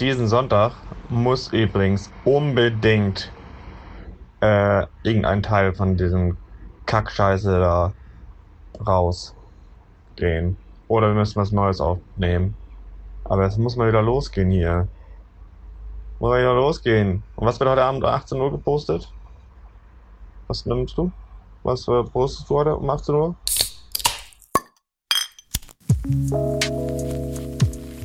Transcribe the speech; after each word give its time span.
diesen 0.00 0.26
Sonntag 0.28 0.72
muss 1.08 1.52
übrigens 1.52 2.10
unbedingt 2.24 3.30
äh, 4.40 4.86
irgendein 5.02 5.42
Teil 5.42 5.74
von 5.74 5.96
diesem 5.96 6.36
Kackscheiße 6.86 7.60
da 7.60 7.92
rausgehen. 8.86 10.56
Oder 10.88 11.08
wir 11.08 11.14
müssen 11.14 11.36
was 11.36 11.52
Neues 11.52 11.80
aufnehmen. 11.80 12.56
Aber 13.24 13.46
es 13.46 13.56
muss 13.56 13.76
mal 13.76 13.88
wieder 13.88 14.02
losgehen 14.02 14.50
hier. 14.50 14.88
Muss 16.18 16.30
mal 16.30 16.40
wieder 16.40 16.54
losgehen. 16.54 17.22
Und 17.36 17.46
was 17.46 17.58
wird 17.58 17.70
heute 17.70 17.82
Abend 17.82 18.04
um 18.04 18.10
18 18.10 18.40
Uhr 18.40 18.50
gepostet? 18.50 19.10
Was 20.48 20.66
nimmst 20.66 20.98
du? 20.98 21.10
Was 21.62 21.88
äh, 21.88 22.02
postest 22.02 22.50
du 22.50 22.56
heute 22.56 22.76
um 22.76 22.90
18 22.90 23.14
Uhr? 23.14 23.34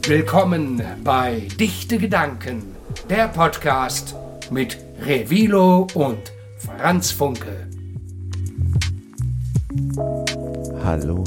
Willkommen 0.10 0.82
bei 1.04 1.48
Dichte 1.60 2.00
Gedanken, 2.00 2.76
der 3.12 3.28
Podcast 3.28 4.16
mit 4.49 4.76
Revilo 5.05 5.85
und 5.94 6.34
Franz 6.58 7.12
Funke. 7.12 7.68
Hallo, 10.84 11.23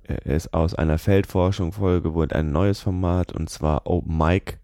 äh, 0.04 0.34
ist 0.36 0.52
aus 0.52 0.74
einer 0.74 0.98
Feldforschung-Folge 0.98 2.12
wurde 2.14 2.36
ein 2.36 2.52
neues 2.52 2.80
Format 2.80 3.32
und 3.32 3.48
zwar 3.48 3.86
Open 3.86 4.16
Mic. 4.16 4.58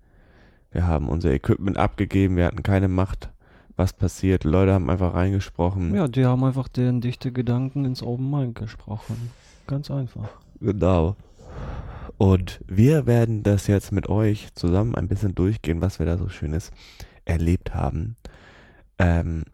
Wir 0.71 0.87
haben 0.87 1.09
unser 1.09 1.31
Equipment 1.33 1.79
abgegeben, 1.79 2.37
wir 2.37 2.45
hatten 2.45 2.63
keine 2.63 2.89
Macht, 2.89 3.31
was 3.79 3.93
passiert. 3.93 4.45
Leute 4.45 4.73
haben 4.73 4.91
einfach 4.91 5.15
reingesprochen. 5.15 5.95
Ja, 5.95 6.09
die 6.09 6.27
haben 6.27 6.43
einfach 6.45 6.69
den 6.69 7.01
dichte 7.01 7.33
Gedanken 7.33 7.85
ins 7.85 8.03
Open 8.03 8.29
Mind 8.29 8.55
gesprochen. 8.57 9.31
Ganz 9.67 9.91
einfach. 9.91 10.29
Genau. 10.61 11.17
Und 12.17 12.61
wir 12.67 13.07
werden 13.07 13.45
das 13.45 13.69
jetzt 13.69 13.93
mit 13.93 14.09
euch 14.09 14.53
zusammen 14.55 14.97
ein 14.97 15.07
bisschen 15.07 15.37
durchgehen, 15.37 15.81
was 15.81 16.01
wir 16.01 16.07
da 16.07 16.19
so 16.19 16.29
Schönes 16.29 16.73
erlebt 17.25 17.75
haben. 17.75 18.17
Ähm, 18.99 19.45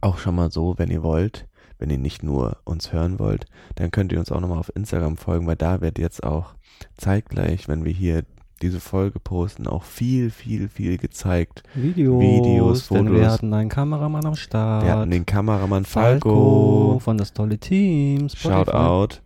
auch 0.00 0.16
schon 0.16 0.34
mal 0.34 0.50
so, 0.50 0.78
wenn 0.78 0.90
ihr 0.90 1.02
wollt, 1.02 1.46
wenn 1.78 1.90
ihr 1.90 1.98
nicht 1.98 2.22
nur 2.22 2.56
uns 2.64 2.94
hören 2.94 3.18
wollt, 3.18 3.44
dann 3.74 3.90
könnt 3.90 4.12
ihr 4.12 4.18
uns 4.18 4.32
auch 4.32 4.40
nochmal 4.40 4.58
auf 4.58 4.74
Instagram 4.74 5.18
folgen, 5.18 5.46
weil 5.46 5.56
da 5.56 5.82
wird 5.82 5.98
jetzt 5.98 6.24
auch 6.24 6.54
zeitgleich, 6.96 7.68
wenn 7.68 7.84
wir 7.84 7.92
hier 7.92 8.24
diese 8.62 8.80
Folge 8.80 9.20
posten, 9.20 9.66
auch 9.66 9.82
viel, 9.84 10.30
viel, 10.30 10.68
viel 10.68 10.96
gezeigt. 10.98 11.62
Videos. 11.74 12.20
Videos, 12.22 12.88
Denn 12.88 13.06
wir 13.12 13.18
Fotos. 13.20 13.32
hatten 13.32 13.54
einen 13.54 13.68
Kameramann 13.68 14.24
am 14.26 14.34
Start. 14.34 14.84
Wir 14.84 14.96
hatten 14.96 15.10
den 15.10 15.26
Kameramann 15.26 15.84
Falco 15.84 16.30
Falco. 16.30 16.98
von 17.00 17.18
das 17.18 17.32
tolle 17.32 17.58
Team. 17.58 18.28
Spotify. 18.28 18.48
Shoutout. 18.48 19.16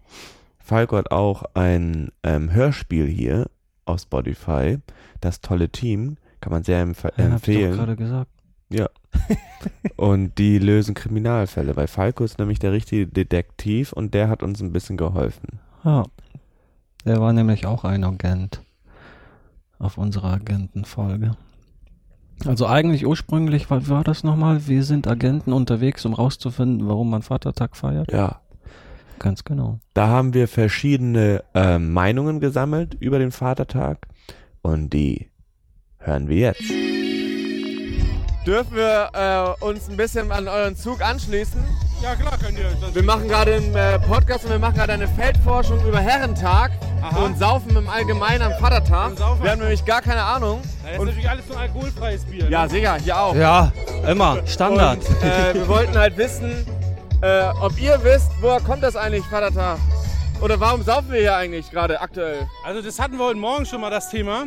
Falco 0.59 0.97
hat 0.97 1.11
auch 1.11 1.45
ein 1.55 2.11
ähm, 2.23 2.53
Hörspiel 2.53 3.07
hier 3.07 3.47
auf 3.85 4.01
Spotify. 4.01 4.79
Das 5.21 5.41
tolle 5.41 5.69
Team. 5.69 6.17
Kann 6.41 6.53
man 6.53 6.63
sehr 6.65 6.81
empf 6.81 7.05
Ja, 7.05 7.11
hab 7.11 7.19
ich 7.19 7.25
empfehlen. 7.25 7.73
gerade 7.77 7.97
gesagt. 7.97 8.31
Und 9.97 10.39
die 10.39 10.59
lösen 10.59 10.95
Kriminalfälle, 10.95 11.77
weil 11.77 11.87
Falco 11.89 12.25
ist 12.25 12.39
nämlich 12.39 12.59
der 12.59 12.73
richtige 12.73 13.07
Detektiv 13.07 13.93
und 13.93 14.15
der 14.15 14.29
hat 14.29 14.43
uns 14.43 14.63
ein 14.63 14.73
bisschen 14.73 14.97
geholfen. 14.97 15.59
Ja. 15.85 16.05
Der 17.05 17.21
war 17.21 17.33
nämlich 17.33 17.67
auch 17.67 17.85
ein 17.85 18.05
Agent 18.05 18.63
auf 19.81 19.99
unserer 19.99 20.33
Agentenfolge. 20.35 21.33
Also 22.47 22.67
eigentlich 22.67 23.07
ursprünglich, 23.07 23.69
was 23.71 23.89
war 23.89 24.05
das 24.05 24.23
nochmal? 24.23 24.67
Wir 24.67 24.85
sind 24.85 25.07
Agenten 25.07 25.53
unterwegs, 25.53 26.05
um 26.07 26.15
rauszufinden, 26.15 26.89
warum 26.89 27.11
man 27.11 27.23
Vatertag 27.23 27.77
feiert. 27.77 28.13
Ja. 28.13 28.41
Ganz 29.19 29.45
genau. 29.45 29.81
Da 29.93 30.09
haben 30.09 30.33
wir 30.33 30.49
verschiedene 30.49 31.45
ähm, 31.53 31.93
Meinungen 31.93 32.41
gesammelt 32.41 32.95
über 32.95 33.19
den 33.19 33.33
Vatertag 33.33 34.07
und 34.63 34.95
die 34.95 35.29
hören 35.99 36.29
wir 36.29 36.39
jetzt. 36.39 37.00
Dürfen 38.47 38.75
wir 38.75 39.11
äh, 39.61 39.65
uns 39.65 39.89
ein 39.89 39.97
bisschen 39.99 40.33
an 40.33 40.49
euren 40.49 40.75
Zug 40.75 41.03
anschließen? 41.03 41.63
Ja 42.03 42.15
klar 42.15 42.39
könnt 42.43 42.59
ihr. 42.59 42.71
Das 42.81 42.95
Wir 42.95 43.03
machen 43.03 43.29
gerade 43.29 43.55
einen 43.57 43.75
äh, 43.77 43.99
Podcast 43.99 44.45
und 44.45 44.51
wir 44.53 44.59
machen 44.59 44.77
gerade 44.77 44.95
eine 44.95 45.07
Feldforschung 45.07 45.85
über 45.87 46.01
Herrentag 46.01 46.71
Aha. 47.03 47.25
und 47.25 47.39
Saufen 47.39 47.77
im 47.77 47.87
Allgemeinen 47.91 48.41
am 48.51 48.53
Vatertag. 48.59 49.19
Wir 49.43 49.51
haben 49.51 49.61
nämlich 49.61 49.85
gar 49.85 50.01
keine 50.01 50.23
Ahnung. 50.23 50.63
das 50.83 50.93
ist 50.93 50.99
Und, 50.99 51.07
natürlich 51.09 51.29
alles 51.29 51.47
nur 51.49 51.59
alkoholfreies 51.59 52.25
Bier. 52.25 52.49
ja, 52.49 52.63
ne? 52.63 52.71
sicher, 52.71 52.97
hier 52.97 53.21
auch. 53.21 53.35
Ja, 53.35 53.71
immer. 54.09 54.39
Standard. 54.47 55.01
Und, 55.07 55.23
äh, 55.23 55.55
wir 55.55 55.69
wollten 55.69 55.99
halt 55.99 56.17
wissen, 56.17 56.67
äh, 57.21 57.43
ob 57.61 57.79
ihr 57.79 58.03
wisst, 58.03 58.31
woher 58.41 58.61
kommt 58.61 58.83
das 58.83 58.97
eigentlich, 58.97 59.25
Vatertag? 59.27 59.77
Oder 60.41 60.59
warum 60.59 60.83
saufen 60.83 61.13
wir 61.13 61.21
hier 61.21 61.37
eigentlich 61.37 61.71
gerade 61.71 62.01
aktuell? 62.01 62.49
Also 62.65 62.81
das 62.81 62.99
hatten 62.99 63.19
wir 63.19 63.27
heute 63.27 63.39
Morgen 63.39 63.67
schon 63.67 63.83
mal 63.83 63.91
das 63.91 64.09
Thema. 64.09 64.45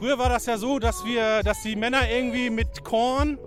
Früher 0.00 0.16
war 0.16 0.30
das 0.30 0.46
ja 0.46 0.56
so, 0.56 0.78
dass 0.78 1.04
wir, 1.04 1.42
dass 1.42 1.60
die 1.60 1.76
Männer 1.76 2.10
irgendwie 2.10 2.48
mit 2.48 2.82
Korn 2.84 3.38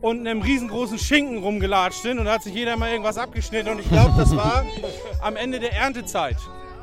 und 0.00 0.20
einem 0.20 0.40
riesengroßen 0.40 1.00
Schinken 1.00 1.38
rumgelatscht 1.38 2.02
sind 2.02 2.20
und 2.20 2.26
da 2.26 2.34
hat 2.34 2.44
sich 2.44 2.54
jeder 2.54 2.76
mal 2.76 2.92
irgendwas 2.92 3.18
abgeschnitten 3.18 3.70
und 3.72 3.80
ich 3.80 3.88
glaube, 3.88 4.14
das 4.16 4.34
war 4.36 4.64
am 5.20 5.34
Ende 5.34 5.58
der 5.58 5.72
Erntezeit. 5.72 6.36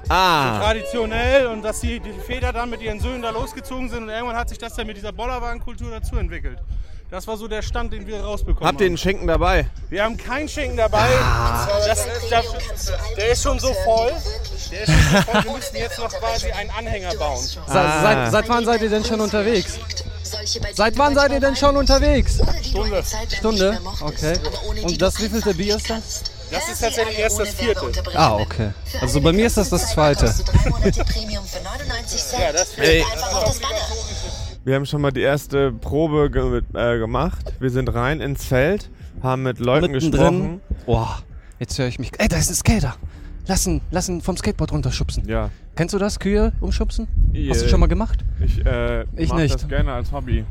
Ah, 0.10 0.60
Traditionell 0.60 1.48
und 1.48 1.62
dass 1.62 1.80
die, 1.80 2.02
die 2.02 2.12
Väter 2.12 2.52
dann 2.52 2.70
mit 2.70 2.82
ihren 2.82 3.00
Söhnen 3.00 3.22
da 3.22 3.30
losgezogen 3.30 3.88
sind 3.88 4.04
und 4.04 4.10
irgendwann 4.10 4.36
hat 4.36 4.50
sich 4.50 4.58
das 4.58 4.76
dann 4.76 4.88
mit 4.88 4.98
dieser 4.98 5.14
Bollerwagenkultur 5.14 5.90
dazu 5.90 6.18
entwickelt. 6.18 6.60
Das 7.12 7.28
war 7.28 7.38
so 7.38 7.48
der 7.48 7.62
Stand, 7.62 7.94
den 7.94 8.08
wir 8.08 8.22
rausbekommen 8.22 8.68
habt 8.68 8.82
ihr 8.82 8.86
haben. 8.86 8.94
den 8.94 8.98
Schinken 8.98 9.28
dabei? 9.28 9.70
Wir 9.90 10.04
haben 10.04 10.18
keinen 10.18 10.50
Schinken 10.50 10.78
dabei. 10.78 11.08
Das, 11.86 12.08
da, 12.30 12.42
der 13.16 13.30
ist 13.30 13.44
schon 13.44 13.60
so 13.60 13.72
voll. 13.86 14.12
Der 14.72 14.82
ist 14.82 14.92
schon 14.92 15.12
so 15.12 15.22
voll. 15.32 15.44
Wir 15.44 15.52
müssen 15.52 15.76
jetzt 15.76 16.00
noch 16.00 16.10
quasi 16.10 16.50
einen 16.52 16.72
Anhänger 16.72 17.14
bauen. 17.16 17.38
Se- 17.40 17.60
Seit, 17.68 18.32
seit 18.32 18.50
wann 18.50 18.66
seid 18.66 18.82
ihr 18.82 18.90
denn 18.90 19.06
schon 19.06 19.22
unterwegs? 19.22 19.78
Seit 20.74 20.98
wann 20.98 21.14
seid 21.14 21.32
ihr 21.34 21.40
denn 21.40 21.56
schon 21.56 21.78
unterwegs? 21.78 22.40
Stunde. 22.64 23.04
Stunde? 23.38 23.80
Okay. 24.02 24.34
Und 24.82 25.00
das 25.00 25.20
wievielte 25.22 25.54
Bier 25.54 25.76
ist 25.76 25.88
das? 25.92 26.24
Das 26.50 26.68
ist 26.70 26.82
tatsächlich 26.82 27.20
erst 27.20 27.40
das 27.40 27.50
vierte. 27.50 27.92
Ah, 28.16 28.38
okay. 28.38 28.72
Also 29.02 29.22
bei 29.22 29.32
mir 29.32 29.46
ist 29.48 29.58
das 29.58 29.70
das 29.70 29.92
zweite. 29.92 30.26
Ja, 30.26 30.34
das 32.52 32.70
Ey. 32.78 33.04
vierte. 33.04 33.06
Wir 34.66 34.76
haben 34.76 34.86
schon 34.86 35.02
mal 35.02 35.12
die 35.12 35.22
erste 35.22 35.72
Probe 35.74 36.30
ge 36.32 36.62
äh, 36.74 36.98
gemacht. 36.98 37.54
Wir 37.60 37.70
sind 37.70 37.94
rein 37.94 38.22
ins 38.22 38.46
Feld, 38.46 38.90
haben 39.22 39.44
mit 39.44 39.60
Leuten 39.60 39.92
Mittendrin. 39.92 40.22
gesprochen. 40.22 40.62
Boah, 40.86 41.20
jetzt 41.60 41.78
höre 41.78 41.88
ich 41.88 42.00
mich. 42.00 42.12
Ey, 42.18 42.30
da 42.30 42.38
ist 42.38 42.50
ein 42.50 42.56
Skater. 42.56 42.96
lassen, 43.46 43.82
lassen 43.92 44.22
vom 44.22 44.38
Skateboard 44.38 44.72
runterschubsen. 44.72 45.28
Ja. 45.28 45.50
Kennst 45.76 45.94
du 45.94 45.98
das, 46.00 46.18
Kühe 46.20 46.54
umschubsen? 46.62 47.08
Hast 47.50 47.62
du 47.62 47.66
Äh, 47.66 47.70
schon 47.70 47.80
mal 47.82 47.88
gemacht? 47.88 48.24
Ich, 48.46 48.66
äh, 48.66 49.02
Ich 49.18 49.30
mach 49.30 49.38
nicht. 49.38 49.54
das 49.56 49.68
gerne 49.68 49.92
als 49.92 50.12
Hobby. 50.14 50.46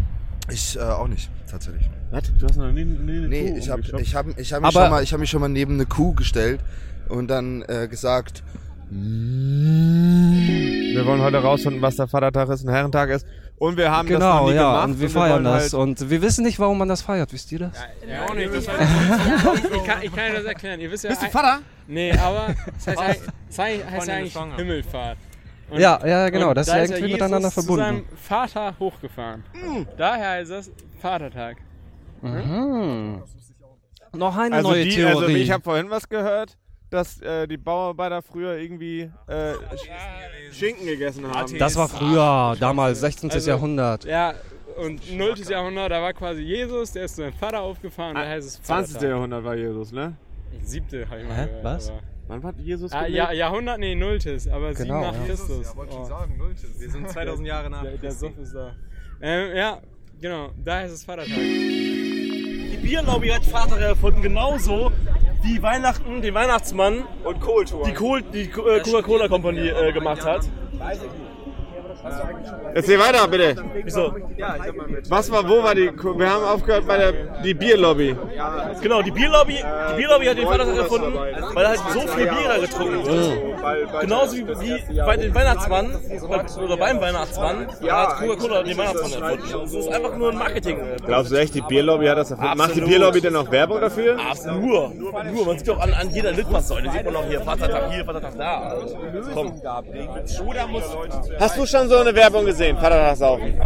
Ich 0.50 0.76
äh, 0.76 0.80
auch 0.80 1.08
nicht, 1.08 1.30
tatsächlich. 1.50 1.88
Was? 2.10 2.24
Du 2.38 2.46
hast 2.46 2.56
noch 2.56 2.70
nie, 2.70 2.84
nie 2.84 3.16
eine 3.18 3.28
Nee, 3.28 3.50
Kuh 3.52 3.56
ich 3.56 3.70
habe 3.70 3.80
umgeschubst? 3.80 4.06
ich 4.06 4.14
hab, 4.14 4.26
ich 4.38 4.52
hab 4.52 4.60
mich, 4.62 4.72
schon 4.72 4.90
mal- 4.90 5.02
ich 5.02 5.12
hab 5.14 5.20
mich 5.20 5.30
schon 5.30 5.40
mal 5.40 5.48
neben 5.48 5.74
eine 5.74 5.86
Kuh 5.86 6.12
gestellt 6.12 6.60
und 7.08 7.28
dann 7.28 7.62
äh, 7.62 7.88
gesagt, 7.88 8.42
Wir 8.90 8.98
wollen 11.06 11.22
heute 11.22 11.38
rausfinden, 11.38 11.80
was 11.80 11.96
der 11.96 12.08
Vatertag 12.08 12.50
ist, 12.50 12.62
ein 12.62 12.68
Herrentag 12.68 13.08
ist. 13.08 13.26
Und 13.62 13.76
wir 13.76 13.92
haben 13.92 14.08
das 14.08 14.18
noch 14.18 14.32
Genau, 14.40 14.48
nie 14.48 14.54
ja, 14.56 14.70
gemacht. 14.72 14.84
und 14.88 14.98
wir 15.00 15.06
und 15.06 15.12
feiern 15.12 15.32
wollen 15.34 15.44
das. 15.44 15.62
Halt, 15.62 15.74
Und 15.74 16.10
wir 16.10 16.20
wissen 16.22 16.44
nicht, 16.44 16.58
warum 16.58 16.78
man 16.78 16.88
das 16.88 17.00
feiert, 17.02 17.32
wisst 17.32 17.52
ihr 17.52 17.60
das? 17.60 17.78
Ja, 18.08 18.34
nee, 18.34 18.46
das 18.46 18.56
ich, 18.66 19.84
kann, 19.84 20.02
ich 20.02 20.12
kann 20.16 20.24
euch 20.30 20.34
das 20.34 20.44
erklären. 20.46 20.80
Ihr 20.80 20.90
wisst 20.90 21.04
ja, 21.04 21.10
Bist 21.10 21.22
du 21.22 21.30
Vater? 21.30 21.60
Nee, 21.86 22.10
aber 22.12 22.56
das 22.84 22.86
heißt, 22.98 23.22
das 23.48 23.58
heißt, 23.58 23.84
heißt 23.88 24.08
ja 24.08 24.14
eigentlich 24.16 24.36
Himmelfahrt. 24.56 25.16
Und- 25.70 25.78
Ja, 25.78 26.04
ja, 26.04 26.28
genau, 26.30 26.48
und 26.48 26.56
das 26.56 26.66
ist 26.66 26.72
da 26.72 26.78
ja 26.78 26.82
irgendwie 26.82 27.02
Jesus 27.02 27.12
miteinander 27.20 27.48
zu 27.50 27.54
verbunden. 27.54 27.82
seinem 27.84 28.04
Vater 28.16 28.74
hochgefahren. 28.80 29.44
Daher 29.96 30.30
heißt 30.30 30.50
das 30.50 30.70
Vatertag. 31.00 31.58
Mhm. 32.20 33.22
Noch 34.14 34.36
eine 34.38 34.56
Also, 34.56 34.70
neue 34.70 34.84
die, 34.84 34.90
Theorie. 34.96 35.08
also 35.24 35.28
ich 35.28 35.50
habe 35.52 35.62
vorhin 35.62 35.88
was 35.88 36.08
gehört, 36.08 36.56
dass 36.92 37.20
äh, 37.22 37.46
die 37.48 37.56
Bauarbeiter 37.56 38.20
früher 38.22 38.56
irgendwie 38.58 39.10
äh, 39.26 39.54
Schinken 40.52 40.86
gegessen 40.86 41.26
haben. 41.30 41.58
das 41.58 41.76
war 41.76 41.88
früher, 41.88 42.56
damals 42.60 43.00
16. 43.00 43.30
Also- 43.30 43.50
Jahrhundert. 43.50 44.04
Ja, 44.04 44.34
und 44.76 45.12
0. 45.16 45.34
Jahrhundert, 45.48 45.90
da 45.90 46.00
war 46.02 46.12
quasi 46.12 46.42
Jesus, 46.42 46.92
der 46.92 47.04
ist 47.04 47.16
zu 47.16 47.22
seinem 47.22 47.34
Vater 47.34 47.60
aufgefahren, 47.60 48.14
da 48.14 48.26
heißt 48.26 48.46
es 48.46 48.62
20. 48.62 48.94
Vatertag. 48.94 49.10
Jahrhundert 49.10 49.44
war 49.44 49.54
Jesus, 49.54 49.92
ne? 49.92 50.16
Siebte 50.62 51.08
habe 51.08 51.20
ich 51.20 51.26
mal 51.28 51.34
Hä? 51.36 51.46
gehört. 51.46 51.64
Was? 51.64 51.92
Wann 52.28 52.42
war 52.42 52.54
Jesus 52.56 52.92
Ah, 52.92 53.06
ja, 53.06 53.32
Jahrhundert, 53.32 53.80
nee, 53.80 53.94
Nulltes, 53.94 54.46
aber 54.48 54.72
sieben 54.74 54.88
Genau, 54.88 55.00
nach 55.02 55.14
ja. 55.14 55.24
Christus. 55.26 55.74
Oh. 55.76 56.08
Wir 56.78 56.90
sind 56.90 57.08
2000 57.10 57.46
Jahre 57.48 57.68
nach. 57.70 57.82
Der, 57.82 57.96
der 57.98 58.12
Suff 58.12 58.36
ist 58.38 58.54
da. 58.54 58.74
Ähm, 59.20 59.56
ja, 59.56 59.80
genau, 60.20 60.50
da 60.62 60.76
heißt 60.76 60.94
es 60.94 61.04
Vatertag. 61.04 61.36
Die 61.36 62.78
Bierlobby 62.80 63.28
hat 63.28 63.44
Vater 63.44 63.78
erfunden, 63.78 64.22
genauso 64.22 64.92
wie 65.42 65.62
Weihnachten 65.62 66.22
den 66.22 66.34
Weihnachtsmann 66.34 67.04
und 67.24 67.36
die, 67.84 67.92
Kohl, 67.94 68.22
die 68.22 68.42
äh, 68.42 68.80
Coca-Cola 68.80 69.28
Company 69.28 69.68
äh, 69.68 69.92
gemacht 69.92 70.24
hat. 70.24 70.48
Erzähl 72.74 72.98
weiter, 72.98 73.28
bitte. 73.28 73.56
Wieso? 73.84 74.14
Was 75.08 75.30
war, 75.30 75.48
wo 75.48 75.62
war 75.62 75.74
die, 75.74 75.90
wir 75.92 76.30
haben 76.30 76.44
aufgehört 76.44 76.86
bei 76.86 76.96
der, 76.98 77.12
die 77.44 77.54
Bierlobby. 77.54 78.16
Genau, 78.80 79.02
die 79.02 79.10
Bierlobby, 79.10 79.56
die 79.56 79.96
Bierlobby 79.96 80.26
hat 80.26 80.38
den 80.38 80.46
Vatertag 80.46 80.76
erfunden, 80.76 81.14
weil 81.54 81.68
halt 81.68 81.80
so 81.92 82.00
viel 82.00 82.26
Bier 82.26 82.48
da 82.48 82.58
getrunken 82.58 83.06
wird. 83.06 84.00
Genauso 84.00 84.36
wie, 84.36 84.48
wie 84.48 84.96
bei 84.96 85.16
den 85.16 85.34
Weihnachtsmann 85.34 85.96
oder 86.62 86.76
beim 86.76 87.00
Weihnachtsmann 87.00 87.66
hat 87.88 88.18
Coca-Cola 88.18 88.62
den 88.62 88.78
Weihnachtsmann 88.78 89.22
erfunden. 89.22 89.60
Das 89.62 89.74
ist 89.74 89.88
einfach 89.92 90.16
nur 90.16 90.30
ein 90.30 90.38
Marketing. 90.38 90.78
Glaubst 91.04 91.32
du 91.32 91.36
echt, 91.36 91.54
die 91.54 91.62
Bierlobby 91.62 92.06
hat 92.06 92.18
das 92.18 92.30
erfunden? 92.30 92.58
Macht 92.58 92.76
die. 92.76 92.80
Bierlobby 92.80 93.20
denn 93.20 93.36
auch 93.36 93.50
Werbung 93.50 93.80
dafür? 93.80 94.18
Absolut. 94.18 94.62
Nur, 94.62 95.24
nur, 95.24 95.46
man 95.46 95.58
sieht 95.58 95.68
doch 95.68 95.80
an, 95.80 95.92
an 95.94 96.10
jeder 96.10 96.32
Litfaßsäule, 96.32 96.90
sieht 96.90 97.04
man 97.04 97.14
noch 97.14 97.26
hier 97.26 97.40
Vatertag 97.40 97.92
hier, 97.92 98.04
Vatertag 98.04 98.36
da. 98.36 98.76
Komm. 99.34 99.60
Hast 101.38 101.58
du 101.58 101.66
schon 101.66 101.88
so 101.88 101.91
eine 101.98 102.14
Werbung 102.14 102.44
gesehen, 102.44 102.76
Vatertag 102.76 103.16
saufen? 103.16 103.60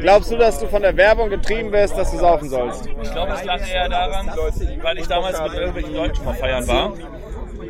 Glaubst 0.00 0.30
du, 0.30 0.36
dass 0.36 0.58
du 0.58 0.66
von 0.66 0.82
der 0.82 0.96
Werbung 0.96 1.30
getrieben 1.30 1.72
wirst, 1.72 1.96
dass 1.96 2.10
du 2.10 2.18
saufen 2.18 2.48
sollst? 2.48 2.86
Ich 2.86 3.10
glaube, 3.10 3.32
es 3.32 3.44
lag 3.44 3.60
eher 3.68 3.88
daran, 3.88 4.30
weil 4.82 4.98
ich 4.98 5.06
damals 5.06 5.40
mit 5.40 5.54
irgendwelchen 5.54 5.94
Leuten 5.94 6.14
schon 6.16 6.24
mal 6.24 6.34
feiern 6.34 6.66
war. 6.68 6.92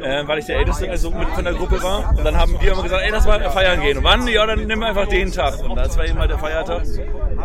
Äh, 0.03 0.27
weil 0.27 0.39
ich 0.39 0.47
der 0.47 0.59
Älteste 0.59 0.91
also 0.91 1.11
mit 1.11 1.29
von 1.29 1.45
der 1.45 1.55
Gruppe 1.55 1.83
war. 1.83 2.15
Und 2.17 2.25
dann 2.25 2.37
haben 2.37 2.61
wir 2.61 2.73
immer 2.73 2.83
gesagt, 2.83 3.03
ey, 3.05 3.11
lass 3.11 3.27
mal 3.27 3.41
feiern 3.51 3.81
gehen. 3.81 3.99
Und 3.99 4.05
wann? 4.05 4.27
Ja, 4.27 4.45
dann 4.45 4.67
nimm 4.67 4.83
einfach 4.83 5.07
den 5.07 5.33
Tag. 5.33 5.61
Und 5.61 5.77
das 5.77 5.97
war 5.97 6.05
eben 6.05 6.19
halt 6.19 6.31
der 6.31 6.39
Feiertag. 6.39 6.83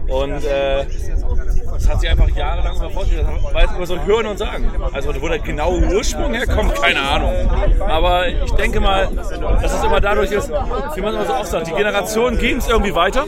Und 0.07 0.43
äh, 0.43 0.85
das 1.79 1.89
hat 1.89 2.01
sich 2.01 2.09
einfach 2.09 2.29
jahrelang 2.29 2.75
immer 2.75 2.89
vorgestellt. 2.89 3.25
Das 3.43 3.53
war 3.53 3.61
jetzt 3.61 3.77
nur 3.77 3.87
so 3.87 3.93
ein 3.93 4.05
Hören 4.05 4.25
und 4.25 4.37
Sagen. 4.37 4.69
Also 4.91 5.21
wo 5.21 5.27
der 5.27 5.39
genaue 5.39 5.81
Ursprung 5.81 6.33
herkommt, 6.33 6.75
keine 6.75 7.01
Ahnung. 7.01 7.31
Aber 7.79 8.27
ich 8.27 8.51
denke 8.51 8.79
mal, 8.79 9.07
dass 9.15 9.73
es 9.73 9.83
immer 9.83 10.01
dadurch 10.01 10.31
ist, 10.31 10.49
wie 10.49 11.01
man 11.01 11.13
immer 11.13 11.25
so 11.25 11.33
oft 11.33 11.47
sagt, 11.47 11.67
die 11.67 11.73
Generation 11.73 12.37
ging 12.37 12.57
es 12.57 12.67
irgendwie 12.67 12.93
weiter. 12.93 13.25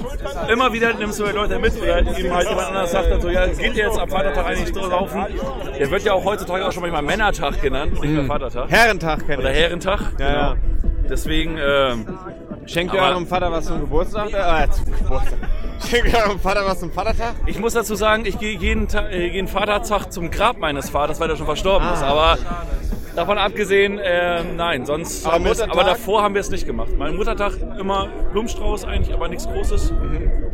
Immer 0.51 0.74
wieder 0.74 0.94
nimmst 0.94 1.19
du 1.19 1.25
die 1.25 1.31
Leute 1.31 1.59
mit 1.59 1.81
oder 1.81 2.00
eben 2.00 2.33
halt 2.33 2.50
jemand 2.50 2.68
anders 2.68 2.92
sagt 2.92 3.09
dann 3.09 3.21
so, 3.21 3.30
ja, 3.30 3.48
geht 3.48 3.75
ihr 3.75 3.86
jetzt 3.86 4.00
am 4.00 4.09
Vatertag 4.09 4.45
eigentlich 4.45 4.74
so 4.74 4.88
laufen? 4.88 5.25
Der 5.80 5.89
wird 5.89 6.03
ja 6.03 6.13
auch 6.13 6.25
heutzutage 6.25 6.65
auch 6.65 6.71
schon 6.71 6.81
manchmal 6.81 7.03
Männertag 7.03 7.62
genannt, 7.62 7.94
nicht 8.01 8.13
mehr 8.13 8.25
Vatertag. 8.25 8.69
Herrentag 8.69 9.25
kenn 9.25 9.39
Oder. 9.39 9.50
Herrentag. 9.50 10.00
Ja, 10.19 10.33
ja. 10.33 10.56
Deswegen, 11.09 11.57
ähm, 11.57 12.06
Schenkt 12.65 12.94
ihr 12.94 13.01
eurem 13.01 13.27
Vater 13.27 13.51
was 13.51 13.65
zum 13.65 13.81
Geburtstag? 13.81 14.31
Äh, 14.31 14.69
zum 14.71 14.86
Geburtstag. 14.86 15.39
Vater 16.41 16.65
was 16.65 16.79
zum 16.79 16.91
Vatertag? 16.91 17.33
ich 17.45 17.59
muss 17.59 17.73
dazu 17.73 17.95
sagen, 17.95 18.25
ich 18.25 18.39
gehe 18.39 18.57
jeden, 18.57 18.87
Ta- 18.87 19.07
äh, 19.07 19.27
jeden 19.27 19.47
Vatertag 19.47 20.11
zum 20.11 20.31
Grab 20.31 20.57
meines 20.57 20.89
Vaters, 20.89 21.19
weil 21.19 21.29
er 21.29 21.35
schon 21.37 21.45
verstorben 21.45 21.87
ist. 21.93 22.03
Aber 22.03 22.37
davon 23.15 23.37
abgesehen, 23.37 23.99
äh, 23.99 24.43
nein, 24.43 24.85
sonst 24.85 25.25
Aber 25.25 25.35
haben 25.35 25.43
wir 25.45 25.51
es, 25.51 25.57
Muttertag? 25.59 25.79
aber 25.81 25.89
davor 25.89 26.23
haben 26.23 26.33
wir 26.33 26.41
es 26.41 26.49
nicht 26.49 26.65
gemacht. 26.65 26.91
Mein 26.97 27.15
Muttertag 27.15 27.53
immer 27.79 28.07
Blumenstrauß 28.31 28.85
eigentlich, 28.85 29.13
aber 29.13 29.27
nichts 29.27 29.47
Großes. 29.47 29.93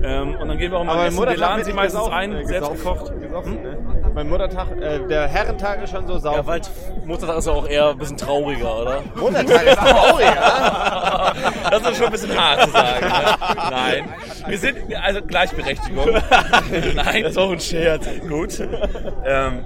Ähm, 0.03 0.35
und 0.35 0.47
dann 0.47 0.57
gehen 0.57 0.71
wir 0.71 0.79
auch 0.79 0.83
mal 0.83 1.07
essen. 1.07 1.19
Wir 1.19 1.37
laden 1.37 1.63
sie 1.63 1.73
meistens 1.73 2.07
ein, 2.09 2.45
selbst 2.47 2.71
gekocht. 2.71 3.11
Gesoffen, 3.21 3.61
ne? 3.61 3.77
Mein 4.17 4.29
Muttertag, 4.29 4.71
äh, 4.81 5.07
der 5.07 5.27
Herrentag 5.27 5.83
ist 5.83 5.91
schon 5.91 6.07
so 6.07 6.17
sauber. 6.17 6.37
Ja, 6.37 6.47
weil 6.47 6.61
Muttertag 7.05 7.37
ist 7.37 7.45
ja 7.45 7.53
auch 7.53 7.69
eher 7.69 7.89
ein 7.89 7.99
bisschen 7.99 8.17
trauriger, 8.17 8.81
oder? 8.81 9.03
Muttertag 9.13 9.63
ist 9.67 9.77
traurig, 9.77 10.25
ja? 10.25 11.33
Das 11.69 11.81
ist 11.83 11.97
schon 11.97 12.05
ein 12.07 12.11
bisschen 12.11 12.35
hart 12.35 12.63
zu 12.63 12.71
sagen. 12.71 13.05
Ne? 13.05 13.69
Nein. 13.69 14.09
Wir 14.47 14.57
sind, 14.57 14.77
also 14.95 15.21
Gleichberechtigung. 15.21 16.09
Nein. 16.95 17.21
Das 17.21 17.33
ist 17.33 17.37
auch 17.37 17.51
ein 17.51 17.59
Scherz. 17.59 18.07
Gut. 18.27 18.59
Ähm, 19.23 19.63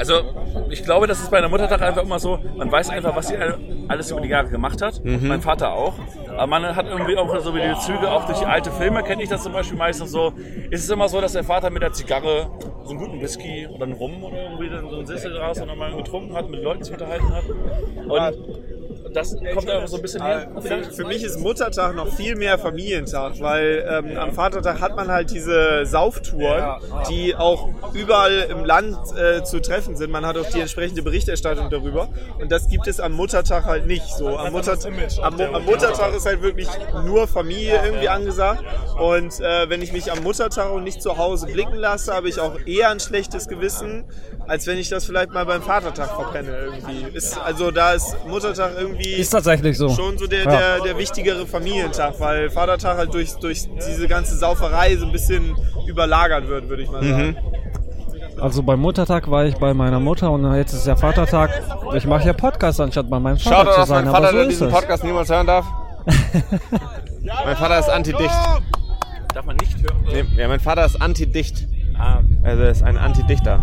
also, 0.00 0.22
ich 0.70 0.82
glaube, 0.82 1.06
das 1.06 1.20
ist 1.20 1.30
bei 1.30 1.36
einer 1.36 1.50
Muttertag 1.50 1.82
einfach 1.82 2.02
immer 2.02 2.18
so, 2.18 2.38
man 2.56 2.72
weiß 2.72 2.88
einfach, 2.88 3.14
was 3.14 3.28
sie 3.28 3.36
alles 3.86 4.10
über 4.10 4.22
die 4.22 4.28
Jahre 4.28 4.48
gemacht 4.48 4.80
hat. 4.80 5.02
Mein 5.04 5.42
Vater 5.42 5.74
auch. 5.74 5.92
Aber 6.30 6.46
man 6.46 6.74
hat 6.74 6.86
irgendwie 6.86 7.18
auch 7.18 7.38
so 7.40 7.54
wie 7.54 7.60
die 7.60 7.78
Züge, 7.80 8.10
auch 8.10 8.24
durch 8.24 8.38
die 8.38 8.46
alte 8.46 8.70
Filme 8.70 9.02
kenne 9.02 9.22
ich 9.22 9.28
das 9.28 9.42
zum 9.42 9.52
Beispiel 9.52 9.76
meistens 9.76 10.10
so. 10.10 10.32
Ist 10.70 10.84
es 10.84 10.88
immer 10.88 11.06
so, 11.10 11.20
dass 11.20 11.34
der 11.34 11.44
Vater 11.44 11.68
mit 11.68 11.82
der 11.82 11.92
Zigarre 11.92 12.50
so 12.82 12.90
einen 12.90 12.98
guten 12.98 13.20
Whisky 13.20 13.68
oder 13.70 13.84
einen 13.84 13.92
Rum 13.92 14.24
oder 14.24 14.42
irgendwie 14.42 14.70
dann 14.70 14.88
so 14.88 14.96
einen 14.96 15.06
Sessel 15.06 15.36
raus 15.36 15.60
und 15.60 15.66
nochmal 15.66 15.94
getrunken 15.94 16.34
hat, 16.34 16.48
mit 16.48 16.62
Leuten 16.62 16.82
sich 16.82 16.94
unterhalten 16.94 17.30
hat. 17.34 17.44
Und 18.08 18.79
das 19.12 19.36
kommt 19.54 19.68
einfach 19.68 19.88
so 19.88 19.96
ein 19.96 20.02
bisschen 20.02 20.22
her. 20.22 20.48
Für, 20.60 20.84
für 20.84 21.04
mich 21.04 21.22
ist 21.22 21.38
Muttertag 21.38 21.94
noch 21.94 22.14
viel 22.14 22.36
mehr 22.36 22.58
Familientag, 22.58 23.40
weil 23.40 23.84
ähm, 23.88 24.16
am 24.16 24.32
Vatertag 24.32 24.80
hat 24.80 24.96
man 24.96 25.08
halt 25.08 25.30
diese 25.30 25.84
Sauftouren, 25.86 26.80
die 27.08 27.34
auch 27.34 27.68
überall 27.94 28.46
im 28.50 28.64
Land 28.64 28.96
äh, 29.16 29.42
zu 29.42 29.60
treffen 29.60 29.96
sind. 29.96 30.10
Man 30.10 30.26
hat 30.26 30.36
auch 30.36 30.48
die 30.48 30.60
entsprechende 30.60 31.02
Berichterstattung 31.02 31.70
darüber. 31.70 32.08
Und 32.38 32.52
das 32.52 32.68
gibt 32.68 32.86
es 32.86 33.00
am 33.00 33.12
Muttertag 33.12 33.64
halt 33.64 33.86
nicht. 33.86 34.08
So 34.08 34.36
am, 34.36 34.52
Mutter, 34.52 34.76
am, 35.22 35.40
am 35.40 35.64
Muttertag 35.64 36.14
ist 36.14 36.26
halt 36.26 36.42
wirklich 36.42 36.68
nur 37.04 37.26
Familie 37.26 37.80
irgendwie 37.84 38.08
angesagt. 38.08 38.64
Und 38.98 39.40
äh, 39.40 39.68
wenn 39.68 39.82
ich 39.82 39.92
mich 39.92 40.12
am 40.12 40.22
Muttertag 40.22 40.72
und 40.72 40.84
nicht 40.84 41.02
zu 41.02 41.16
Hause 41.16 41.46
blicken 41.46 41.76
lasse, 41.76 42.12
habe 42.12 42.28
ich 42.28 42.40
auch 42.40 42.58
eher 42.66 42.90
ein 42.90 43.00
schlechtes 43.00 43.48
Gewissen, 43.48 44.04
als 44.50 44.66
wenn 44.66 44.78
ich 44.78 44.88
das 44.88 45.04
vielleicht 45.04 45.32
mal 45.32 45.46
beim 45.46 45.62
Vatertag 45.62 46.08
verbrenne 46.10 46.50
irgendwie. 46.50 47.16
Ist, 47.16 47.38
also 47.38 47.70
da 47.70 47.92
ist 47.92 48.16
Muttertag 48.26 48.72
irgendwie 48.76 49.12
Ist 49.12 49.30
tatsächlich 49.30 49.78
so. 49.78 49.88
schon 49.90 50.18
so 50.18 50.26
der, 50.26 50.42
Ja. 50.44 50.50
der, 50.50 50.80
der 50.80 50.98
wichtigere 50.98 51.46
Familientag, 51.46 52.18
weil 52.18 52.50
Vatertag 52.50 52.96
halt 52.98 53.14
durch, 53.14 53.32
durch 53.36 53.68
diese 53.86 54.08
ganze 54.08 54.36
Sauferei 54.36 54.96
so 54.96 55.06
ein 55.06 55.12
bisschen 55.12 55.54
überlagert 55.86 56.48
wird, 56.48 56.68
würde 56.68 56.82
ich 56.82 56.90
mal 56.90 57.02
sagen. 57.02 57.36
Also 58.40 58.62
beim 58.62 58.80
Muttertag 58.80 59.30
war 59.30 59.44
ich 59.44 59.54
bei 59.56 59.72
meiner 59.72 60.00
Mutter 60.00 60.30
und 60.32 60.52
jetzt 60.56 60.72
ist 60.72 60.86
ja 60.86 60.96
Vatertag. 60.96 61.50
Ich 61.94 62.06
mache 62.06 62.26
ja 62.26 62.32
Podcast 62.32 62.80
anstatt 62.80 63.08
bei 63.08 63.20
meinem 63.20 63.36
Vater 63.38 63.54
Schade, 63.56 63.70
zu 63.70 63.76
dass 63.76 63.88
sein, 63.88 64.04
mein 64.06 64.14
aber 64.14 64.26
Vater 64.26 64.36
so 64.36 64.42
ist 64.42 64.50
diesen 64.50 64.66
es. 64.68 64.72
Podcast 64.74 65.04
niemals 65.04 65.28
hören 65.30 65.46
darf. 65.46 65.66
mein 67.44 67.56
Vater 67.56 67.78
ist 67.78 67.88
antidicht. 67.88 68.34
Darf 69.34 69.44
man 69.44 69.56
nicht 69.56 69.76
hören? 69.80 70.04
Nee, 70.12 70.24
ja, 70.40 70.48
mein 70.48 70.58
Vater 70.60 70.84
ist 70.86 71.00
antidicht. 71.00 71.66
Ah, 71.98 72.20
Also 72.42 72.62
er 72.62 72.70
ist 72.70 72.82
ein 72.82 72.96
Antidichter. 72.96 73.60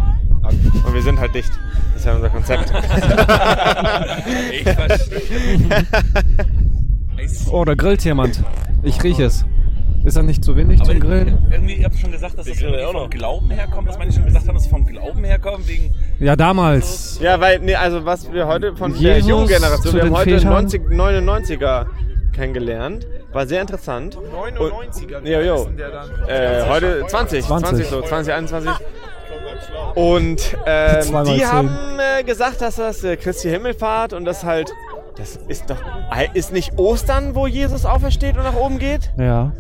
Und 0.85 0.93
wir 0.93 1.01
sind 1.01 1.19
halt 1.19 1.33
dicht. 1.35 1.51
Das 1.93 2.01
ist 2.01 2.05
ja 2.05 2.15
unser 2.15 2.29
Konzept. 2.29 2.71
ich 4.51 4.63
verstehe. 4.63 5.85
Oh, 7.51 7.65
da 7.65 7.73
grillt 7.75 8.03
jemand. 8.03 8.43
Ich 8.83 9.03
rieche 9.03 9.25
es. 9.25 9.45
Ist 10.03 10.15
er 10.15 10.23
nicht 10.23 10.43
zu 10.43 10.55
wenig 10.55 10.79
Aber 10.79 10.91
zum 10.91 10.99
Grillen? 11.01 11.37
irgendwie, 11.51 11.73
ihr 11.75 11.85
habt 11.85 11.97
schon 11.97 12.11
gesagt, 12.11 12.37
dass 12.37 12.45
das 12.45 12.59
vom 12.59 13.09
Glauben 13.09 13.49
herkommt, 13.49 13.89
dass 13.89 13.97
manche 13.97 14.13
schon 14.13 14.25
gesagt 14.25 14.47
haben, 14.47 14.55
dass 14.55 14.63
es 14.63 14.69
vom 14.69 14.85
Glauben 14.85 15.23
herkommt, 15.23 15.67
wegen 15.67 15.93
Ja, 16.19 16.35
damals. 16.37 17.19
ja, 17.21 17.39
weil, 17.41 17.59
nee, 17.59 17.75
also 17.75 18.05
was 18.05 18.31
wir 18.31 18.47
heute 18.47 18.75
von 18.75 18.93
der 18.93 19.01
Jesus 19.15 19.29
jungen 19.29 19.47
Generation, 19.47 19.95
wir 19.95 20.03
haben 20.03 20.15
heute 20.15 20.37
Vätern? 20.39 20.53
90, 20.53 20.81
99er 20.91 21.87
kennengelernt. 22.31 23.07
War 23.33 23.45
sehr 23.47 23.59
interessant. 23.61 24.17
99er, 24.17 25.23
wie 25.23 25.31
Jo, 25.31 25.37
alt 25.37 25.45
jo. 25.45 25.69
der? 26.27 26.61
Äh, 26.63 26.69
heute 26.69 27.03
20, 27.07 27.43
20, 27.45 27.67
20 27.69 27.87
so, 27.87 28.01
2021. 28.01 28.71
Und 29.95 30.57
ähm, 30.65 31.23
die 31.25 31.45
haben 31.45 31.69
äh, 31.99 32.23
gesagt, 32.23 32.61
dass 32.61 32.75
das 32.75 33.03
äh, 33.03 33.17
Christi 33.17 33.49
Himmelfahrt 33.49 34.13
und 34.13 34.25
das 34.25 34.43
halt 34.43 34.71
Das 35.15 35.39
ist 35.47 35.69
doch. 35.69 35.77
Ist 36.33 36.51
nicht 36.53 36.77
Ostern, 36.77 37.35
wo 37.35 37.47
Jesus 37.47 37.85
aufersteht 37.85 38.37
und 38.37 38.43
nach 38.43 38.55
oben 38.55 38.79
geht? 38.79 39.11
Ja. 39.17 39.51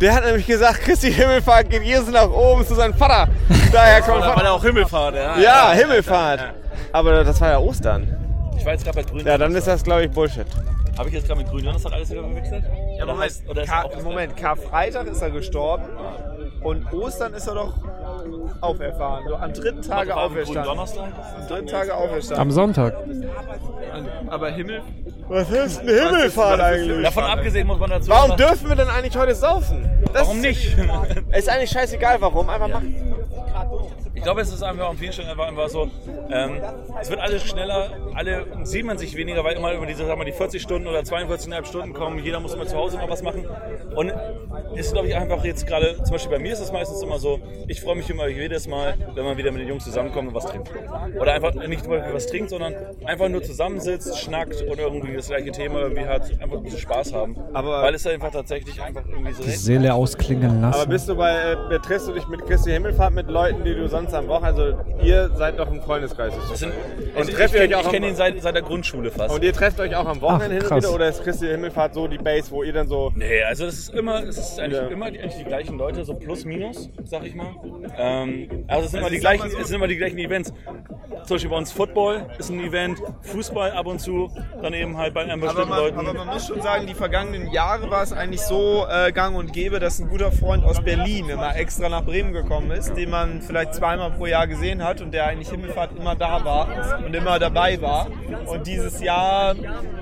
Der 0.00 0.14
hat 0.14 0.24
nämlich 0.24 0.46
gesagt, 0.46 0.80
Christi 0.80 1.12
Himmelfahrt 1.12 1.70
geht 1.70 1.82
Jesus 1.82 2.10
nach 2.10 2.30
oben 2.30 2.66
zu 2.66 2.74
seinem 2.74 2.94
Vater. 2.94 3.30
Daher 3.72 4.00
kommt 4.02 4.22
War, 4.22 4.36
war 4.36 4.42
da 4.42 4.52
auch 4.52 4.64
Himmelfahrt, 4.64 5.14
ja. 5.14 5.38
Ja, 5.38 5.72
Himmelfahrt. 5.72 6.54
Aber 6.92 7.24
das 7.24 7.40
war 7.40 7.50
ja 7.50 7.58
Ostern. 7.58 8.18
Ich 8.56 8.64
war 8.64 8.72
jetzt 8.72 8.84
gerade 8.84 9.02
bei 9.02 9.10
Grün. 9.10 9.26
Ja, 9.26 9.38
dann 9.38 9.54
ist 9.54 9.66
das, 9.66 9.82
glaube 9.84 10.04
ich, 10.04 10.10
Bullshit. 10.10 10.46
Habe 10.98 11.08
ich 11.08 11.14
jetzt 11.14 11.26
gerade 11.26 11.40
mit 11.40 11.50
Grün 11.50 11.64
Donnerstag 11.64 11.92
alles 11.92 12.10
wieder 12.10 12.22
gewechselt? 12.22 12.64
Ja, 12.98 13.04
aber 13.04 13.18
heißt, 13.18 13.48
oder 13.48 13.62
auch 13.62 14.02
Moment, 14.02 14.36
Karfreitag 14.36 15.06
ist 15.06 15.22
er 15.22 15.30
gestorben 15.30 15.84
und 16.62 16.92
Ostern 16.92 17.34
ist 17.34 17.46
er 17.46 17.54
doch 17.54 17.74
auferfahren. 18.60 19.24
So 19.28 19.36
am 19.36 19.52
dritten 19.52 19.82
Tage 19.82 20.16
auferstanden. 20.16 20.62
Gründonnerstag? 20.64 21.08
Am 21.40 21.48
dritten 21.48 21.66
Tage 21.66 21.94
auferstanden. 21.94 22.40
Am 22.42 22.50
Sonntag. 22.50 22.94
Aber 24.28 24.50
Himmel. 24.50 24.82
Was 25.28 25.50
ist 25.50 25.80
eine 25.80 25.92
Himmelfahrt 25.92 26.60
eigentlich? 26.60 27.02
Davon 27.04 27.24
abgesehen 27.24 27.66
muss 27.66 27.78
man 27.78 27.90
dazu 27.90 28.08
Warum 28.10 28.30
sagen- 28.30 28.42
dürfen 28.42 28.68
wir 28.68 28.76
denn 28.76 28.88
eigentlich 28.88 29.16
heute 29.16 29.34
saufen? 29.34 29.88
Das 30.12 30.22
Warum 30.26 30.40
nicht? 30.40 30.76
Ist 31.32 31.48
eigentlich 31.48 31.70
scheißegal, 31.70 32.20
warum. 32.20 32.48
Einfach 32.50 32.68
machen. 32.68 33.14
Ich 34.22 34.24
glaube, 34.24 34.40
es 34.42 34.52
ist 34.52 34.62
einfach 34.62 34.88
an 34.88 34.96
vielen 34.96 35.12
Stellen 35.12 35.30
einfach, 35.30 35.48
einfach 35.48 35.68
so, 35.68 35.90
ähm, 36.30 36.60
es 37.00 37.10
wird 37.10 37.18
alles 37.18 37.42
schneller, 37.42 37.90
alle 38.14 38.46
sieht 38.62 38.86
man 38.86 38.96
sich 38.96 39.16
weniger, 39.16 39.42
weil 39.42 39.56
immer 39.56 39.72
über 39.72 39.84
diese, 39.84 40.06
sagen 40.06 40.20
wir, 40.20 40.24
die 40.24 40.30
40 40.30 40.62
Stunden 40.62 40.86
oder 40.86 41.00
42,5 41.00 41.64
Stunden 41.64 41.92
kommen, 41.92 42.20
jeder 42.20 42.38
muss 42.38 42.54
immer 42.54 42.64
zu 42.64 42.76
Hause 42.76 42.98
mal 42.98 43.10
was 43.10 43.20
machen. 43.24 43.44
Und 43.96 44.12
ist, 44.76 44.92
glaube 44.92 45.08
ich, 45.08 45.16
einfach 45.16 45.44
jetzt 45.44 45.66
gerade, 45.66 45.96
zum 46.04 46.12
Beispiel 46.12 46.30
bei 46.36 46.38
mir 46.38 46.52
ist 46.52 46.60
es 46.60 46.70
meistens 46.70 47.02
immer 47.02 47.18
so, 47.18 47.40
ich 47.66 47.80
freue 47.80 47.96
mich 47.96 48.08
immer 48.10 48.28
jedes 48.28 48.68
Mal, 48.68 48.94
wenn 49.12 49.24
man 49.24 49.36
wieder 49.36 49.50
mit 49.50 49.62
den 49.62 49.68
Jungs 49.68 49.82
zusammenkommt 49.82 50.28
und 50.28 50.34
was 50.36 50.46
trinkt. 50.46 50.70
Oder 51.20 51.32
einfach 51.34 51.52
nicht 51.54 51.88
nur 51.88 52.00
was 52.12 52.28
trinkt, 52.28 52.50
sondern 52.50 52.76
einfach 53.04 53.28
nur 53.28 53.42
zusammensitzt, 53.42 54.20
schnackt 54.20 54.62
und 54.62 54.78
irgendwie 54.78 55.16
das 55.16 55.26
gleiche 55.26 55.50
Thema 55.50 55.80
irgendwie 55.80 56.06
hat, 56.06 56.30
einfach 56.40 56.58
ein 56.58 56.62
bisschen 56.62 56.78
Spaß 56.78 57.12
haben. 57.12 57.36
Aber- 57.54 57.82
weil 57.82 57.96
es 57.96 58.06
einfach 58.06 58.30
tatsächlich 58.30 58.80
einfach 58.80 59.02
irgendwie 59.04 59.32
so 59.32 59.42
Die 59.42 59.50
Seele 59.50 59.92
ausklingen 59.94 60.62
Aber 60.62 60.76
lassen. 60.76 60.88
bist 60.90 61.08
du 61.08 61.16
bei, 61.16 61.56
äh, 61.72 61.78
triffst 61.80 62.06
du 62.06 62.12
dich 62.12 62.28
mit 62.28 62.46
Christi 62.46 62.70
Himmelfahrt 62.70 63.12
mit 63.14 63.26
Leuten, 63.26 63.64
die 63.64 63.74
du 63.74 63.88
sonst 63.88 64.11
am 64.14 64.28
Wochenende, 64.28 64.76
also 64.92 65.02
ihr 65.06 65.30
seid 65.34 65.58
doch 65.58 65.70
ein 65.70 65.80
Freundeskreis. 65.82 66.32
sind, 66.54 66.72
Und 66.72 67.16
also 67.16 67.30
ich 67.30 67.36
trefft 67.36 67.54
ihr 67.54 67.60
euch 67.60 67.68
kenne 67.70 67.78
auch 67.80 67.84
am- 67.86 67.92
kenn 67.92 68.02
ihn 68.04 68.14
seit, 68.14 68.40
seit 68.42 68.54
der 68.54 68.62
Grundschule 68.62 69.10
fast. 69.10 69.34
Und 69.34 69.42
ihr 69.44 69.52
trefft 69.52 69.78
euch 69.80 69.94
auch 69.96 70.06
am 70.06 70.20
Wochenende 70.20 70.64
Ach, 70.70 70.76
wieder 70.76 70.92
oder 70.92 71.08
ist 71.08 71.22
Christi 71.22 71.46
Himmelfahrt 71.46 71.94
so 71.94 72.06
die 72.08 72.18
Base, 72.18 72.50
wo 72.50 72.62
ihr 72.62 72.72
dann 72.72 72.88
so. 72.88 73.12
Nee, 73.14 73.42
also 73.42 73.66
das 73.66 73.74
ist 73.74 73.94
immer, 73.94 74.22
es 74.24 74.38
ist 74.38 74.58
eigentlich 74.58 74.80
Ja. 74.82 74.88
immer 74.88 75.10
die, 75.10 75.20
eigentlich 75.20 75.36
die 75.38 75.44
gleichen 75.44 75.78
Leute, 75.78 76.04
so 76.04 76.14
plus 76.14 76.44
minus, 76.44 76.90
sag 77.04 77.24
ich 77.24 77.34
mal. 77.34 77.54
Ähm, 77.98 78.64
also 78.68 78.86
es 78.86 78.90
sind, 78.92 79.00
immer 79.00 79.10
die 79.10 79.16
ich 79.16 79.22
sag 79.22 79.36
gleichen, 79.36 79.50
so- 79.50 79.58
es 79.58 79.68
sind 79.68 79.76
immer 79.76 79.88
die 79.88 79.96
gleichen 79.96 80.18
Events. 80.18 80.52
Zum 81.24 81.36
Beispiel 81.36 81.50
bei 81.50 81.56
uns 81.56 81.70
Football 81.72 82.26
ist 82.38 82.50
ein 82.50 82.58
Event, 82.60 82.98
Fußball 83.22 83.70
ab 83.72 83.86
und 83.86 84.00
zu, 84.00 84.30
dann 84.60 84.74
eben 84.74 84.96
halt 84.96 85.14
bei 85.14 85.22
einem 85.22 85.40
Aber 85.42 85.46
bestimmten 85.52 85.68
man, 85.70 85.78
Leuten. 85.78 85.98
aber 86.00 86.14
man 86.14 86.26
muss 86.28 86.46
schon 86.48 86.60
sagen, 86.62 86.86
die 86.86 86.94
vergangenen 86.94 87.50
Jahre 87.52 87.90
war 87.90 88.02
es 88.02 88.12
eigentlich 88.12 88.40
so 88.42 88.86
äh, 88.90 89.12
gang 89.12 89.36
und 89.36 89.52
gäbe, 89.52 89.78
dass 89.78 90.00
ein 90.00 90.08
guter 90.08 90.32
Freund 90.32 90.64
aus 90.64 90.82
Berlin 90.82 91.28
immer 91.28 91.54
extra 91.56 91.88
nach 91.88 92.04
Bremen 92.04 92.32
gekommen 92.32 92.70
ist, 92.72 92.94
den 92.96 93.10
man 93.10 93.40
vielleicht 93.40 93.74
zweimal 93.74 94.01
pro 94.10 94.26
Jahr 94.26 94.46
gesehen 94.46 94.82
hat 94.84 95.00
und 95.00 95.12
der 95.12 95.26
eigentlich 95.26 95.50
Himmelfahrt 95.50 95.90
immer 95.96 96.14
da 96.16 96.44
war 96.44 96.68
und 97.04 97.14
immer 97.14 97.38
dabei 97.38 97.80
war. 97.80 98.06
Und 98.46 98.66
dieses 98.66 99.00
Jahr 99.02 99.54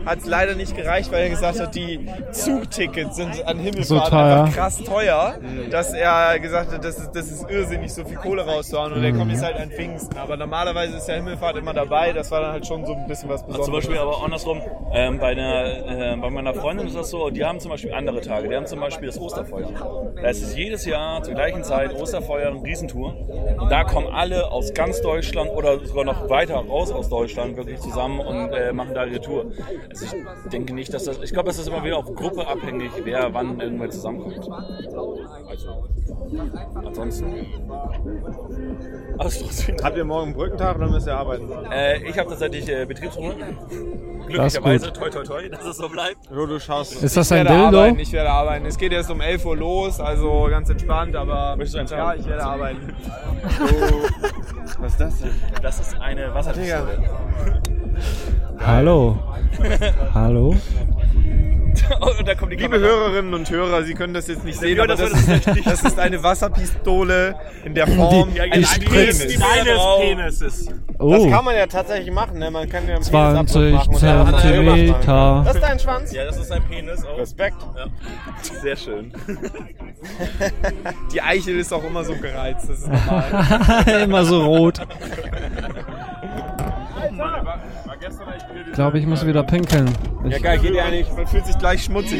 hat 0.07 0.19
es 0.19 0.26
leider 0.26 0.54
nicht 0.54 0.76
gereicht, 0.76 1.12
weil 1.12 1.25
er 1.25 1.28
gesagt 1.30 1.61
hat, 1.61 1.75
die 1.75 2.07
Zugtickets 2.33 3.16
sind 3.16 3.47
an 3.47 3.59
Himmelfahrt 3.59 3.87
So 3.87 4.16
einfach 4.16 4.54
krass 4.54 4.78
teuer, 4.83 5.35
dass 5.71 5.92
er 5.92 6.38
gesagt 6.38 6.73
hat, 6.73 6.85
das 6.85 6.99
ist, 6.99 7.12
das 7.12 7.30
ist 7.30 7.49
irrsinnig, 7.50 7.92
so 7.92 8.04
viel 8.04 8.16
Kohle 8.16 8.45
rauszuhauen 8.47 8.92
und 8.92 9.04
er 9.04 9.12
kommt 9.12 9.30
jetzt 9.30 9.45
halt 9.45 9.57
an 9.57 9.71
Pfingsten. 9.71 10.16
Aber 10.19 10.37
normalerweise 10.37 10.97
ist 10.97 11.09
ja 11.09 11.14
Himmelfahrt 11.14 11.57
immer 11.57 11.75
dabei, 11.75 12.12
das 12.12 12.30
war 12.30 12.40
dann 12.40 12.52
halt 12.52 12.66
schon 12.66 12.85
so 12.87 12.95
ein 12.95 13.07
bisschen 13.07 13.28
was 13.28 13.42
Also 13.42 13.59
Besonderes. 13.59 13.64
zum 13.66 13.75
Beispiel 13.92 13.99
aber 13.99 14.16
auch 14.16 14.25
andersrum, 14.25 14.61
ähm, 14.92 15.19
bei, 15.19 15.28
einer, 15.28 16.14
äh, 16.14 16.16
bei 16.16 16.30
meiner 16.30 16.54
Freundin 16.54 16.87
ist 16.87 16.97
das 16.97 17.11
so, 17.11 17.30
die 17.30 17.45
haben 17.45 17.61
zum 17.61 17.71
Beispiel 17.71 17.92
andere 17.92 18.21
Tage. 18.21 18.49
Die 18.49 18.57
haben 18.57 18.66
zum 18.66 18.80
Beispiel 18.80 19.07
das 19.07 19.21
Osterfeuer. 19.21 19.69
Da 20.21 20.28
ist 20.28 20.42
es 20.42 20.57
jedes 20.57 20.85
Jahr 20.87 21.23
zur 21.23 21.35
gleichen 21.35 21.62
Zeit 21.62 21.95
Osterfeuer, 21.95 22.50
eine 22.50 22.62
Riesentour. 22.62 23.14
Und 23.59 23.71
da 23.71 23.80
kommen 23.85 24.09
alle 24.09 24.51
aus 24.51 24.73
ganz 24.75 25.01
Deutschland 25.03 25.51
oder 25.51 25.79
sogar 25.85 26.05
noch 26.05 26.29
weiter 26.29 26.57
raus 26.57 26.91
aus 26.93 27.09
Deutschland 27.09 27.57
wirklich 27.57 27.81
zusammen 27.81 28.21
und 28.21 28.53
äh, 28.53 28.73
machen 28.73 28.95
da 28.95 29.05
ihre 29.05 29.21
Tour. 29.21 29.47
Also 29.89 30.05
ich 30.07 30.51
denke 30.51 30.75
nicht, 30.75 30.93
dass 30.93 31.05
das, 31.05 31.19
ich 31.23 31.33
glaube, 31.33 31.49
das 31.49 31.59
ist 31.59 31.69
immer 31.69 31.83
wieder 31.85 31.97
auf 31.99 32.07
Gruppe 32.15 32.47
abhängig, 32.47 32.91
wer 33.05 33.33
wann 33.35 33.61
irgendwann 33.61 33.91
zusammenkommt. 33.91 34.49
Also, 35.49 35.85
ansonsten. 36.75 37.47
Trotzdem. 39.19 39.77
Habt 39.83 39.97
ihr 39.97 40.05
morgen 40.05 40.33
Brückentag 40.33 40.77
oder 40.77 40.89
müsst 40.89 41.07
ihr 41.07 41.15
arbeiten? 41.17 41.49
Äh, 41.71 42.03
ich 42.09 42.19
habe 42.19 42.29
tatsächlich 42.31 42.69
äh, 42.69 42.85
Betriebsruhe. 42.87 43.35
Glücklicherweise, 44.27 44.93
toi 44.93 45.11
toi 45.11 45.25
toi, 45.25 45.49
dass 45.49 45.65
es 45.65 45.77
so 45.77 45.89
bleibt. 45.89 46.19
Jo, 46.31 46.47
du 46.47 46.61
schaust. 46.61 47.03
Ist 47.03 47.17
das 47.17 47.31
Ich 47.31 47.37
ein 47.37 47.47
werde 47.47 47.59
Dildo? 47.63 47.79
arbeiten, 47.79 47.99
ich 47.99 48.13
werde 48.13 48.31
arbeiten. 48.31 48.67
Es 48.67 48.79
geht 48.79 48.93
erst 48.93 49.11
um 49.11 49.21
11 49.21 49.45
Uhr 49.45 49.57
los, 49.57 49.99
also 49.99 50.47
ganz 50.49 50.71
entspannt, 50.71 51.17
aber 51.17 51.57
Möchtest 51.57 51.75
du 51.75 51.81
eins 51.81 51.91
ja, 51.91 52.15
ich 52.15 52.27
werde 52.27 52.45
arbeiten. 52.45 52.95
Was 54.79 54.93
ist 54.93 55.00
das 55.00 55.19
denn? 55.19 55.31
Das 55.62 55.81
ist 55.81 56.00
eine 56.00 56.33
Wasserpistole. 56.35 56.99
Hallo. 58.65 59.19
Hallo. 60.15 60.57
Und 62.19 62.29
da 62.29 62.35
kommt 62.35 62.53
die 62.53 62.57
Liebe. 62.57 62.79
Hörerinnen 62.79 63.33
und 63.33 63.49
Hörer, 63.50 63.83
Sie 63.85 63.95
können 63.95 64.15
das 64.15 64.27
jetzt 64.29 64.45
nicht 64.45 64.59
sehen, 64.59 64.77
Ja, 64.77 64.85
aber 64.85 64.97
das 64.97 65.11
das, 65.11 65.47
ist, 65.47 65.67
das 65.67 65.83
ist 65.83 65.99
eine 65.99 66.23
Wasserpistole 66.23 67.35
in 67.65 67.75
der 67.75 67.87
Form 67.87 68.31
eines 68.39 68.79
die 68.79 68.87
Penis. 68.87 69.39
Deines 69.39 70.69
Penises. 71.00 71.19
Das 71.19 71.26
Oh, 71.26 71.30
kann 71.37 71.45
man 71.45 71.57
ja 71.57 71.66
tatsächlich 71.66 72.12
machen, 72.12 72.38
ne? 72.38 72.50
Man 72.50 72.69
kann 72.69 72.87
ja 72.87 72.95
einen 72.97 73.02
20 73.02 73.54
Penisabdruck 73.54 73.73
machen 73.73 73.95
und 73.95 74.02
dann 74.02 74.19
hat 74.26 74.33
man 74.33 74.45
irgendwas 74.52 74.75
machen. 74.75 74.90
Zentimeter. 74.90 75.42
Das 75.47 75.54
ist 75.54 75.62
dein 75.62 75.78
Schwanz? 75.78 76.12
Ja, 76.12 76.25
das 76.26 76.37
ist 76.38 76.52
ein 76.52 76.62
Penis. 76.64 77.04
Auch. 77.04 77.19
Respekt. 77.19 77.57
Ja. 77.76 77.87
Sehr 78.61 78.76
schön. 78.76 79.12
Die 81.12 81.21
Eichel 81.23 81.59
ist 81.59 81.73
auch 81.73 81.85
immer 81.85 82.04
so 82.04 82.14
gereizt, 82.14 82.69
das 82.69 82.78
ist 82.80 82.88
normal. 82.88 83.25
Immer 84.02 84.25
so 84.25 84.45
rot. 84.45 84.80
Ich 88.66 88.73
glaube, 88.75 88.99
ich 88.99 89.07
muss 89.07 89.26
wieder 89.26 89.42
pinkeln. 89.42 89.88
Ja 90.25 90.37
Ich, 90.37 90.42
geil, 90.42 90.59
geht 90.59 90.75
ihr 90.75 90.85
eigentlich. 90.85 91.12
Man 91.12 91.26
fühlt 91.26 91.47
sich 91.47 91.59
gleich 91.59 91.85
schmutzig. 91.85 92.19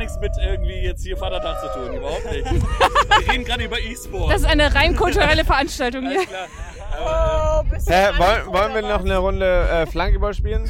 Nichts 0.00 0.18
mit 0.20 0.32
irgendwie 0.42 0.80
jetzt 0.80 1.04
hier 1.04 1.16
Vatertag 1.16 1.60
zu 1.60 1.78
tun. 1.78 1.96
Überhaupt 1.96 2.24
nicht. 2.32 2.46
Wir 2.50 3.32
reden 3.32 3.44
gerade 3.44 3.64
über 3.64 3.78
E-Sport. 3.78 4.32
Das 4.32 4.40
ist 4.42 4.46
eine 4.48 4.74
rein 4.74 4.96
kulturelle 4.96 5.44
Veranstaltung 5.44 6.08
hier. 6.08 6.20
Alles 6.20 7.84
klar. 7.84 8.12
Hä, 8.12 8.18
wollen, 8.18 8.46
wollen 8.46 8.74
wir 8.74 8.82
noch 8.82 9.04
eine 9.04 9.18
Runde 9.18 9.68
äh, 9.68 9.86
Flankeball 9.86 10.34
spielen? 10.34 10.64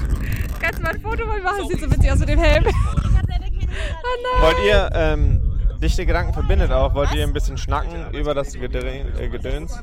Kannst 0.60 0.78
du 0.78 0.82
mal 0.82 0.94
ein 0.94 1.00
Foto 1.00 1.24
machen? 1.26 1.68
Sieht 1.68 1.80
so 1.80 1.90
witzig 1.90 2.12
aus 2.12 2.18
mit 2.18 2.28
dem 2.28 2.38
Helm. 2.38 2.64
Oh 2.66 4.42
Wollt 4.42 4.58
ihr, 4.66 4.90
ähm, 4.94 5.49
dichte 5.80 6.06
Gedanken 6.06 6.32
verbindet 6.32 6.70
auch, 6.70 6.94
wollt 6.94 7.12
ihr 7.14 7.24
ein 7.24 7.32
bisschen 7.32 7.56
schnacken 7.56 8.12
über 8.12 8.34
das 8.34 8.52
Gedre 8.52 8.86
äh, 9.18 9.28
Gedöns? 9.28 9.80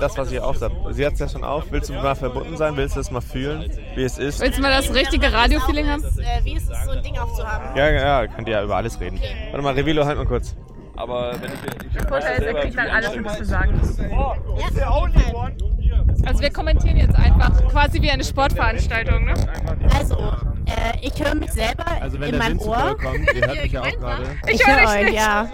Das, 0.00 0.16
was 0.16 0.32
ihr 0.32 0.44
aufsagt. 0.44 0.74
Sie 0.90 1.06
hat 1.06 1.14
es 1.14 1.18
ja 1.18 1.28
schon 1.28 1.44
auf. 1.44 1.64
Willst 1.70 1.88
du 1.88 1.94
mal 1.94 2.14
verbunden 2.14 2.56
sein? 2.56 2.76
Willst 2.76 2.96
du 2.96 3.00
das 3.00 3.10
mal 3.10 3.20
fühlen, 3.20 3.70
wie 3.94 4.02
es 4.02 4.18
ist? 4.18 4.40
Willst 4.40 4.58
du 4.58 4.62
mal 4.62 4.70
das 4.70 4.94
richtige 4.94 5.32
Radio-Feeling 5.32 5.88
haben? 5.88 6.04
Äh, 6.04 6.44
wie 6.44 6.54
ist 6.54 6.70
es, 6.70 6.84
so 6.84 6.90
ein 6.90 7.02
Ding 7.02 7.16
aufzuhaben? 7.18 7.76
Ja, 7.76 7.90
ja, 7.90 8.26
könnt 8.26 8.48
ihr 8.48 8.54
ja 8.54 8.64
über 8.64 8.76
alles 8.76 9.00
reden. 9.00 9.20
Warte 9.50 9.62
mal, 9.62 9.74
Revilo, 9.74 10.04
halt 10.04 10.18
mal 10.18 10.26
kurz. 10.26 10.54
Aber 10.96 11.32
wenn 11.40 11.50
ich, 11.50 11.96
ich 11.96 12.02
Vorteil 12.06 12.38
ist, 12.40 12.46
er 12.46 12.54
kriegt 12.54 12.78
dann 12.78 12.88
alles, 12.88 13.10
was 13.24 13.38
du 13.38 13.44
sagen. 13.44 13.80
Ja, 14.10 14.90
Also 16.26 16.40
wir 16.40 16.50
kommentieren 16.50 16.96
jetzt 16.96 17.14
einfach 17.16 17.50
quasi 17.68 18.00
wie 18.02 18.10
eine 18.10 18.24
Sportveranstaltung, 18.24 19.24
ne? 19.24 19.34
also, 19.98 20.16
äh, 20.66 20.98
ich 21.02 21.22
höre 21.22 21.34
mich 21.34 21.52
selber 21.52 21.84
Also 22.00 22.18
wenn 22.20 22.30
in 22.34 22.38
meinem 22.38 22.58
Ohr. 22.60 22.96
kommt, 23.00 23.32
ihr 23.34 23.46
hört 23.46 23.62
mich 23.62 23.72
ja 23.72 23.82
auch 23.82 23.90
gerade. 23.98 24.24
Ich 24.46 24.54
Ich 24.60 24.66
höre 24.66 24.88
euch, 24.88 25.04
nicht. 25.04 25.14
ja. 25.14 25.48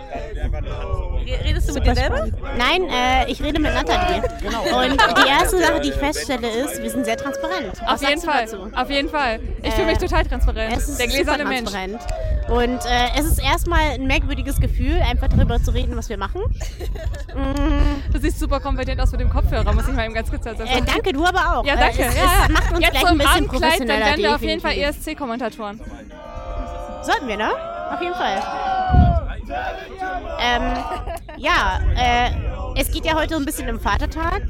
Redest 1.44 1.68
du 1.68 1.74
mit 1.74 1.86
dir 1.86 1.94
selber? 1.94 2.26
Nein, 2.58 2.82
äh, 2.90 3.30
ich 3.30 3.40
rede 3.42 3.60
mit 3.60 3.72
Nathalie. 3.72 4.22
Und 4.22 5.00
die 5.18 5.28
erste 5.28 5.58
Sache, 5.58 5.80
die 5.80 5.90
ich 5.90 5.94
feststelle, 5.94 6.48
ist, 6.48 6.82
wir 6.82 6.90
sind 6.90 7.04
sehr 7.04 7.16
transparent. 7.16 7.72
Was 7.86 8.02
Auf 8.02 8.08
jeden 8.08 8.20
Fall. 8.22 8.44
dazu? 8.46 8.68
Auf 8.74 8.90
jeden 8.90 9.08
Fall. 9.08 9.38
Ich 9.62 9.72
fühle 9.74 9.86
mich 9.88 9.96
Äh, 9.98 10.00
total 10.00 10.24
transparent. 10.26 10.76
Es 10.76 10.88
ist 10.88 10.98
Der 10.98 11.06
gläserne 11.06 11.44
Mensch. 11.44 11.70
transparent. 11.70 12.00
Und 12.48 12.84
äh, 12.84 13.08
es 13.16 13.26
ist 13.26 13.38
erstmal 13.40 13.90
ein 13.92 14.06
merkwürdiges 14.08 14.58
Gefühl, 14.60 15.00
einfach 15.08 15.28
darüber 15.28 15.62
zu 15.62 15.70
reden, 15.72 15.96
was 15.96 16.08
wir 16.08 16.16
machen. 16.18 16.40
Mm, 17.36 18.12
Du 18.12 18.18
siehst 18.18 18.40
super 18.40 18.58
kompetent 18.58 19.00
aus 19.00 19.12
mit 19.12 19.20
dem 19.20 19.30
Kopfhörer, 19.30 19.72
muss 19.72 19.86
ich 19.86 19.94
mal 19.94 20.04
eben 20.06 20.14
ganz 20.14 20.30
kurz 20.30 20.42
Äh, 20.68 20.82
danke, 20.82 21.12
du 21.12 21.24
aber 21.24 21.58
auch. 21.58 21.64
Ja, 21.64 21.74
Äh, 21.74 21.78
danke. 21.78 22.02
es- 22.04 22.14
ja, 22.16 22.22
es 22.44 22.48
macht 22.50 22.72
uns 22.72 22.80
Jetzt 22.80 22.90
gleich 22.92 23.00
so 23.02 23.06
ein 23.08 23.18
bisschen 23.18 23.32
Abendkleid, 23.32 23.40
dann 23.40 23.60
professioneller, 23.60 24.06
werden 24.06 24.22
wir 24.22 24.34
auf 24.34 24.42
jeden 24.42 24.60
Fall. 24.60 24.76
ESC-Kommentatoren. 24.76 25.80
Sollten 27.02 27.28
wir, 27.28 27.36
ne? 27.36 27.50
Auf 27.92 28.00
jeden 28.00 28.14
Fall. 28.14 28.42
Ähm, 30.40 30.62
ja, 31.36 31.80
äh, 31.96 32.30
es 32.80 32.90
geht 32.90 33.04
ja 33.04 33.14
heute 33.14 33.34
so 33.34 33.40
ein 33.40 33.44
bisschen 33.44 33.68
um 33.68 33.80
Vatertag. 33.80 34.42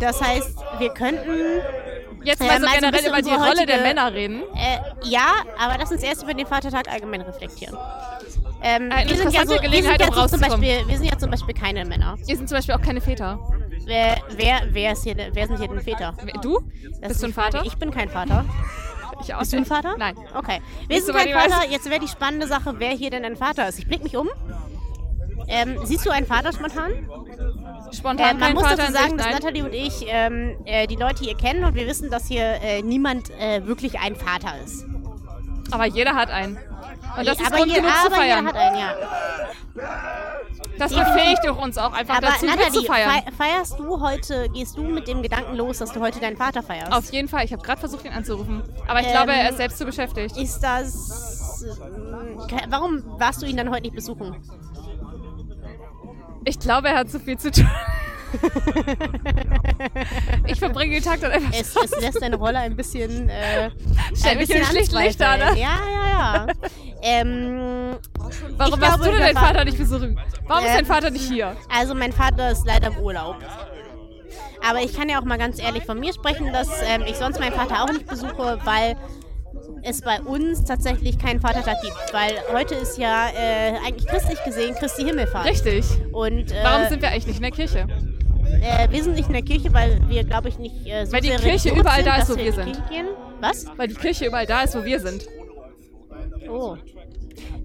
Das 0.00 0.20
heißt, 0.22 0.56
wir 0.78 0.90
könnten. 0.90 1.60
Jetzt 2.24 2.40
äh, 2.40 2.44
mal 2.46 2.58
so 2.60 2.66
generell 2.66 2.90
bisschen 2.92 3.08
über 3.08 3.22
die 3.22 3.30
Rolle 3.30 3.66
der 3.66 3.76
heutige- 3.76 3.82
Männer 3.82 4.12
reden. 4.12 4.42
Äh, 4.54 4.78
ja, 5.08 5.26
aber 5.58 5.76
lass 5.78 5.92
uns 5.92 6.02
erst 6.02 6.22
über 6.22 6.34
den 6.34 6.46
Vatertag 6.46 6.88
allgemein 6.90 7.20
reflektieren. 7.20 7.76
Ähm, 8.62 8.90
Eine 8.90 9.10
wir, 9.10 9.16
sind 9.16 9.32
ja 9.32 9.46
so, 9.46 9.50
wir, 9.62 9.70
sind 9.82 10.00
ja 10.00 10.08
um 10.08 10.14
so 10.14 10.26
zum. 10.26 10.40
Beispiel, 10.40 10.88
wir 10.88 10.96
sind 10.96 11.06
ja 11.10 11.18
zum 11.18 11.30
Beispiel 11.30 11.54
keine 11.54 11.84
Männer. 11.84 12.16
Wir 12.24 12.36
sind 12.36 12.48
zum 12.48 12.56
Beispiel 12.56 12.74
auch 12.74 12.82
keine 12.82 13.00
Väter. 13.00 13.38
Wer, 13.86 14.16
wer, 14.30 14.62
wer, 14.72 14.92
ist 14.92 15.04
hier, 15.04 15.16
wer 15.16 15.46
sind 15.46 15.58
hier 15.58 15.68
denn 15.68 15.80
Väter? 15.80 16.12
Du? 16.42 16.58
Das 17.00 17.00
Bist 17.00 17.10
ist 17.12 17.22
du 17.22 17.26
ein 17.26 17.30
die 17.30 17.32
Frage. 17.34 17.52
Vater? 17.52 17.66
Ich 17.66 17.76
bin 17.76 17.90
kein 17.90 18.08
Vater. 18.08 18.44
Ich 19.22 19.32
auch 19.32 19.38
Bist 19.38 19.54
du 19.54 19.56
ein. 19.56 19.64
Vater? 19.64 19.96
Nein. 19.96 20.14
Okay. 20.34 20.60
Wir 20.88 21.00
sind 21.00 21.16
kein. 21.16 21.32
Vater. 21.32 21.66
Jetzt 21.70 21.88
wäre 21.88 21.98
die 21.98 22.06
spannende 22.06 22.46
Sache, 22.46 22.74
wer 22.78 22.90
hier 22.90 23.08
denn 23.08 23.24
ein 23.24 23.34
Vater 23.36 23.66
ist. 23.66 23.78
Ich 23.78 23.86
blick 23.88 24.02
mich 24.02 24.14
um. 24.14 24.28
Ähm, 25.48 25.78
siehst 25.84 26.04
du 26.04 26.10
einen 26.10 26.26
Vater 26.26 26.52
spontan? 26.52 26.92
Spontan 27.96 28.36
äh, 28.36 28.40
man 28.40 28.52
muss 28.52 28.64
Vater 28.64 28.76
dazu 28.76 28.92
sagen, 28.92 29.16
dass. 29.16 29.30
Natalie 29.30 29.64
und 29.64 29.72
ich 29.72 30.04
ähm, 30.06 30.58
äh, 30.66 30.86
die 30.86 30.96
Leute 30.96 31.24
hier 31.24 31.34
kennen 31.34 31.64
und 31.64 31.74
wir 31.74 31.86
wissen, 31.86 32.10
dass 32.10 32.26
hier 32.26 32.60
äh, 32.62 32.82
niemand 32.82 33.30
äh, 33.40 33.66
wirklich 33.66 33.98
ein 33.98 34.16
Vater 34.16 34.52
ist. 34.62 34.84
Aber 35.70 35.86
jeder 35.86 36.14
hat 36.14 36.30
einen. 36.30 36.58
Und 37.16 37.26
das 37.26 37.40
ist 37.40 37.46
aber 37.46 37.56
Grund 37.56 37.72
hier, 37.72 37.80
genug 37.80 37.94
zu 37.94 38.06
aber 38.06 38.16
feiern. 38.16 38.46
jeder 38.46 38.48
hat 38.48 38.56
einen, 38.56 38.76
ja. 38.78 38.94
Das 40.78 40.92
befähigt 40.92 41.40
doch 41.44 41.60
uns 41.60 41.78
auch 41.78 41.92
einfach 41.92 42.16
aber 42.18 42.28
dazu 42.28 42.46
Natalie, 42.46 42.66
mitzufeiern. 42.70 43.10
fei- 43.10 43.32
feierst 43.36 43.78
du 43.78 44.00
heute, 44.00 44.48
gehst 44.50 44.76
du 44.76 44.82
mit 44.82 45.08
dem 45.08 45.22
Gedanken 45.22 45.56
los, 45.56 45.78
dass 45.78 45.92
du 45.92 46.00
heute 46.00 46.20
deinen 46.20 46.36
Vater 46.36 46.62
feierst? 46.62 46.92
Auf 46.92 47.10
jeden 47.12 47.28
Fall. 47.28 47.44
Ich 47.44 47.52
habe 47.52 47.62
gerade 47.62 47.80
versucht, 47.80 48.04
ihn 48.04 48.12
anzurufen. 48.12 48.62
Aber 48.86 49.00
ich 49.00 49.06
Ähm, 49.06 49.12
glaube, 49.12 49.32
er 49.32 49.50
ist 49.50 49.56
selbst 49.56 49.78
zu 49.78 49.84
beschäftigt. 49.86 50.36
Ist 50.36 50.60
das... 50.60 51.64
äh, 52.50 52.56
Warum 52.68 53.02
warst 53.18 53.42
du 53.42 53.46
ihn 53.46 53.56
dann 53.56 53.70
heute 53.70 53.82
nicht 53.82 53.94
besuchen? 53.94 54.36
Ich 56.44 56.58
glaube, 56.58 56.88
er 56.88 56.98
hat 56.98 57.10
zu 57.10 57.18
viel 57.18 57.38
zu 57.38 57.50
tun. 57.50 57.68
ich 60.46 60.58
verbringe 60.58 60.94
den 60.94 61.02
Tag 61.02 61.20
dann 61.20 61.32
einfach 61.32 61.52
Es, 61.58 61.74
es 61.76 62.00
lässt 62.00 62.20
deine 62.20 62.36
Rolle 62.36 62.58
ein 62.58 62.76
bisschen. 62.76 63.28
Äh, 63.28 63.70
Stell 64.14 64.32
ein 64.32 64.38
bisschen 64.38 64.60
Lichter, 64.72 64.98
anzweifeln. 65.30 65.54
ne? 65.54 65.60
Ja, 65.60 65.78
ja, 65.90 66.08
ja. 66.08 66.46
Ähm, 67.06 67.96
Warum 68.56 68.80
glaube, 68.80 69.04
du 69.04 69.10
denn 69.10 69.20
deinen 69.20 69.36
Vater 69.36 69.64
nicht 69.64 69.78
besuchen? 69.78 70.18
Warum 70.46 70.64
ist 70.64 70.74
dein 70.74 70.86
Vater 70.86 71.10
nicht 71.10 71.28
hier? 71.28 71.56
Also, 71.72 71.94
mein 71.94 72.12
Vater 72.12 72.50
ist 72.50 72.66
leider 72.66 72.88
im 72.88 72.98
Urlaub. 72.98 73.36
Aber 74.68 74.80
ich 74.80 74.96
kann 74.96 75.08
ja 75.08 75.20
auch 75.20 75.24
mal 75.24 75.38
ganz 75.38 75.60
ehrlich 75.60 75.84
von 75.84 76.00
mir 76.00 76.12
sprechen, 76.12 76.52
dass 76.52 76.68
ähm, 76.88 77.02
ich 77.06 77.16
sonst 77.16 77.38
meinen 77.38 77.52
Vater 77.52 77.84
auch 77.84 77.92
nicht 77.92 78.06
besuche, 78.06 78.58
weil 78.64 78.96
es 79.82 80.00
bei 80.00 80.20
uns 80.20 80.64
tatsächlich 80.64 81.18
keinen 81.18 81.40
Vatertag 81.40 81.80
gibt. 81.82 82.12
Weil 82.12 82.32
heute 82.52 82.74
ist 82.74 82.98
ja 82.98 83.28
äh, 83.28 83.76
eigentlich 83.86 84.06
christlich 84.06 84.42
gesehen 84.44 84.74
Christi 84.74 85.04
Himmelfahrt. 85.04 85.46
Richtig. 85.46 85.84
Und, 86.12 86.50
äh, 86.50 86.64
Warum 86.64 86.88
sind 86.88 87.02
wir 87.02 87.10
eigentlich 87.10 87.26
nicht 87.26 87.36
in 87.36 87.42
der 87.42 87.52
Kirche? 87.52 87.86
Äh, 88.62 88.90
wir 88.90 89.02
sind 89.04 89.14
nicht 89.14 89.28
in 89.28 89.34
der 89.34 89.42
Kirche, 89.42 89.72
weil 89.72 90.00
wir, 90.08 90.24
glaube 90.24 90.48
ich, 90.48 90.58
nicht 90.58 90.86
äh, 90.86 91.04
so 91.04 91.12
Weil 91.12 91.20
die 91.20 91.30
Kirche 91.30 91.70
überall 91.70 91.96
sind, 91.96 92.06
da 92.06 92.16
ist, 92.16 92.30
wo 92.30 92.36
wir 92.36 92.44
wir 92.44 92.52
sind. 92.52 92.82
Was? 93.40 93.66
Weil 93.76 93.88
die 93.88 93.94
Kirche 93.94 94.26
überall 94.26 94.46
da 94.46 94.62
ist, 94.62 94.74
wo 94.74 94.84
wir 94.84 94.98
sind. 94.98 95.26
Oh. 96.48 96.76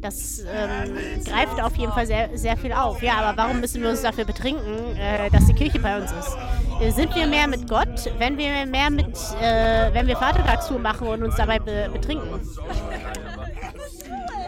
Das 0.02 0.40
ähm, 0.40 0.96
greift 1.24 1.62
auf 1.62 1.76
jeden 1.76 1.92
Fall 1.92 2.08
sehr, 2.08 2.30
sehr 2.36 2.58
viel 2.58 2.74
auf. 2.74 3.02
Ja, 3.04 3.14
aber 3.18 3.38
warum 3.38 3.60
müssen 3.60 3.82
wir 3.84 3.90
uns 3.90 4.02
dafür 4.02 4.26
betrinken, 4.26 4.98
äh, 4.98 5.30
dass 5.30 5.46
die 5.46 5.54
Kirche 5.54 5.78
bei 5.80 5.98
uns 5.98 6.12
ist? 6.12 6.36
Äh, 6.82 6.90
sind 6.92 7.14
wir 7.16 7.28
mehr 7.28 7.48
mit 7.48 7.70
Gott, 7.70 8.10
wenn 8.18 8.38
wir 8.38 8.66
mehr 8.66 8.90
mit, 8.90 9.16
äh, 9.40 9.94
wenn 9.94 10.08
wir 10.08 10.18
Vatertagstour 10.18 10.80
machen 10.80 11.08
und 11.08 11.22
uns 11.24 11.36
dabei 11.36 11.60
be 11.60 11.88
betrinken? 11.94 12.42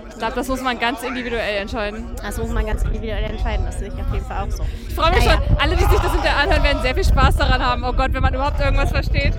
Ich 0.09 0.17
glaube, 0.17 0.33
das 0.35 0.47
muss 0.47 0.61
man 0.61 0.79
ganz 0.79 1.03
individuell 1.03 1.57
entscheiden. 1.61 2.15
Das 2.21 2.37
muss 2.37 2.49
man 2.49 2.65
ganz 2.65 2.81
individuell 2.83 3.23
entscheiden, 3.23 3.65
das 3.65 3.77
sehe 3.79 3.89
ich 3.89 3.93
auf 3.93 4.11
jeden 4.13 4.25
Fall 4.25 4.47
auch 4.47 4.51
so. 4.51 4.63
Ich 4.87 4.95
freue 4.95 5.11
mich 5.11 5.25
Naja. 5.25 5.39
schon. 5.47 5.57
Alle, 5.57 5.75
die 5.75 5.83
sich 5.83 5.99
das 5.99 6.11
hinterher 6.13 6.37
anhören, 6.37 6.63
werden 6.63 6.81
sehr 6.81 6.95
viel 6.95 7.03
Spaß 7.03 7.35
daran 7.37 7.63
haben. 7.63 7.83
Oh 7.83 7.93
Gott, 7.93 8.13
wenn 8.13 8.21
man 8.23 8.33
überhaupt 8.33 8.59
irgendwas 8.59 8.91
versteht. 8.91 9.33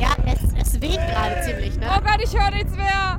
Ja, 0.00 0.08
es, 0.26 0.66
es 0.66 0.80
weht 0.80 0.92
gerade 1.08 1.40
ziemlich, 1.42 1.76
ne? 1.78 1.86
Oh 1.94 2.00
Gott, 2.00 2.20
ich 2.22 2.32
höre 2.38 2.50
nichts 2.52 2.74
mehr. 2.76 3.18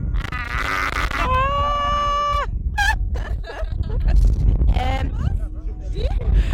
Ähm, 4.80 5.12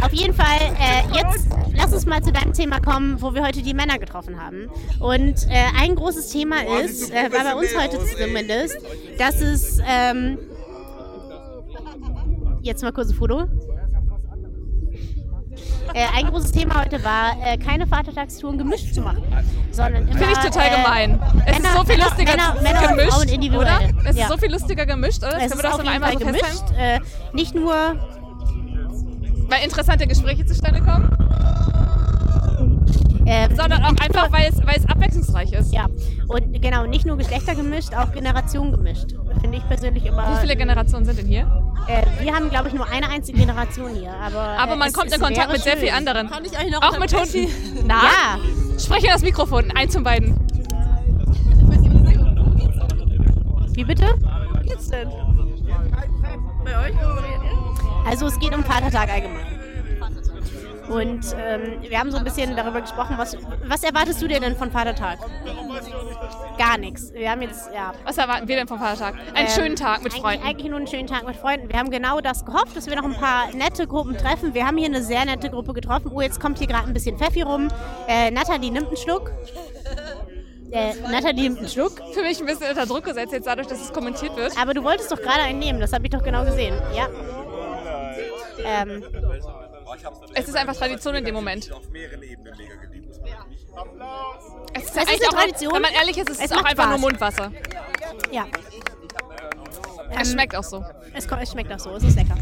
auf 0.02 0.12
jeden 0.12 0.34
Fall, 0.34 0.58
äh, 0.78 1.02
jetzt 1.14 1.48
lass 1.74 1.92
uns 1.92 2.06
mal 2.06 2.22
zu 2.22 2.32
deinem 2.32 2.52
Thema 2.52 2.80
kommen, 2.80 3.20
wo 3.20 3.34
wir 3.34 3.44
heute 3.44 3.62
die 3.62 3.74
Männer 3.74 3.98
getroffen 3.98 4.42
haben. 4.42 4.68
Und 5.00 5.46
äh, 5.48 5.66
ein 5.80 5.94
großes 5.94 6.28
Thema 6.30 6.56
ist, 6.80 7.10
äh, 7.10 7.30
war 7.32 7.44
bei 7.44 7.54
uns 7.54 7.76
heute 7.76 7.98
zumindest, 8.16 8.78
dass 9.18 9.40
es, 9.40 9.78
ähm, 9.86 10.38
jetzt 12.62 12.82
mal 12.82 12.92
kurz 12.92 13.10
ein 13.10 13.14
Foto. 13.14 13.46
Äh, 15.94 16.06
ein 16.14 16.26
großes 16.26 16.52
Thema 16.52 16.80
heute 16.84 17.02
war, 17.04 17.36
äh, 17.44 17.56
keine 17.58 17.86
Vatertagstouren 17.86 18.58
gemischt 18.58 18.92
zu 18.94 19.00
machen, 19.00 19.22
sondern 19.70 20.08
immer. 20.08 20.18
Finde 20.18 20.32
ich 20.32 20.38
total 20.38 20.66
äh, 20.66 20.76
gemein. 20.82 21.20
Es 21.46 21.54
Männer- 21.56 21.68
ist 21.68 21.76
so 21.76 21.84
viel 21.84 22.02
lustiger 22.02 22.30
Männer, 22.32 22.56
Männer 22.62 22.88
gemischt, 22.88 23.10
Frauen 23.12 23.28
individuell. 23.28 23.66
oder? 23.66 23.80
Es 24.10 24.16
Ja. 24.16 24.22
ist 24.24 24.28
so 24.32 24.36
viel 24.38 24.52
lustiger 24.52 24.86
gemischt, 24.86 25.22
oder? 25.22 25.40
Es 25.40 25.50
Können 25.50 25.62
wir 25.62 25.74
auf 25.74 25.78
jeden 25.82 25.88
einmal 25.94 26.12
Fall 26.12 26.18
so 26.20 26.26
gemischt. 26.26 26.64
Äh, 26.78 27.00
nicht 27.32 27.54
nur 27.54 27.74
Weil 29.48 29.62
interessante 29.64 30.06
Gespräche 30.06 30.44
zustande 30.44 30.80
kommen, 30.82 31.08
Ähm, 33.26 33.56
sondern 33.56 33.82
auch 33.84 33.94
einfach, 34.00 34.30
weil 34.30 34.48
es, 34.50 34.64
weil 34.64 34.76
es 34.76 34.88
abwechslungsreich 34.88 35.52
ist. 35.52 35.72
Ja, 35.72 35.86
und 36.28 36.62
genau, 36.62 36.86
nicht 36.86 37.06
nur 37.06 37.16
Geschlechter 37.16 37.54
gemischt, 37.54 37.92
auch 37.94 38.12
Generationen 38.12 38.70
gemischt. 38.72 39.14
Finde 39.40 39.58
ich 39.58 39.66
persönlich 39.66 40.06
immer. 40.06 40.32
Wie 40.32 40.40
viele 40.40 40.56
Generationen 40.56 41.04
sind 41.04 41.18
denn 41.18 41.26
hier? 41.26 41.50
Äh, 41.88 42.02
wir 42.22 42.34
haben, 42.34 42.48
glaube 42.50 42.68
ich, 42.68 42.74
nur 42.74 42.88
eine 42.88 43.08
einzige 43.08 43.38
Generation 43.38 43.94
hier. 43.94 44.12
Aber, 44.12 44.40
Aber 44.40 44.72
äh, 44.74 44.76
man 44.76 44.88
es, 44.88 44.94
kommt 44.94 45.12
in 45.12 45.20
Kontakt 45.20 45.50
mit 45.50 45.60
sehr 45.60 45.72
schön. 45.72 45.82
vielen 45.82 45.94
anderen. 45.94 46.30
Kann 46.30 46.44
ich 46.44 46.56
eigentlich 46.56 46.72
noch 46.72 46.82
Auch 46.82 46.98
mit? 46.98 47.12
Hunden. 47.12 47.48
Na? 47.86 48.02
Ja. 48.02 48.78
Sprich 48.78 49.04
in 49.04 49.10
das 49.10 49.22
Mikrofon. 49.22 49.70
Eins 49.72 49.94
von 49.94 50.04
beiden. 50.04 50.36
Wie 53.72 53.84
bitte? 53.84 54.06
Wie 54.62 54.68
geht's 54.68 54.88
denn? 54.88 55.08
Bei 56.64 56.88
euch? 56.88 56.94
Also 58.06 58.26
es 58.26 58.38
geht 58.38 58.54
um 58.54 58.64
Vatertag 58.64 59.10
allgemein. 59.10 59.55
Und 60.88 61.24
ähm, 61.38 61.78
wir 61.82 61.98
haben 61.98 62.10
so 62.10 62.16
ein 62.16 62.24
bisschen 62.24 62.54
darüber 62.54 62.80
gesprochen, 62.80 63.14
was, 63.18 63.36
was 63.66 63.82
erwartest 63.82 64.22
du 64.22 64.28
dir 64.28 64.38
denn 64.40 64.54
von 64.56 64.70
Vatertag? 64.70 65.18
Gar 66.58 66.78
nichts. 66.78 67.12
Wir 67.12 67.30
haben 67.30 67.42
jetzt, 67.42 67.70
ja. 67.74 67.92
Was 68.04 68.18
erwarten 68.18 68.46
wir 68.46 68.56
denn 68.56 68.68
vom 68.68 68.78
Vatertag? 68.78 69.14
Einen 69.34 69.46
Ähm, 69.48 69.52
schönen 69.52 69.76
Tag 69.76 70.02
mit 70.02 70.12
eigentlich- 70.12 70.22
Freunden. 70.22 70.46
Eigentlich 70.46 70.68
nur 70.70 70.78
einen 70.78 70.86
schönen 70.86 71.06
Tag 71.06 71.26
mit 71.26 71.36
Freunden. 71.36 71.68
Wir 71.68 71.78
haben 71.78 71.90
genau 71.90 72.20
das 72.20 72.44
gehofft, 72.44 72.76
dass 72.76 72.86
wir 72.86 72.96
noch 72.96 73.04
ein 73.04 73.14
paar 73.14 73.52
nette 73.54 73.86
Gruppen 73.86 74.16
treffen. 74.16 74.54
Wir 74.54 74.66
haben 74.66 74.76
hier 74.78 74.86
eine 74.86 75.02
sehr 75.02 75.24
nette 75.24 75.50
Gruppe 75.50 75.72
getroffen. 75.72 76.10
Oh, 76.14 76.20
jetzt 76.20 76.40
kommt 76.40 76.58
hier 76.58 76.66
gerade 76.68 76.86
ein 76.86 76.94
bisschen 76.94 77.18
Pfeffi 77.18 77.42
rum. 77.42 77.68
Äh, 78.08 78.30
Nathalie 78.30 78.70
nimmt 78.70 78.86
einen 78.88 78.96
Schluck. 78.96 79.32
Äh, 80.70 80.94
Nathalie 81.10 81.42
nimmt 81.44 81.58
einen 81.58 81.68
Schluck. 81.68 82.00
Für 82.12 82.22
mich 82.22 82.40
ein 82.40 82.46
bisschen 82.46 82.68
unter 82.70 82.86
Druck 82.86 83.04
gesetzt, 83.04 83.32
jetzt 83.32 83.46
dadurch, 83.46 83.66
dass 83.66 83.80
es 83.80 83.92
kommentiert 83.92 84.36
wird. 84.36 84.52
Aber 84.60 84.72
du 84.74 84.82
wolltest 84.84 85.10
doch 85.10 85.20
gerade 85.20 85.40
einen 85.42 85.58
nehmen, 85.58 85.80
das 85.80 85.92
habe 85.92 86.04
ich 86.04 86.10
doch 86.10 86.22
genau 86.22 86.44
gesehen. 86.44 86.74
Ja. 86.94 87.08
Ähm, 88.64 89.04
Es 90.34 90.48
ist 90.48 90.56
einfach 90.56 90.76
Tradition 90.76 91.14
in 91.16 91.24
dem 91.24 91.34
Moment. 91.34 91.70
Es 94.74 94.84
ist, 94.84 94.96
Das 94.96 95.04
ist 95.04 95.10
eine 95.10 95.28
auch, 95.28 95.32
Tradition. 95.40 95.74
Wenn 95.74 95.82
man 95.82 95.92
ehrlich 95.92 96.16
ist, 96.18 96.30
es 96.30 96.38
Es 96.38 96.44
ist 96.46 96.52
auch 96.52 96.64
einfach 96.64 96.84
Spaß. 96.84 96.88
nur 96.90 96.98
Mundwasser. 96.98 97.52
ja. 98.32 98.46
Es 100.10 100.28
Ähm, 100.28 100.34
schmeckt 100.34 100.56
auch 100.56 100.62
so. 100.62 100.84
Es, 101.14 101.26
es 101.26 101.50
schmeckt 101.50 101.72
auch 101.72 101.78
so, 101.78 101.90
es 101.96 102.04
ist 102.04 102.16
lecker. 102.16 102.36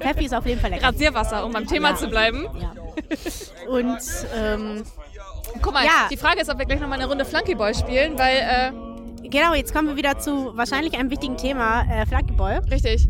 Pfeffi 0.00 0.24
ist 0.24 0.34
auf 0.34 0.44
jeden 0.46 0.60
Fall 0.60 0.70
lecker. 0.70 0.88
Rasierwasser, 0.88 1.44
um 1.46 1.52
beim 1.52 1.66
Thema 1.66 1.90
Ja. 1.90 1.96
zu 1.96 2.08
bleiben. 2.08 2.46
Und, 3.68 3.98
ähm, 4.36 4.82
Guck 5.62 5.72
mal, 5.72 5.84
Ja. 5.84 6.06
die 6.10 6.16
Frage 6.16 6.40
ist, 6.40 6.48
ob 6.50 6.58
wir 6.58 6.64
gleich 6.66 6.80
nochmal 6.80 6.98
eine 7.00 7.08
Runde 7.08 7.24
Flunkyball 7.24 7.74
spielen, 7.74 8.16
weil, 8.18 8.36
äh, 8.36 9.28
genau, 9.28 9.52
jetzt 9.54 9.74
kommen 9.74 9.88
wir 9.88 9.96
wieder 9.96 10.16
zu 10.18 10.56
wahrscheinlich 10.56 10.94
einem 10.96 11.10
wichtigen 11.10 11.36
Thema, 11.36 11.82
äh, 11.90 12.06
Flankeball. 12.06 12.60
Richtig. 12.70 13.08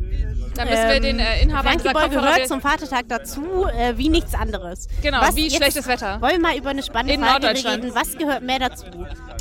Dann 0.55 0.69
müssen 0.69 0.89
wir 0.89 1.01
den 1.01 1.19
äh, 1.19 1.43
Inhaber 1.43 1.71
dieser 1.71 1.81
Flankeball 1.81 2.03
Kopfhörer... 2.05 2.33
gehört 2.35 2.49
zum 2.49 2.61
Vatertag 2.61 3.05
dazu, 3.09 3.67
äh, 3.67 3.97
wie 3.97 4.09
nichts 4.09 4.35
anderes. 4.35 4.89
Genau, 5.03 5.21
wie 5.35 5.51
schlechtes 5.51 5.87
Wetter. 5.87 6.21
Wollen 6.21 6.33
wir 6.35 6.41
mal 6.41 6.57
über 6.57 6.71
eine 6.71 6.83
spannende 6.83 7.15
In 7.15 7.21
Frage 7.23 7.49
reden. 7.49 7.91
Was 7.95 8.17
gehört 8.17 8.43
mehr 8.43 8.59
dazu 8.59 8.85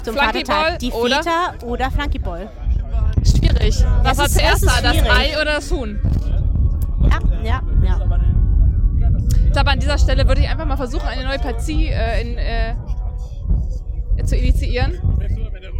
zum 0.03 0.13
Flankyball 0.13 0.55
Vatertag? 0.55 0.79
Die 0.79 0.91
oder- 0.91 1.15
Väter 1.23 1.65
oder 1.65 1.91
Flankyball? 1.91 2.49
Schwierig. 3.23 3.83
Was 4.03 4.17
war 4.17 4.25
ist- 4.25 4.35
zuerst 4.35 4.65
das 4.65 4.81
da, 4.81 4.93
das. 4.93 5.03
Ei 5.09 5.33
oder 5.35 5.45
das 5.55 5.71
Huhn? 5.71 5.99
Ja, 7.09 7.19
ja, 7.43 7.61
ja. 7.83 7.99
Ich 9.45 9.51
glaube, 9.53 9.71
an 9.71 9.79
dieser 9.79 9.97
Stelle 9.97 10.27
würde 10.27 10.41
ich 10.41 10.47
einfach 10.47 10.65
mal 10.65 10.77
versuchen, 10.77 11.07
eine 11.07 11.23
neue 11.25 11.39
Partie 11.39 11.87
äh, 11.87 12.21
in, 12.21 12.37
äh, 12.37 12.75
zu 14.25 14.35
initiieren. 14.37 14.99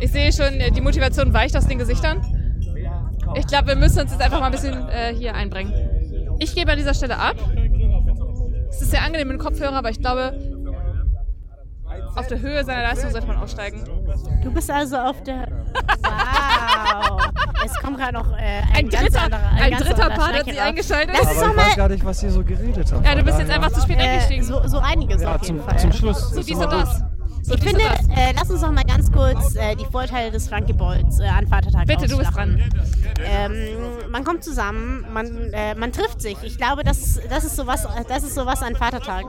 Ich 0.01 0.11
sehe 0.11 0.33
schon, 0.33 0.59
äh, 0.59 0.71
die 0.71 0.81
Motivation 0.81 1.33
weicht 1.33 1.55
aus 1.55 1.67
den 1.67 1.77
Gesichtern. 1.77 2.19
Ich 3.35 3.47
glaube, 3.47 3.67
wir 3.67 3.75
müssen 3.75 3.99
uns 4.01 4.11
jetzt 4.11 4.21
einfach 4.21 4.39
mal 4.39 4.47
ein 4.47 4.51
bisschen 4.51 4.87
äh, 4.89 5.13
hier 5.13 5.35
einbringen. 5.35 5.73
Ich 6.39 6.55
gebe 6.55 6.71
an 6.71 6.77
dieser 6.77 6.93
Stelle 6.93 7.17
ab. 7.17 7.35
Es 8.69 8.81
ist 8.81 8.91
sehr 8.91 9.03
angenehm 9.03 9.27
mit 9.27 9.37
dem 9.37 9.43
Kopfhörer, 9.43 9.75
aber 9.75 9.89
ich 9.89 9.99
glaube, 9.99 10.33
auf 12.15 12.27
der 12.27 12.39
Höhe 12.39 12.63
seiner 12.63 12.83
Leistung 12.83 13.11
sollte 13.11 13.27
man 13.27 13.37
aussteigen. 13.37 13.83
Du 14.43 14.51
bist 14.51 14.69
also 14.71 14.97
auf 14.97 15.21
der. 15.23 15.47
Wow! 16.01 17.19
Es 17.65 17.73
kommt 17.79 17.97
gerade 17.97 18.13
noch 18.13 18.31
äh, 18.31 18.61
ein, 18.73 18.85
Ein 18.85 18.89
ganz 18.89 19.03
dritter- 19.05 19.21
anderer, 19.23 19.41
ein 19.61 19.71
ganz 19.71 19.83
dritter 19.83 20.03
anderer 20.05 20.17
Part 20.17 20.33
hat 20.39 20.45
hier 20.45 20.53
drauf. 20.55 20.63
eingeschaltet. 20.65 21.15
Das 21.19 21.31
ist 21.31 21.43
Aber 21.43 21.51
ich 21.51 21.57
weiß 21.57 21.75
gar 21.75 21.89
nicht, 21.89 22.05
was 22.05 22.23
ihr 22.23 22.31
so 22.31 22.43
geredet 22.43 22.91
habt. 22.91 23.05
Ja, 23.05 23.15
du 23.15 23.23
bist 23.23 23.39
jetzt 23.39 23.51
einfach 23.51 23.71
zu 23.71 23.81
spät 23.81 23.97
äh, 23.97 24.01
eingestiegen. 24.01 24.43
so, 24.43 24.67
so 24.67 24.79
einiges 24.79 25.21
Ja, 25.21 25.35
auf 25.35 25.43
jeden 25.43 25.59
zum, 25.59 25.67
Fall. 25.67 25.77
zum 25.79 25.93
Schluss. 25.93 26.29
So 26.31 26.41
dies 26.41 26.57
und 26.57 26.71
das. 26.71 27.03
So 27.49 27.55
Ich 27.55 27.63
finde, 27.63 27.81
äh, 28.15 28.31
lass 28.35 28.51
uns 28.51 28.62
noch 28.62 28.71
mal 28.71 28.83
ganz 28.83 29.12
kurz 29.12 29.55
äh, 29.55 29.75
die 29.75 29.85
Vorteile 29.85 30.29
des 30.29 30.47
Flankeballs 30.47 31.19
äh, 31.19 31.23
an 31.23 31.47
Vatertag 31.47 31.88
Bitte, 31.88 32.05
du 32.05 32.17
bist 32.17 32.29
ausflachen. 32.29 32.62
Ähm, 33.25 34.12
man 34.12 34.23
kommt 34.23 34.43
zusammen, 34.43 35.03
man, 35.12 35.51
äh, 35.51 35.73
man 35.73 35.91
trifft 35.91 36.21
sich. 36.21 36.38
Ich 36.43 36.57
glaube, 36.57 36.83
das, 36.83 37.19
das 37.27 37.45
ist 37.45 37.55
sowas, 37.55 37.88
das 38.07 38.21
ist 38.21 38.35
sowas 38.35 38.62
an 38.62 38.75
Vatertag. 38.75 39.25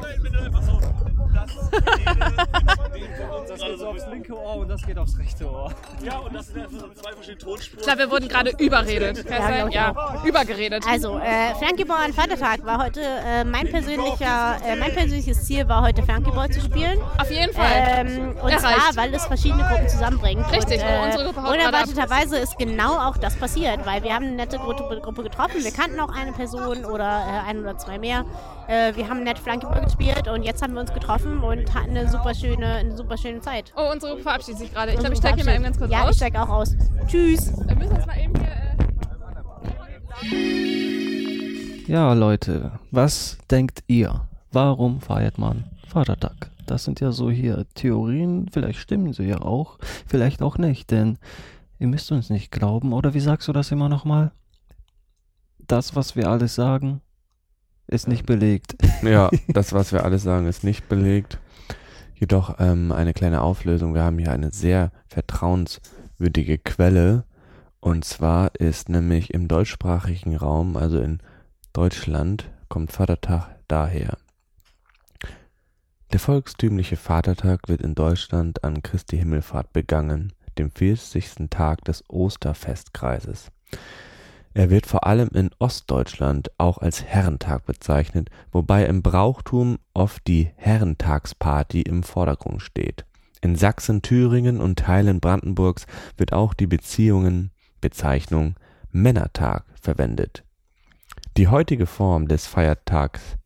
Das 3.49 3.61
geht 3.61 3.79
so 3.79 3.89
aufs 3.89 4.07
linke 4.11 4.37
Ohr 4.37 4.57
und 4.57 4.69
das 4.69 4.83
geht 4.83 4.99
aufs 4.99 5.19
rechte 5.19 5.51
Ohr. 5.51 5.73
Ja, 6.03 6.19
und 6.19 6.35
das 6.35 6.47
sind 6.49 6.63
einfach 6.63 6.79
so 6.79 6.89
zwei 7.03 7.13
verschiedene 7.13 7.39
Tonspuren. 7.39 7.79
Ich 7.81 7.85
glaube, 7.85 7.99
wir 7.99 8.11
wurden 8.11 8.29
gerade 8.29 8.51
überredet. 8.59 9.19
Das 9.19 9.29
Ja, 9.29 9.69
Ja, 9.69 10.23
übergeredet. 10.25 10.85
Also, 10.89 11.19
äh, 11.19 11.55
Flankeball 11.57 12.05
an 12.05 12.13
Vatertag 12.13 12.65
war 12.65 12.85
heute 12.85 13.01
äh, 13.01 13.45
mein 13.45 13.69
persönlicher, 13.69 14.57
äh, 14.65 14.77
mein 14.77 14.93
persönliches 14.93 15.45
Ziel 15.45 15.69
war 15.69 15.83
heute 15.83 16.03
Flankeball 16.03 16.51
zu 16.51 16.61
spielen. 16.61 16.99
Auf 17.19 17.31
jeden 17.31 17.53
Fall. 17.53 17.71
Ähm, 17.73 18.37
und 18.41 18.51
Erreicht. 18.51 18.61
zwar, 18.61 18.97
weil 18.97 19.15
es 19.15 19.25
verschiedene 19.27 19.65
Gruppen 19.65 19.89
zusammenbringt. 19.89 20.53
Richtig, 20.53 20.81
und, 20.83 20.89
und 20.89 21.05
unsere 21.07 21.25
Gruppe 21.25 21.41
unerwarteterweise 21.41 22.39
ist 22.39 22.59
genau 22.59 22.99
auch 22.99 23.17
das 23.17 23.37
passiert, 23.37 23.85
weil 23.85 24.03
wir 24.03 24.15
haben 24.15 24.27
eine 24.27 24.37
nette 24.37 24.59
Gruppe, 24.59 25.01
Gruppe 25.01 25.23
getroffen. 25.23 25.63
Wir 25.63 25.73
kannten 25.73 25.99
auch 26.01 26.15
eine 26.15 26.33
Person 26.33 26.85
oder 26.85 27.05
äh, 27.05 27.49
ein 27.49 27.61
oder 27.61 27.77
zwei 27.79 27.99
mehr. 27.99 28.25
Äh, 28.69 28.95
wir 28.95 29.09
haben 29.09 29.23
nett 29.23 29.39
Flankeball 29.39 29.83
gespielt 29.83 30.29
und 30.29 30.43
jetzt 30.43 30.63
haben 30.63 30.75
wir 30.75 30.81
uns 30.81 30.93
getroffen 30.93 31.30
und 31.39 31.75
hatten 31.75 31.91
eine 31.91 32.09
super 32.09 32.35
schöne, 32.35 32.67
eine 32.67 32.97
super 32.97 33.17
schöne 33.17 33.41
Zeit. 33.41 33.73
Oh, 33.77 33.91
unsere 33.93 34.13
Gruppe 34.13 34.25
verabschiedet 34.25 34.59
sich 34.61 34.73
gerade. 34.73 34.93
Ich 34.93 34.99
glaube, 34.99 35.15
ich 35.15 35.19
steige 35.21 35.37
hier 35.37 35.45
mal 35.45 35.55
eben 35.55 35.65
ganz 35.65 35.79
kurz 35.79 35.91
ja, 35.91 36.05
aus. 36.05 36.11
ich 36.11 36.17
steige 36.17 36.43
auch 36.43 36.49
aus. 36.49 36.77
Tschüss. 37.07 37.53
Wir 37.67 37.77
müssen 37.77 37.97
uns 37.97 38.07
mal 38.07 38.19
eben 38.19 38.35
hier... 38.37 38.49
Äh 38.49 38.81
Ja, 41.91 42.13
Leute, 42.13 42.79
was 42.93 43.39
denkt 43.51 43.83
ihr? 43.89 44.29
Warum 44.53 45.01
feiert 45.01 45.39
man 45.39 45.65
Vatertag? 45.89 46.51
Das 46.67 46.85
sind 46.85 47.01
ja 47.01 47.11
so 47.11 47.33
hier 47.33 47.67
Theorien, 47.75 48.49
vielleicht 48.53 48.79
stimmen 48.79 49.13
sie 49.13 49.25
ja 49.25 49.43
auch, 49.43 49.79
vielleicht 50.07 50.41
auch 50.41 50.57
nicht, 50.57 50.93
denn 50.93 51.19
ihr 51.81 51.89
müsst 51.89 52.13
uns 52.13 52.31
nicht 52.31 52.53
glauben, 52.53 52.93
oder 52.93 53.13
wie 53.13 53.19
sagst 53.19 53.49
du 53.49 53.53
das 53.53 53.73
immer 53.73 53.89
nochmal? 53.89 54.31
Das, 55.59 55.97
was 55.97 56.15
wir 56.15 56.29
alles 56.31 56.55
sagen, 56.55 57.01
ist 57.91 58.09
nicht 58.09 58.27
belegt. 58.27 58.77
Ja, 59.03 59.31
das, 59.49 59.73
was 59.73 59.93
wir 59.93 60.05
alles 60.05 60.23
sagen, 60.23 60.47
ist 60.47 60.65
nicht 60.65 60.89
belegt. 60.89 61.39
Jedoch 62.15 62.57
ähm, 62.59 62.93
eine 62.93 63.13
kleine 63.13 63.43
Auflösung. 63.43 63.95
Wir 63.95 64.03
haben 64.03 64.19
hier 64.19 64.33
eine 64.33 64.51
sehr 64.51 64.93
vertrauenswürdige 65.09 66.59
Quelle. 66.59 67.25
Und 67.81 68.05
zwar 68.05 68.55
ist 68.57 68.89
nämlich 68.89 69.33
im 69.33 69.49
deutschsprachigen 69.49 70.37
Raum, 70.37 70.77
also 70.77 71.01
in 71.01 71.19
Deutschland, 71.73 72.51
kommt 72.69 72.93
Vatertag 72.93 73.57
daher. 73.69 74.19
Der 76.13 76.21
volkstümliche 76.21 76.97
Vatertag 76.97 77.69
wird 77.69 77.81
in 77.81 77.95
Deutschland 77.95 78.65
an 78.65 78.83
Christi 78.83 79.17
Himmelfahrt 79.17 79.73
begangen, 79.73 80.33
dem 80.59 80.71
40. 80.71 81.49
Tag 81.51 81.85
des 81.85 82.05
Osterfestkreises. 82.09 83.51
Er 84.53 84.69
wird 84.69 84.87
vor 84.87 85.07
allem 85.07 85.29
in 85.29 85.51
Ostdeutschland 85.61 86.51
auch 86.59 86.79
als 86.79 87.05
Herrentag 87.05 87.67
bezeichnet, 87.67 88.31
wobei 88.51 88.85
im 88.87 89.03
Brauchtum 89.03 89.79
oft 89.95 90.27
die 90.27 90.51
Herrentagsparty 90.57 91.83
im 91.83 92.03
Vordergrund 92.03 92.61
steht. 92.63 93.05
In 93.41 93.55
Sachsen, 93.55 94.03
Thüringen 94.03 94.61
und 94.61 94.81
Teilen 94.81 95.21
Brandenburgs 95.21 95.87
wird 96.17 96.33
auch 96.33 96.53
die 96.53 96.67
Beziehungen 96.67 97.53
Bezeichnung 97.81 98.57
Männertag 98.91 99.65
verwendet. 99.81 100.45
Die 101.37 101.49
heutige 101.49 101.87
Form 101.87 102.27
des 102.27 102.47
Feiertags 102.47 103.37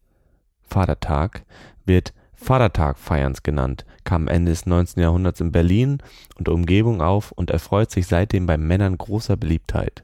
Vatertag 0.63 1.45
wird 1.85 2.15
Vatertagfeierns 2.35 3.43
genannt, 3.43 3.85
kam 4.05 4.27
Ende 4.27 4.51
des 4.51 4.67
19. 4.67 5.03
Jahrhunderts 5.03 5.41
in 5.41 5.53
Berlin 5.53 5.99
und 6.37 6.49
Umgebung 6.49 7.03
auf 7.03 7.31
und 7.31 7.51
erfreut 7.51 7.91
sich 7.91 8.07
seitdem 8.07 8.47
bei 8.47 8.57
Männern 8.57 8.99
großer 8.99 9.37
Beliebtheit. 9.37 10.03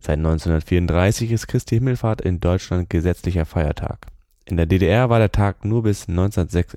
Seit 0.00 0.18
1934 0.18 1.32
ist 1.32 1.48
Christi 1.48 1.76
Himmelfahrt 1.76 2.20
in 2.20 2.40
Deutschland 2.40 2.90
gesetzlicher 2.90 3.44
Feiertag. 3.44 4.06
In 4.44 4.56
der 4.56 4.66
DDR 4.66 5.10
war 5.10 5.18
der 5.18 5.32
Tag 5.32 5.64
nur 5.64 5.82
bis 5.82 6.08
1906. 6.08 6.76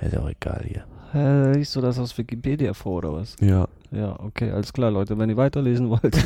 Ist 0.00 0.16
auch 0.18 0.28
egal 0.28 0.64
hier. 0.66 0.84
Hä, 1.12 1.52
liest 1.52 1.74
du 1.74 1.80
das 1.80 1.98
aus 1.98 2.16
Wikipedia 2.18 2.74
vor 2.74 2.98
oder 2.98 3.14
was? 3.14 3.36
Ja. 3.40 3.66
Ja, 3.90 4.20
okay, 4.20 4.50
alles 4.50 4.74
klar, 4.74 4.90
Leute. 4.90 5.18
Wenn 5.18 5.30
ihr 5.30 5.38
weiterlesen 5.38 5.88
wollt, 5.88 6.18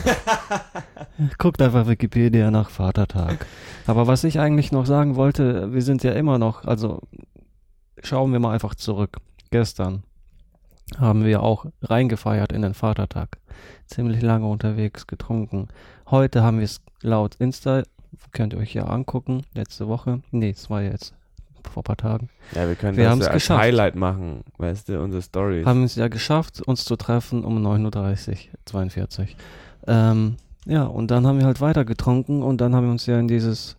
guckt 1.38 1.62
einfach 1.62 1.86
Wikipedia 1.86 2.50
nach 2.50 2.70
Vatertag. 2.70 3.46
Aber 3.86 4.08
was 4.08 4.24
ich 4.24 4.40
eigentlich 4.40 4.72
noch 4.72 4.84
sagen 4.84 5.14
wollte, 5.14 5.72
wir 5.72 5.82
sind 5.82 6.02
ja 6.02 6.12
immer 6.12 6.38
noch, 6.38 6.64
also 6.64 7.00
schauen 8.02 8.32
wir 8.32 8.40
mal 8.40 8.52
einfach 8.52 8.74
zurück. 8.74 9.18
Gestern 9.52 10.02
haben 10.98 11.24
wir 11.24 11.42
auch 11.42 11.66
reingefeiert 11.82 12.52
in 12.52 12.62
den 12.62 12.74
Vatertag. 12.74 13.38
Ziemlich 13.86 14.22
lange 14.22 14.46
unterwegs 14.46 15.06
getrunken. 15.06 15.68
Heute 16.10 16.42
haben 16.42 16.58
wir 16.58 16.64
es 16.64 16.80
laut 17.02 17.34
Insta, 17.36 17.82
könnt 18.32 18.52
ihr 18.52 18.58
euch 18.58 18.74
ja 18.74 18.84
angucken, 18.84 19.42
letzte 19.54 19.88
Woche. 19.88 20.22
Nee, 20.30 20.50
es 20.50 20.70
war 20.70 20.82
jetzt 20.82 21.14
vor 21.70 21.82
ein 21.82 21.84
paar 21.84 21.96
Tagen. 21.96 22.28
Ja, 22.54 22.68
wir 22.68 22.74
können 22.74 22.96
wir 22.96 23.04
das 23.04 23.18
ja 23.18 23.26
als 23.26 23.34
geschafft. 23.34 23.60
Highlight 23.60 23.94
machen, 23.94 24.44
weißt 24.58 24.88
du, 24.88 25.00
unsere 25.00 25.22
Stories. 25.22 25.66
Haben 25.66 25.84
es 25.84 25.94
ja 25.94 26.08
geschafft, 26.08 26.60
uns 26.62 26.84
zu 26.84 26.96
treffen 26.96 27.44
um 27.44 27.64
9.30 27.64 28.30
Uhr, 28.30 28.36
42. 28.64 29.36
Ähm, 29.86 30.36
ja, 30.66 30.84
und 30.84 31.10
dann 31.10 31.26
haben 31.26 31.38
wir 31.38 31.46
halt 31.46 31.60
weiter 31.60 31.84
getrunken 31.84 32.42
und 32.42 32.60
dann 32.60 32.74
haben 32.74 32.84
wir 32.84 32.92
uns 32.92 33.06
ja 33.06 33.18
in 33.18 33.28
dieses 33.28 33.76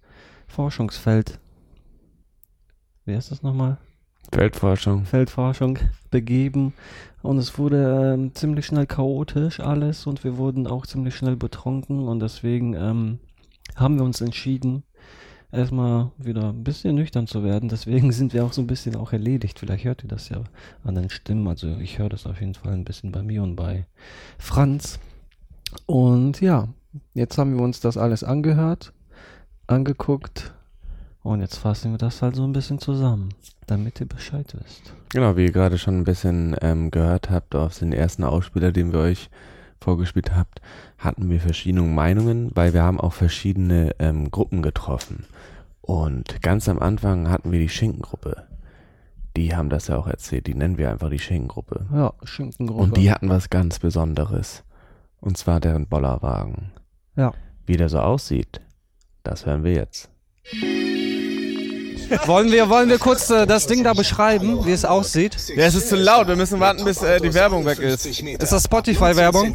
Forschungsfeld, 0.48 1.40
wie 3.06 3.16
heißt 3.16 3.32
das 3.32 3.42
nochmal? 3.42 3.78
Feldforschung. 4.34 5.06
Feldforschung 5.06 5.78
begeben 6.10 6.74
und 7.22 7.38
es 7.38 7.60
wurde 7.60 8.14
ähm, 8.16 8.34
ziemlich 8.34 8.66
schnell 8.66 8.88
chaotisch 8.88 9.60
alles 9.60 10.08
und 10.08 10.24
wir 10.24 10.38
wurden 10.38 10.66
auch 10.66 10.88
ziemlich 10.88 11.16
schnell 11.16 11.36
betrunken 11.36 12.08
und 12.08 12.20
deswegen 12.20 12.74
ähm, 12.74 13.20
haben 13.76 13.98
wir 13.98 14.04
uns 14.04 14.22
entschieden, 14.22 14.82
erstmal 15.52 16.12
wieder 16.18 16.50
ein 16.50 16.64
bisschen 16.64 16.96
nüchtern 16.96 17.28
zu 17.28 17.44
werden. 17.44 17.70
Deswegen 17.70 18.12
sind 18.12 18.34
wir 18.34 18.44
auch 18.44 18.54
so 18.54 18.62
ein 18.62 18.68
bisschen 18.68 18.96
auch 18.96 19.14
erledigt. 19.14 19.60
Vielleicht 19.60 19.86
hört 19.86 20.04
ihr 20.04 20.10
das 20.10 20.30
ja 20.30 20.44
an 20.84 20.96
den 20.96 21.12
Stimmen. 21.12 21.48
Also 21.48 21.78
ich 21.78 22.00
höre 22.00 22.10
das 22.10 22.26
auf 22.26 22.40
jeden 22.40 22.56
Fall 22.56 22.74
ein 22.74 22.86
bisschen 22.86 23.12
bei 23.12 23.22
mir 23.22 23.44
und 23.44 23.56
bei 23.56 23.86
Franz. 24.40 25.00
Und 25.86 26.42
ja, 26.42 26.68
jetzt 27.14 27.38
haben 27.38 27.56
wir 27.56 27.64
uns 27.64 27.82
das 27.82 27.98
alles 27.98 28.24
angehört, 28.24 28.94
angeguckt 29.68 30.54
und 31.24 31.40
jetzt 31.40 31.58
fassen 31.58 31.92
wir 31.92 31.98
das 31.98 32.22
halt 32.22 32.36
so 32.36 32.44
ein 32.44 32.54
bisschen 32.54 32.80
zusammen, 32.80 33.30
damit 33.68 34.00
ihr 34.00 34.08
Bescheid 34.08 34.56
wisst. 34.60 34.94
Genau, 35.10 35.38
wie 35.38 35.46
ihr 35.46 35.52
gerade 35.52 35.78
schon 35.78 36.00
ein 36.00 36.04
bisschen 36.04 36.56
ähm, 36.62 36.92
gehört 36.92 37.30
habt 37.30 37.56
aus 37.56 37.80
den 37.80 37.94
ersten 37.94 38.24
Ausspieler, 38.24 38.72
den 38.72 38.92
wir 38.92 39.00
euch 39.00 39.30
vorgespielt 39.84 40.36
habt, 40.36 40.62
hatten 40.98 41.30
wir 41.30 41.40
verschiedene 41.40 41.84
Meinungen, 41.84 42.52
weil 42.56 42.74
wir 42.74 42.84
haben 42.84 43.00
auch 43.00 43.14
verschiedene 43.14 43.92
ähm, 44.00 44.32
Gruppen 44.32 44.62
getroffen. 44.62 45.26
Und 45.82 46.42
ganz 46.42 46.70
am 46.70 46.80
Anfang 46.80 47.30
hatten 47.30 47.52
wir 47.52 47.60
die 47.60 47.70
Schinkengruppe. 47.70 48.48
Die 49.36 49.56
haben 49.56 49.70
das 49.70 49.88
ja 49.88 49.98
auch 49.98 50.08
erzählt, 50.08 50.48
die 50.48 50.56
nennen 50.56 50.78
wir 50.78 50.90
einfach 50.92 51.10
die 51.10 51.20
Schinkengruppe. 51.20 51.86
Ja, 51.94 52.14
Schinkengruppe. 52.24 52.84
Und 52.84 52.98
die 52.98 53.12
hatten 53.12 53.30
was 53.30 53.50
ganz 53.50 53.80
Besonderes. 53.80 54.64
Und 55.20 55.38
zwar 55.38 55.60
deren 55.60 55.88
Bollerwagen. 55.88 56.72
Ja. 57.16 57.34
Wie 57.66 57.78
der 57.78 57.90
so 57.90 58.00
aussieht, 58.00 58.62
das 59.24 59.46
hören 59.46 59.64
wir 59.64 59.74
jetzt. 59.74 60.10
Wollen, 62.26 62.52
wir, 62.52 62.70
wollen 62.70 62.90
wir 62.90 63.00
kurz 63.00 63.30
äh, 63.30 63.46
das 63.46 63.68
Ding 63.68 63.84
da 63.84 63.94
beschreiben, 63.94 64.66
wie 64.66 64.72
es 64.72 64.86
aussieht? 64.86 65.36
Ja, 65.56 65.66
es 65.66 65.76
ist 65.76 65.90
zu 65.90 65.96
laut. 65.96 66.28
Wir 66.28 66.36
müssen 66.36 66.60
warten, 66.60 66.84
bis 66.84 67.02
äh, 67.02 67.20
die 67.20 67.34
Werbung 67.34 67.66
weg 67.66 67.80
ist. 67.80 68.06
Ist 68.06 68.52
das 68.52 68.64
Spotify-Werbung? 68.64 69.54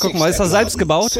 Guck 0.00 0.14
mal, 0.14 0.30
ist 0.30 0.40
das 0.40 0.50
selbst 0.50 0.78
gebaut? 0.78 1.12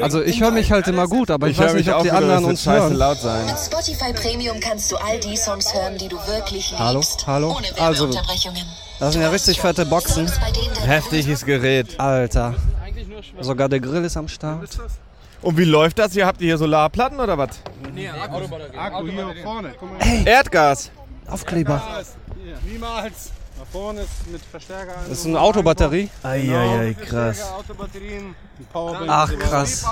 Also 0.00 0.22
ich 0.22 0.40
höre 0.40 0.50
mich 0.50 0.72
halt 0.72 0.88
immer 0.88 1.06
gut, 1.06 1.30
aber 1.30 1.46
ich, 1.46 1.52
Ich 1.52 1.58
weiß 1.58 1.68
höre 1.68 1.74
nicht, 1.76 1.86
mich 1.86 1.94
ob 1.94 2.00
auch 2.00 2.04
die 2.04 2.10
anderen 2.10 2.44
uns 2.44 2.62
scheiße 2.62 2.82
hören. 2.84 2.94
laut 2.94 3.18
sein. 3.20 3.46
Mit 3.46 3.58
Spotify 3.58 4.12
Premium 4.12 4.58
kannst 4.60 4.90
du 4.90 4.96
all 4.96 5.20
die 5.20 5.36
Songs 5.36 5.72
hören, 5.72 5.98
die 5.98 6.08
du 6.08 6.16
wirklich 6.26 6.70
liebst. 6.70 6.78
Hallo, 6.78 7.02
hallo. 7.26 7.56
Ohne 7.56 7.66
Also, 7.80 8.10
das 8.98 9.12
sind 9.12 9.22
ja 9.22 9.28
richtig 9.30 9.60
fette 9.60 9.84
Boxen. 9.86 10.30
Heftiges 10.84 11.44
Gerät. 11.44 11.98
Alter. 12.00 12.54
Sogar 13.40 13.68
der 13.68 13.80
Grill 13.80 14.04
ist 14.04 14.16
am 14.16 14.28
Start. 14.28 14.68
Und 15.42 15.58
wie 15.58 15.64
läuft 15.64 15.98
das? 15.98 16.14
Ihr 16.14 16.24
habt 16.24 16.40
ihr 16.40 16.46
hier 16.46 16.58
Solarplatten 16.58 17.18
oder 17.18 17.36
was? 17.36 17.60
Nee, 17.92 18.08
Akku, 18.08 18.40
Akku 18.76 19.08
hier 19.08 19.34
vorne. 19.42 19.74
Guck 19.78 19.90
mal. 19.90 20.00
Hey. 20.00 20.24
Erdgas. 20.24 20.90
Aufkleber. 21.26 21.82
Niemals. 22.64 23.32
Da 23.58 23.64
vorne 23.70 24.02
ist 24.02 24.30
mit 24.30 24.40
Verstärker. 24.40 24.94
Das 25.08 25.18
ist 25.18 25.26
eine 25.26 25.40
Autobatterie. 25.40 26.08
Eieiei, 26.22 26.94
krass. 26.94 27.52
Autobatterien, 27.52 28.34
Powerbank. 28.66 29.06
Ach, 29.08 29.32
krass. 29.38 29.84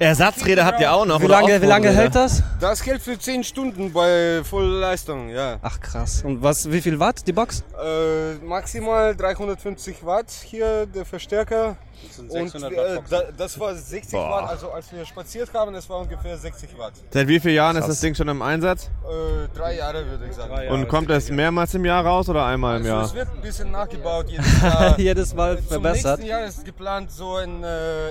Ersatzräder 0.00 0.64
habt 0.64 0.80
ihr 0.80 0.92
auch 0.92 1.06
noch? 1.06 1.20
Wie 1.20 1.26
lange, 1.26 1.60
wie 1.60 1.66
lange 1.66 1.90
hält 1.90 2.14
das? 2.14 2.42
Das 2.60 2.82
gilt 2.82 3.02
für 3.02 3.18
10 3.18 3.44
Stunden 3.44 3.92
bei 3.92 4.42
Vollleistung, 4.44 5.28
ja. 5.28 5.58
Ach 5.62 5.80
krass. 5.80 6.22
Und 6.24 6.42
was, 6.42 6.70
wie 6.70 6.80
viel 6.80 6.98
Watt 6.98 7.26
die 7.26 7.32
Box? 7.32 7.62
Äh, 7.82 8.34
maximal 8.44 9.14
350 9.16 10.04
Watt 10.04 10.30
hier 10.30 10.86
der 10.86 11.04
Verstärker. 11.04 11.76
sind 12.10 12.30
Und 12.30 12.50
600 12.50 12.72
äh, 12.72 13.32
das 13.36 13.58
war 13.58 13.74
60 13.74 14.12
Boah. 14.12 14.30
Watt, 14.42 14.50
also 14.50 14.70
als 14.70 14.92
wir 14.92 15.04
spaziert 15.06 15.52
haben, 15.54 15.72
das 15.72 15.88
war 15.88 15.98
ungefähr 16.00 16.36
60 16.36 16.76
Watt. 16.78 16.92
Seit 17.10 17.26
wie 17.28 17.40
vielen 17.40 17.54
Jahren 17.54 17.76
ist 17.76 17.80
Krass. 17.82 17.90
das 17.90 18.00
Ding 18.00 18.14
schon 18.14 18.28
im 18.28 18.42
Einsatz? 18.42 18.90
Äh, 19.04 19.48
drei 19.56 19.76
Jahre 19.76 20.06
würde 20.06 20.26
ich 20.28 20.34
sagen. 20.34 20.68
Und 20.68 20.88
kommt 20.88 21.08
das 21.10 21.30
mehrmals 21.30 21.74
im 21.74 21.84
Jahr 21.84 22.04
raus 22.04 22.28
oder 22.28 22.44
einmal 22.44 22.76
im 22.80 22.82
Also 22.82 22.88
Jahr? 22.94 23.04
es 23.04 23.14
wird 23.14 23.28
ein 23.34 23.40
bisschen 23.40 23.70
nachgebaut 23.70 24.26
jedes 24.30 24.62
Jahr. 24.62 24.98
Jedes 25.06 25.34
Mal 25.34 25.56
Zum 25.58 25.66
verbessert. 25.68 26.18
nächsten 26.18 26.30
Jahr 26.30 26.44
ist 26.46 26.64
geplant, 26.64 27.10
so 27.10 27.36
ein 27.36 27.62
äh, 27.64 27.66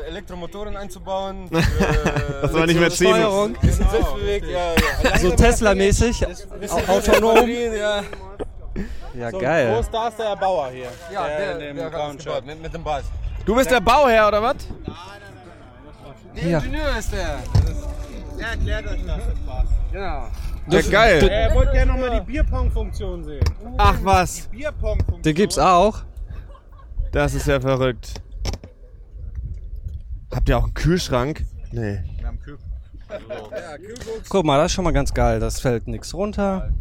Elektromotoren 0.08 0.76
einzubauen. 0.78 1.50
Das 2.42 2.54
war 2.54 2.66
nicht 2.68 2.80
mehr 2.80 2.90
ziehen. 2.92 3.08
Steuerung. 3.16 3.54
Bisschen 3.62 3.90
selbstbewegt, 3.90 4.46
ja, 4.48 4.74
ja. 5.04 5.18
So 5.18 5.32
Tesla-mäßig, 5.32 6.20
Bisschen 6.60 6.88
au- 6.88 6.92
autonom. 6.94 7.48
Ja. 7.50 8.04
Ja, 9.18 9.32
So, 9.32 9.40
geil. 9.40 9.74
Wo 9.76 9.80
ist 9.80 9.90
da 9.94 10.08
ist 10.10 10.20
der 10.20 10.26
Erbauer 10.28 10.70
hier? 10.70 10.88
Ja, 11.14 11.28
der, 11.28 11.52
in 11.54 11.60
dem 11.60 11.78
der 11.78 11.90
grauen 11.90 12.16
das 12.18 12.24
Shirt. 12.24 12.36
gebaut, 12.36 12.46
mit, 12.46 12.62
mit 12.62 12.74
dem 12.74 12.84
Ball. 12.84 13.02
Du 13.46 13.56
bist 13.56 13.72
der 13.72 13.80
Bauherr 13.80 14.28
oder 14.28 14.42
was? 14.44 14.56
Der 16.36 16.48
Ja. 16.48 16.58
Ingenieur 16.60 16.98
ist 17.00 17.12
der. 17.14 17.40
Er 18.38 18.48
erklärt 18.52 18.88
euch 18.88 19.06
das. 19.06 19.22
Genau. 19.92 20.28
Ja, 20.68 20.82
geil. 20.82 21.30
Er 21.30 21.56
wollte 21.56 21.72
gerne 21.72 21.92
nochmal 21.94 22.20
die 22.20 22.26
Bierpong-Funktion 22.32 23.24
sehen. 23.24 23.44
Ach 23.78 23.96
was, 24.04 24.42
Bierpong-Funktion. 24.52 25.22
Den 25.22 25.36
gibt's 25.36 25.58
auch. 25.58 26.00
das 27.12 27.34
ist 27.34 27.48
ja 27.48 27.60
verrückt. 27.62 28.16
Habt 30.36 30.50
ihr 30.50 30.58
auch 30.58 30.66
einen 30.66 30.74
Kühlschrank? 30.74 31.46
Nee. 31.72 32.04
Wir 32.18 32.28
haben 32.28 32.40
Kühl. 32.42 32.58
Guck 34.28 34.46
mal, 34.46 34.58
das 34.58 34.68
ist 34.68 34.74
schon 34.74 34.84
mal 34.84 34.92
ganz 34.92 35.14
geil. 35.14 35.40
Das 35.40 35.62
fällt 35.62 35.88
nichts 35.88 36.14
runter. 36.14 36.74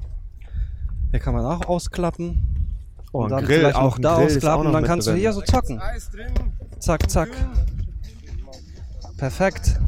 Hier 1.12 1.20
kann 1.20 1.34
man 1.34 1.46
auch 1.46 1.64
ausklappen. 1.66 2.42
Oh, 3.12 3.22
Und 3.22 3.30
dann 3.30 3.44
Grill, 3.44 3.60
vielleicht 3.60 3.76
auch 3.76 3.96
da 4.00 4.16
Grill 4.16 4.26
ausklappen. 4.26 4.64
noch 4.64 4.72
Dann 4.72 4.82
kannst 4.82 5.06
du 5.06 5.14
hier 5.14 5.32
so 5.32 5.40
zocken. 5.40 5.80
Zack, 6.80 7.08
zack. 7.08 7.28
Perfekt. 9.18 9.78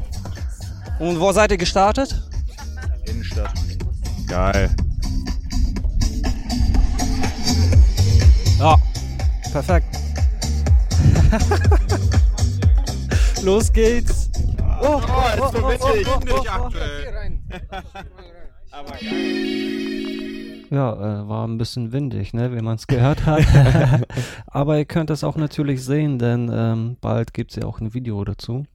Und 0.99 1.19
wo 1.19 1.33
seid 1.33 1.51
ihr 1.51 1.57
gestartet? 1.57 2.23
Innenstadt. 3.05 3.53
Geil. 4.27 4.73
Ja, 8.59 8.77
perfekt. 9.51 9.87
Los 13.47 13.71
geht's. 13.71 14.29
Oh, 14.81 14.99
Oh, 15.01 15.45
ist 15.45 15.53
so 15.53 15.69
witzig. 15.69 16.05
Nicht 16.25 16.51
aktuell. 16.51 17.39
Aber 18.71 18.91
geil. 18.91 20.65
Ja, 20.69 21.21
äh, 21.21 21.29
war 21.29 21.47
ein 21.47 21.57
bisschen 21.57 21.93
windig, 21.93 22.33
ne, 22.33 22.53
wie 22.53 22.61
man 22.61 22.75
es 22.75 22.87
gehört 22.87 23.25
hat. 23.25 23.45
Aber 24.47 24.77
ihr 24.77 24.83
könnt 24.83 25.11
es 25.11 25.23
auch 25.23 25.37
natürlich 25.37 25.85
sehen, 25.85 26.19
denn 26.19 26.51
ähm, 26.53 26.97
bald 26.99 27.33
gibt 27.33 27.51
es 27.51 27.55
ja 27.55 27.63
auch 27.63 27.79
ein 27.79 27.93
Video 27.93 28.21
dazu. 28.25 28.65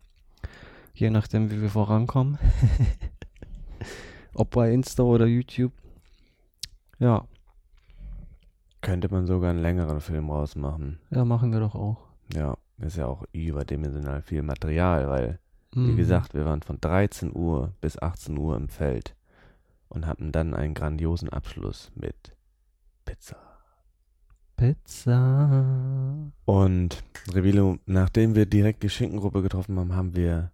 Je 0.95 1.11
nachdem, 1.11 1.51
wie 1.51 1.61
wir 1.61 1.69
vorankommen. 1.69 2.39
Ob 4.33 4.53
bei 4.53 4.73
Insta 4.73 5.03
oder 5.03 5.27
YouTube. 5.27 5.73
Ja, 6.99 7.27
Könnte 8.81 9.11
man 9.11 9.27
sogar 9.27 9.51
einen 9.51 9.61
längeren 9.61 10.01
Film 10.01 10.31
rausmachen. 10.31 10.99
ja, 11.11 11.27
machen 11.27 11.53
wir 11.53 11.61
doch 11.61 11.75
auch. 11.75 11.99
Ja, 12.33 12.57
ist 12.83 12.97
ja 12.97 13.07
auch 13.07 13.25
überdimensional 13.33 14.23
viel 14.23 14.43
Material, 14.43 15.09
weil, 15.09 15.39
wie 15.73 15.81
Mhm. 15.93 15.97
gesagt, 15.97 16.35
wir 16.35 16.45
waren 16.45 16.63
von 16.63 16.81
13 16.81 17.35
Uhr 17.35 17.73
bis 17.81 17.99
18 18.01 18.37
Uhr 18.37 18.57
im 18.57 18.69
Feld 18.69 19.15
und 19.89 20.07
hatten 20.07 20.33
dann 20.33 20.55
einen 20.55 20.75
grandiosen 20.75 21.29
Abschluss 21.29 21.91
mit 21.95 22.35
Pizza. 23.05 23.37
Pizza. 24.57 26.31
Und 26.45 27.03
Revilo, 27.33 27.79
nachdem 27.87 28.35
wir 28.35 28.47
direkt 28.47 28.83
die 28.83 28.91
Schinkengruppe 28.91 29.43
getroffen 29.43 29.79
haben, 29.79 29.95
haben 29.95 30.15
wir 30.15 30.51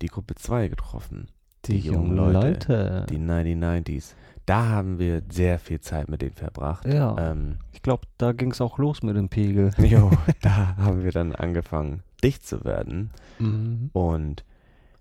die 0.00 0.06
Gruppe 0.06 0.34
2 0.34 0.68
getroffen. 0.68 1.28
Die 1.66 1.78
jungen 1.78 2.16
Leute. 2.16 3.06
Die 3.10 3.18
9090s. 3.18 4.14
Da 4.46 4.66
haben 4.68 4.98
wir 4.98 5.22
sehr 5.30 5.58
viel 5.58 5.80
Zeit 5.80 6.08
mit 6.08 6.20
denen 6.22 6.34
verbracht. 6.34 6.86
Ja. 6.86 7.16
Ähm, 7.18 7.56
Ich 7.72 7.82
glaube, 7.82 8.02
da 8.18 8.32
ging 8.32 8.50
es 8.50 8.60
auch 8.60 8.78
los 8.78 9.02
mit 9.02 9.16
dem 9.16 9.28
Pegel. 9.28 9.70
jo, 9.78 10.10
da 10.42 10.76
haben 10.76 11.02
wir 11.02 11.12
dann 11.12 11.34
angefangen, 11.34 12.02
dicht 12.22 12.46
zu 12.46 12.64
werden. 12.64 13.10
Mhm. 13.38 13.90
Und 13.92 14.44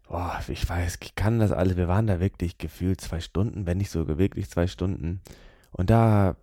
boah, 0.08 0.40
ich 0.48 0.68
weiß, 0.68 0.98
ich 1.02 1.16
kann 1.16 1.40
das 1.40 1.52
alles. 1.52 1.76
Wir 1.76 1.88
waren 1.88 2.08
da 2.08 2.20
wirklich 2.20 2.58
gefühlt 2.58 3.02
zwei 3.02 3.20
Stunden, 3.20 3.66
wenn 3.66 3.78
nicht 3.80 3.90
sogar 3.92 4.18
wirklich 4.18 4.50
zwei 4.50 4.68
Stunden. 4.68 5.22
Und 5.72 5.90
da 5.90 6.36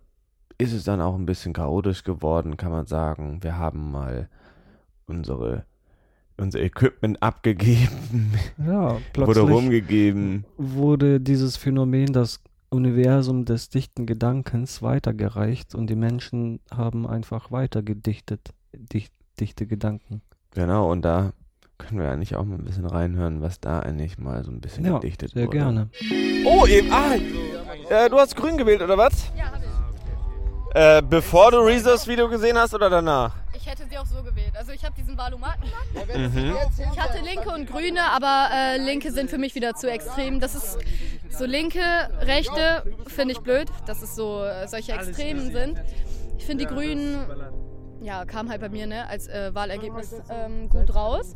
ist 0.59 0.73
es 0.73 0.83
dann 0.83 1.01
auch 1.01 1.15
ein 1.15 1.25
bisschen 1.25 1.53
chaotisch 1.53 2.03
geworden, 2.03 2.55
kann 2.57 2.71
man 2.71 2.85
sagen. 2.85 3.41
Wir 3.41 3.57
haben 3.57 3.91
mal 3.91 4.29
unsere 5.07 5.65
unser 6.37 6.59
Equipment 6.59 7.21
abgegeben. 7.21 8.33
Ja, 8.57 8.97
Wurde 9.15 9.41
rumgegeben. 9.41 10.45
wurde 10.57 11.19
dieses 11.19 11.55
Phänomen, 11.57 12.13
das 12.13 12.41
Universum 12.73 13.43
des 13.45 13.69
dichten 13.69 14.05
Gedankens, 14.05 14.81
weitergereicht 14.81 15.75
und 15.75 15.87
die 15.87 15.95
Menschen 15.95 16.61
haben 16.73 17.05
einfach 17.05 17.51
weiter 17.51 17.83
gedichtet, 17.83 18.51
dicht, 18.73 19.13
dichte 19.39 19.67
Gedanken. 19.67 20.21
Genau, 20.53 20.89
und 20.89 21.01
da 21.03 21.33
können 21.77 21.99
wir 21.99 22.09
eigentlich 22.09 22.35
auch 22.37 22.45
mal 22.45 22.55
ein 22.55 22.63
bisschen 22.63 22.85
reinhören, 22.85 23.41
was 23.41 23.59
da 23.59 23.79
eigentlich 23.81 24.17
mal 24.17 24.43
so 24.45 24.51
ein 24.51 24.61
bisschen 24.61 24.85
Ja, 24.85 24.99
gedichtet 24.99 25.31
sehr 25.31 25.47
wurde. 25.47 25.57
gerne. 25.57 25.89
Oh, 26.45 26.65
eben. 26.65 26.89
Ah, 26.91 27.13
äh, 27.89 28.09
du 28.09 28.17
hast 28.17 28.35
grün 28.37 28.57
gewählt, 28.57 28.81
oder 28.81 28.97
was? 28.97 29.31
Ja, 29.37 29.51
hab 29.51 29.59
ich. 29.61 30.75
Äh, 30.75 31.01
bevor 31.09 31.51
du 31.51 31.57
Rezos 31.57 32.07
Video 32.07 32.29
gesehen 32.29 32.57
hast 32.57 32.73
oder 32.73 32.89
danach? 32.89 33.35
Ich 33.61 33.67
hätte 33.67 33.85
sie 33.87 33.97
auch 33.97 34.05
so 34.07 34.23
gewählt. 34.23 34.53
Also 34.57 34.71
ich 34.71 34.83
habe 34.83 34.95
diesen 34.95 35.17
Valomaten 35.17 35.61
gemacht. 35.93 36.33
Mhm. 36.33 36.55
Ich 36.91 36.99
hatte 36.99 37.23
Linke 37.23 37.49
und 37.51 37.67
Grüne, 37.69 38.01
aber 38.11 38.49
äh, 38.53 38.77
Linke 38.77 39.11
sind 39.11 39.29
für 39.29 39.37
mich 39.37 39.53
wieder 39.53 39.75
zu 39.75 39.89
extrem. 39.89 40.39
Das 40.39 40.55
ist 40.55 40.79
so 41.29 41.45
Linke, 41.45 41.79
Rechte 42.21 42.83
finde 43.07 43.33
ich 43.33 43.39
blöd, 43.39 43.67
dass 43.85 44.01
es 44.01 44.15
so 44.15 44.43
äh, 44.43 44.67
solche 44.67 44.93
Extremen 44.93 45.51
sind. 45.51 45.79
Ich 46.39 46.45
finde 46.45 46.65
die 46.65 46.73
Grünen, 46.73 47.23
ja, 48.01 48.25
kam 48.25 48.49
halt 48.49 48.61
bei 48.61 48.69
mir 48.69 48.87
ne, 48.87 49.07
als 49.07 49.27
äh, 49.27 49.53
Wahlergebnis 49.53 50.15
ähm, 50.31 50.67
gut 50.67 50.95
raus. 50.95 51.35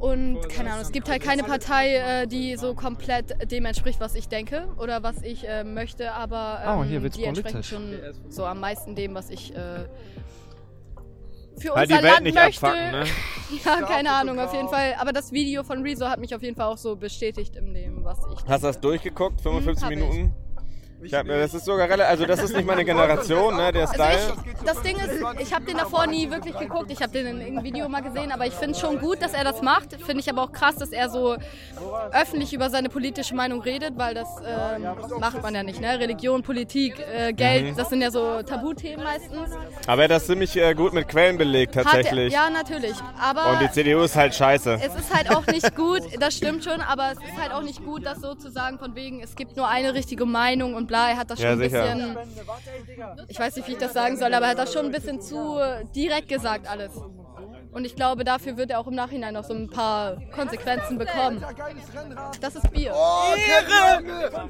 Und 0.00 0.48
keine 0.48 0.70
Ahnung, 0.72 0.82
es 0.82 0.90
gibt 0.90 1.08
halt 1.08 1.22
keine 1.22 1.44
Partei, 1.44 2.22
äh, 2.22 2.26
die 2.26 2.56
so 2.56 2.74
komplett 2.74 3.50
dem 3.52 3.64
entspricht, 3.64 4.00
was 4.00 4.16
ich 4.16 4.26
denke 4.28 4.66
oder 4.76 5.04
was 5.04 5.22
ich 5.22 5.48
äh, 5.48 5.62
möchte, 5.62 6.12
aber 6.12 6.62
ähm, 6.66 6.78
Oh, 6.80 6.82
die 7.08 7.24
entsprechen 7.24 7.62
politisch. 7.62 7.68
schon 7.68 7.94
so 8.28 8.44
am 8.44 8.58
meisten 8.58 8.96
dem, 8.96 9.14
was 9.14 9.30
ich 9.30 9.54
äh, 9.54 9.84
für 11.58 11.74
Halt 11.74 11.88
unser 11.88 11.98
die 11.98 12.04
Welt 12.04 12.12
Land 12.14 12.24
nicht 12.24 12.34
möchte. 12.34 12.66
abfucken, 12.66 12.90
ne? 12.90 13.04
Ja, 13.64 13.80
keine 13.82 14.10
Ahnung, 14.10 14.40
auf 14.40 14.52
jeden 14.52 14.68
Fall. 14.68 14.96
Aber 14.98 15.12
das 15.12 15.30
Video 15.30 15.62
von 15.62 15.82
Rezo 15.82 16.08
hat 16.08 16.18
mich 16.18 16.34
auf 16.34 16.42
jeden 16.42 16.56
Fall 16.56 16.66
auch 16.66 16.78
so 16.78 16.96
bestätigt 16.96 17.54
in 17.54 17.74
dem, 17.74 18.04
was 18.04 18.18
ich 18.32 18.44
Hast 18.48 18.62
du 18.64 18.66
das 18.66 18.80
durchgeguckt? 18.80 19.40
55 19.40 19.84
hab 19.84 19.90
ich. 19.92 19.98
Minuten? 19.98 20.34
Ich 20.40 20.45
hab, 21.14 21.26
mir- 21.26 21.38
das 21.38 21.54
ist 21.54 21.64
sogar 21.64 21.88
relativ, 21.88 22.10
also 22.10 22.26
das 22.26 22.42
ist 22.42 22.54
nicht 22.54 22.66
meine 22.66 22.84
Generation, 22.84 23.56
ne, 23.56 23.72
der 23.72 23.86
Style. 23.86 24.06
Also 24.06 24.32
ich, 24.44 24.64
das 24.66 24.82
Ding 24.82 24.96
ist, 24.96 25.22
ich 25.40 25.54
habe 25.54 25.64
den 25.64 25.76
davor 25.76 26.06
nie 26.06 26.30
wirklich 26.30 26.56
geguckt. 26.58 26.90
Ich 26.90 27.00
habe 27.02 27.12
den 27.12 27.26
in 27.26 27.40
irgendeinem 27.40 27.64
Video 27.64 27.88
mal 27.88 28.02
gesehen, 28.02 28.32
aber 28.32 28.46
ich 28.46 28.54
finde 28.54 28.78
schon 28.78 28.98
gut, 29.00 29.22
dass 29.22 29.32
er 29.34 29.44
das 29.44 29.62
macht. 29.62 29.94
Finde 30.02 30.20
ich 30.20 30.30
aber 30.30 30.42
auch 30.42 30.52
krass, 30.52 30.76
dass 30.76 30.90
er 30.90 31.08
so 31.10 31.36
öffentlich 32.12 32.52
über 32.52 32.70
seine 32.70 32.88
politische 32.88 33.34
Meinung 33.34 33.60
redet, 33.62 33.96
weil 33.96 34.14
das 34.14 34.28
ähm, 34.46 34.86
macht 35.20 35.42
man 35.42 35.54
ja 35.54 35.62
nicht. 35.62 35.80
Ne? 35.80 35.98
Religion, 35.98 36.42
Politik, 36.42 36.94
äh, 37.14 37.32
Geld, 37.32 37.66
Mhm. 37.72 37.76
das 37.76 37.88
sind 37.90 38.02
ja 38.02 38.10
so 38.10 38.42
Tabuthemen 38.42 39.04
meistens. 39.04 39.50
Aber 39.86 40.02
er 40.02 40.04
hat 40.04 40.10
das 40.10 40.26
ziemlich 40.26 40.56
äh, 40.56 40.74
gut 40.74 40.92
mit 40.92 41.08
Quellen 41.08 41.38
belegt, 41.38 41.76
Hat 41.76 41.84
er, 41.86 41.90
tatsächlich. 41.92 42.32
ja, 42.32 42.50
natürlich. 42.50 42.94
Aber 43.20 43.52
Und 43.52 43.60
die 43.60 43.70
CDU 43.70 44.00
ist 44.02 44.16
halt 44.16 44.34
scheiße. 44.34 44.78
es 44.82 44.94
ist 44.94 45.14
halt 45.14 45.30
auch 45.34 45.46
nicht 45.46 45.74
gut, 45.76 46.02
das 46.18 46.34
stimmt 46.36 46.64
schon, 46.64 46.80
aber 46.80 47.12
es 47.12 47.18
ist 47.18 47.40
halt 47.40 47.52
auch 47.52 47.62
nicht 47.62 47.84
gut, 47.84 48.04
das 48.06 48.20
so 48.20 48.34
zu 48.34 48.50
sagen, 48.50 48.78
von 48.78 48.94
wegen, 48.94 49.20
es 49.22 49.34
gibt 49.36 49.56
nur 49.56 49.68
eine 49.68 49.94
richtige 49.94 50.26
Meinung 50.26 50.74
und 50.74 50.86
bla, 50.86 50.95
er 51.10 51.16
hat 51.16 51.30
das 51.30 51.38
schon 51.38 51.46
Ja, 51.46 51.52
ein 51.52 51.58
sicher. 51.58 51.82
bisschen, 51.82 52.16
ich 53.28 53.38
weiß 53.38 53.56
nicht, 53.56 53.68
wie 53.68 53.72
ich 53.72 53.78
das 53.78 53.92
sagen 53.92 54.16
soll, 54.16 54.32
aber 54.34 54.46
er 54.46 54.50
hat 54.52 54.58
das 54.58 54.72
schon 54.72 54.86
ein 54.86 54.92
bisschen 54.92 55.20
zu 55.20 55.58
direkt 55.94 56.28
gesagt 56.28 56.68
alles. 56.68 56.92
Und 57.72 57.84
ich 57.84 57.94
glaube, 57.94 58.24
dafür 58.24 58.56
wird 58.56 58.70
er 58.70 58.78
auch 58.80 58.86
im 58.86 58.94
Nachhinein 58.94 59.34
noch 59.34 59.44
so 59.44 59.52
ein 59.52 59.68
paar 59.68 60.16
Konsequenzen 60.34 60.96
bekommen. 60.96 61.44
Das 62.40 62.54
ist 62.56 62.70
Bier. 62.72 62.90
Ehre! 62.90 63.96
Alter, 63.98 64.42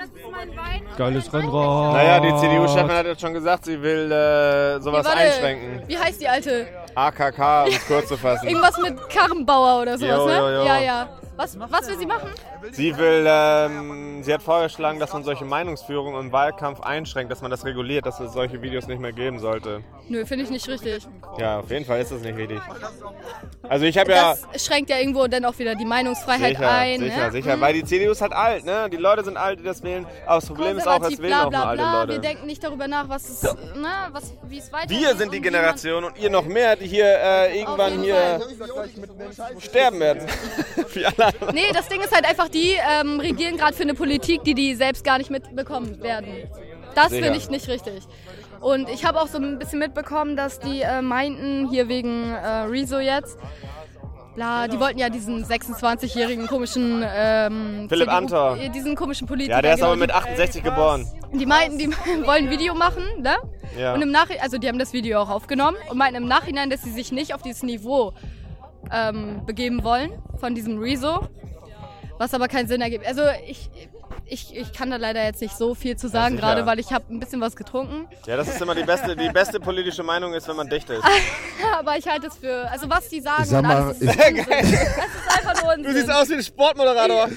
das 0.00 0.08
ist 0.08 0.30
mein 0.32 0.48
Wein. 0.56 0.82
Geiles 0.98 1.32
Rennrad. 1.32 1.92
Naja, 1.94 2.18
die 2.20 2.34
CDU-Chefin 2.40 2.90
hat 2.90 3.06
jetzt 3.06 3.20
schon 3.20 3.34
gesagt, 3.34 3.66
sie 3.66 3.80
will 3.80 4.10
äh, 4.10 4.80
sowas 4.80 5.06
Warte, 5.06 5.16
einschränken. 5.18 5.82
Wie 5.86 5.96
heißt 5.96 6.20
die 6.20 6.26
alte? 6.28 6.66
AKK, 6.94 7.64
um 7.64 7.70
es 7.74 7.86
kurz 7.86 8.08
zu 8.08 8.16
fassen. 8.16 8.48
Irgendwas 8.48 8.78
mit 8.78 9.08
Karrenbauer 9.08 9.82
oder 9.82 9.98
sowas, 9.98 10.18
Jo, 10.18 10.26
ne? 10.26 10.38
jo, 10.38 10.48
jo. 10.48 10.64
Ja, 10.64 10.80
ja. 10.80 11.08
Was, 11.34 11.58
was 11.58 11.88
will 11.88 11.98
sie 11.98 12.06
machen? 12.06 12.28
Sie 12.72 12.96
will, 12.96 13.24
ähm, 13.26 14.22
sie 14.22 14.34
hat 14.34 14.42
vorgeschlagen, 14.42 15.00
dass 15.00 15.14
man 15.14 15.24
solche 15.24 15.46
Meinungsführung 15.46 16.16
im 16.20 16.30
Wahlkampf 16.30 16.80
einschränkt, 16.80 17.32
dass 17.32 17.40
man 17.40 17.50
das 17.50 17.64
reguliert, 17.64 18.04
dass 18.04 18.20
es 18.20 18.34
solche 18.34 18.60
Videos 18.60 18.86
nicht 18.86 19.00
mehr 19.00 19.12
geben 19.12 19.38
sollte. 19.38 19.82
Nö, 20.08 20.26
finde 20.26 20.44
ich 20.44 20.50
nicht 20.50 20.68
richtig. 20.68 21.08
Ja, 21.38 21.60
auf 21.60 21.70
jeden 21.70 21.86
Fall 21.86 22.02
ist 22.02 22.12
das 22.12 22.20
nicht 22.20 22.36
richtig. 22.36 22.60
Also 23.66 23.86
ich 23.86 23.96
habe 23.96 24.12
ja... 24.12 24.34
Das 24.52 24.64
schränkt 24.64 24.90
ja 24.90 24.98
irgendwo 24.98 25.26
dann 25.26 25.44
auch 25.46 25.58
wieder 25.58 25.74
die 25.74 25.86
Meinungsfreiheit 25.86 26.56
Sicher, 26.56 26.70
ein. 26.70 27.00
sicher, 27.00 27.26
ne? 27.26 27.32
sicher. 27.32 27.56
Mhm. 27.56 27.60
Weil 27.62 27.74
die 27.74 27.84
CDU 27.84 28.10
ist 28.10 28.20
halt 28.20 28.32
alt, 28.34 28.64
ne? 28.64 28.90
Die 28.90 28.96
Leute 28.98 29.24
sind 29.24 29.36
alt, 29.38 29.58
die 29.60 29.64
das 29.64 29.82
wählen. 29.82 30.06
Aber 30.26 30.34
das 30.36 30.46
Problem 30.46 30.76
ist 30.78 30.86
auch, 30.86 31.02
es 31.02 31.18
wählen 31.18 31.28
bla 31.28 31.38
auch 31.38 31.42
nur 31.44 31.50
bla 31.50 31.64
alte 31.64 31.82
bla. 31.82 32.00
Leute. 32.02 32.12
Wir 32.12 32.20
denken 32.20 32.46
nicht 32.46 32.62
darüber 32.62 32.86
nach, 32.88 33.08
was 33.08 33.28
es, 33.28 33.42
ne, 33.42 33.88
was, 34.12 34.34
wie 34.44 34.58
es 34.58 34.70
weitergeht. 34.72 35.00
Wir 35.00 35.16
sind 35.16 35.32
die 35.32 35.40
Generation 35.40 36.04
und 36.04 36.18
ihr 36.18 36.28
noch 36.28 36.44
mehr, 36.44 36.76
die 36.82 36.88
hier 36.88 37.06
äh, 37.06 37.60
irgendwann 37.60 38.02
hier 38.02 38.40
sterben 39.58 40.00
werden. 40.00 40.26
Nee, 41.52 41.72
das 41.72 41.88
Ding 41.88 42.00
ist 42.00 42.14
halt 42.14 42.28
einfach, 42.28 42.48
die 42.48 42.76
ähm, 43.00 43.18
regieren 43.18 43.56
gerade 43.56 43.74
für 43.74 43.82
eine 43.82 43.94
Politik, 43.94 44.44
die 44.44 44.54
die 44.54 44.74
selbst 44.74 45.04
gar 45.04 45.18
nicht 45.18 45.30
mitbekommen 45.30 46.02
werden. 46.02 46.48
Das 46.94 47.08
finde 47.08 47.36
ich 47.36 47.48
nicht 47.48 47.68
richtig. 47.68 48.04
Und 48.60 48.88
ich 48.88 49.04
habe 49.04 49.20
auch 49.20 49.26
so 49.26 49.38
ein 49.38 49.58
bisschen 49.58 49.78
mitbekommen, 49.78 50.36
dass 50.36 50.60
die 50.60 50.82
äh, 50.82 51.02
meinten, 51.02 51.68
hier 51.68 51.88
wegen 51.88 52.32
äh, 52.32 52.46
Rezo 52.64 52.98
jetzt, 52.98 53.38
bla, 54.34 54.66
die 54.68 54.78
wollten 54.80 54.98
ja 54.98 55.08
diesen 55.08 55.44
26-jährigen 55.44 56.46
komischen 56.46 57.04
ähm, 57.06 57.86
Philipp 57.88 58.08
CDU 58.08 58.16
Amthor. 58.16 58.56
äh, 58.58 58.68
diesen 58.70 58.94
komischen 58.94 59.26
Politiker. 59.26 59.56
Ja, 59.56 59.62
der 59.62 59.72
ist 59.74 59.76
genau, 59.80 59.88
aber 59.92 59.96
mit 59.96 60.10
die- 60.10 60.14
68 60.14 60.62
geboren. 60.62 61.06
Die 61.32 61.46
meinten, 61.46 61.78
die 61.78 61.88
wollen 62.26 62.46
ein 62.46 62.50
Video 62.50 62.74
machen, 62.74 63.02
ne? 63.20 63.34
Ja. 63.78 63.94
Und 63.94 64.02
im 64.02 64.10
Nachhinein, 64.10 64.42
also 64.42 64.58
die 64.58 64.68
haben 64.68 64.78
das 64.78 64.92
Video 64.92 65.20
auch 65.20 65.30
aufgenommen 65.30 65.76
und 65.88 65.96
meinten 65.98 66.16
im 66.22 66.28
Nachhinein, 66.28 66.68
dass 66.70 66.82
sie 66.82 66.90
sich 66.90 67.10
nicht 67.12 67.34
auf 67.34 67.42
dieses 67.42 67.62
Niveau 67.62 68.12
ähm, 68.90 69.44
begeben 69.46 69.82
wollen 69.84 70.10
von 70.38 70.54
diesem 70.54 70.78
Rezo, 70.78 71.26
was 72.18 72.34
aber 72.34 72.48
keinen 72.48 72.68
Sinn 72.68 72.80
ergibt. 72.82 73.06
Also 73.06 73.22
ich, 73.46 73.70
ich, 74.32 74.56
ich 74.56 74.72
kann 74.72 74.90
da 74.90 74.96
leider 74.96 75.22
jetzt 75.22 75.42
nicht 75.42 75.56
so 75.56 75.74
viel 75.74 75.96
zu 75.96 76.08
sagen, 76.08 76.36
gerade 76.38 76.64
weil 76.64 76.78
ich 76.78 76.90
habe 76.90 77.04
ein 77.10 77.20
bisschen 77.20 77.40
was 77.40 77.54
getrunken. 77.54 78.08
Ja, 78.26 78.36
das 78.36 78.48
ist 78.48 78.60
immer 78.62 78.74
die 78.74 78.82
beste, 78.82 79.14
die 79.14 79.28
beste 79.28 79.60
politische 79.60 80.02
Meinung 80.02 80.32
ist, 80.32 80.48
wenn 80.48 80.56
man 80.56 80.68
dicht 80.68 80.88
ist. 80.88 81.04
aber 81.78 81.98
ich 81.98 82.06
halte 82.08 82.28
es 82.28 82.38
für, 82.38 82.70
also 82.70 82.88
was 82.88 83.08
die 83.08 83.20
sagen, 83.20 83.42
Ich 83.42 83.50
sag 83.50 83.62
mal, 83.62 83.76
alles, 83.76 84.00
ist 84.00 84.08
Unsinn. 84.08 84.46
Das 84.48 84.64
ist 84.64 85.38
einfach 85.38 85.62
nur 85.62 85.72
Unsinn. 85.72 85.84
Du 85.84 85.92
siehst 85.92 86.10
aus 86.10 86.28
wie 86.30 86.34
ein 86.34 86.42
Sportmoderator. 86.42 87.28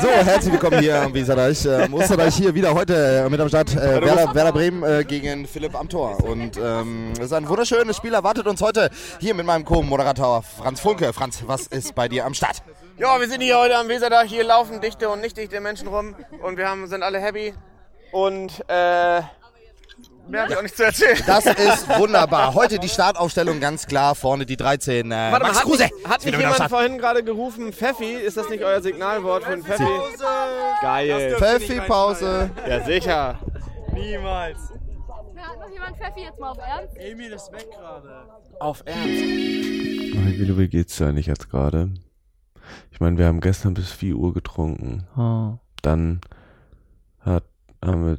So, 0.00 0.08
herzlich 0.08 0.52
willkommen 0.52 0.80
hier 0.80 1.00
am 1.00 1.14
Weserdeich. 1.14 1.64
Äh, 1.64 1.84
am 1.84 1.94
Osterdeich 1.94 2.34
hier 2.34 2.54
wieder 2.54 2.74
heute 2.74 3.24
äh, 3.24 3.28
mit 3.28 3.40
am 3.40 3.48
Start 3.48 3.74
äh, 3.76 4.00
Werder, 4.00 4.34
Werder 4.34 4.52
Bremen 4.52 4.82
äh, 4.82 5.04
gegen 5.04 5.46
Philipp 5.46 5.76
am 5.76 5.88
Tor. 5.88 6.22
Und 6.24 6.56
ähm, 6.56 7.12
es 7.12 7.26
ist 7.26 7.32
ein 7.32 7.48
wunderschönes 7.48 7.96
Spiel 7.96 8.14
erwartet 8.14 8.46
uns 8.48 8.60
heute 8.60 8.90
hier 9.20 9.34
mit 9.34 9.46
meinem 9.46 9.64
Co-Moderator 9.64 10.42
Franz 10.42 10.80
Funke. 10.80 11.12
Franz, 11.12 11.44
was 11.46 11.68
ist 11.68 11.94
bei 11.94 12.08
dir 12.08 12.26
am 12.26 12.34
Start? 12.34 12.62
Ja, 13.02 13.18
wir 13.18 13.28
sind 13.28 13.40
hier 13.40 13.58
heute 13.58 13.76
am 13.76 13.88
Weserdag. 13.88 14.28
Hier 14.28 14.44
laufen 14.44 14.80
dichte 14.80 15.08
und 15.08 15.20
nicht 15.20 15.36
dichte 15.36 15.60
Menschen 15.60 15.88
rum. 15.88 16.14
Und 16.40 16.56
wir 16.56 16.68
haben, 16.68 16.86
sind 16.86 17.02
alle 17.02 17.18
happy. 17.18 17.52
Und, 18.12 18.60
äh, 18.68 19.22
mehr 20.28 20.42
habe 20.42 20.52
ich 20.52 20.56
auch 20.56 20.62
nicht 20.62 20.76
zu 20.76 20.84
erzählen. 20.84 21.18
Das 21.26 21.44
ist 21.44 21.98
wunderbar. 21.98 22.54
Heute 22.54 22.78
die 22.78 22.88
Startaufstellung 22.88 23.58
ganz 23.58 23.88
klar. 23.88 24.14
Vorne 24.14 24.46
die 24.46 24.56
13. 24.56 25.10
Äh, 25.10 25.14
Warte 25.16 25.32
mal, 25.32 25.38
Max 25.40 25.56
hat, 25.56 25.64
Kruse. 25.64 25.82
nicht, 25.82 26.08
hat 26.08 26.24
nicht 26.24 26.38
jemand 26.38 26.54
Start. 26.54 26.70
vorhin 26.70 26.96
gerade 26.96 27.24
gerufen, 27.24 27.72
Pfeffi? 27.72 28.12
Ist 28.12 28.36
das 28.36 28.48
nicht 28.48 28.62
euer 28.62 28.80
Signalwort 28.80 29.42
für 29.42 29.52
ein 29.54 29.64
Pfeffi? 29.64 29.82
Geil. 30.80 31.34
Pfeffi 31.38 31.80
Pause. 31.80 32.50
Ja, 32.68 32.84
sicher. 32.84 33.40
Niemals. 33.92 34.58
Hat 35.38 35.58
noch 35.58 35.72
jemand 35.72 35.96
Pfeffi 35.96 36.20
jetzt 36.20 36.38
mal 36.38 36.50
auf 36.50 36.58
Ernst? 36.58 36.96
Emil 36.98 37.32
ist 37.32 37.50
weg 37.50 37.66
gerade. 37.68 38.28
Auf 38.60 38.84
Ernst. 38.86 39.08
Wie, 39.08 40.56
wie 40.56 40.68
geht's 40.68 40.98
dir 40.98 41.08
eigentlich 41.08 41.26
jetzt 41.26 41.50
gerade? 41.50 41.90
Ich 42.90 43.00
meine, 43.00 43.18
wir 43.18 43.26
haben 43.26 43.40
gestern 43.40 43.74
bis 43.74 43.90
4 43.90 44.16
Uhr 44.16 44.32
getrunken. 44.32 45.04
Ah. 45.16 45.58
Dann 45.82 46.20
hat, 47.20 47.44
haben 47.84 48.06
wir 48.06 48.18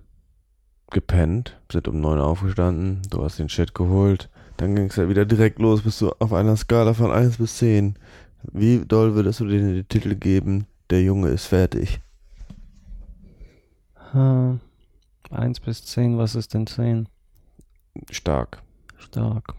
gepennt, 0.91 1.59
sind 1.71 1.87
um 1.87 1.99
9 1.99 2.19
Uhr 2.19 2.25
aufgestanden, 2.25 3.01
du 3.09 3.23
hast 3.23 3.39
den 3.39 3.49
Shit 3.49 3.73
geholt. 3.73 4.29
Dann 4.57 4.75
ging 4.75 4.85
es 4.85 4.95
ja 4.95 5.09
wieder 5.09 5.25
direkt 5.25 5.59
los, 5.59 5.81
bist 5.81 5.99
du 6.01 6.11
auf 6.19 6.31
einer 6.31 6.55
Skala 6.55 6.93
von 6.93 7.11
1 7.11 7.37
bis 7.37 7.57
10. 7.57 7.97
Wie 8.51 8.85
doll 8.85 9.15
würdest 9.15 9.39
du 9.39 9.47
dir 9.47 9.59
den 9.59 9.87
Titel 9.87 10.15
geben? 10.15 10.67
Der 10.89 11.01
Junge 11.01 11.29
ist 11.29 11.45
fertig. 11.45 12.01
Äh, 14.13 14.53
1 15.31 15.59
bis 15.61 15.85
10, 15.85 16.17
was 16.17 16.35
ist 16.35 16.53
denn 16.53 16.67
10? 16.67 17.09
Stark. 18.11 18.61
Stark. 18.97 19.55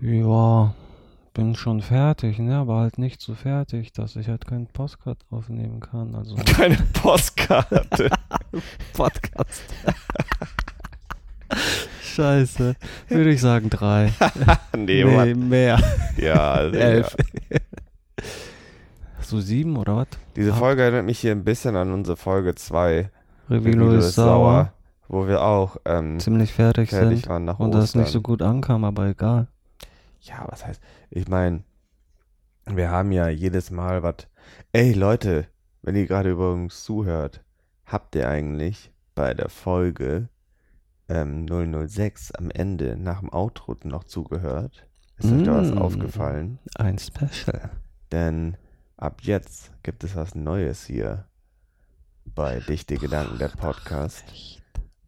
Ja, 0.00 0.74
bin 1.38 1.54
schon 1.54 1.80
fertig, 1.82 2.40
ne? 2.40 2.56
Aber 2.56 2.78
halt 2.80 2.98
nicht 2.98 3.20
so 3.20 3.32
fertig, 3.34 3.92
dass 3.92 4.16
ich 4.16 4.26
halt 4.28 4.44
keinen 4.44 4.66
Postcard 4.66 5.18
aufnehmen 5.30 5.78
kann. 5.78 6.16
Also 6.16 6.34
Keine 6.56 6.76
Postkarte. 6.94 8.10
Podcast. 8.92 9.62
Scheiße. 12.02 12.74
Würde 13.08 13.30
ich 13.30 13.40
sagen 13.40 13.70
drei. 13.70 14.12
Nee, 14.76 15.04
Mann. 15.04 15.48
mehr. 15.48 15.80
Ja, 16.16 16.52
also, 16.54 16.76
Elf. 16.76 17.16
ja. 17.50 17.58
So 19.20 19.40
sieben 19.40 19.76
oder 19.76 19.96
was? 19.96 20.08
Diese 20.34 20.52
Folge 20.52 20.82
erinnert 20.82 21.04
mich 21.04 21.20
hier 21.20 21.30
ein 21.32 21.44
bisschen 21.44 21.76
an 21.76 21.92
unsere 21.92 22.16
Folge 22.16 22.56
2. 22.56 23.10
Revilo 23.48 23.92
ist 23.92 24.16
sauer. 24.16 24.72
Wo 25.06 25.28
wir 25.28 25.42
auch 25.42 25.76
ähm, 25.84 26.18
Ziemlich 26.18 26.52
fertig, 26.52 26.90
fertig 26.90 27.20
sind. 27.20 27.28
waren 27.28 27.44
nach 27.44 27.60
und 27.60 27.72
das 27.72 27.84
Ostern. 27.84 28.02
nicht 28.02 28.10
so 28.10 28.20
gut 28.22 28.42
ankam, 28.42 28.84
aber 28.84 29.06
egal. 29.06 29.46
Ja, 30.20 30.44
was 30.48 30.66
heißt, 30.66 30.82
ich 31.10 31.28
meine, 31.28 31.64
wir 32.66 32.90
haben 32.90 33.12
ja 33.12 33.28
jedes 33.28 33.70
Mal 33.70 34.02
was. 34.02 34.26
Ey, 34.72 34.92
Leute, 34.92 35.46
wenn 35.82 35.96
ihr 35.96 36.06
gerade 36.06 36.30
übrigens 36.30 36.84
zuhört, 36.84 37.42
habt 37.86 38.14
ihr 38.14 38.28
eigentlich 38.28 38.92
bei 39.14 39.34
der 39.34 39.48
Folge 39.48 40.28
ähm, 41.08 41.46
006 41.48 42.32
am 42.32 42.50
Ende 42.50 42.96
nach 42.96 43.20
dem 43.20 43.32
Outro 43.32 43.76
noch 43.84 44.04
zugehört? 44.04 44.86
Ist 45.16 45.32
euch 45.32 45.42
da 45.42 45.56
was 45.56 45.72
Mm, 45.72 45.78
aufgefallen? 45.78 46.58
Ein 46.76 46.98
Special. 46.98 47.70
Denn 48.12 48.56
ab 48.96 49.20
jetzt 49.22 49.72
gibt 49.82 50.04
es 50.04 50.14
was 50.16 50.34
Neues 50.34 50.84
hier 50.86 51.26
bei 52.24 52.60
Dichte 52.60 52.96
Gedanken, 52.98 53.38
der 53.38 53.48
Podcast. 53.48 54.24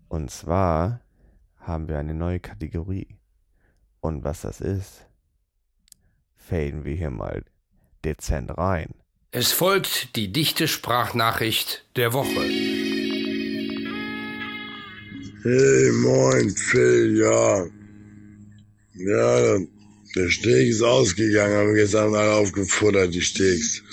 Und 0.09 0.31
zwar 0.31 1.01
haben 1.59 1.89
wir 1.89 1.99
eine 1.99 2.15
neue 2.15 2.41
Kategorie. 2.41 3.20
Und 4.01 4.25
was 4.25 4.43
das 4.43 4.61
ist, 4.61 5.07
faden 6.37 6.85
wir 6.85 6.95
hier 6.95 7.11
mal 7.11 7.45
dezent 8.05 8.57
rein. 8.57 8.95
Es 9.33 9.53
folgt 9.53 10.17
die 10.17 10.33
dichte 10.33 10.67
Sprachnachricht 10.67 11.85
der 11.97 12.13
Woche. 12.13 12.41
Hey, 15.43 15.93
moin, 15.93 16.51
Phil, 16.51 17.19
ja. 17.19 17.67
Ja, 18.95 19.59
der 20.17 20.29
Steg 20.29 20.69
ist 20.69 20.83
ausgegangen, 20.83 21.55
haben 21.55 21.69
wir 21.69 21.83
gestern 21.83 22.15
alle 22.15 22.35
aufgefuttert, 22.35 23.15
die 23.15 23.23
Steaks. 23.23 23.83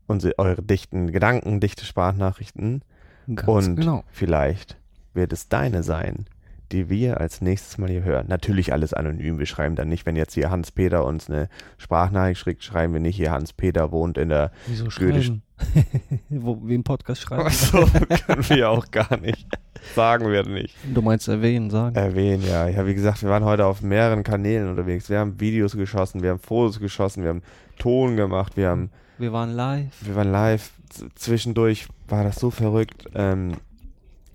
unsere, 0.06 0.38
eure 0.38 0.62
dichten 0.62 1.12
Gedanken, 1.12 1.60
dichte 1.60 1.84
Sprachnachrichten. 1.84 2.82
Ganz 3.26 3.48
und 3.48 3.76
genau. 3.76 4.04
vielleicht 4.10 4.78
wird 5.12 5.34
es 5.34 5.50
deine 5.50 5.82
sein, 5.82 6.24
die 6.72 6.88
wir 6.88 7.20
als 7.20 7.40
nächstes 7.40 7.78
Mal 7.78 7.90
hier 7.90 8.02
hören. 8.02 8.26
Natürlich 8.28 8.72
alles 8.72 8.94
anonym. 8.94 9.38
Wir 9.38 9.46
schreiben 9.46 9.76
dann 9.76 9.88
nicht, 9.88 10.06
wenn 10.06 10.16
jetzt 10.16 10.34
hier 10.34 10.50
Hans-Peter 10.50 11.04
uns 11.04 11.28
eine 11.28 11.48
Sprachnachricht 11.78 12.40
schickt, 12.40 12.64
schreiben 12.64 12.94
wir 12.94 13.00
nicht 13.00 13.16
hier, 13.16 13.30
Hans-Peter 13.30 13.92
wohnt 13.92 14.18
in 14.18 14.30
der 14.30 14.50
Wieso 14.66 14.90
schreiben? 14.90 15.42
Wo, 16.28 16.60
wie 16.64 16.74
im 16.74 16.82
Podcast 16.82 17.22
schreiben. 17.22 17.48
So, 17.50 17.86
können 18.26 18.48
wir 18.48 18.70
auch 18.70 18.90
gar 18.90 19.16
nicht. 19.18 19.46
Sagen 19.94 20.30
wir 20.30 20.44
nicht. 20.44 20.74
Du 20.92 21.02
meinst 21.02 21.28
erwähnen, 21.28 21.70
sagen. 21.70 21.94
Erwähnen, 21.94 22.44
ja. 22.44 22.68
Ja, 22.68 22.86
wie 22.86 22.94
gesagt, 22.94 23.22
wir 23.22 23.28
waren 23.28 23.44
heute 23.44 23.66
auf 23.66 23.82
mehreren 23.82 24.22
Kanälen 24.22 24.68
unterwegs. 24.68 25.08
Wir 25.08 25.18
haben 25.18 25.38
Videos 25.38 25.76
geschossen, 25.76 26.22
wir 26.22 26.30
haben 26.30 26.40
Fotos 26.40 26.80
geschossen, 26.80 27.22
wir 27.22 27.30
haben 27.30 27.42
Ton 27.78 28.16
gemacht, 28.16 28.56
wir 28.56 28.68
haben. 28.68 28.90
Wir 29.18 29.32
waren 29.32 29.50
live. 29.50 29.94
Wir 30.00 30.16
waren 30.16 30.32
live. 30.32 30.70
Zwischendurch 31.14 31.88
war 32.08 32.24
das 32.24 32.36
so 32.36 32.50
verrückt. 32.50 33.08
Ähm, 33.14 33.52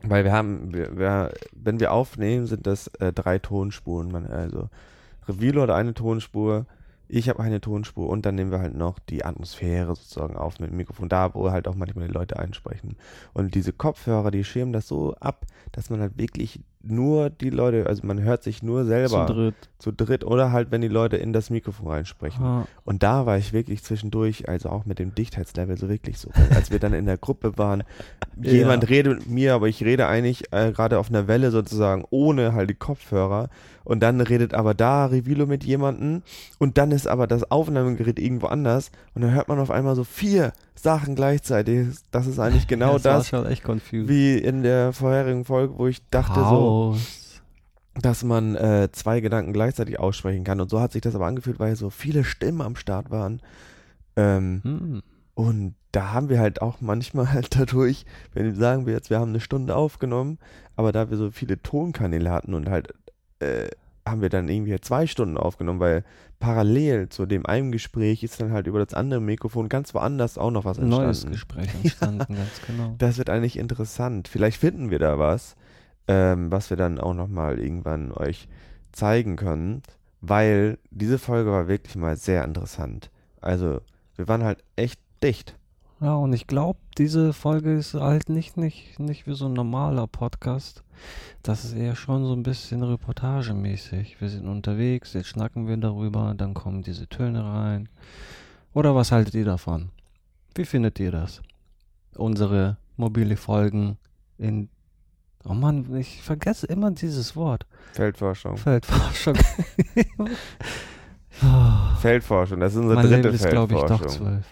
weil 0.04 0.24
wir 0.24 0.32
haben, 0.32 0.74
wir, 0.74 0.98
wir, 0.98 1.34
wenn 1.54 1.80
wir 1.80 1.92
aufnehmen, 1.92 2.46
sind 2.46 2.68
das 2.68 2.88
äh, 3.00 3.12
drei 3.14 3.40
Tonspuren. 3.40 4.12
Man, 4.12 4.28
also 4.28 4.70
Revilo 5.28 5.62
hat 5.64 5.70
eine 5.72 5.94
Tonspur, 5.94 6.66
Ich 7.10 7.30
habe 7.30 7.42
eine 7.42 7.62
Tonspur 7.62 8.10
und 8.10 8.26
dann 8.26 8.36
nehmen 8.36 8.52
wir 8.52 8.60
halt 8.60 8.76
noch 8.76 9.00
die 9.00 9.24
Atmosphäre 9.24 9.96
sozusagen 9.96 10.36
auf 10.36 10.60
mit 10.60 10.70
dem 10.72 10.78
Mikrofon, 10.78 11.10
da 11.10 11.34
wo 11.34 11.52
halt 11.52 11.68
auch 11.68 11.76
manchmal 11.76 12.08
die 12.08 12.14
Leute 12.14 12.38
einsprechen. 12.38 12.98
Und 13.34 13.56
diese 13.56 13.74
Kopfhörer, 13.74 14.32
die 14.32 14.44
schirmen 14.44 14.74
das 14.74 14.88
so 14.88 15.16
ab, 15.16 15.46
dass 15.72 15.90
man 15.90 16.02
halt 16.02 16.18
wirklich 16.18 16.60
nur 16.84 17.30
die 17.30 17.50
Leute, 17.50 17.86
also 17.88 18.06
man 18.06 18.22
hört 18.22 18.44
sich 18.44 18.64
nur 18.64 18.86
selber 18.86 19.28
Zu 19.28 19.34
dritt. 19.34 19.56
zu 19.80 19.92
dritt 19.92 20.24
oder 20.24 20.52
halt, 20.52 20.72
wenn 20.72 20.82
die 20.82 20.88
Leute 20.88 21.18
in 21.18 21.34
das 21.34 21.50
Mikrofon 21.50 21.88
reinsprechen. 21.88 22.44
Ah. 22.44 22.68
Und 22.86 23.04
da 23.04 23.26
war 23.26 23.38
ich 23.38 23.52
wirklich 23.52 23.84
zwischendurch, 23.84 24.48
also 24.48 24.70
auch 24.70 24.86
mit 24.86 25.00
dem 25.00 25.14
Dichtheitslevel 25.14 25.78
so 25.78 25.90
wirklich 25.90 26.18
so, 26.18 26.30
als 26.56 26.72
wir 26.72 26.80
dann 26.80 26.94
in 26.94 27.06
der 27.06 27.18
Gruppe 27.18 27.58
waren, 27.58 27.84
Ja. 28.40 28.52
jemand 28.52 28.88
redet 28.88 29.18
mit 29.22 29.30
mir, 29.32 29.56
aber 29.56 29.68
ich 29.68 29.84
rede 29.84 30.06
eigentlich 30.08 30.54
äh, 30.54 30.72
gerade 30.72 31.00
auf 31.00 31.10
einer 31.10 31.28
Welle 31.28 31.50
sozusagen 31.50 32.04
ohne 32.12 32.54
halt 32.54 32.70
die 32.70 32.76
Kopfhörer 32.76 33.50
und 33.84 34.02
dann 34.02 34.22
redet 34.22 34.54
aber 34.54 34.76
da 34.76 35.08
Revilo 35.08 35.48
mit 35.48 35.64
jemandem 35.64 36.22
und 36.60 36.78
dann 36.78 36.92
ist 36.92 37.08
aber 37.08 37.26
das 37.26 37.50
Aufnahmegerät 37.50 38.20
irgendwo 38.20 38.46
anders 38.46 38.92
und 39.16 39.24
dann 39.24 39.34
hört 39.34 39.48
man 39.48 39.58
auf 39.60 39.72
einmal 39.72 39.96
so 39.96 40.04
vier 40.04 40.54
Sachen 40.76 41.16
gleichzeitig. 41.16 41.88
Das 42.12 42.28
ist 42.28 42.38
eigentlich 42.38 42.68
genau 42.68 42.94
Das 42.94 43.02
das, 43.04 43.30
schon 43.30 43.48
echt 43.48 43.64
confused. 43.64 44.08
wie 44.08 44.38
in 44.38 44.62
der 44.62 44.94
vorherigen 44.94 45.44
Folge, 45.44 45.74
wo 45.76 45.88
ich 45.88 46.08
dachte 46.12 46.36
Chaos. 46.40 46.50
so, 46.50 46.67
dass 47.96 48.24
man 48.24 48.56
äh, 48.56 48.90
zwei 48.92 49.22
Gedanken 49.22 49.54
gleichzeitig 49.54 50.00
aussprechen 50.00 50.44
kann. 50.44 50.62
Und 50.62 50.70
so 50.70 50.80
hat 50.80 50.92
sich 50.92 51.02
das 51.02 51.16
aber 51.16 51.26
angefühlt, 51.26 51.60
weil 51.60 51.76
so 51.76 51.90
viele 51.90 52.24
Stimmen 52.24 52.62
am 52.62 52.76
Start 52.76 53.10
waren. 53.10 53.42
Ähm, 54.16 54.62
Hm. 54.64 55.04
Und 55.38 55.76
da 55.92 56.14
haben 56.14 56.30
wir 56.30 56.40
halt 56.40 56.64
auch 56.64 56.82
manchmal 56.82 57.32
halt 57.32 57.56
dadurch, 57.56 58.06
wenn 58.34 58.56
sagen 58.56 58.88
wir 58.88 58.94
jetzt, 58.94 59.12
wir 59.12 59.20
haben 59.20 59.30
eine 59.30 59.40
Stunde 59.40 59.76
aufgenommen, 59.76 60.40
aber 60.76 60.92
da 60.92 61.12
wir 61.12 61.18
so 61.18 61.30
viele 61.30 61.62
Tonkanäle 61.62 62.32
hatten 62.32 62.56
und 62.56 62.68
halt 62.70 62.92
äh, 63.40 63.68
haben 64.04 64.22
wir 64.22 64.30
dann 64.30 64.50
irgendwie 64.50 64.80
zwei 64.82 65.06
Stunden 65.06 65.38
aufgenommen, 65.38 65.80
weil 65.80 66.04
parallel 66.40 67.10
zu 67.10 67.28
dem 67.28 67.46
einen 67.46 67.72
Gespräch 67.72 68.24
ist 68.24 68.42
dann 68.42 68.52
halt 68.52 68.66
über 68.66 68.84
das 68.84 68.96
andere 68.96 69.22
Mikrofon 69.22 69.70
ganz 69.70 69.94
woanders 69.94 70.40
auch 70.40 70.50
noch 70.50 70.66
was 70.66 70.80
entstanden. 70.80 71.06
Neues 71.06 71.26
Gespräch 71.28 71.70
entstanden, 71.84 72.36
ganz 72.36 72.62
genau. 72.66 72.96
Das 72.98 73.20
wird 73.20 73.30
eigentlich 73.30 73.60
interessant. 73.60 74.28
Vielleicht 74.28 74.60
finden 74.60 74.90
wir 74.90 74.98
da 74.98 75.20
was, 75.20 75.56
ähm, 76.08 76.52
was 76.52 76.70
wir 76.70 76.78
dann 76.78 77.00
auch 77.00 77.14
nochmal 77.14 77.60
irgendwann 77.60 78.12
euch 78.12 78.48
zeigen 78.92 79.36
können, 79.36 79.84
weil 80.22 80.78
diese 80.90 81.20
Folge 81.20 81.52
war 81.52 81.68
wirklich 81.68 81.96
mal 81.96 82.18
sehr 82.18 82.44
interessant. 82.44 83.12
Also, 83.42 83.82
wir 84.16 84.28
waren 84.28 84.44
halt 84.44 84.64
echt 84.76 85.00
dicht. 85.24 85.56
Ja, 86.00 86.16
und 86.16 86.34
ich 86.34 86.46
glaube, 86.46 86.80
diese 86.98 87.34
Folge 87.34 87.74
ist 87.74 87.96
halt 87.96 88.30
nicht, 88.30 88.56
nicht, 88.56 89.00
nicht 89.00 89.26
wie 89.26 89.34
so 89.34 89.46
ein 89.46 89.54
normaler 89.54 90.06
Podcast. 90.06 90.84
Das 91.42 91.66
ist 91.66 91.74
eher 91.74 91.96
schon 91.96 92.26
so 92.26 92.34
ein 92.34 92.44
bisschen 92.44 92.84
reportagemäßig. 92.84 94.22
Wir 94.22 94.30
sind 94.30 94.48
unterwegs, 94.48 95.14
jetzt 95.14 95.28
schnacken 95.28 95.68
wir 95.68 95.78
darüber, 95.78 96.34
dann 96.36 96.54
kommen 96.54 96.84
diese 96.84 97.08
Töne 97.08 97.44
rein. 97.44 97.90
Oder 98.74 98.94
was 98.94 99.12
haltet 99.12 99.34
ihr 99.34 99.46
davon? 99.46 99.90
Wie 100.54 100.66
findet 100.66 101.00
ihr 101.00 101.12
das? 101.12 101.42
Unsere 102.16 102.78
mobile 102.96 103.38
Folgen 103.38 103.98
in. 104.38 104.70
Oh 105.50 105.54
Mann, 105.54 105.96
ich 105.96 106.22
vergesse 106.22 106.68
immer 106.68 106.92
dieses 106.92 107.36
Wort. 107.38 107.66
Feldforschung. 107.94 108.58
Feldforschung. 108.58 109.36
Feldforschung, 112.02 112.60
das 112.60 112.74
ist 112.74 112.80
unsere 112.80 112.96
Mein 112.96 113.06
dritte 113.08 113.30
Leben 113.30 113.36
ist, 113.36 113.50
glaube 113.50 113.76
ich, 113.76 113.82
doch 113.82 114.06
zwölf. 114.08 114.46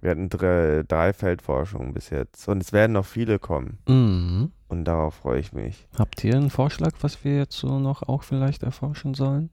Wir 0.00 0.10
hatten 0.10 0.28
drei, 0.28 0.84
drei 0.86 1.12
Feldforschungen 1.12 1.92
bis 1.92 2.10
jetzt. 2.10 2.46
Und 2.46 2.62
es 2.62 2.72
werden 2.72 2.92
noch 2.92 3.06
viele 3.06 3.40
kommen. 3.40 3.78
Mhm. 3.88 4.52
Und 4.68 4.84
darauf 4.84 5.14
freue 5.14 5.40
ich 5.40 5.52
mich. 5.52 5.88
Habt 5.98 6.22
ihr 6.22 6.36
einen 6.36 6.50
Vorschlag, 6.50 6.92
was 7.00 7.24
wir 7.24 7.36
jetzt 7.36 7.56
so 7.56 7.80
noch 7.80 8.04
auch 8.04 8.22
vielleicht 8.22 8.62
erforschen 8.62 9.14
sollen? 9.14 9.50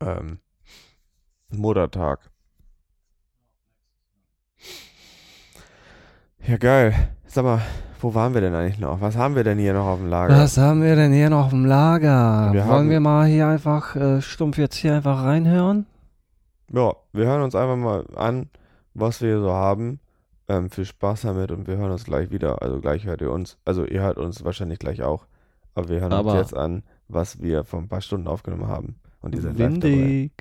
Ähm, 0.00 0.40
Muttertag. 1.48 2.30
Ja, 6.46 6.56
geil. 6.58 7.10
Sag 7.26 7.44
mal, 7.44 7.62
wo 8.00 8.14
waren 8.14 8.34
wir 8.34 8.40
denn 8.40 8.54
eigentlich 8.54 8.78
noch? 8.78 9.00
Was 9.00 9.16
haben 9.16 9.34
wir 9.34 9.44
denn 9.44 9.58
hier 9.58 9.72
noch 9.74 9.86
auf 9.86 9.98
dem 9.98 10.08
Lager? 10.08 10.36
Was 10.38 10.56
haben 10.56 10.82
wir 10.82 10.94
denn 10.96 11.12
hier 11.12 11.30
noch 11.30 11.46
auf 11.46 11.50
dem 11.50 11.64
Lager? 11.66 12.50
Wir 12.52 12.66
Wollen 12.66 12.90
wir 12.90 13.00
mal 13.00 13.26
hier 13.26 13.46
einfach 13.48 13.96
äh, 13.96 14.20
stumpf 14.22 14.58
jetzt 14.58 14.76
hier 14.76 14.94
einfach 14.94 15.24
reinhören? 15.24 15.86
Ja, 16.72 16.92
wir 17.12 17.26
hören 17.26 17.42
uns 17.42 17.54
einfach 17.54 17.76
mal 17.76 18.04
an, 18.14 18.48
was 18.94 19.20
wir 19.20 19.28
hier 19.30 19.40
so 19.40 19.50
haben. 19.52 20.00
Ähm, 20.48 20.70
viel 20.70 20.84
Spaß 20.84 21.22
damit 21.22 21.50
und 21.50 21.66
wir 21.66 21.76
hören 21.76 21.90
uns 21.90 22.04
gleich 22.04 22.30
wieder. 22.30 22.62
Also 22.62 22.80
gleich 22.80 23.04
hört 23.04 23.20
ihr 23.20 23.30
uns. 23.32 23.58
Also 23.64 23.84
ihr 23.84 24.00
hört 24.02 24.16
uns 24.18 24.44
wahrscheinlich 24.44 24.78
gleich 24.78 25.02
auch. 25.02 25.26
Aber 25.74 25.88
wir 25.88 26.00
hören 26.00 26.12
Aber- 26.12 26.32
uns 26.32 26.40
jetzt 26.40 26.56
an, 26.56 26.82
was 27.08 27.40
wir 27.42 27.64
vor 27.64 27.80
ein 27.80 27.88
paar 27.88 28.00
Stunden 28.00 28.28
aufgenommen 28.28 28.68
haben. 28.68 28.96
Und 29.20 29.34
die 29.34 29.40
sind. 29.40 29.58
Windig. 29.58 30.32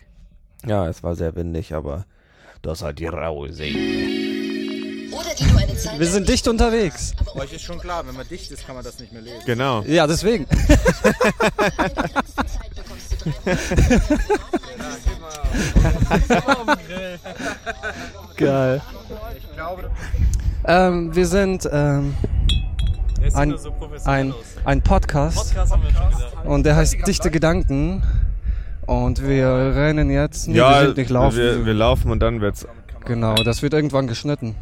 Ja, 0.66 0.88
es 0.88 1.04
war 1.04 1.16
sehr 1.16 1.36
windig, 1.36 1.74
aber 1.74 2.06
das 2.62 2.84
hat 2.84 3.00
die 3.00 3.06
raue 3.08 3.52
See. 3.52 4.27
Wir 5.98 6.08
sind 6.08 6.28
dicht 6.30 6.48
unterwegs. 6.48 7.14
Euch 7.36 7.54
ist 7.54 7.64
schon 7.64 7.80
klar, 7.80 8.06
wenn 8.08 8.16
man 8.16 8.28
dicht 8.28 8.52
ist, 8.52 8.66
kann 8.66 8.76
man 8.76 8.84
das 8.84 9.00
nicht 9.00 9.12
mehr 9.14 9.22
lesen. 9.22 9.42
Genau. 9.46 9.82
Ja, 9.84 10.08
deswegen. 10.08 10.46
Geil. 18.38 18.82
Ähm, 20.66 21.16
wir 21.16 21.28
sind 21.28 21.68
ähm, 21.72 22.14
ein, 23.34 23.50
nur 23.50 23.58
so 23.58 23.72
professionell 23.72 24.20
ein, 24.20 24.32
aus. 24.32 24.38
ein 24.66 24.82
Podcast, 24.82 25.56
wir 25.56 25.66
und 26.46 26.66
der 26.66 26.76
heißt 26.76 27.08
Dichte 27.08 27.32
Gedanken 27.32 28.04
und 28.86 29.26
wir 29.26 29.48
rennen 29.48 30.10
jetzt. 30.10 30.48
Nee, 30.48 30.58
ja, 30.58 30.80
wir 30.80 30.86
sind 30.88 30.98
nicht 30.98 31.10
laufen. 31.10 31.38
Wir, 31.38 31.66
wir 31.66 31.74
laufen 31.74 32.12
und 32.12 32.20
dann 32.20 32.42
wird's. 32.42 32.68
Genau, 33.06 33.36
das 33.36 33.62
wird 33.62 33.74
irgendwann 33.74 34.08
geschnitten. 34.08 34.56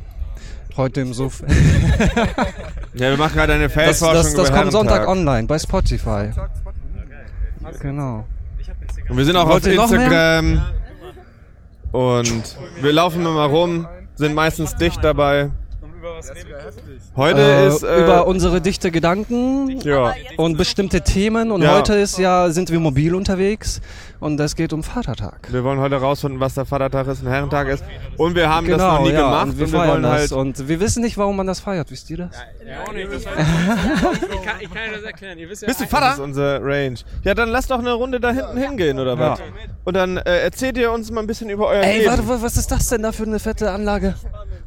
Heute 0.77 1.01
im 1.01 1.13
Suff. 1.13 1.43
Ja, 2.97 3.09
wir 3.09 3.17
machen 3.17 3.35
gerade 3.35 3.51
eine 3.51 3.63
Das, 3.65 3.73
Feldforschung 3.73 4.23
das, 4.23 4.33
das 4.35 4.49
über 4.49 4.57
kommt 4.57 4.71
Sonntag 4.71 5.05
online 5.09 5.47
bei 5.47 5.59
Spotify. 5.59 6.29
Genau. 7.81 8.23
Und 9.09 9.17
wir 9.17 9.25
sind 9.25 9.35
auch 9.35 9.49
Wollt 9.49 9.67
auf? 9.77 9.91
Instagram. 9.91 10.63
Und 11.91 12.57
wir 12.81 12.93
laufen 12.93 13.21
immer 13.25 13.43
rum, 13.45 13.85
sind 14.15 14.33
meistens 14.33 14.75
dicht 14.77 15.03
dabei. 15.03 15.49
Heute 17.15 17.41
äh, 17.41 17.67
ist. 17.67 17.83
Äh, 17.83 18.03
über 18.03 18.27
unsere 18.27 18.61
dichte 18.61 18.91
Gedanken 18.91 19.79
Ja. 19.81 20.13
und 20.37 20.57
bestimmte 20.57 21.01
Themen. 21.01 21.51
Und 21.51 21.61
Ja. 21.61 21.75
heute 21.75 21.93
ist 21.95 22.17
ja, 22.17 22.49
sind 22.49 22.69
wir 22.69 22.79
mobil 22.79 23.15
unterwegs 23.15 23.81
und 24.19 24.39
es 24.39 24.55
geht 24.55 24.73
um 24.73 24.83
Vatertag. 24.83 25.47
wir 25.51 25.63
wollen 25.63 25.79
heute 25.79 25.95
rausfinden, 25.95 26.39
was 26.39 26.53
der 26.53 26.65
Vatertag 26.65 27.07
ist, 27.07 27.21
ein 27.23 27.27
Herrentag 27.27 27.67
ist. 27.69 27.83
Und 28.17 28.35
wir 28.35 28.49
haben 28.49 28.67
das 28.67 28.77
genau, 28.77 28.93
noch 28.99 29.05
nie 29.05 29.11
ja, 29.13 29.21
gemacht. 29.21 29.47
und 29.47 29.57
wir 29.57 29.65
und 29.65 29.71
wir 29.71 29.79
feiern 29.79 29.89
wollen 29.91 30.03
das. 30.03 30.11
halt. 30.11 30.31
Und 30.33 30.67
wir 30.67 30.79
wissen 30.79 31.01
nicht, 31.03 31.17
warum 31.17 31.35
man 31.35 31.47
das 31.47 31.59
feiert. 31.59 31.89
Wisst 31.91 32.09
ihr 32.09 32.17
das? 32.17 32.29
Ja. 32.65 32.83
Das 32.85 33.21
ich, 33.21 33.25
kann, 33.25 34.55
ich 34.59 34.69
kann 34.73 34.83
euch 34.83 34.95
das 34.95 35.03
erklären. 35.03 35.37
Ihr 35.37 35.49
wisst 35.49 35.61
ja, 35.61 35.67
Bist 35.67 35.81
du 35.81 35.85
Vater? 35.87 36.05
Das 36.07 36.13
ist 36.15 36.23
unser 36.23 36.61
Range. 36.63 36.95
Ja, 37.23 37.33
dann 37.33 37.49
lasst 37.49 37.71
doch 37.71 37.79
eine 37.79 37.93
Runde 37.93 38.19
da 38.19 38.31
hinten 38.31 38.57
hingehen, 38.57 38.99
oder 38.99 39.17
was? 39.17 39.39
Und 39.83 39.95
dann 39.95 40.17
äh, 40.17 40.39
erzählt 40.43 40.77
ihr 40.77 40.91
uns 40.91 41.11
mal 41.11 41.21
ein 41.21 41.27
bisschen 41.27 41.49
über 41.49 41.67
euer 41.67 41.81
Ey, 41.83 41.99
Leben. 41.99 42.09
warte, 42.11 42.27
wa- 42.27 42.37
was 42.41 42.57
ist 42.57 42.71
das 42.71 42.89
denn 42.89 43.03
da 43.03 43.11
für 43.11 43.23
eine 43.23 43.39
fette 43.39 43.71
Anlage? 43.71 44.15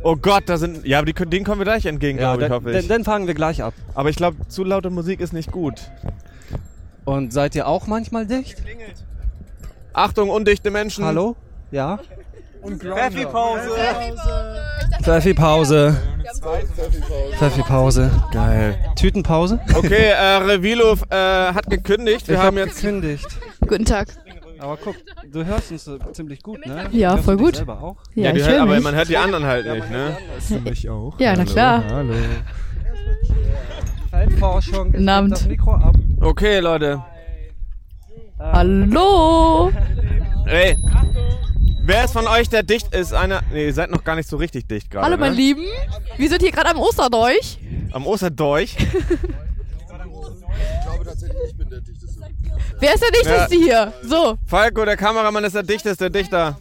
Oh 0.03 0.15
Gott, 0.15 0.45
da 0.47 0.57
sind. 0.59 0.87
Ja, 0.87 0.99
aber 0.99 1.07
die, 1.07 1.13
können- 1.13 1.28
denen 1.29 1.45
kommen 1.45 1.61
wir 1.61 1.65
gleich 1.65 1.87
entgegen, 1.87 2.19
Ja, 2.19 2.35
glaube 2.37 2.43
ich, 2.43 2.49
dann, 2.49 2.57
hoffe 2.57 2.71
ich. 2.71 2.77
dann, 2.79 2.89
dann 2.89 3.05
fangen 3.05 3.27
wir 3.27 3.35
gleich 3.35 3.63
ab. 3.63 3.75
aber 3.95 4.11
ich 4.11 4.17
glaube, 4.17 4.47
zu 4.49 4.65
laute 4.65 4.91
Musik 4.91 5.21
ist 5.21 5.33
nicht 5.33 5.51
gut. 5.53 5.91
Und 7.05 7.33
seid 7.33 7.55
ihr 7.55 7.67
auch 7.67 7.87
manchmal 7.87 8.27
dicht? 8.27 8.63
Achtung, 9.93 10.31
undichte 10.31 10.71
Menschen. 10.71 11.05
Hallo? 11.05 11.37
Ja? 11.71 11.99
Pfeffi-Pause. 12.63 13.71
Pfeffi-Pause. 15.03 15.97
Pfeffi-Pause. 17.39 18.11
Geil. 18.33 18.79
Tütenpause? 18.97 19.61
Okay, 19.75 20.09
äh, 20.11 20.37
Revilo 20.37 20.95
äh, 21.11 21.17
hat 21.53 21.71
gekündigt. 21.71 22.29
Wir 22.29 22.35
Ich 22.37 22.41
haben 22.41 22.59
hab 22.59 22.67
jetzt. 22.67 22.81
gekündigt. 22.81 23.27
Guten 23.67 23.85
Tag. 23.85 24.09
Aber 24.59 24.77
guck, 24.77 24.97
du 25.33 25.45
hörst 25.45 25.71
uns 25.73 25.87
äh, 25.87 25.99
ziemlich 26.13 26.43
gut, 26.43 26.65
ne? 26.67 26.89
Ja, 26.93 27.13
Hörst 27.13 27.25
voll 27.25 27.37
gut. 27.37 27.57
Selber 27.57 27.81
auch? 27.83 27.97
Ja, 28.15 28.33
die 28.33 28.41
ich 28.41 28.47
hört, 28.47 28.61
aber 28.61 28.75
mich. 28.75 28.85
man 28.85 28.95
hört 28.95 29.09
die 29.09 29.17
anderen 29.17 29.45
halt 29.45 29.67
nicht, 29.67 29.91
ne? 29.91 30.17
Hörst 30.33 30.51
du 30.51 30.61
mich 30.61 30.89
auch? 30.89 31.19
Ja, 31.21 31.35
na 31.37 31.45
klar. 31.45 31.85
Hallo. 31.91 32.15
Feldforschung. 34.11 34.93
Guten 34.93 35.09
Abend. 35.09 35.33
Das 35.33 35.47
Mikro 35.47 35.75
ab. 35.75 35.95
Okay, 36.21 36.59
Leute. 36.61 37.03
Hallo. 38.39 39.71
Ey. 40.47 40.77
Wer 41.83 42.05
ist 42.05 42.13
von 42.13 42.27
euch, 42.27 42.49
der 42.49 42.63
dicht 42.63 42.95
ist? 42.95 43.15
Einer. 43.15 43.43
Nee, 43.53 43.67
ihr 43.67 43.75
seid 43.75 43.91
noch 43.91 44.05
gar 44.05 44.15
nicht 44.17 44.29
so 44.29 44.37
richtig 44.37 44.67
dicht 44.69 44.91
gerade. 44.91 45.07
Hallo, 45.07 45.17
ne? 45.17 45.21
meine 45.21 45.35
Lieben. 45.35 45.65
Wir 46.17 46.29
sind 46.29 46.43
hier 46.43 46.53
gerade 46.53 46.71
am 46.71 46.79
Osterdorch. 46.79 47.59
Am 47.93 48.07
Osterdorch. 48.07 48.77
Ich 50.81 50.87
glaube 50.87 51.05
tatsächlich, 51.05 51.39
ich 51.49 51.57
bin 51.57 51.69
der 51.69 51.81
dichteste. 51.81 52.18
Wer 52.81 52.95
ist 52.95 53.03
der 53.03 53.11
Dichteste 53.11 53.57
hier? 53.57 53.93
So, 54.03 54.37
Falco, 54.47 54.85
der 54.85 54.97
Kameramann, 54.97 55.45
ist 55.45 55.55
der 55.55 55.63
dichteste 55.63 56.11
Dichter. 56.11 56.59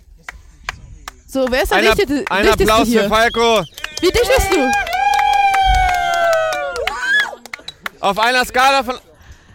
so, 1.27 1.45
wer 1.49 1.63
ist 1.63 1.71
der 1.71 1.77
Ein, 1.79 1.85
Dichteste, 1.85 2.25
ein 2.29 2.43
Dichteste 2.43 2.71
Applaus 2.73 2.87
hier? 2.87 3.03
für 3.03 3.09
Falco. 3.09 3.63
Wie 4.01 4.07
dicht 4.11 4.31
bist 4.35 4.53
du? 4.53 4.71
Auf 7.99 8.19
einer 8.19 8.45
Skala 8.45 8.83
von. 8.83 8.95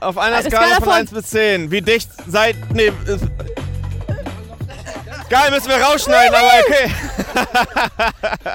Auf 0.01 0.19
einer 0.19 0.37
Eine 0.39 0.51
Skala, 0.51 0.63
Skala 0.67 0.75
von 0.77 0.85
von- 0.85 0.93
1 0.95 1.11
bis 1.13 1.27
10. 1.31 1.71
Wie 1.71 1.81
dicht 1.81 2.11
seid. 2.27 2.57
Nee. 2.73 2.93
Ist, 3.07 3.25
Geil, 5.31 5.51
müssen 5.51 5.69
wir 5.69 5.81
rausschneiden, 5.81 6.35
aber 6.35 6.51
okay. 6.67 6.91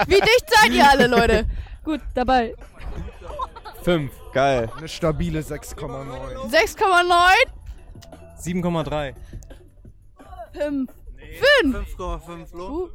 Wie 0.08 0.20
dicht 0.20 0.46
seid 0.48 0.72
ihr 0.72 0.88
alle, 0.88 1.08
Leute? 1.08 1.46
Gut, 1.84 2.02
dabei. 2.14 2.54
Fünf. 3.82 4.12
Geil. 4.34 4.70
Eine 4.78 4.88
stabile 4.88 5.40
6,9. 5.40 6.52
6,9? 6.52 7.34
7,3. 8.40 9.14
5. 10.54 10.92
5. 11.62 11.78
5,5 11.98 12.56
Lo. 12.56 12.90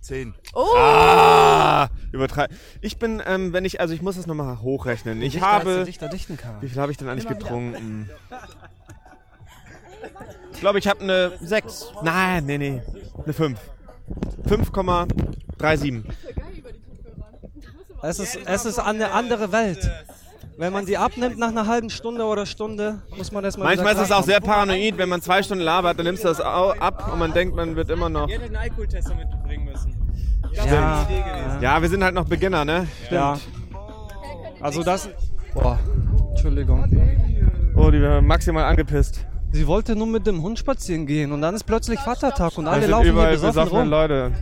10. 0.00 0.34
Oh! 0.54 0.66
Ah, 0.76 1.88
übertreib. 2.10 2.50
Ich 2.80 2.98
bin, 2.98 3.22
ähm, 3.24 3.52
wenn 3.52 3.64
ich, 3.64 3.80
also 3.80 3.94
ich 3.94 4.02
muss 4.02 4.16
das 4.16 4.26
nochmal 4.26 4.60
hochrechnen. 4.60 5.22
Ich 5.22 5.40
habe. 5.40 5.84
Dichter 5.84 6.08
dichten 6.08 6.36
kann. 6.36 6.60
Wie 6.60 6.68
viel 6.68 6.80
habe 6.80 6.90
ich 6.90 6.98
denn 6.98 7.08
eigentlich 7.08 7.28
getrunken? 7.28 8.10
Ich 10.52 10.60
glaube, 10.60 10.78
ich 10.78 10.88
habe 10.88 11.00
eine 11.00 11.32
6. 11.40 11.92
Nein, 12.02 12.46
nee, 12.46 12.58
nee. 12.58 12.82
Eine 13.24 13.32
5. 13.32 13.60
5,37. 14.46 16.02
Es 18.02 18.18
ist, 18.18 18.36
es 18.44 18.64
ist 18.64 18.78
eine 18.80 19.12
andere 19.12 19.52
Welt. 19.52 19.90
Wenn 20.62 20.72
man 20.72 20.86
die 20.86 20.96
abnimmt 20.96 21.38
nach 21.38 21.48
einer 21.48 21.66
halben 21.66 21.90
Stunde 21.90 22.22
oder 22.22 22.46
Stunde, 22.46 23.02
muss 23.16 23.32
man 23.32 23.42
erstmal. 23.42 23.66
Manchmal 23.66 23.94
ist 23.94 24.02
es 24.02 24.12
auch 24.12 24.22
sehr 24.22 24.38
paranoid, 24.38 24.96
wenn 24.96 25.08
man 25.08 25.20
zwei 25.20 25.42
Stunden 25.42 25.64
labert, 25.64 25.98
dann 25.98 26.06
nimmst 26.06 26.22
du 26.22 26.28
das 26.28 26.40
ab 26.40 27.10
und 27.12 27.18
man 27.18 27.32
denkt, 27.32 27.56
man 27.56 27.74
wird 27.74 27.90
immer 27.90 28.08
noch. 28.08 28.28
Ihr 28.28 28.36
hättet 28.36 28.54
einen 28.54 28.70
Alkoholtester 28.70 29.12
mitbringen 29.16 29.64
müssen. 29.64 29.90
Idee 30.52 30.60
gewesen. 30.60 31.62
Ja, 31.62 31.82
wir 31.82 31.88
sind 31.88 32.04
halt 32.04 32.14
noch 32.14 32.26
Beginner, 32.26 32.64
ne? 32.64 32.86
Ja. 33.10 33.40
Also 34.60 34.84
das. 34.84 35.08
Boah, 35.52 35.80
Entschuldigung. 36.30 36.84
Oh, 37.74 37.90
die 37.90 38.00
wäre 38.00 38.22
maximal 38.22 38.62
angepisst. 38.62 39.26
Sie 39.50 39.66
wollte 39.66 39.96
nur 39.96 40.06
mit 40.06 40.28
dem 40.28 40.42
Hund 40.42 40.60
spazieren 40.60 41.06
gehen 41.06 41.32
und 41.32 41.42
dann 41.42 41.56
ist 41.56 41.64
plötzlich 41.64 41.98
Vatertag 41.98 42.56
und 42.56 42.68
alle 42.68 42.86
laufen 42.86 43.02
hier 43.02 43.12
überall 43.14 43.32
besoffen 43.32 43.64
besoffene 43.64 43.80
rum. 43.80 43.90
Leute. 43.90 44.32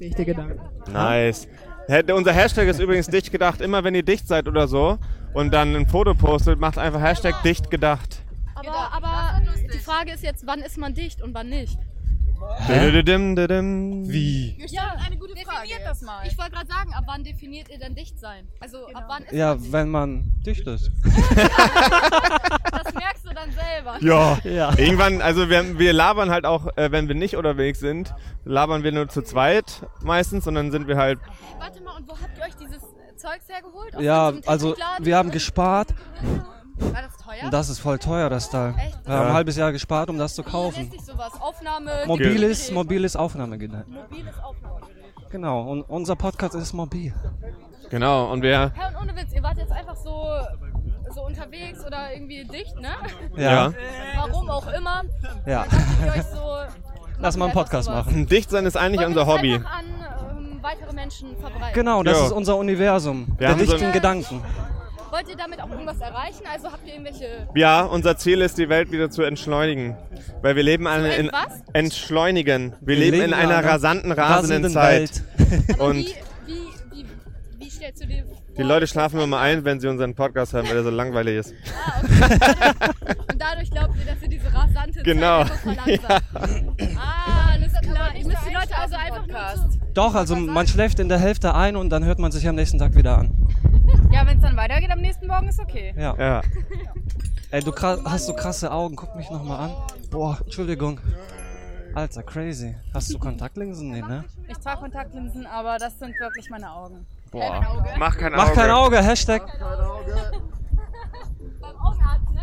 Dichte 0.00 0.24
Gedanken. 0.24 0.60
Nice. 0.92 1.46
Unser 1.88 2.34
Hashtag 2.34 2.68
ist 2.68 2.80
übrigens 2.80 3.06
dicht 3.06 3.32
gedacht. 3.32 3.62
Immer 3.62 3.82
wenn 3.82 3.94
ihr 3.94 4.02
dicht 4.02 4.28
seid 4.28 4.46
oder 4.46 4.68
so 4.68 4.98
und 5.32 5.54
dann 5.54 5.74
ein 5.74 5.86
Foto 5.86 6.14
postet, 6.14 6.60
macht 6.60 6.76
einfach 6.76 7.00
Hashtag 7.00 7.42
dicht 7.42 7.70
gedacht. 7.70 8.20
Aber, 8.54 8.92
aber 8.92 9.40
die 9.72 9.78
Frage 9.78 10.12
ist 10.12 10.22
jetzt, 10.22 10.46
wann 10.46 10.60
ist 10.60 10.76
man 10.76 10.92
dicht 10.92 11.22
und 11.22 11.32
wann 11.32 11.48
nicht? 11.48 11.78
Wie? 14.08 14.56
Ja, 14.68 14.94
eine 15.04 15.16
gute 15.16 15.34
Frage. 15.44 15.68
Das 15.84 16.02
mal. 16.02 16.26
Ich 16.26 16.36
wollte 16.38 16.52
gerade 16.52 16.66
sagen, 16.68 16.92
ab 16.94 17.04
wann 17.06 17.24
definiert 17.24 17.68
ihr 17.70 17.78
denn 17.78 17.94
dicht 17.94 18.18
sein? 18.18 18.46
Also 18.60 18.86
ab 18.92 19.04
wann 19.08 19.22
ist 19.24 19.32
Ja, 19.32 19.54
man 19.54 19.72
wenn 19.72 19.88
man 19.90 20.24
dicht 20.44 20.66
ist. 20.66 20.90
Das 22.70 22.94
merkst 22.94 23.24
du 23.24 23.34
dann 23.34 23.50
selber. 23.52 23.96
Ja. 24.00 24.38
Ja. 24.44 24.78
Irgendwann, 24.78 25.20
also 25.22 25.48
wir, 25.48 25.78
wir 25.78 25.92
labern 25.92 26.30
halt 26.30 26.44
auch, 26.44 26.66
äh, 26.76 26.90
wenn 26.92 27.08
wir 27.08 27.14
nicht 27.14 27.36
unterwegs 27.36 27.80
sind, 27.80 28.14
labern 28.44 28.82
wir 28.82 28.92
nur 28.92 29.08
zu 29.08 29.22
zweit 29.22 29.86
meistens 30.02 30.46
und 30.46 30.54
dann 30.54 30.70
sind 30.70 30.86
wir 30.88 30.96
halt. 30.96 31.18
Warte 31.58 31.82
mal, 31.82 31.96
und 31.96 32.08
wo 32.08 32.12
habt 32.12 32.36
ihr 32.36 32.44
euch 32.44 32.54
dieses 32.56 32.82
Zeugs 33.16 33.48
hergeholt? 33.48 33.96
Aus 33.96 34.02
Ja, 34.02 34.32
also 34.46 34.76
wir 35.00 35.16
haben 35.16 35.30
gespart. 35.30 35.94
War 36.80 37.02
das 37.02 37.16
teuer? 37.18 37.50
Das 37.50 37.68
ist 37.68 37.78
voll 37.80 37.98
teuer, 37.98 38.28
das 38.30 38.50
Teil. 38.50 38.74
Echt? 38.78 38.98
Wir 39.06 39.14
haben 39.14 39.26
ein 39.28 39.32
halbes 39.34 39.56
Jahr 39.56 39.72
gespart, 39.72 40.08
um 40.10 40.18
das 40.18 40.34
zu 40.34 40.44
Wie 40.44 40.50
kaufen. 40.50 40.90
sich 40.90 41.04
sowas? 41.04 41.32
Aufnahme... 41.40 41.92
Mobiles, 42.06 42.70
mobiles 42.70 43.16
Aufnahmegerät. 43.16 43.86
Mobiles 43.88 44.34
Aufnahmegerät. 44.42 45.30
Genau, 45.30 45.62
und 45.62 45.82
unser 45.82 46.16
Podcast 46.16 46.54
ist 46.54 46.72
mobil. 46.72 47.12
Genau, 47.90 48.30
und 48.32 48.42
wir. 48.42 48.72
Hä, 48.74 48.80
und 48.94 49.02
ohne 49.02 49.16
Witz, 49.16 49.32
ihr 49.34 49.42
wart 49.42 49.58
jetzt 49.58 49.72
einfach 49.72 49.96
so, 49.96 50.26
so 51.14 51.22
unterwegs 51.24 51.84
oder 51.84 52.12
irgendwie 52.14 52.44
dicht, 52.44 52.76
ne? 52.80 52.90
Ja. 53.36 53.72
Warum 54.16 54.48
auch 54.50 54.66
immer. 54.72 55.02
Ja. 55.46 55.66
So... 56.32 56.38
Lass 57.20 57.36
mal 57.36 57.46
einen 57.46 57.54
Podcast 57.54 57.90
machen. 57.90 58.26
Dicht 58.26 58.48
sein 58.48 58.64
ist 58.64 58.76
eigentlich 58.76 59.00
wir 59.00 59.08
unser 59.08 59.24
das 59.24 59.28
Hobby. 59.34 59.54
an 59.56 59.62
ähm, 60.38 60.58
weitere 60.62 60.92
Menschen 60.94 61.36
verbreiten. 61.36 61.74
Genau, 61.74 62.02
das 62.04 62.16
Ja. 62.16 62.26
ist 62.26 62.32
unser 62.32 62.56
Universum. 62.56 63.26
Wir 63.26 63.34
der 63.38 63.48
haben 63.50 63.58
so 63.58 63.72
dichten 63.72 63.86
ein- 63.86 63.92
Gedanken. 63.92 64.40
Wollt 65.10 65.28
ihr 65.28 65.36
damit 65.36 65.60
auch 65.60 65.70
irgendwas 65.70 66.00
erreichen? 66.00 66.42
Also 66.52 66.70
habt 66.70 66.86
ihr 66.86 66.94
irgendwelche... 66.94 67.48
Ja, 67.54 67.82
unser 67.82 68.16
Ziel 68.16 68.42
ist, 68.42 68.58
die 68.58 68.68
Welt 68.68 68.92
wieder 68.92 69.10
zu 69.10 69.22
entschleunigen. 69.22 69.96
Weil 70.42 70.54
wir 70.56 70.62
leben 70.62 70.86
eine, 70.86 71.14
in 71.14 71.30
was? 71.32 71.62
entschleunigen. 71.72 72.74
Wir, 72.80 72.88
Wir 72.88 72.96
leben, 72.96 73.16
leben 73.18 73.24
in 73.24 73.30
in 73.30 73.34
einer 73.34 73.64
rasanten, 73.64 74.12
rasenden 74.12 74.64
rasenden 74.64 74.72
Zeit. 74.72 75.22
Aber 75.74 75.84
Und 75.86 75.96
wie, 76.06 76.14
wie, 76.46 76.66
wie, 76.92 77.06
wie 77.58 77.70
stellst 77.70 78.02
du 78.02 78.06
dir 78.06 78.24
vor... 78.26 78.37
die 78.58 78.62
Leute 78.62 78.86
schlafen 78.86 79.20
immer 79.20 79.38
ein, 79.38 79.64
wenn 79.64 79.80
sie 79.80 79.88
unseren 79.88 80.14
Podcast 80.14 80.52
hören, 80.52 80.66
weil 80.68 80.76
er 80.76 80.82
so 80.84 80.90
langweilig 80.90 81.36
ist. 81.38 81.54
Und 82.02 83.40
dadurch 83.40 83.70
glaubt 83.70 83.94
ihr, 83.98 84.12
dass 84.12 84.22
ihr 84.22 84.28
diese 84.28 84.52
rasante 84.52 85.02
Genau. 85.02 85.44
Zeit 85.44 85.58
verlangsamt. 85.60 86.22
Ah, 86.98 87.50
alles 87.52 87.72
klar. 87.80 88.14
Ihr 88.16 88.26
müsst 88.26 88.38
die 88.48 88.54
Leute 88.54 88.76
also 88.76 88.96
einfach 88.96 89.26
nur 89.26 89.70
zu... 89.70 89.78
Doch, 89.94 90.14
also 90.14 90.36
man 90.36 90.66
schläft 90.66 90.98
in 91.00 91.08
der 91.08 91.18
Hälfte 91.18 91.54
ein 91.54 91.76
und 91.76 91.90
dann 91.90 92.04
hört 92.04 92.18
man 92.18 92.30
sich 92.32 92.46
am 92.48 92.54
nächsten 92.56 92.78
Tag 92.78 92.94
wieder 92.94 93.18
an. 93.18 93.34
Ja, 94.12 94.26
wenn 94.26 94.36
es 94.38 94.42
dann 94.42 94.56
weitergeht 94.56 94.90
am 94.90 95.00
nächsten 95.00 95.26
Morgen, 95.26 95.48
ist 95.48 95.60
okay. 95.60 95.94
Ja. 95.96 96.14
Ja. 96.18 96.42
Ey, 97.50 97.62
du 97.62 97.72
hast 97.74 98.26
so 98.26 98.32
krasse 98.34 98.70
Augen, 98.70 98.96
guck 98.96 99.14
mich 99.16 99.30
nochmal 99.30 99.60
an. 99.68 99.72
Boah, 100.10 100.38
Entschuldigung. 100.44 101.00
Alter, 101.94 102.22
crazy. 102.22 102.74
Hast 102.92 103.12
du 103.12 103.18
Kontaktlinsen? 103.18 103.90
Nee, 103.90 104.00
ne? 104.02 104.24
Ich 104.48 104.58
trage 104.58 104.80
Kontaktlinsen, 104.80 105.46
aber 105.46 105.76
das 105.78 105.98
sind 105.98 106.18
wirklich 106.20 106.48
meine 106.50 106.70
Augen. 106.70 107.06
Boah. 107.30 107.84
Mach 107.98 108.16
kein 108.16 108.32
Mach 108.32 108.46
Auge. 108.46 108.54
kein 108.54 108.70
Auge, 108.70 109.02
Hashtag. 109.02 109.42
Beim 111.60 111.76
Augenarzt, 111.80 112.30
ne? 112.32 112.42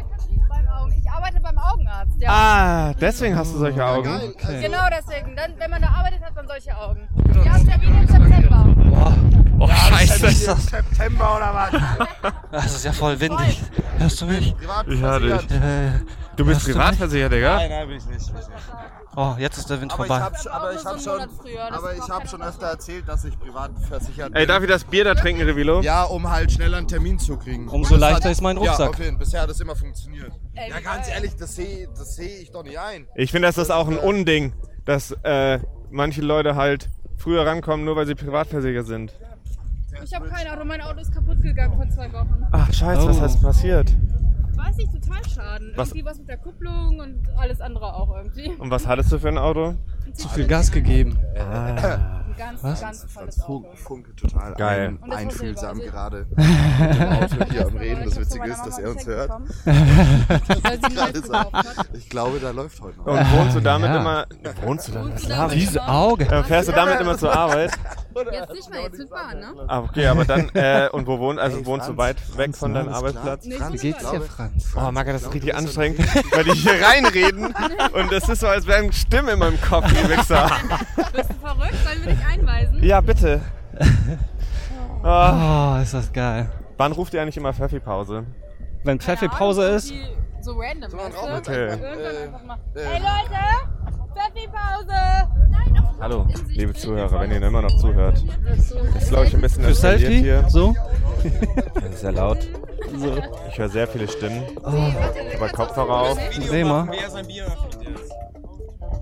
Beim 0.50 0.68
Augen. 0.68 0.94
Ich 0.98 1.10
arbeite 1.10 1.42
beim 1.42 1.58
Augenarzt, 1.58 2.22
ja. 2.22 2.30
Ah, 2.30 2.94
deswegen 3.00 3.36
hast 3.36 3.54
du 3.54 3.58
solche 3.58 3.84
Augen. 3.86 4.34
Genau 4.62 4.88
deswegen. 4.92 5.36
Dann, 5.36 5.54
wenn 5.58 5.72
man 5.72 5.82
da 5.82 5.88
arbeitet, 5.90 6.22
hat 6.24 6.36
man 6.36 6.48
solche 6.48 6.78
Augen. 6.78 7.08
Wir 7.26 7.52
haben 7.54 7.68
Termin 7.68 8.02
im 8.02 8.08
September. 8.08 8.85
Oh, 9.60 9.68
scheiße. 9.68 10.30
September 10.32 11.38
oder 11.38 11.54
was? 11.54 12.34
Das 12.52 12.76
ist 12.76 12.86
ja 12.86 12.92
voll 12.92 13.20
windig. 13.20 13.62
Hörst 13.98 14.22
du 14.22 14.26
mich? 14.26 14.54
Ich 14.88 15.00
höre 15.02 15.20
dich. 15.20 15.52
Äh, 15.52 15.92
Du 16.36 16.44
bist 16.44 16.58
Hörst 16.58 16.68
du 16.68 16.72
privat 16.74 16.90
mich? 16.92 17.00
versichert, 17.00 17.32
Digga? 17.32 17.56
Nein, 17.56 17.70
nein, 17.70 17.88
bin 17.88 17.98
ich 17.98 18.06
nicht. 18.08 18.28
Ich. 18.30 19.16
Oh, 19.16 19.36
jetzt 19.38 19.58
ist 19.58 19.70
der 19.70 19.80
Wind 19.80 19.94
Aber 19.94 20.04
ich 20.04 20.08
vorbei. 20.10 20.22
habe 20.22 20.52
aber 20.52 20.74
ich 20.74 20.84
hab 20.84 21.00
schon, 21.02 21.22
aber 21.72 21.94
ich 21.96 22.10
hab 22.10 22.28
schon 22.28 22.42
öfter 22.42 22.66
erzählt, 22.68 23.08
dass 23.08 23.24
ich 23.24 23.40
privat 23.40 23.72
versichert 23.88 24.34
bin. 24.34 24.42
Ey, 24.42 24.46
darf 24.46 24.62
ich 24.62 24.68
das 24.68 24.84
Bier 24.84 25.06
da 25.06 25.16
trinken, 25.16 25.44
Revilo? 25.44 25.80
Ja, 25.80 26.04
um 26.04 26.30
halt 26.30 26.52
schneller 26.52 26.76
einen 26.80 26.90
Termin 26.90 27.18
zu 27.20 27.38
kriegen. 27.38 27.70
Umso 27.70 27.92
Das 27.92 28.02
leichter 28.02 28.32
ist 28.32 28.42
mein 28.42 28.58
Ja, 28.58 28.72
Rucksack. 28.72 28.90
auf 28.90 29.00
jeden 29.00 29.12
Fall. 29.12 29.20
Bisher 29.20 29.42
hat 29.44 29.50
das 29.50 29.62
immer 29.62 29.78
funktioniert. 29.78 30.34
Ja, 30.54 30.82
ganz 30.82 31.08
ehrlich, 31.08 31.38
das 31.38 31.56
sehe 31.56 31.88
das 31.98 32.18
seh 32.18 32.28
ich 32.42 32.52
doch 32.52 32.64
nicht 32.64 32.78
ein. 32.78 33.08
Ich 33.16 33.32
finde, 33.32 33.48
das 33.48 33.58
ist 33.58 33.72
auch 33.72 33.88
ein 33.88 33.98
Unding, 33.98 34.52
dass 34.84 35.12
äh, 35.24 35.60
manche 35.90 36.22
Leute 36.22 36.56
halt 36.58 36.90
früher 37.18 37.46
rankommen, 37.46 37.86
nur 37.86 37.96
weil 37.96 38.06
sie 38.08 38.16
privatversichert 38.16 38.86
sind. 38.88 39.14
Ich 40.04 40.14
habe 40.14 40.28
kein 40.28 40.48
Auto, 40.48 40.66
mein 40.66 40.82
Auto 40.82 41.00
ist 41.00 41.14
kaputt 41.14 41.42
gegangen 41.42 41.76
vor 41.76 41.90
zwei 41.90 42.12
Wochen. 42.12 42.46
Ach, 42.52 42.72
scheiße, 42.74 43.08
was 43.08 43.22
Oh. 43.22 43.26
ist 43.26 43.42
passiert? 43.42 43.94
Weiß 44.56 44.78
ich, 44.80 44.90
total 44.90 45.24
schaden. 45.30 45.72
Was- 45.76 45.90
Irgendwie 45.90 46.06
was 46.06 46.18
mit 46.20 46.28
der 46.30 46.38
Kupplung 46.38 47.00
und 47.00 47.20
alles 47.38 47.62
andere 47.62 47.94
auch 47.94 48.16
irgendwie. 48.16 48.50
Und 48.58 48.70
was 48.72 48.88
hattest 48.88 49.12
du 49.12 49.20
für 49.20 49.30
ein 49.30 49.38
Auto? 49.38 49.76
Zu 50.14 50.28
viel 50.30 50.48
Gas 50.48 50.72
gegeben. 50.72 51.18
Ah. 51.38 52.22
Ganz, 52.38 52.64
Was? 52.64 52.82
ganz 52.82 53.06
tolles 53.14 53.42
Auto. 53.42 53.66
Funk, 53.76 53.78
Funk 53.78 54.18
total 54.18 54.54
Geil. 54.56 54.98
Ein, 55.02 55.12
einfühlsam 55.12 55.80
gerade. 55.80 56.28
Mit 56.36 57.00
dem 57.00 57.14
Auto 57.14 57.52
hier 57.52 57.68
am 57.68 57.78
Reden. 57.78 58.04
Das 58.06 58.20
Witzige 58.20 58.48
ist, 58.50 58.66
dass 58.66 58.80
er 58.80 58.90
uns 58.92 59.06
hört. 59.06 59.30
Hat. 59.32 59.42
Ich 61.94 62.10
glaube, 62.10 62.40
da 62.40 62.52
läuft 62.52 62.82
heute 62.82 62.98
noch. 62.98 63.06
Und 63.06 63.32
wohnst 63.32 63.56
du 63.56 63.60
damit 63.62 63.90
Ja. 63.90 63.98
immer. 64.00 64.26
Wohnst 64.64 64.88
du 64.88 64.92
damit? 64.92 65.12
Wohnst 65.14 65.26
du 65.26 65.30
damit 65.30 65.56
Diese? 65.56 65.88
Auge. 65.88 66.26
Äh, 66.26 66.44
fährst 66.44 66.70
du 66.70 66.74
damit 66.74 67.00
immer 67.00 67.18
zur 67.18 67.34
Arbeit? 67.36 67.72
Jetzt 68.32 68.54
nicht 68.54 68.70
mehr, 68.70 68.84
jetzt 68.84 68.98
mit 68.98 69.10
Bahn, 69.10 69.40
ne? 69.42 69.48
Ah, 69.68 69.80
okay, 69.80 70.08
aber 70.08 70.24
dann, 70.24 70.48
äh, 70.54 70.88
und 70.90 71.06
wo 71.06 71.20
wohnst 71.20 71.42
also 71.42 71.58
Ey, 71.58 71.66
wohnst 71.66 71.90
du 71.90 71.96
Franz, 71.96 71.98
weit 71.98 72.38
weg 72.38 72.46
Franz, 72.46 72.58
von 72.60 72.74
deinem 72.74 72.94
Arbeitsplatz? 72.94 73.44
Nee, 73.46 73.56
Franz, 73.58 73.82
geht's 73.82 74.10
dir, 74.10 74.22
Franz? 74.22 74.68
Oh, 74.74 74.90
Marc, 74.90 75.08
das 75.08 75.24
ist 75.24 75.34
richtig 75.34 75.54
anstrengend, 75.54 76.00
weil 76.34 76.46
die 76.46 76.54
hier 76.54 76.82
reinreden 76.82 77.54
und 77.92 78.12
das 78.14 78.30
ist 78.30 78.40
so, 78.40 78.48
als 78.48 78.66
wären 78.68 78.94
Stimmen 78.94 79.28
in 79.28 79.40
meinem 79.40 79.60
Kopf, 79.60 79.92
die 79.92 80.10
Wichser. 80.10 80.50
Bist 81.14 81.30
du 81.30 81.34
verrückt? 81.46 81.76
Sollen 81.84 82.06
wir 82.06 82.14
dich 82.16 82.25
einweisen? 82.32 82.84
Ja, 82.84 83.02
bitte. 83.02 83.42
Ah, 85.04 85.78
Oh, 85.78 85.82
ist 85.82 85.94
das 85.94 86.12
geil. 86.12 86.50
wann 86.78 86.92
ruft 86.92 87.14
ihr 87.14 87.22
eigentlich 87.22 87.38
immer 87.38 87.54
Pfeffi-Pause? 87.54 88.24
Wenn 88.84 89.00
Pfeffi 89.00 89.28
Pause 89.28 89.64
ist, 89.70 89.94
So 90.42 90.54
random, 90.60 90.92
weißt 90.94 91.16
du? 91.46 91.52
Okay. 91.52 91.68
Irgendwann 91.70 92.16
einfach 92.24 92.44
mal. 92.44 92.58
äh, 92.76 92.80
Hey 92.86 93.00
Leute! 93.00 94.14
Pfeffi-Pause! 94.16 95.30
Hallo, 96.00 96.28
liebe 96.50 96.74
Zuhörer, 96.74 97.20
wenn 97.22 97.32
ihr 97.32 97.42
immer 97.42 97.62
noch 97.62 97.76
zuhört. 97.78 98.24
Das 98.46 98.72
ist, 99.04 99.10
glaube 99.10 99.26
ich, 99.28 99.34
ein 99.36 99.42
bisschen 99.42 99.64
für 99.64 99.74
Selfie, 99.74 100.20
hier. 100.22 100.44
so. 100.50 100.76
Das 101.76 101.84
ist 101.94 102.02
sehr 102.02 102.12
laut. 102.12 102.40
so. 102.98 103.18
Ich 103.50 103.58
höre 103.58 103.70
sehr 103.70 103.88
viele 103.88 104.08
Stimmen. 104.08 104.44
Ich 105.34 105.40
habe 105.40 105.52
Kopfhörer 105.54 106.02
auf. 106.02 106.20
Dreh 106.50 106.64
mal. 106.64 106.90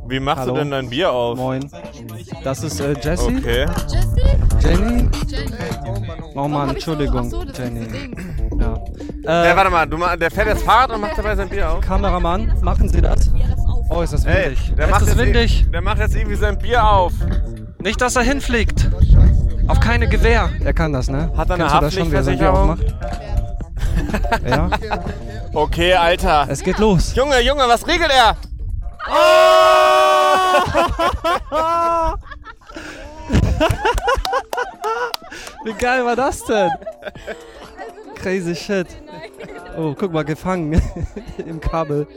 Wie 0.08 0.20
machst 0.20 0.41
Hallo. 0.41 0.54
du 0.54 0.60
denn 0.60 0.72
dein 0.72 0.89
Bier 0.89 1.12
auf? 1.12 1.38
Moin. 1.38 1.70
Das 2.43 2.64
ist 2.64 2.80
äh, 2.80 2.93
Jessie. 3.01 3.38
Okay. 3.38 3.66
Jenny. 4.60 5.10
Jenny. 5.28 5.58
Oh 6.36 6.47
Mann, 6.47 6.70
Entschuldigung. 6.72 7.30
so, 7.30 7.41
ist 7.43 7.58
Jenny. 7.58 7.88
Ja. 8.60 8.74
Äh, 9.26 9.51
Äh, 9.51 9.56
warte 9.56 9.70
mal, 9.70 9.86
du, 9.88 9.97
der 10.18 10.30
fährt 10.32 10.47
jetzt 10.47 10.64
Fahrrad 10.64 10.91
und 10.91 11.01
macht 11.01 11.18
dabei 11.18 11.36
sein 11.36 11.47
Bier 11.49 11.72
auf? 11.72 11.82
Kameramann, 11.82 12.54
machen 12.62 12.89
Sie 12.89 13.01
das? 13.01 13.32
Oh, 13.89 14.01
ist 14.01 14.14
das 14.14 14.26
Ey, 14.26 14.45
windig. 14.45 14.74
der 14.76 14.86
ist 14.86 14.91
macht, 14.91 15.01
das 15.01 15.10
jetzt 15.10 15.18
windig? 15.18 15.66
Der 15.72 15.82
macht 15.82 15.97
jetzt 15.99 16.16
irgendwie 16.16 16.36
sein 16.36 16.58
Bier 16.58 16.84
auf. 16.86 17.14
Nicht, 17.80 18.01
dass 18.01 18.16
er 18.16 18.24
hinfliegt. 18.24 18.89
Auf 19.68 19.80
keine 19.80 20.08
Gewehr. 20.08 20.49
Er 20.64 20.74
kann 20.74 20.91
das, 20.91 21.10
ne? 21.10 21.32
Hat 21.38 21.49
er 21.49 21.56
eine 21.56 21.64
Kennst 21.66 21.76
du 21.76 21.80
das 21.82 21.93
schon, 21.93 22.12
wie 22.12 22.16
er 22.16 22.24
sein 22.24 22.38
Bier 22.38 22.51
Haftpflichtversicherung? 22.51 22.70
aufmacht? 22.72 22.95
Ja. 24.47 24.70
Okay, 25.54 25.93
Alter. 25.93 26.47
Es 26.49 26.62
geht 26.64 26.78
los. 26.80 27.16
Junge, 27.16 27.39
Junge, 27.41 27.64
was 27.68 27.88
regelt 27.88 28.12
er? 28.12 28.36
Wie 35.66 35.74
geil 35.74 36.06
war 36.06 36.16
das 36.16 36.43
denn? 36.45 36.70
Crazy 38.16 38.56
shit. 38.56 38.88
Oh, 39.78 39.93
guck 39.97 40.14
mal, 40.14 40.24
gefangen 40.24 40.82
im 41.45 41.60
Kabel. 41.60 42.08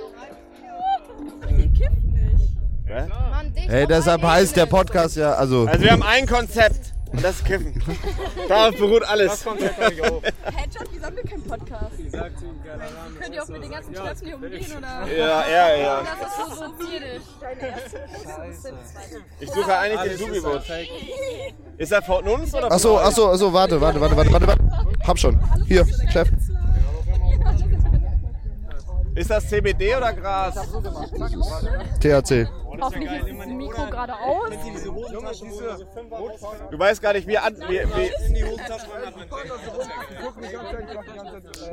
Hey, 3.54 3.86
deshalb 3.86 4.22
heißt 4.22 4.56
der 4.56 4.66
Podcast 4.66 5.16
ja, 5.16 5.32
also. 5.32 5.66
Also 5.66 5.82
wir 5.82 5.92
haben 5.92 6.02
ein 6.02 6.26
Konzept. 6.26 6.94
Und 7.12 7.22
das 7.22 7.36
ist 7.36 7.44
Kiffen. 7.44 7.82
Darauf 8.48 8.76
beruht 8.76 9.04
alles. 9.04 9.30
Das 9.30 9.44
Konzept 9.44 9.80
habe 9.80 9.94
ich 9.94 10.02
auch. 10.02 10.22
Hey 10.22 10.68
John, 10.74 10.86
wieso 10.92 11.06
haben 11.06 11.16
wir 11.16 11.22
keinen 11.22 11.42
Podcast? 11.44 11.96
Könnt 13.20 13.34
ihr 13.34 13.42
auch 13.42 13.48
mit 13.48 13.62
den 13.62 13.70
ganzen 13.70 13.94
Stöpseln 13.94 14.26
hier 14.26 14.34
umgehen 14.36 14.72
oder? 14.76 15.16
Ja, 15.16 15.48
ja, 15.48 15.76
ja. 15.76 16.02
Das 16.02 16.48
ist 16.48 16.58
so 16.58 16.64
so 16.64 16.86
tierisch. 16.86 17.22
Ich 19.40 19.50
suche 19.50 19.78
eigentlich 19.78 20.18
den 20.18 20.18
Dubiwut. 20.18 20.62
Ist 21.78 21.92
er 21.92 22.02
von 22.02 22.26
uns 22.26 22.54
oder 22.54 22.72
Achso, 22.72 22.98
achso, 22.98 23.30
achso, 23.30 23.52
warte, 23.52 23.80
warte, 23.80 24.00
warte, 24.00 24.16
warte, 24.16 24.32
warte, 24.32 24.46
warte. 24.46 24.64
Hab 25.06 25.18
schon. 25.18 25.40
Hier, 25.66 25.86
Chef. 26.10 26.28
Ist 29.14 29.30
das 29.30 29.48
CBD 29.48 29.96
oder 29.96 30.12
Gras? 30.12 30.54
THC. 32.00 32.46
Hoffentlich 32.80 33.10
ist 33.12 33.38
das 33.38 33.46
Mikro 33.46 33.86
gerade 33.86 34.14
aus. 34.14 34.50
Du 36.70 36.78
weißt 36.78 37.02
gar 37.02 37.12
nicht, 37.12 37.26
wie 37.26 37.38
an. 37.38 37.56
Wie, 37.68 37.80
wie 37.80 38.10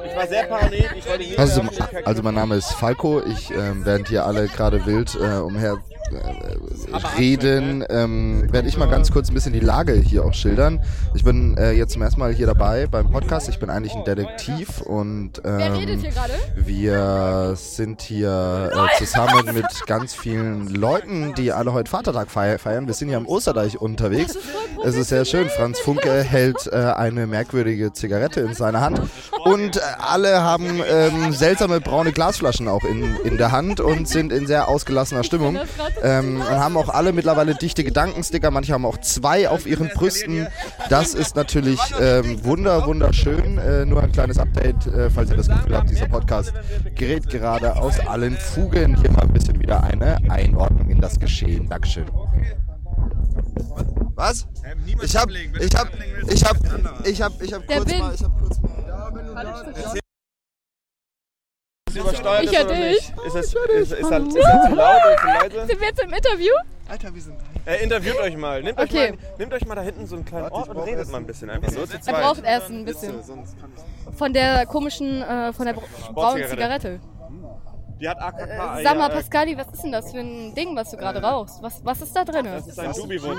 ich 0.05 0.15
war 0.15 0.27
sehr 0.27 0.43
paranoid. 0.43 0.89
Ich 0.95 1.07
wollte 1.07 1.39
Also, 1.39 1.61
also 2.05 2.23
mein 2.23 2.35
Name 2.35 2.55
ist 2.55 2.71
Falco. 2.73 3.21
Ich, 3.21 3.51
ähm, 3.51 3.85
während 3.85 4.07
hier 4.07 4.25
alle 4.25 4.47
gerade 4.47 4.85
wild 4.85 5.15
äh, 5.15 5.37
umher 5.39 5.77
äh, 6.11 7.17
reden, 7.17 7.83
ähm, 7.89 8.51
werde 8.51 8.67
ich 8.67 8.77
mal 8.77 8.89
ganz 8.89 9.11
kurz 9.11 9.29
ein 9.29 9.33
bisschen 9.33 9.53
die 9.53 9.59
Lage 9.59 9.93
hier 9.93 10.25
auch 10.25 10.33
schildern. 10.33 10.81
Ich 11.13 11.23
bin 11.23 11.57
äh, 11.57 11.71
jetzt 11.71 11.93
zum 11.93 12.01
ersten 12.01 12.19
Mal 12.19 12.33
hier 12.33 12.47
dabei 12.47 12.87
beim 12.87 13.09
Podcast. 13.09 13.49
Ich 13.49 13.59
bin 13.59 13.69
eigentlich 13.69 13.95
ein 13.95 14.03
Detektiv 14.03 14.81
und 14.81 15.41
Wer 15.43 15.73
redet 15.73 15.95
ähm, 15.95 16.01
hier 16.01 16.11
gerade? 16.11 16.33
wir 16.55 17.53
sind 17.55 18.01
hier 18.01 18.71
äh, 18.73 18.97
zusammen 18.97 19.53
mit 19.53 19.65
ganz 19.87 20.13
vielen 20.13 20.67
Leuten, 20.67 20.92
die 21.37 21.51
alle 21.51 21.73
heute 21.73 21.89
Vatertag 21.89 22.29
feier- 22.29 22.57
feiern. 22.59 22.87
Wir 22.87 22.93
sind 22.93 23.07
hier 23.09 23.17
am 23.17 23.25
Osterdeich 23.27 23.79
unterwegs. 23.79 24.37
Es 24.85 24.95
ist 24.95 25.09
sehr 25.09 25.25
schön. 25.25 25.47
Franz 25.49 25.79
Funke 25.79 26.23
hält 26.23 26.67
äh, 26.71 26.75
eine 26.75 27.27
merkwürdige 27.27 27.93
Zigarette 27.93 28.41
in 28.41 28.53
seiner 28.53 28.81
Hand 28.81 29.01
und 29.45 29.77
äh, 29.77 29.79
alle 29.99 30.41
haben 30.41 30.81
ähm, 30.87 31.31
seltsame 31.33 31.79
braune 31.81 32.11
Glasflaschen 32.11 32.67
auch 32.67 32.83
in, 32.83 33.15
in 33.23 33.37
der 33.37 33.51
Hand 33.51 33.79
und 33.79 34.07
sind 34.07 34.31
in 34.33 34.45
sehr 34.47 34.67
ausgelassener 34.67 35.23
Stimmung 35.23 35.57
ähm, 36.01 36.41
und 36.41 36.49
haben 36.49 36.77
auch 36.77 36.89
alle 36.89 37.13
mittlerweile 37.13 37.55
dichte 37.55 37.83
Gedankensticker. 37.83 38.51
Manche 38.51 38.73
haben 38.73 38.85
auch 38.85 38.97
zwei 38.99 39.49
auf 39.49 39.65
ihren 39.65 39.89
Brüsten. 39.89 40.47
Das 40.89 41.13
ist 41.13 41.35
natürlich 41.35 41.79
ähm, 42.01 42.43
wunder, 42.43 42.85
wunderschön. 42.85 43.57
Äh, 43.57 43.85
nur 43.85 44.03
ein 44.03 44.11
kleines 44.11 44.37
Update, 44.37 44.85
äh, 44.87 45.09
falls 45.09 45.29
ihr 45.31 45.37
das 45.37 45.47
Gefühl 45.47 45.75
habt, 45.77 45.89
dieser 45.89 46.07
Podcast 46.07 46.53
gerät 46.95 47.29
gerade 47.29 47.75
aus 47.77 47.99
allen 48.05 48.35
Fugen. 48.37 48.97
Hier 49.01 49.11
mal 49.11 49.21
ein 49.21 49.33
bisschen 49.33 49.59
wieder 49.59 49.83
eine 49.83 50.17
Einordnung 50.29 50.82
in 50.89 51.01
das 51.01 51.19
Geschehen. 51.19 51.67
Dankeschön. 51.69 52.05
Was? 54.15 54.47
Ich 55.01 55.15
hab, 55.15 55.29
ich 55.29 55.75
hab, 55.75 55.87
ich 56.29 56.43
hab, 56.45 56.57
ich 57.05 57.21
hab, 57.21 57.41
ich 57.41 57.53
hab 57.53 57.67
Der 57.67 57.77
kurz 57.77 57.97
mal, 57.99 58.13
ich 58.13 58.23
hab 58.23 58.39
kurz 58.39 58.57
Ist 61.89 61.97
übersteuert 61.97 62.43
Ich 62.43 62.51
ist 62.51 62.53
ja 62.57 62.65
oder 62.65 62.73
dich. 62.75 62.91
nicht? 62.91 63.13
Ist 63.27 63.35
es, 63.35 63.45
ist, 63.45 63.55
ist, 63.55 63.91
ist, 63.91 64.11
das, 64.11 64.23
ist 64.23 64.35
das 64.35 64.69
zu 64.69 64.75
laut 64.75 65.01
oder 65.05 65.17
zu 65.17 65.25
leise? 65.27 65.67
Sind 65.67 65.79
wir 65.81 65.87
jetzt 65.87 66.01
im 66.01 66.13
Interview? 66.13 66.53
Alter, 66.89 67.13
wir 67.13 67.21
sind 67.21 67.37
Äh, 67.65 67.83
interviewt 67.83 68.17
euch 68.19 68.35
mal. 68.37 68.61
Nehmt, 68.63 68.79
Okay. 68.79 69.11
euch 69.11 69.11
mal. 69.11 69.17
nehmt 69.37 69.53
euch 69.53 69.65
mal 69.65 69.75
da 69.75 69.81
hinten 69.81 70.05
so 70.07 70.15
einen 70.15 70.25
kleinen 70.25 70.49
Ort 70.49 70.69
und 70.69 70.77
redet 70.79 71.07
mal 71.09 71.17
ein 71.19 71.25
bisschen. 71.27 71.49
Einfach 71.49 71.71
zu 71.71 71.79
Er 71.81 72.01
zweit. 72.01 72.21
braucht 72.21 72.43
erst 72.43 72.69
ein 72.69 72.85
bisschen. 72.85 73.13
Von 74.17 74.33
der 74.33 74.65
komischen, 74.65 75.21
äh, 75.21 75.53
von 75.53 75.65
der 75.65 75.73
bra- 75.73 75.83
braunen 76.13 76.47
Zigarette. 76.47 76.99
Die 77.99 78.09
hat 78.09 78.19
AKK. 78.19 78.79
Äh, 78.79 78.83
sag 78.83 78.97
mal, 78.97 79.09
Pascali, 79.09 79.57
was 79.57 79.67
ist 79.67 79.83
denn 79.83 79.91
das 79.91 80.11
für 80.11 80.19
ein 80.19 80.53
Ding, 80.55 80.75
was 80.75 80.91
du 80.91 80.97
gerade 80.97 81.21
rauchst? 81.21 81.61
Was, 81.61 81.83
was 81.85 82.01
ist 82.01 82.15
da 82.15 82.23
drin? 82.23 82.45
Das 82.45 82.67
ist 82.67 82.79
ein 82.79 82.91
Dubiwut. 82.93 83.37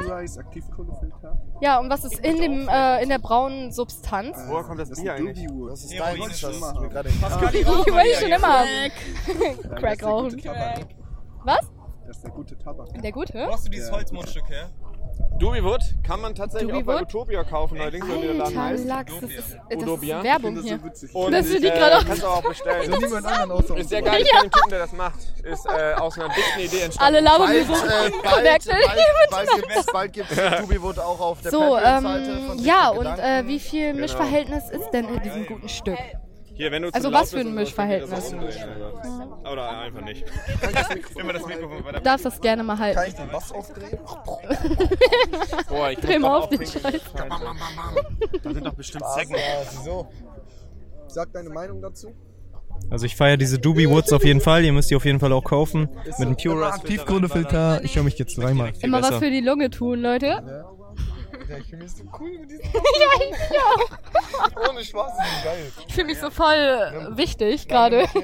Ja, 1.60 1.80
und 1.80 1.90
was 1.90 2.04
ist 2.04 2.18
in, 2.20 2.40
dem, 2.40 2.68
äh, 2.68 3.02
in 3.02 3.08
der 3.08 3.18
braunen 3.18 3.72
Substanz? 3.72 4.36
Woher 4.46 4.64
kommt 4.64 4.80
das 4.80 4.90
Bier 4.90 5.14
eigentlich? 5.14 5.46
Das 5.68 5.84
ist 5.84 5.98
dein, 5.98 6.18
das 6.18 6.42
ist 6.42 6.60
mir 6.80 6.88
gerade 6.88 7.08
Ich 7.08 7.22
wollte 7.22 8.20
schon 8.20 8.32
immer 8.32 8.64
Crack 9.76 10.02
rauchen. 10.02 10.42
Was? 11.44 11.60
Das 12.06 12.16
ist 12.16 12.24
der 12.24 12.30
gute 12.32 12.58
Tabak. 12.58 12.88
Der 13.02 13.12
gute? 13.12 13.34
Wo 13.34 13.52
hast 13.52 13.66
du 13.66 13.70
dieses 13.70 13.90
Holzmundstück 13.90 14.48
her? 14.48 14.70
Dubiwood 15.38 15.80
kann 16.06 16.20
man 16.20 16.32
tatsächlich 16.34 16.72
auch 16.72 16.82
bei? 16.82 17.02
Utopia 17.02 17.42
kaufen, 17.42 17.80
allerdings 17.80 18.06
wenn 18.08 18.20
der 18.22 18.34
Laden 18.34 18.62
heißt. 18.62 18.84
Lachs, 18.86 19.12
das 19.20 19.30
ist, 19.30 19.56
das 19.68 19.82
ist 19.82 20.02
Werbung 20.22 20.62
hier. 20.62 20.78
Und 21.12 21.32
Dass 21.32 21.48
du 21.48 21.60
die 21.60 21.66
äh, 21.66 21.70
gerade 21.70 21.96
auch- 21.98 22.04
kannst 22.06 22.22
du 22.22 22.26
auch 22.28 22.42
bestellen. 22.42 22.92
So 22.92 22.98
niemand 22.98 23.26
anderen 23.26 23.50
außer 23.50 23.76
Ist 23.76 23.88
sehr 23.88 24.02
geil, 24.02 24.22
ich 24.22 24.28
Ja. 24.28 24.36
kenne 24.38 24.48
den 24.48 24.52
Typen, 24.52 24.70
der 24.70 24.78
das 24.78 24.92
macht. 24.92 25.18
Ist 25.42 25.66
äh, 25.66 25.94
aus 25.94 26.16
einer 26.18 26.28
dichten 26.28 26.60
Idee 26.60 26.80
entstanden. 26.84 27.16
Alle 27.16 27.24
labern 27.24 27.46
Bald, 27.48 27.68
mir 27.68 27.76
so 27.76 27.84
äh, 27.84 27.88
bald, 28.22 28.44
bald, 28.44 29.30
bald 29.30 29.48
gibt's, 29.56 29.86
bald 29.92 30.12
gibt's 30.12 30.36
Dubiwood 30.60 30.98
auch 31.00 31.20
auf 31.20 31.40
der 31.42 31.50
So, 31.50 31.58
Patreon-Seite 31.60 32.30
ähm, 32.30 32.46
von 32.46 32.58
ja, 32.60 32.88
und 32.90 33.06
äh, 33.06 33.46
wie 33.46 33.58
viel 33.58 33.88
Genau. 33.88 34.00
Mischverhältnis 34.02 34.70
ist 34.70 34.90
denn 34.92 35.08
in 35.08 35.20
diesem 35.20 35.46
guten 35.46 35.68
Stück? 35.68 35.98
Hier, 36.54 36.70
wenn 36.70 36.82
du 36.82 36.88
Also 36.92 37.12
was 37.12 37.30
für 37.32 37.40
ein 37.40 37.46
so, 37.48 37.52
Mischverhältnis? 37.52 38.32
aber- 38.32 39.52
Oder 39.52 39.78
einfach 39.80 40.02
nicht. 40.02 40.24
Immer 41.18 41.32
das 41.32 41.46
Mikrofon 41.46 41.84
weiter. 41.84 41.98
Du 41.98 42.04
darfst 42.04 42.26
das 42.26 42.40
gerne 42.40 42.62
mal 42.62 42.78
halten. 42.78 42.96
Kann 42.98 43.08
ich 43.08 43.14
den 43.14 43.28
Bass 43.28 43.52
aufdrehen? 43.52 43.98
Boah, 45.68 45.90
ich 45.90 45.98
Dreh 45.98 46.18
mal 46.18 46.38
auf 46.38 46.48
den. 46.48 46.58
Scheiß. 46.64 47.00
Da 48.42 48.52
sind 48.52 48.64
doch 48.66 48.74
bestimmt? 48.74 49.04
Zecken. 49.16 49.34
Ja, 49.34 49.40
wieso? 49.78 50.06
Sag 51.08 51.32
deine 51.32 51.50
Meinung 51.50 51.82
dazu. 51.82 52.12
Also 52.90 53.06
ich 53.06 53.16
feiere 53.16 53.36
diese 53.36 53.58
Doobie 53.58 53.88
Woods 53.88 54.12
auf 54.12 54.24
jeden 54.24 54.40
Fall. 54.40 54.64
Ihr 54.64 54.72
müsst 54.72 54.90
die 54.90 54.96
auf 54.96 55.04
jeden 55.04 55.20
Fall 55.20 55.32
auch 55.32 55.44
kaufen. 55.44 55.88
Mit 56.18 56.28
dem 56.28 56.36
Pure 56.36 56.66
Aktivkohlefilter. 56.66 57.82
Ich 57.84 57.96
höre 57.96 58.02
mich 58.04 58.18
jetzt 58.18 58.36
dreimal. 58.38 58.72
Immer 58.80 59.02
was 59.02 59.16
für 59.16 59.30
die 59.30 59.40
Lunge 59.40 59.70
tun, 59.70 60.00
Leute. 60.00 60.64
Ja, 61.48 61.56
ich 61.58 61.66
fühle 61.66 61.82
mich 61.82 61.92
so 61.92 62.04
cool 62.20 62.38
mit 62.38 62.50
diesem 62.50 62.64
ja, 62.64 62.70
ich 63.20 63.58
auch. 63.60 64.70
Ohne 64.70 64.84
Spaß, 64.84 65.12
das 65.18 65.26
ist 65.26 65.44
geil. 65.44 65.72
Ich 65.88 65.94
fühle 65.94 66.06
mich 66.06 66.18
so 66.18 66.30
voll 66.30 66.54
äh, 66.54 67.16
wichtig 67.16 67.68
gerade. 67.68 68.06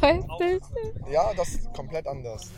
so. 0.00 0.06
Ja, 1.10 1.32
das 1.34 1.48
ist 1.48 1.72
komplett 1.72 2.06
anders. 2.06 2.50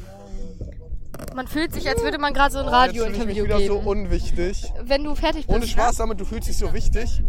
Man 1.34 1.46
fühlt 1.46 1.72
sich, 1.72 1.88
als 1.88 2.02
würde 2.02 2.18
man 2.18 2.32
gerade 2.34 2.52
so 2.52 2.58
ein 2.60 2.66
Oh, 2.66 2.70
Radiointerview 2.70 3.26
mich 3.26 3.44
wieder 3.44 3.58
geben. 3.58 3.82
so 3.82 3.90
unwichtig. 3.90 4.72
Wenn 4.80 5.04
du 5.04 5.14
fertig 5.14 5.46
bist. 5.46 5.56
Ohne 5.56 5.66
Spaß 5.66 5.96
damit, 5.96 6.20
du 6.20 6.24
fühlst 6.24 6.48
dich 6.48 6.56
so 6.56 6.72
wichtig. 6.72 7.22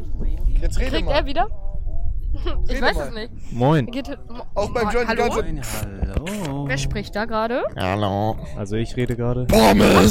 Jetzt 0.62 0.80
rede 0.80 0.92
Kriegt 0.92 1.06
mal. 1.06 1.14
er 1.16 1.26
wieder? 1.26 1.69
Ich 2.66 2.72
Rede 2.72 2.82
weiß 2.82 2.96
mal. 2.98 3.08
es 3.08 3.14
nicht. 3.14 3.52
Moin. 3.52 3.86
Geht, 3.88 4.18
Auch 4.56 4.70
beim 4.72 4.90
Joint 4.90 5.10
die 5.12 5.18
Hallo? 5.18 5.36
ganze 5.36 5.62
Hallo. 6.16 6.66
Wer 6.68 6.78
spricht 6.78 7.16
da 7.16 7.26
gerade? 7.26 7.64
Hallo. 7.76 8.38
Also 8.58 8.76
ich 8.76 8.96
rede 8.96 9.16
gerade. 9.16 9.48
Ach, 9.52 9.74
moin. 9.74 10.10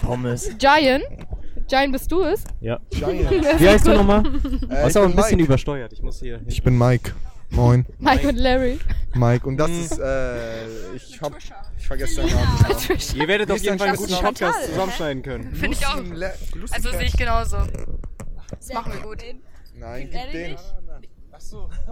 Pommes. 0.00 0.50
Giant. 0.58 1.04
Giant, 1.68 1.92
bist 1.92 2.10
du 2.10 2.22
es? 2.22 2.44
Ja. 2.60 2.78
Giant. 2.90 3.30
Wie 3.60 3.68
heißt 3.68 3.86
du 3.86 3.92
nochmal? 3.92 4.20
Äh, 4.24 4.82
Was 4.84 4.90
ich 4.92 4.98
auch 4.98 5.02
bin 5.02 5.10
ein 5.12 5.16
bisschen 5.16 5.36
Mike. 5.36 5.44
übersteuert. 5.44 5.92
Ich 5.92 6.02
muss 6.02 6.20
hier. 6.20 6.40
Ich 6.46 6.62
bin 6.62 6.78
Mike. 6.78 7.12
Moin. 7.50 7.86
Mike 7.98 8.28
und 8.28 8.36
Larry. 8.36 8.78
Mike. 9.14 9.46
Und 9.48 9.56
das 9.56 9.70
ist, 9.70 9.98
äh, 9.98 10.66
ich 10.94 11.20
hab, 11.20 11.32
ich 11.78 11.86
vergesse 11.86 12.16
deinen 12.22 12.34
Namen. 12.34 12.76
Trisha. 12.86 13.16
Ihr 13.16 13.26
werdet 13.28 13.50
auf 13.50 13.58
jeden 13.62 13.78
Fall 13.78 13.88
einen 13.88 13.96
guten. 13.96 14.14
Podcast 14.14 14.64
zusammenschneiden 14.66 15.22
können. 15.22 15.54
Finde 15.54 15.76
ich 15.78 15.86
auch. 15.86 15.96
Also 16.72 16.90
sehe 16.90 17.04
ich 17.06 17.16
genauso. 17.16 17.56
Das 18.50 18.72
machen 18.72 18.92
wir 18.92 19.00
gut. 19.00 19.22
Nein, 19.78 20.08
gib 20.10 20.32
den. 20.32 20.56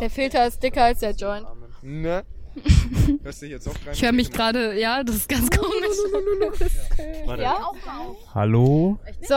Der 0.00 0.10
Filter 0.10 0.46
ist 0.46 0.62
dicker 0.62 0.84
als 0.84 1.00
der 1.00 1.12
Joint. 1.12 1.46
Ne? 1.82 2.24
Hörst 3.22 3.42
du 3.42 3.46
jetzt 3.46 3.68
auch 3.68 3.74
rein? 3.86 3.92
Ich 3.92 4.02
höre 4.02 4.12
mich 4.12 4.30
gerade, 4.30 4.78
ja, 4.78 5.02
das 5.04 5.16
ist 5.16 5.28
ganz 5.28 5.50
komisch. 5.50 5.96
Warte. 7.26 7.42
ja? 7.42 7.70
Hallo? 8.34 8.98
So, 9.22 9.34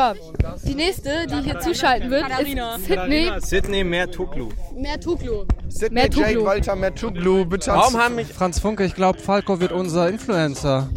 die 0.66 0.76
nächste, 0.76 1.28
die 1.28 1.41
hier 1.43 1.60
zuschalten 1.60 2.10
wird, 2.10 2.26
ist 2.30 2.86
Sydney 2.86 3.32
Sydney 3.41 3.84
Mertuglu. 3.84 4.49
Mertuglu. 4.76 5.45
Sydney 5.68 6.10
Jake. 6.12 6.43
Walter 6.45 6.76
Mertuglu, 6.76 7.45
bitte. 7.45 7.72
Warum 7.72 7.97
haben 7.97 8.16
mich 8.16 8.28
Franz 8.28 8.60
Funke, 8.60 8.86
ich 8.86 8.95
glaube, 8.95 9.20
Falco 9.20 9.60
wird 9.60 9.72
unser 9.74 10.07
Influencer. 10.10 10.89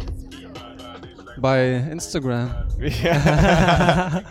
Bei 1.37 1.75
Instagram. 1.91 2.55
Ja. 3.03 4.21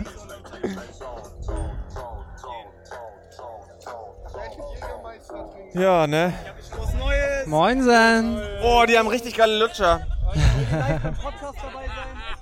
Ja, 5.74 6.06
ne? 6.06 6.32
Moinsen. 7.46 8.38
Oh, 8.62 8.84
die 8.88 8.98
haben 8.98 9.08
richtig 9.08 9.36
geile 9.36 9.58
Lutscher. 9.58 10.00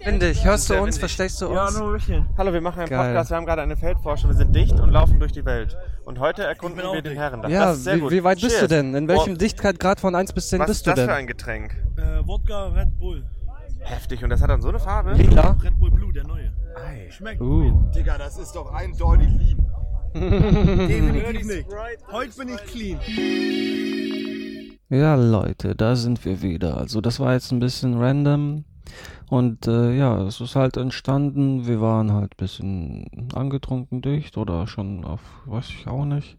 Finde 0.02 0.30
ich. 0.30 0.44
Hörst 0.44 0.70
du 0.70 0.74
uns? 0.80 0.98
Verstehst 0.98 1.40
du 1.40 1.48
uns? 1.48 1.74
Ja, 1.74 1.78
nur 1.78 1.90
ein 1.90 1.92
bisschen. 1.94 2.26
Hallo, 2.38 2.52
wir 2.52 2.60
machen 2.60 2.80
einen 2.80 2.88
Geil. 2.88 3.08
Podcast. 3.08 3.30
Wir 3.30 3.36
haben 3.36 3.46
gerade 3.46 3.62
eine 3.62 3.76
Feldforschung. 3.76 4.30
Wir 4.30 4.36
sind 4.36 4.54
dicht 4.54 4.78
und 4.80 4.90
laufen 4.90 5.18
durch 5.20 5.32
die 5.32 5.44
Welt. 5.44 5.76
Und 6.04 6.18
heute 6.18 6.44
erkunden 6.44 6.80
wir 6.92 7.02
den 7.02 7.16
Herren. 7.16 7.42
Ja, 7.50 7.66
das 7.66 7.78
ist 7.78 7.84
sehr 7.84 7.96
wie, 7.96 8.00
gut. 8.00 8.10
wie 8.12 8.24
weit 8.24 8.40
bist 8.40 8.50
Cheers. 8.56 8.60
du 8.62 8.68
denn? 8.68 8.94
In 8.94 9.08
welchem 9.08 9.34
Oh, 9.34 9.36
Dichtgrad 9.36 10.00
von 10.00 10.14
1 10.14 10.32
bis 10.32 10.48
10 10.48 10.60
Was 10.60 10.66
bist 10.68 10.78
ist 10.80 10.86
du 10.86 10.90
das 10.90 10.98
denn? 11.00 11.08
für 11.08 11.14
ein 11.14 11.26
Getränk? 11.26 11.72
Äh, 11.96 12.26
Wodka 12.26 12.66
Red 12.68 12.98
Bull. 12.98 13.24
Heftig. 13.80 14.22
Und 14.24 14.30
das 14.30 14.40
hat 14.42 14.50
dann 14.50 14.60
so 14.62 14.68
eine 14.68 14.78
Farbe? 14.78 15.12
Lila? 15.12 15.56
Red 15.62 15.78
Bull 15.78 15.90
Blue, 15.90 16.12
der 16.12 16.24
neue. 16.26 16.52
Ei. 16.76 17.10
Schmeckt. 17.10 17.40
Uh. 17.40 17.70
Digga, 17.94 18.18
das 18.18 18.38
ist 18.38 18.52
doch 18.56 18.72
eindeutig 18.72 19.28
lean. 19.38 19.66
Definitiv 20.14 21.46
nicht. 21.46 21.66
Heute 22.10 22.36
bin 22.36 22.48
ich 22.48 22.64
clean. 22.66 22.98
Ja, 24.88 25.14
Leute, 25.14 25.76
da 25.76 25.94
sind 25.94 26.24
wir 26.24 26.42
wieder. 26.42 26.76
Also 26.76 27.00
das 27.00 27.20
war 27.20 27.32
jetzt 27.34 27.52
ein 27.52 27.60
bisschen 27.60 27.98
random. 27.98 28.64
Und 29.28 29.68
äh, 29.68 29.96
ja, 29.96 30.20
es 30.22 30.40
ist 30.40 30.56
halt 30.56 30.76
entstanden, 30.76 31.68
wir 31.68 31.80
waren 31.80 32.12
halt 32.12 32.32
ein 32.32 32.36
bisschen 32.38 33.28
angetrunken 33.32 34.02
dicht 34.02 34.36
oder 34.36 34.66
schon 34.66 35.04
auf, 35.04 35.20
weiß 35.46 35.68
ich 35.68 35.86
auch 35.86 36.04
nicht. 36.04 36.36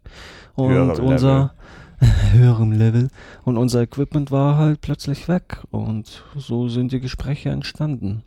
Und 0.54 0.74
Höherem 0.74 1.04
unser 1.06 1.54
höherem 2.32 2.72
Level. 2.72 3.08
Und 3.44 3.56
unser 3.56 3.80
Equipment 3.80 4.30
war 4.30 4.58
halt 4.58 4.82
plötzlich 4.82 5.28
weg. 5.28 5.62
Und 5.70 6.22
so 6.36 6.68
sind 6.68 6.92
die 6.92 7.00
Gespräche 7.00 7.48
entstanden. 7.48 8.22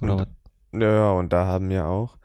Oder 0.00 0.18
was? 0.18 0.26
Und, 0.70 0.80
ja, 0.80 1.10
und 1.10 1.32
da 1.32 1.46
haben 1.46 1.68
wir 1.68 1.86
auch 1.86 2.16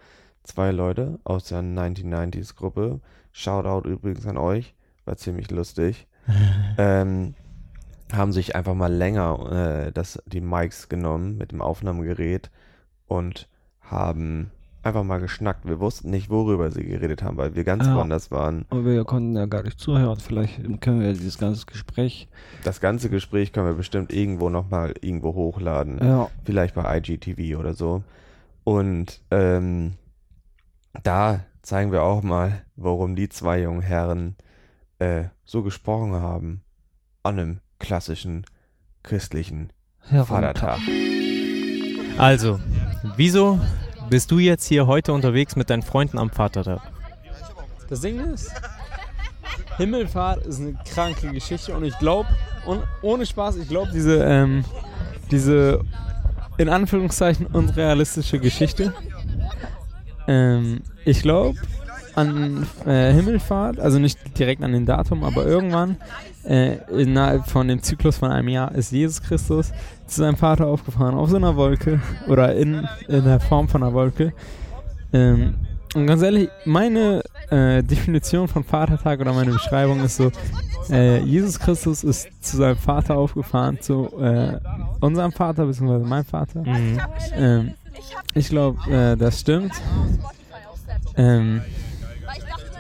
zwei 0.48 0.72
Leute 0.72 1.20
aus 1.24 1.46
der 1.46 1.62
1990s 1.62 2.56
Gruppe. 2.56 3.00
Shoutout 3.32 3.88
übrigens 3.88 4.26
an 4.26 4.38
euch, 4.38 4.74
war 5.06 5.18
ziemlich 5.18 5.52
lustig. 5.52 6.08
ähm, 6.78 7.36
haben 8.12 8.32
sich 8.32 8.56
einfach 8.56 8.74
mal 8.74 8.92
länger 8.92 9.86
äh, 9.88 9.92
das, 9.92 10.22
die 10.26 10.42
Mics 10.42 10.90
genommen 10.90 11.38
mit 11.38 11.52
dem 11.52 11.62
Aufnahmegerät 11.62 12.50
und 13.08 13.48
haben 13.82 14.52
einfach 14.84 15.04
mal 15.04 15.20
geschnackt. 15.20 15.66
Wir 15.68 15.80
wussten 15.80 16.10
nicht, 16.10 16.30
worüber 16.30 16.72
sie 16.72 16.84
geredet 16.86 17.22
haben, 17.22 17.38
weil 17.38 17.56
wir 17.56 17.64
ganz 17.64 17.86
Ja. 17.86 17.96
woanders 17.96 18.32
waren. 18.32 18.66
Aber 18.70 18.86
wir 18.86 19.04
konnten 19.04 19.36
ja 19.36 19.46
gar 19.46 19.64
nicht 19.64 19.80
zuhören. 19.80 20.20
Vielleicht 20.20 20.82
können 20.82 21.02
wir 21.02 21.12
dieses 21.14 21.38
ganze 21.38 21.66
Gespräch. 21.66 22.30
Das 22.64 22.80
ganze 22.80 23.10
Gespräch 23.10 23.52
können 23.52 23.68
wir 23.68 23.74
bestimmt 23.74 24.14
irgendwo 24.14 24.50
nochmal 24.50 24.94
irgendwo 25.02 25.34
hochladen. 25.34 26.00
Ja. 26.02 26.30
Vielleicht 26.46 26.76
bei 26.76 26.98
IGTV 26.98 27.60
oder 27.60 27.74
so. 27.74 28.04
Und 28.64 29.22
ähm, 29.32 29.94
da 31.04 31.46
zeigen 31.62 31.92
wir 31.92 32.04
auch 32.04 32.24
mal, 32.24 32.64
warum 32.76 33.16
die 33.16 33.30
zwei 33.30 33.62
jungen 33.62 33.82
Herren 33.82 34.36
äh, 35.00 35.26
so 35.44 35.64
gesprochen 35.64 36.14
haben 36.14 36.64
an 37.24 37.40
einem 37.40 37.60
klassischen 37.80 38.46
christlichen. 39.04 39.72
Vatertag. 40.10 40.80
Also, 42.18 42.60
wieso 43.18 43.60
bist 44.10 44.32
du 44.32 44.40
jetzt 44.40 44.66
hier 44.66 44.88
heute 44.88 45.12
unterwegs 45.12 45.56
mit 45.56 45.70
deinen 45.70 45.82
Freunden 45.82 46.18
am 46.18 46.30
Vatertag? 46.30 46.80
Das 47.90 48.02
Ding 48.02 48.20
ist, 48.20 48.52
Himmelfahrt 49.78 50.46
ist 50.46 50.60
eine 50.60 50.78
kranke 50.94 51.32
Geschichte 51.32 51.76
und 51.76 51.84
ich 51.84 51.98
glaube, 52.00 52.30
und 52.66 52.84
ohne 53.02 53.26
Spaß, 53.26 53.58
ich 53.58 53.68
glaube, 53.68 53.92
diese, 53.94 54.24
ähm, 54.24 54.66
diese 55.30 55.82
in 56.58 56.70
Anführungszeichen 56.70 57.46
unrealistische 57.48 58.40
Geschichte, 58.40 58.94
ähm, 60.28 60.82
ich 61.06 61.22
glaube 61.22 61.58
an 62.16 62.66
äh, 62.86 63.14
Himmelfahrt, 63.14 63.80
also 63.80 64.00
nicht 64.00 64.18
direkt 64.40 64.64
an 64.64 64.72
den 64.72 64.86
Datum, 64.86 65.24
aber 65.24 65.46
irgendwann 65.46 65.98
äh, 66.44 66.78
innerhalb 66.90 67.48
von 67.48 67.68
dem 67.68 67.84
Zyklus 67.84 68.18
von 68.18 68.32
einem 68.32 68.48
Jahr 68.48 68.74
ist 68.74 68.92
Jesus 68.92 69.22
Christus 69.22 69.72
zu 70.08 70.22
seinem 70.22 70.36
Vater 70.36 70.66
aufgefahren 70.66 71.14
auf 71.14 71.30
so 71.30 71.36
einer 71.36 71.56
Wolke 71.56 72.02
oder 72.28 72.56
in, 72.56 72.88
in 73.08 73.24
der 73.24 73.40
Form 73.40 73.68
von 73.68 73.84
einer 73.84 73.94
Wolke. 73.94 74.34
Ähm, 75.14 75.56
und 75.94 76.08
ganz 76.08 76.22
ehrlich, 76.22 76.50
meine 76.66 77.24
äh, 77.50 77.84
Definition 77.84 78.48
von 78.48 78.64
Vatertag 78.64 79.20
oder 79.20 79.34
meine 79.34 79.52
Beschreibung 79.52 80.04
ist 80.04 80.18
so, 80.18 80.32
äh, 80.90 81.20
Jesus 81.20 81.60
Christus 81.60 82.04
ist 82.04 82.30
zu 82.42 82.58
seinem 82.58 82.78
Vater 82.78 83.16
aufgefahren, 83.16 83.80
zu 83.80 84.10
äh, 84.20 84.60
unserem 85.00 85.32
Vater, 85.32 85.66
beziehungsweise 85.66 86.06
meinem 86.06 86.26
Vater. 86.26 86.62
Mhm. 86.62 87.00
Ähm, 87.34 87.74
ich 88.34 88.50
glaube, 88.50 88.92
äh, 88.92 89.16
das 89.16 89.40
stimmt. 89.40 89.74
Ähm, 91.16 91.62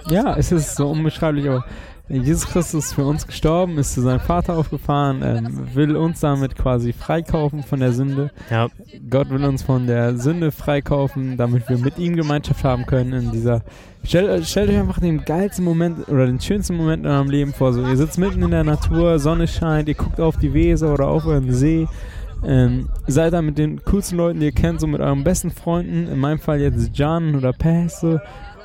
ja, 0.09 0.36
es 0.38 0.51
ist 0.51 0.76
so 0.76 0.89
unbeschreiblich, 0.89 1.47
aber 1.47 1.65
Jesus 2.09 2.47
Christus 2.47 2.86
ist 2.86 2.93
für 2.93 3.03
uns 3.03 3.28
gestorben, 3.28 3.78
ist 3.78 3.93
zu 3.93 4.01
seinem 4.01 4.22
Vater 4.22 4.53
aufgefahren, 4.53 5.22
ähm, 5.24 5.76
will 5.76 5.97
uns 5.97 6.22
damit 6.22 6.55
quasi 6.55 6.93
freikaufen 6.93 7.63
von 7.63 7.82
der 7.82 7.91
Sünde. 7.91 8.32
Ja. 8.49 8.70
Gott 9.09 9.30
will 9.30 9.43
uns 9.43 9.63
von 9.63 9.88
der 9.88 10.18
Sünde 10.18 10.51
freikaufen, 10.51 11.36
damit 11.36 11.68
wir 11.68 11.78
mit 11.78 11.97
ihm 11.97 12.15
Gemeinschaft 12.15 12.63
haben 12.63 12.86
können 12.86 13.11
in 13.11 13.32
dieser. 13.32 13.61
Stellt, 14.05 14.45
stellt 14.45 14.70
euch 14.70 14.78
einfach 14.78 14.99
den 15.01 15.26
geilsten 15.26 15.65
Moment 15.65 16.07
oder 16.07 16.28
den 16.28 16.39
schönsten 16.39 16.78
Moment 16.78 17.03
in 17.03 17.11
eurem 17.11 17.30
Leben 17.30 17.53
vor. 17.53 17.74
So, 17.74 17.86
ihr 17.86 17.97
sitzt 17.97 18.18
mitten 18.18 18.41
in 18.41 18.51
der 18.51 18.63
Natur, 18.63 19.20
Sonne 19.20 19.45
scheint, 19.45 19.89
ihr 19.89 19.95
guckt 19.95 20.22
auf 20.22 20.38
die 20.38 20.53
Weser 20.53 20.93
oder 20.93 21.07
auf 21.07 21.26
euren 21.26 21.51
See. 21.51 21.89
Ähm, 22.45 22.89
seid 23.07 23.33
da 23.33 23.41
mit 23.41 23.57
den 23.57 23.83
coolsten 23.83 24.17
Leuten, 24.17 24.39
die 24.39 24.47
ihr 24.47 24.51
kennt, 24.51 24.79
so 24.79 24.88
mit 24.88 25.01
euren 25.01 25.23
besten 25.23 25.51
Freunden, 25.51 26.07
in 26.07 26.19
meinem 26.19 26.39
Fall 26.39 26.59
jetzt 26.59 26.91
John 26.93 27.35
oder 27.35 27.53
so, 27.89 28.19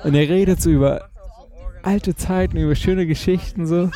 und 0.04 0.14
ihr 0.14 0.28
redet 0.28 0.60
so 0.60 0.70
über 0.70 1.08
alte 1.82 2.14
Zeiten, 2.14 2.56
über 2.56 2.74
schöne 2.74 3.06
Geschichten 3.06 3.66
so. 3.66 3.90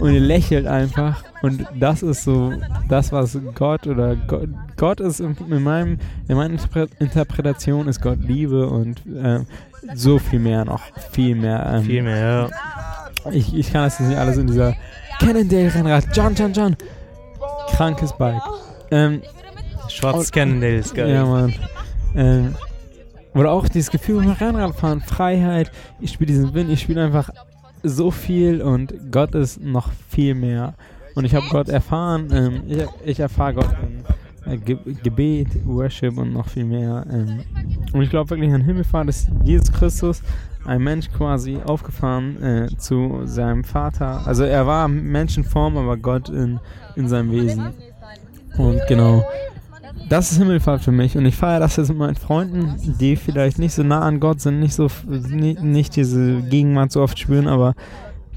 Und 0.00 0.14
ihr 0.14 0.20
lächelt 0.20 0.66
einfach. 0.66 1.22
Und 1.42 1.66
das 1.78 2.02
ist 2.02 2.24
so 2.24 2.52
das, 2.88 3.12
was 3.12 3.38
Gott 3.54 3.86
oder 3.86 4.16
Gott, 4.16 4.48
Gott 4.78 5.00
ist 5.00 5.20
in, 5.20 5.36
in 5.50 5.62
meinem 5.62 5.98
in 6.28 6.36
meiner 6.36 6.54
Interpre- 6.54 6.88
Interpretation 6.98 7.86
ist 7.88 8.00
Gott 8.00 8.18
Liebe 8.20 8.68
und 8.68 9.02
ähm, 9.06 9.46
so 9.94 10.18
viel 10.18 10.38
mehr 10.38 10.64
noch, 10.64 10.80
viel 11.10 11.34
mehr. 11.36 11.74
Ähm, 11.74 11.82
Viel 11.84 12.02
mehr, 12.02 12.48
Ich, 13.32 13.54
ich 13.54 13.70
kann 13.70 13.84
das 13.84 13.98
jetzt 13.98 14.08
nicht 14.08 14.18
alles 14.18 14.38
in 14.38 14.46
dieser 14.46 14.74
Cannondale 15.20 15.74
Rennrad, 15.74 16.04
John, 16.14 16.34
John, 16.34 16.52
John, 16.54 16.76
krankes 17.76 18.16
Bike. 18.16 18.40
Ähm, 18.92 19.22
Schwarzes 19.88 20.26
und- 20.26 20.32
Cannondale 20.32 20.76
ist 20.76 20.94
geil. 20.94 21.10
Ja, 21.12 21.24
Mann. 21.26 21.54
Ähm, 22.14 22.54
oder 23.34 23.50
auch 23.50 23.66
dieses 23.68 23.90
Gefühl 23.90 24.18
beim 24.18 24.32
Rennradfahren, 24.32 25.00
Freiheit. 25.00 25.72
Ich 26.00 26.12
spiele 26.12 26.28
diesen 26.28 26.52
Wind, 26.54 26.70
ich 26.70 26.80
spiele 26.80 27.02
einfach 27.04 27.30
so 27.82 28.10
viel 28.10 28.60
und 28.62 28.92
Gott 29.10 29.34
ist 29.34 29.60
noch 29.60 29.90
viel 30.10 30.34
mehr. 30.34 30.74
Und 31.14 31.24
ich 31.24 31.34
habe 31.34 31.46
Gott 31.50 31.68
erfahren, 31.68 32.28
ähm, 32.32 32.62
ich, 32.68 32.84
ich 33.04 33.20
erfahre 33.20 33.54
Gott 33.54 33.68
in 33.82 34.52
äh, 34.52 34.56
Ge 34.58 34.76
Gebet, 35.02 35.48
Worship 35.66 36.16
und 36.18 36.32
noch 36.32 36.48
viel 36.48 36.64
mehr. 36.64 37.04
Ähm, 37.10 37.40
und 37.92 38.02
ich 38.02 38.10
glaube 38.10 38.30
wirklich 38.30 38.52
an 38.52 38.62
Himmelfahrt 38.62 39.08
ist 39.08 39.28
Jesus 39.42 39.72
Christus, 39.72 40.22
ein 40.64 40.82
Mensch 40.82 41.10
quasi 41.10 41.58
aufgefahren 41.64 42.42
äh, 42.42 42.68
zu 42.78 43.22
seinem 43.24 43.64
Vater. 43.64 44.26
Also 44.26 44.44
er 44.44 44.66
war 44.66 44.88
Menschenform, 44.88 45.76
aber 45.76 45.96
Gott 45.96 46.28
in, 46.28 46.60
in 46.96 47.08
seinem 47.08 47.30
Wesen. 47.32 47.72
Und 48.58 48.80
genau, 48.88 49.24
das 50.08 50.30
ist 50.32 50.38
Himmelfahrt 50.38 50.82
für 50.82 50.92
mich 50.92 51.16
und 51.16 51.24
ich 51.24 51.36
feiere 51.36 51.60
das 51.60 51.76
jetzt 51.76 51.88
mit 51.88 51.98
meinen 51.98 52.16
Freunden, 52.16 52.74
die 53.00 53.16
vielleicht 53.16 53.58
nicht 53.58 53.72
so 53.72 53.82
nah 53.82 54.00
an 54.02 54.20
Gott 54.20 54.40
sind, 54.40 54.60
nicht 54.60 54.74
so 54.74 54.88
nicht, 55.08 55.96
diese 55.96 56.42
Gegenwart 56.42 56.92
so 56.92 57.00
oft 57.02 57.18
spüren, 57.18 57.48
aber 57.48 57.74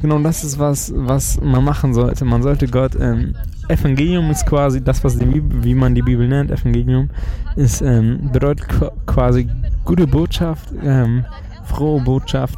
genau 0.02 0.20
das 0.20 0.44
ist 0.44 0.58
was, 0.58 0.94
was 0.96 1.40
man 1.42 1.64
machen 1.64 1.94
sollte. 1.94 2.24
Man 2.24 2.44
sollte 2.44 2.68
Gott 2.68 2.96
ähm, 3.00 3.36
Evangelium 3.68 4.30
ist 4.30 4.46
quasi 4.46 4.82
das, 4.82 5.04
was 5.04 5.18
die 5.18 5.26
Bibel, 5.26 5.64
wie 5.64 5.74
man 5.76 5.96
die 5.96 6.04
Bibel 6.04 6.28
nennt. 6.28 6.52
Evangelium 6.52 7.10
ist 7.56 7.82
ähm, 7.82 8.30
bedeutet 8.32 8.68
qu- 8.70 8.92
quasi 9.06 9.50
gute 9.84 10.08
Botschaft, 10.08 10.72
ähm, 10.84 11.26
frohe 11.66 12.00
Botschaft. 12.02 12.58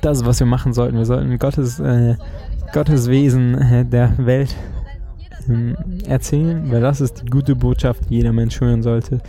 Das 0.00 0.18
ist, 0.18 0.26
was 0.26 0.38
wir 0.38 0.46
machen 0.46 0.72
sollten. 0.72 0.96
Wir 0.96 1.04
sollten 1.04 1.36
Gottes 1.38 1.80
äh, 1.80 2.14
Gottes 2.72 3.08
Wesen 3.08 3.58
äh, 3.58 3.84
der 3.84 4.12
Welt 4.18 4.54
erzählen, 6.06 6.70
weil 6.70 6.80
das 6.80 7.00
ist 7.00 7.22
die 7.22 7.26
gute 7.30 7.54
Botschaft, 7.56 8.08
die 8.08 8.16
jeder 8.16 8.32
Mensch 8.32 8.60
hören 8.60 8.82
sollte. 8.82 9.20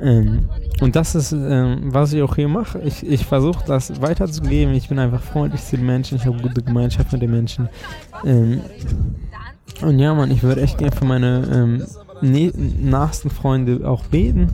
Ähm, 0.00 0.48
und 0.80 0.94
das 0.94 1.14
ist, 1.14 1.32
ähm, 1.32 1.78
was 1.84 2.12
ich 2.12 2.22
auch 2.22 2.34
hier 2.36 2.48
mache. 2.48 2.80
Ich, 2.80 3.06
ich 3.06 3.24
versuche 3.24 3.64
das 3.66 4.00
weiterzugeben. 4.02 4.74
Ich 4.74 4.88
bin 4.88 4.98
einfach 4.98 5.22
freundlich 5.22 5.62
zu 5.64 5.76
den 5.76 5.86
Menschen. 5.86 6.16
Ich 6.16 6.26
habe 6.26 6.36
gute 6.40 6.62
Gemeinschaft 6.62 7.12
mit 7.12 7.22
den 7.22 7.30
Menschen. 7.30 7.68
Ähm, 8.24 8.60
und 9.82 9.98
ja, 9.98 10.14
Mann, 10.14 10.30
ich 10.30 10.42
würde 10.42 10.60
echt 10.62 10.78
gerne 10.78 10.94
für 10.94 11.04
meine 11.04 11.48
ähm, 11.52 11.86
ne 12.20 12.52
nahesten 12.80 13.30
Freunde 13.30 13.88
auch 13.88 14.04
beten. 14.04 14.48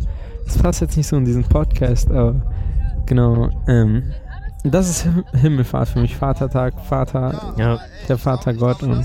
Das 0.45 0.59
passt 0.59 0.80
jetzt 0.80 0.97
nicht 0.97 1.07
so 1.07 1.16
in 1.16 1.24
diesen 1.24 1.45
Podcast, 1.45 2.11
aber 2.11 2.40
genau. 3.07 3.51
Ähm, 3.66 4.05
das 4.64 4.88
ist 4.88 5.03
Him 5.03 5.24
Himmelfahrt 5.32 5.88
für 5.88 6.01
mich. 6.01 6.16
Vatertag, 6.16 6.74
Vater, 6.84 7.55
Ja. 7.57 7.80
der 8.09 8.18
Vater 8.18 8.55
Gott 8.55 8.82
und 8.84 9.05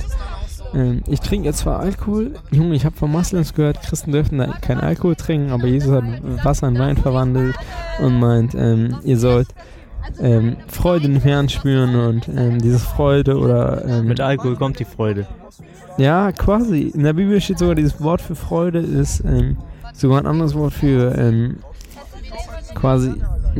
ähm, 0.73 1.01
ich 1.07 1.19
trinke 1.19 1.47
jetzt 1.47 1.59
zwar 1.59 1.79
Alkohol, 1.79 2.33
Junge, 2.51 2.75
ich 2.75 2.85
habe 2.85 2.95
von 2.95 3.11
Moslems 3.11 3.53
gehört, 3.53 3.81
Christen 3.81 4.11
dürfen 4.11 4.37
da 4.37 4.47
keinen 4.61 4.81
Alkohol 4.81 5.15
trinken, 5.15 5.51
aber 5.51 5.67
Jesus 5.67 5.91
hat 5.91 6.03
Wasser 6.43 6.67
in 6.67 6.77
Wein 6.77 6.97
verwandelt 6.97 7.55
und 7.99 8.19
meint, 8.19 8.55
ähm, 8.55 8.97
ihr 9.03 9.17
sollt 9.17 9.47
ähm, 10.19 10.57
Freude 10.67 11.09
nicht 11.09 11.25
mehr 11.25 11.39
anspüren 11.39 11.95
und 11.95 12.27
ähm, 12.29 12.59
diese 12.59 12.79
Freude 12.79 13.37
oder 13.37 13.85
ähm, 13.85 14.05
Mit 14.05 14.21
Alkohol 14.21 14.55
kommt 14.55 14.79
die 14.79 14.85
Freude. 14.85 15.27
ja, 15.97 16.31
quasi. 16.31 16.91
In 16.93 17.03
der 17.03 17.13
Bibel 17.13 17.39
steht 17.41 17.59
sogar 17.59 17.75
dieses 17.75 18.01
Wort 18.01 18.21
für 18.21 18.35
Freude 18.35 18.79
ist 18.79 19.23
ähm, 19.25 19.57
sogar 19.93 20.19
ein 20.19 20.27
anderes 20.27 20.55
Wort 20.55 20.73
für 20.73 21.15
ähm, 21.17 21.57
quasi. 22.75 23.13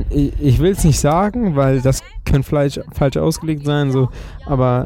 Ich, 0.09 0.33
ich 0.39 0.59
will 0.59 0.71
es 0.71 0.83
nicht 0.83 0.99
sagen, 0.99 1.55
weil 1.55 1.81
das 1.81 2.03
könnte 2.23 2.47
vielleicht 2.47 2.81
falsch 2.93 3.17
ausgelegt 3.17 3.65
sein, 3.65 3.91
so, 3.91 4.09
aber 4.45 4.85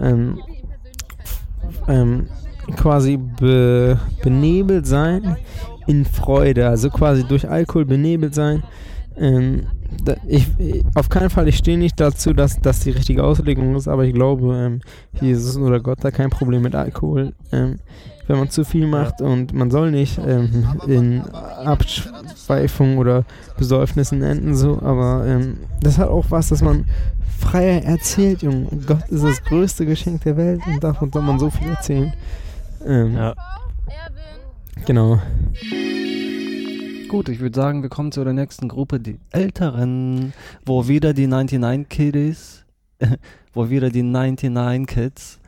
ähm, 1.87 2.27
quasi 2.77 3.17
be, 3.17 3.99
benebelt 4.23 4.85
sein 4.87 5.35
in 5.87 6.05
Freude, 6.05 6.67
also 6.69 6.89
quasi 6.89 7.23
durch 7.27 7.49
Alkohol 7.49 7.85
benebelt 7.85 8.35
sein. 8.35 8.63
Ähm, 9.17 9.63
da, 10.05 10.15
ich, 10.27 10.47
ich- 10.57 10.85
auf 10.95 11.09
keinen 11.09 11.29
Fall, 11.29 11.47
ich 11.47 11.57
stehe 11.57 11.77
nicht 11.77 11.99
dazu, 11.99 12.33
dass 12.33 12.59
das 12.61 12.79
die 12.81 12.91
richtige 12.91 13.23
Auslegung 13.23 13.75
ist, 13.75 13.87
aber 13.87 14.05
ich 14.05 14.13
glaube, 14.13 14.55
ähm, 14.55 14.81
Jesus 15.19 15.57
oder 15.57 15.79
Gott 15.79 16.03
hat 16.03 16.13
kein 16.13 16.29
Problem 16.29 16.61
mit 16.61 16.75
Alkohol. 16.75 17.33
Ähm, 17.51 17.79
wenn 18.27 18.37
man 18.37 18.49
zu 18.49 18.63
viel 18.63 18.87
macht 18.87 19.19
und 19.21 19.51
man 19.51 19.71
soll 19.71 19.91
nicht 19.91 20.17
ähm, 20.25 20.65
in 20.87 21.21
Abschweifung 21.91 22.97
oder 22.97 23.25
Besäufnissen 23.57 24.21
enden, 24.21 24.55
so, 24.55 24.79
aber 24.81 25.25
ähm, 25.27 25.57
das 25.81 25.97
hat 25.97 26.07
auch 26.07 26.25
was, 26.29 26.49
dass 26.49 26.61
man 26.61 26.85
freier 27.41 27.83
erzählt, 27.83 28.41
Junge. 28.41 28.67
Gott 28.85 29.07
ist 29.09 29.23
das 29.23 29.43
größte 29.43 29.85
Geschenk 29.85 30.23
der 30.23 30.37
Welt 30.37 30.61
und 30.65 30.83
davon 30.83 31.11
soll 31.11 31.23
man 31.23 31.39
so 31.39 31.49
viel 31.49 31.67
erzählen. 31.69 32.13
Ähm, 32.85 33.15
Ja. 33.15 33.33
Genau. 34.85 35.19
Gut, 37.07 37.29
ich 37.29 37.39
würde 37.39 37.55
sagen, 37.55 37.81
wir 37.81 37.89
kommen 37.89 38.11
zu 38.11 38.23
der 38.23 38.33
nächsten 38.33 38.67
Gruppe, 38.67 38.99
die 38.99 39.19
Älteren, 39.31 40.33
wo 40.65 40.87
wieder 40.87 41.13
die 41.13 41.27
99 41.27 41.89
Kiddies, 41.89 42.65
wo 43.53 43.69
wieder 43.69 43.89
die 43.89 44.01
99 44.01 44.87
Kids, 44.87 45.39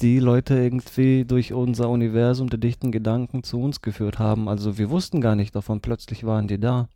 die 0.00 0.20
Leute 0.20 0.54
irgendwie 0.54 1.24
durch 1.24 1.52
unser 1.52 1.90
Universum 1.90 2.48
der 2.48 2.60
dichten 2.60 2.92
Gedanken 2.92 3.42
zu 3.42 3.60
uns 3.60 3.82
geführt 3.82 4.18
haben. 4.18 4.48
Also 4.48 4.78
wir 4.78 4.90
wussten 4.90 5.20
gar 5.20 5.34
nicht 5.34 5.54
davon, 5.56 5.80
plötzlich 5.80 6.24
waren 6.24 6.46
die 6.46 6.60
da. 6.60 6.88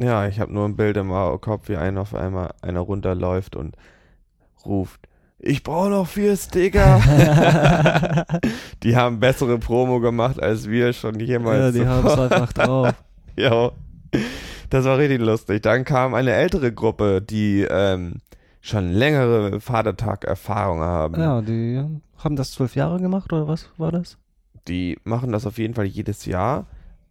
Ja, 0.00 0.26
ich 0.26 0.40
habe 0.40 0.52
nur 0.52 0.64
ein 0.64 0.76
Bild 0.76 0.96
im 0.96 1.10
Kopf, 1.40 1.68
wie 1.68 1.76
einer 1.76 2.00
auf 2.00 2.14
einmal 2.14 2.54
einer 2.62 2.80
runterläuft 2.80 3.54
und 3.54 3.76
ruft, 4.64 5.00
ich 5.42 5.62
brauche 5.62 5.88
noch 5.88 6.06
vier 6.06 6.36
Sticker. 6.36 7.00
die 8.82 8.94
haben 8.94 9.20
bessere 9.20 9.58
Promo 9.58 9.98
gemacht 10.00 10.40
als 10.40 10.68
wir 10.68 10.92
schon 10.92 11.18
jemals. 11.18 11.74
Ja, 11.74 11.82
die 11.82 11.88
haben's 11.88 12.10
zuvor. 12.10 12.24
einfach 12.24 12.52
drauf. 12.52 12.94
ja, 13.36 13.70
das 14.68 14.84
war 14.84 14.98
richtig 14.98 15.20
lustig. 15.20 15.62
Dann 15.62 15.84
kam 15.84 16.12
eine 16.12 16.32
ältere 16.32 16.72
Gruppe, 16.72 17.22
die 17.22 17.66
ähm, 17.70 18.16
schon 18.60 18.92
längere 18.92 19.60
Vatertag-Erfahrung 19.60 20.80
haben. 20.80 21.18
Ja, 21.18 21.40
die 21.40 21.82
haben 22.18 22.36
das 22.36 22.52
zwölf 22.52 22.76
Jahre 22.76 23.00
gemacht 23.00 23.32
oder 23.32 23.48
was 23.48 23.70
war 23.78 23.92
das? 23.92 24.18
Die 24.68 24.98
machen 25.04 25.32
das 25.32 25.46
auf 25.46 25.56
jeden 25.56 25.72
Fall 25.72 25.86
jedes 25.86 26.26
Jahr. 26.26 26.66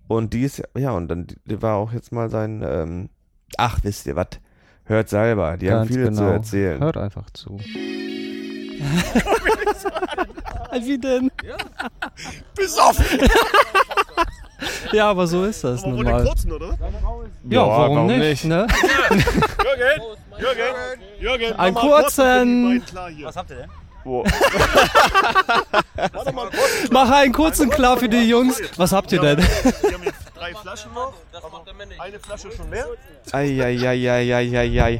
Und 0.09 0.33
dies, 0.33 0.61
ja, 0.75 0.89
und 0.91 1.07
dann 1.07 1.27
die 1.45 1.61
war 1.61 1.75
auch 1.75 1.93
jetzt 1.93 2.11
mal 2.11 2.31
sein, 2.31 2.63
ähm, 2.65 3.09
ach, 3.57 3.77
wisst 3.83 4.07
ihr 4.07 4.15
was? 4.15 4.29
Hört 4.85 5.07
selber, 5.07 5.55
die 5.55 5.69
haben 5.69 5.81
Ganz 5.87 5.91
viel 5.95 6.05
zu 6.05 6.21
genau. 6.21 6.31
erzählen. 6.31 6.81
Hört 6.81 6.97
einfach 6.97 7.29
zu. 7.29 7.59
Wie 10.81 10.97
denn? 10.97 11.29
Besoffen! 12.55 13.19
Ja, 14.91 15.11
aber 15.11 15.27
so 15.27 15.45
ist 15.45 15.63
das 15.63 15.83
Aber 15.83 15.93
nun 15.93 16.03
mal. 16.05 16.25
kurzen, 16.25 16.51
oder? 16.53 16.75
Ja, 17.47 17.67
warum, 17.67 18.07
nicht, 18.07 18.45
ne? 18.45 18.65
Jürgen, 19.11 20.01
Jürgen, 20.39 21.01
Jürgen, 21.19 21.53
Ein 21.59 21.73
mach 21.75 21.83
mal 21.83 21.89
kurz, 22.01 22.15
kurzen. 22.15 22.83
die. 23.15 23.23
Was 23.25 23.35
habt 23.35 23.51
ihr 23.51 23.57
denn? 23.57 23.69
Wo? 24.09 24.23
Warte 26.13 26.31
mal 26.33 26.49
kurz. 26.49 26.89
Mach 26.89 27.11
einen 27.11 27.31
kurzen 27.31 27.69
klar 27.69 27.95
für 27.97 28.09
die 28.09 28.27
Jungs. 28.27 28.59
Was 28.75 28.91
habt 28.91 29.11
ihr 29.11 29.21
denn? 29.21 29.37
Wir 29.37 29.45
haben 29.93 30.03
jetzt 30.03 30.17
drei 30.35 30.51
Flaschen 30.55 30.91
noch. 30.95 31.13
Eine 31.99 32.19
Flasche 32.19 32.51
schon 32.51 32.71
leer. 32.71 32.87
Eieieiei. 33.31 34.99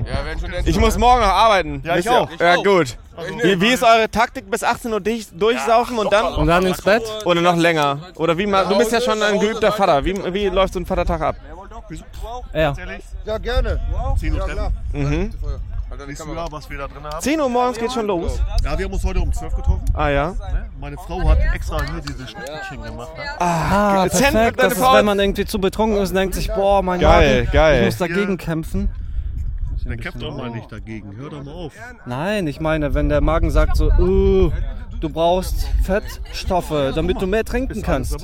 Ich 0.66 0.80
muss 0.80 0.95
morgen 0.97 1.22
noch 1.22 1.28
arbeiten. 1.28 1.82
Ja, 1.84 1.97
ich 1.97 2.07
auch. 2.07 2.30
Ja, 2.39 2.57
gut. 2.57 2.97
Wie, 3.41 3.60
wie 3.60 3.70
ist 3.70 3.82
eure 3.84 4.10
Taktik? 4.12 4.49
Bis 4.51 4.64
18 4.64 4.93
Uhr 4.93 5.01
durch, 5.01 5.28
durchsaufen 5.32 5.97
und 5.97 6.14
dann? 6.14 6.36
Und 6.36 6.45
dann 6.47 6.68
ins 6.68 6.84
Bett? 6.84 7.03
Oder 7.26 7.41
noch 7.41 7.55
länger? 7.57 8.12
Oder 8.16 8.38
wie 8.38 8.45
Du 8.45 8.78
bist 8.78 8.91
ja 8.91 9.01
schon 9.01 9.24
ein 9.24 9.39
geübter 9.39 9.72
Vater. 9.72 10.05
Wie, 10.05 10.34
wie 10.34 10.49
läuft 10.49 10.74
so 10.74 10.80
ein 10.80 10.86
Vatertag 10.86 11.22
ab? 11.22 11.36
Ja. 12.53 12.76
Ja, 13.26 13.38
gerne. 13.39 13.80
10 14.20 14.34
Uhr 14.34 14.39
treffen. 14.45 14.74
Mhm. 14.93 15.34
Siehst 16.08 16.26
du 16.26 16.34
ja, 16.34 16.45
was 16.52 16.70
wir 16.70 16.78
da 16.78 16.88
drin 16.88 17.04
haben? 17.04 17.22
10 17.22 17.39
Uhr 17.41 17.50
morgens 17.50 17.78
geht 17.78 17.91
schon 17.91 18.08
los. 18.08 18.39
Ja, 18.64 18.78
wir 18.78 18.86
haben 18.86 18.93
uns 18.93 19.04
heute 19.04 19.20
um 19.20 19.32
12 19.34 19.56
getroffen. 19.56 19.84
Ah 19.93 20.10
ja. 20.10 20.30
Ne? 20.32 20.70
Meine 20.80 20.95
Frau 20.97 21.28
hat 21.28 21.38
extra 21.54 21.78
hier 21.84 22.02
diese 22.02 22.28
Schnittchen 22.28 22.82
gemacht. 22.84 23.12
Ne? 23.18 23.24
Ah, 23.39 24.08
Cent- 24.10 24.12
perfekt. 24.34 24.60
deine 24.60 24.70
Das 24.70 24.74
ist, 24.74 24.80
Frau- 24.84 24.93
wenn 24.95 25.06
man 25.06 25.20
irgendwie 25.20 25.45
zu 25.45 25.60
betrunken 25.60 26.02
ist 26.02 26.10
und 26.10 26.16
denkt 26.16 26.36
sich, 26.36 26.47
boah, 26.54 26.82
mein 26.82 27.00
Geil, 27.00 27.39
Magen, 27.43 27.52
geil. 27.52 27.80
ich 27.80 27.86
muss 27.86 27.97
dagegen 27.97 28.32
Ja. 28.32 28.36
kämpfen. 28.38 28.89
Dann 29.86 30.00
kämpft 30.00 30.22
doch 30.22 30.36
mal 30.38 30.50
nicht 30.52 30.72
dagegen. 30.72 31.16
Hör 31.18 31.30
doch 31.32 31.43
mal 31.43 31.54
auf. 31.54 31.74
Nein, 32.06 32.45
ich 32.47 32.60
meine, 32.60 32.93
wenn 32.93 33.10
der 33.10 33.22
Magen 33.22 33.50
sagt 33.50 33.76
so, 33.78 33.89
uh, 33.91 34.52
du 35.00 35.10
brauchst 35.10 35.68
Fettstoffe, 35.84 36.93
damit 36.93 37.20
du 37.22 37.26
mehr 37.28 37.43
trinken 37.43 37.82
kannst. 37.82 38.16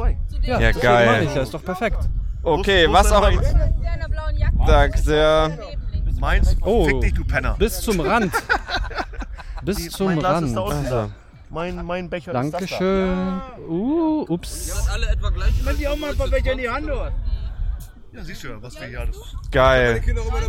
Ja, 0.43 0.59
Ja, 0.59 0.71
geil. 0.71 1.23
ich, 1.23 1.33
das 1.33 1.45
ist 1.45 1.53
doch 1.53 1.63
perfekt. 1.63 1.97
Okay, 2.43 2.85
was 2.89 3.11
auch 3.11 3.27
immer. 3.29 3.41
Danke 4.67 4.97
sehr. 4.99 5.57
Meins? 6.19 6.55
Oh. 6.61 6.85
Fick 6.85 7.01
dich, 7.01 7.13
du 7.13 7.23
Penner. 7.25 7.55
Bis 7.57 7.81
zum 7.81 7.99
Rand. 7.99 8.33
Bis 9.63 9.77
Die- 9.77 9.89
zum 9.89 10.07
mein 10.07 10.19
Glas 10.19 10.41
ist 10.43 10.55
Rand. 10.55 10.57
da 10.57 10.61
unten. 10.61 10.85
Also. 10.93 11.11
Mein, 11.49 11.85
mein 11.85 12.09
Becher 12.09 12.31
ist 12.33 12.35
das 12.35 12.51
da. 12.51 12.57
Dankeschön. 12.57 13.41
Uh, 13.69 14.25
ups. 14.29 14.87
alle 14.91 15.07
etwa 15.07 15.29
gleich. 15.29 15.53
Wenn 15.63 15.77
die 15.77 15.87
auch 15.87 15.95
mal 15.97 16.11
ein 16.11 16.17
paar 16.17 16.27
Becher 16.27 16.51
in 16.53 16.57
die 16.57 16.69
Hand 16.69 16.89
hat. 16.89 17.13
Ja, 18.13 18.23
siehst 18.23 18.43
du 18.43 18.47
ja, 18.47 18.61
was 18.61 18.79
wir 18.79 18.87
hier 18.87 19.01
alles. 19.01 19.17
Geil. 19.51 20.01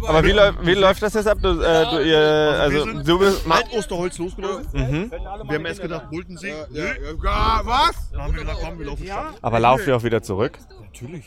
Aber 0.06 0.22
wie, 0.24 0.30
läu- 0.32 0.52
wie 0.62 0.74
läuft 0.74 1.02
das 1.02 1.14
jetzt 1.14 1.26
ab? 1.26 1.38
Du, 1.42 1.60
äh, 1.60 1.84
du, 1.90 1.98
ihr, 2.04 2.18
Also, 2.18 2.62
also, 2.62 2.76
wir 2.76 2.84
sind 2.94 3.08
du 3.08 3.18
bist. 3.18 3.42
Alt 3.50 3.66
Osterholz 3.72 4.18
losgelaufen. 4.18 4.66
Mhm. 4.72 5.10
Wir 5.10 5.54
haben 5.56 5.66
erst 5.66 5.82
gedacht, 5.82 6.08
Bultensee. 6.10 6.54
Nö. 6.70 6.86
Ja, 7.24 7.60
was? 7.64 8.10
Dann 8.12 8.22
haben 8.22 8.34
wir 8.34 8.40
gedacht, 8.42 8.58
komm, 8.64 8.78
wir 8.78 8.86
laufen 8.86 9.04
ja? 9.04 9.30
Aber 9.42 9.58
lauft 9.60 9.86
ihr 9.86 9.96
auch 9.96 10.02
wieder 10.04 10.22
zurück? 10.22 10.58
Natürlich. 10.80 11.24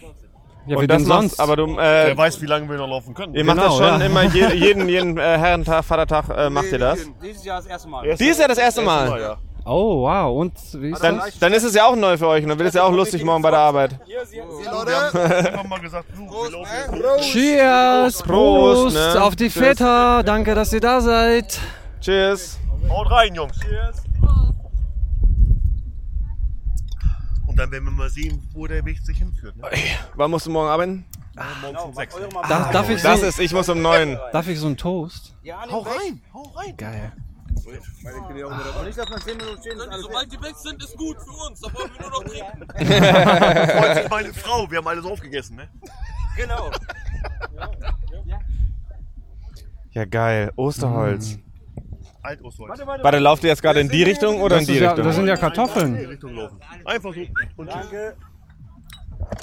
Ja, 0.69 0.75
Und 0.77 0.83
wie 0.83 0.87
das 0.87 1.03
sonst? 1.03 1.39
Aber 1.39 1.55
du, 1.55 1.65
äh, 1.77 1.77
Wer 2.07 2.17
weiß, 2.17 2.41
wie 2.41 2.45
lange 2.45 2.69
wir 2.69 2.77
noch 2.77 2.87
laufen 2.87 3.13
können. 3.13 3.33
ihr 3.33 3.43
macht 3.43 3.57
das 3.57 3.65
Genau, 3.77 3.77
schon 3.89 3.99
ja. 4.01 4.05
immer 4.05 4.23
je, 4.23 4.47
jeden, 4.53 4.87
jeden 4.87 5.17
äh, 5.17 5.21
Herrentag, 5.21 5.83
Vatertag 5.83 6.25
äh, 6.29 6.49
macht 6.49 6.71
ihr 6.71 6.79
das? 6.79 6.99
Dieses 7.21 7.43
Jahr 7.43 7.57
das 7.57 7.65
erste 7.65 7.87
Mal. 7.89 8.07
Dies 8.15 8.31
ist 8.31 8.39
ja 8.39 8.47
das 8.47 8.57
erste 8.57 8.81
Mal. 8.81 9.19
ja. 9.19 9.37
Oh, 9.65 10.01
wow. 10.03 10.35
Und 10.39 10.53
wie 10.73 10.91
ist 10.91 11.03
Dann, 11.03 11.17
das? 11.17 11.37
dann 11.37 11.53
ist 11.53 11.63
es 11.63 11.75
ja 11.75 11.85
auch 11.85 11.95
neu 11.95 12.17
für 12.17 12.27
euch 12.27 12.41
und 12.43 12.49
dann 12.49 12.57
wird 12.57 12.69
es 12.69 12.75
ja 12.75 12.83
auch 12.83 12.91
lustig 12.93 13.23
morgen 13.23 13.41
bei 13.43 13.51
der 13.51 13.59
Arbeit. 13.59 13.99
Wir 14.07 15.53
haben 15.57 15.69
mal 15.69 15.79
gesagt, 15.79 16.05
los. 16.17 16.67
Cheers, 17.21 18.23
Prost, 18.23 18.95
Prost, 18.95 18.95
ne? 18.95 19.21
auf 19.23 19.35
die. 19.35 19.49
Väter. 19.49 20.23
Danke, 20.23 20.55
dass 20.55 20.71
ihr 20.73 20.79
da 20.79 21.01
seid. 21.01 21.59
Tschüss. 22.01 22.57
Haut 22.89 23.11
rein, 23.11 23.35
Jungs. 23.35 23.57
Und 23.57 24.08
dann 27.59 27.71
werden 27.71 27.83
wir 27.85 27.91
mal 27.91 28.09
sehen, 28.09 28.47
wo 28.53 28.67
der 28.67 28.83
Weg 28.85 28.99
sich 28.99 29.17
hinführt. 29.17 29.55
Ne? 29.57 29.69
Wann 30.15 30.31
musst 30.31 30.45
du 30.45 30.49
morgen 30.49 30.69
arbeiten? 30.69 31.05
Morgens 31.61 31.83
um 31.83 31.93
6. 31.93 32.15
Darf, 32.47 32.71
darf, 32.71 32.89
ich 32.89 33.01
so, 33.01 33.07
Das 33.07 33.21
ist, 33.21 33.39
ich 33.39 33.53
muss 33.53 33.67
um 33.69 33.81
neun. 33.81 34.17
darf 34.31 34.47
ich 34.47 34.59
so 34.59 34.67
einen 34.67 34.77
Toast? 34.77 35.35
Hau 35.69 35.79
rein, 35.79 36.21
hau 36.33 36.43
rein. 36.55 36.75
Geil. 36.77 37.11
Nicht, 38.85 38.97
dass 38.97 39.09
man 39.09 39.21
10 39.21 39.37
Minuten 39.37 39.61
stehen 39.61 39.77
ist, 39.77 40.01
Sobald 40.01 40.31
die 40.31 40.41
weg 40.41 40.55
sind, 40.55 40.81
ist 40.83 40.97
gut 40.97 41.17
für 41.21 41.47
uns. 41.47 41.59
Da 41.59 41.73
wollen 41.73 41.91
wir 41.93 42.01
nur 42.01 42.11
noch 42.11 42.23
trinken. 42.23 42.67
Freut 43.77 43.97
sich 43.97 44.09
meine 44.09 44.33
Frau, 44.33 44.71
wir 44.71 44.77
haben 44.77 44.87
alles 44.87 45.05
aufgegessen, 45.05 45.57
ne? 45.57 45.69
Genau. 46.37 46.71
Ja, 49.91 50.05
geil. 50.05 50.51
Osterholz. 50.55 51.31
Alt 51.33 51.48
Ostholz. 52.43 52.79
Warte, 52.85 53.19
lauft 53.19 53.43
ihr 53.43 53.49
jetzt 53.49 53.61
gerade 53.61 53.79
in 53.79 53.89
die 53.89 54.03
Richtung 54.03 54.41
oder 54.41 54.59
in 54.59 54.65
die 54.65 54.77
Richtung? 54.77 55.05
das 55.05 55.15
sind 55.15 55.27
ja 55.27 55.37
Kartoffeln. 55.37 55.95
Richtung 55.95 56.35
laufen. 56.35 56.59
Einfach 56.85 57.13
so. 57.13 57.21
Und. 57.57 57.69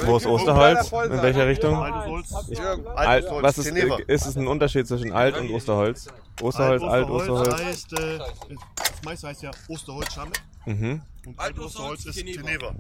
Wo 0.05 0.17
ist 0.17 0.27
Osterholz? 0.27 0.91
In 0.91 1.23
welcher 1.23 1.47
Richtung? 1.47 1.75
Alt, 1.75 3.25
was 3.41 3.59
ist, 3.59 3.67
Teneva. 3.67 3.99
ist 4.07 4.27
es 4.27 4.37
ein 4.37 4.47
Unterschied 4.47 4.87
zwischen 4.87 5.13
Alt 5.13 5.39
und 5.39 5.51
Osterholz? 5.51 6.09
Osterholz, 6.41 6.83
Alt, 6.83 7.09
Osterholz. 7.09 7.63
heißt, 7.63 7.93
äh, 7.93 8.19
das 8.19 9.03
meiste 9.05 9.29
heißt 9.29 9.43
ja 9.43 9.51
Osterholz 9.69 10.13
Schammet. 10.13 10.43
Mhm. 10.65 11.03
Und 11.27 11.39
Alt 11.39 11.59
Osterholz 11.59 12.05
ist 12.07 12.17
Teneva. 12.17 12.75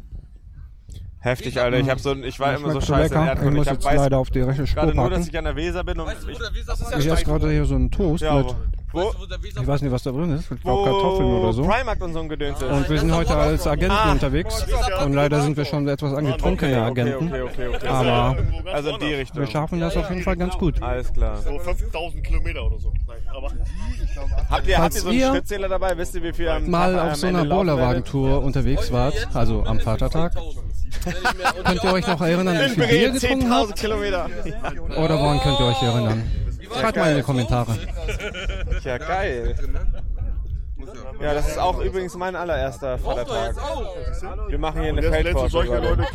Heftig, 1.20 1.60
Alter. 1.60 1.78
Ich 1.78 1.90
hab 1.90 1.98
so, 1.98 2.14
ich 2.14 2.38
war 2.38 2.54
immer 2.54 2.72
so 2.72 2.80
scheiße 2.80 3.14
in 3.14 3.20
lecker. 3.20 3.26
Erdkunde. 3.26 3.50
Ich 3.50 3.56
muss 3.56 3.66
hab 3.66 3.74
jetzt 3.74 3.84
weiß 3.84 3.96
leider 3.96 4.18
auf 4.18 4.30
die 4.30 4.40
rechte 4.40 4.66
Spur 4.66 4.82
gerade 4.82 4.96
nur, 4.96 5.10
dass 5.10 5.26
ich 5.26 5.36
an 5.36 5.44
der 5.44 5.56
Weser 5.56 5.82
bin 5.84 5.98
und 5.98 6.12
ich, 6.12 6.98
Ich 6.98 7.06
esse 7.06 7.24
gerade 7.24 7.50
hier 7.50 7.64
so 7.64 7.74
einen 7.74 7.90
Toast 7.90 8.22
ja, 8.22 8.36
mit 8.36 8.54
wo? 8.96 9.12
Ich 9.60 9.66
weiß 9.66 9.82
nicht, 9.82 9.92
was 9.92 10.02
da 10.02 10.10
drin 10.10 10.32
ist. 10.32 10.50
Ich 10.50 10.60
glaube 10.62 10.90
Kartoffeln 10.90 11.28
oder 11.34 11.52
so. 11.52 11.62
Primark 11.62 12.02
und 12.02 12.12
so 12.12 12.20
ein 12.20 12.28
Gedöns 12.28 12.60
ist. 12.60 12.68
Und 12.70 12.88
wir 12.90 12.98
sind 12.98 13.14
heute 13.14 13.36
als 13.36 13.66
Agenten 13.66 13.96
Ah. 13.96 14.12
unterwegs. 14.12 14.64
Und 15.04 15.12
leider 15.12 15.40
sind 15.42 15.56
wir 15.56 15.64
schon 15.64 15.86
etwas 15.88 16.12
angetrunkene 16.14 16.82
Agenten. 16.82 17.26
Okay, 17.28 17.42
okay, 17.42 17.68
okay. 17.74 17.86
Aber 17.86 18.36
Also 18.72 18.90
in 18.90 18.98
die 19.00 19.14
Richtung. 19.14 19.40
wir 19.40 19.46
schaffen 19.46 19.80
das 19.80 19.96
auf 19.96 20.08
jeden 20.10 20.22
Fall 20.22 20.36
ganz 20.36 20.56
gut. 20.58 20.82
Alles 20.82 21.12
klar. 21.12 21.36
So 21.42 21.58
5000 21.58 22.24
Kilometer 22.24 22.64
oder 22.66 22.78
so. 22.78 22.92
Nein, 23.06 23.16
aber 23.34 23.48
Habt 24.50 24.66
ihr, 24.66 24.78
habt 24.78 24.94
ihr 24.94 25.00
so 25.00 25.08
einen 25.10 25.20
Schrittzähler 25.20 25.68
dabei? 25.68 25.96
Wisst 25.96 26.14
ihr, 26.14 26.22
wie 26.22 26.32
viel 26.32 26.48
am 26.48 26.68
mal 26.70 26.94
Tag, 26.94 27.10
auf 27.12 27.16
so 27.16 27.26
einer? 27.26 27.44
Bollerwagentour 27.44 28.42
unterwegs 28.42 28.90
wart, 28.92 29.28
also 29.34 29.62
am 29.64 29.78
Vatertag, 29.80 30.32
könnt 31.64 31.84
ihr 31.84 31.92
euch 31.92 32.06
noch 32.06 32.20
erinnern, 32.20 32.58
wie 32.58 32.70
viel 32.70 32.86
Bier 32.86 33.10
getrunken 33.12 33.46
10.000 33.46 33.50
habt? 33.50 33.76
Kilometer. 33.76 34.26
Oder 34.96 35.18
woran 35.18 35.40
könnt 35.40 35.60
ihr 35.60 35.66
euch 35.66 35.82
erinnern? 35.82 36.22
Schreibt 36.72 36.96
mal 36.96 37.10
in 37.10 37.16
die 37.16 37.22
Kommentare. 37.22 37.76
Ja, 38.84 38.98
geil. 38.98 39.54
Ja, 41.20 41.32
das 41.32 41.48
ist 41.48 41.58
auch 41.58 41.80
übrigens 41.80 42.14
mein 42.16 42.36
allererster 42.36 42.98
Vatertag. 42.98 43.56
Wir 44.48 44.58
machen 44.58 44.82
hier 44.82 44.90
eine 44.90 45.02
Feldforschung. 45.02 45.66
ne? 45.66 46.06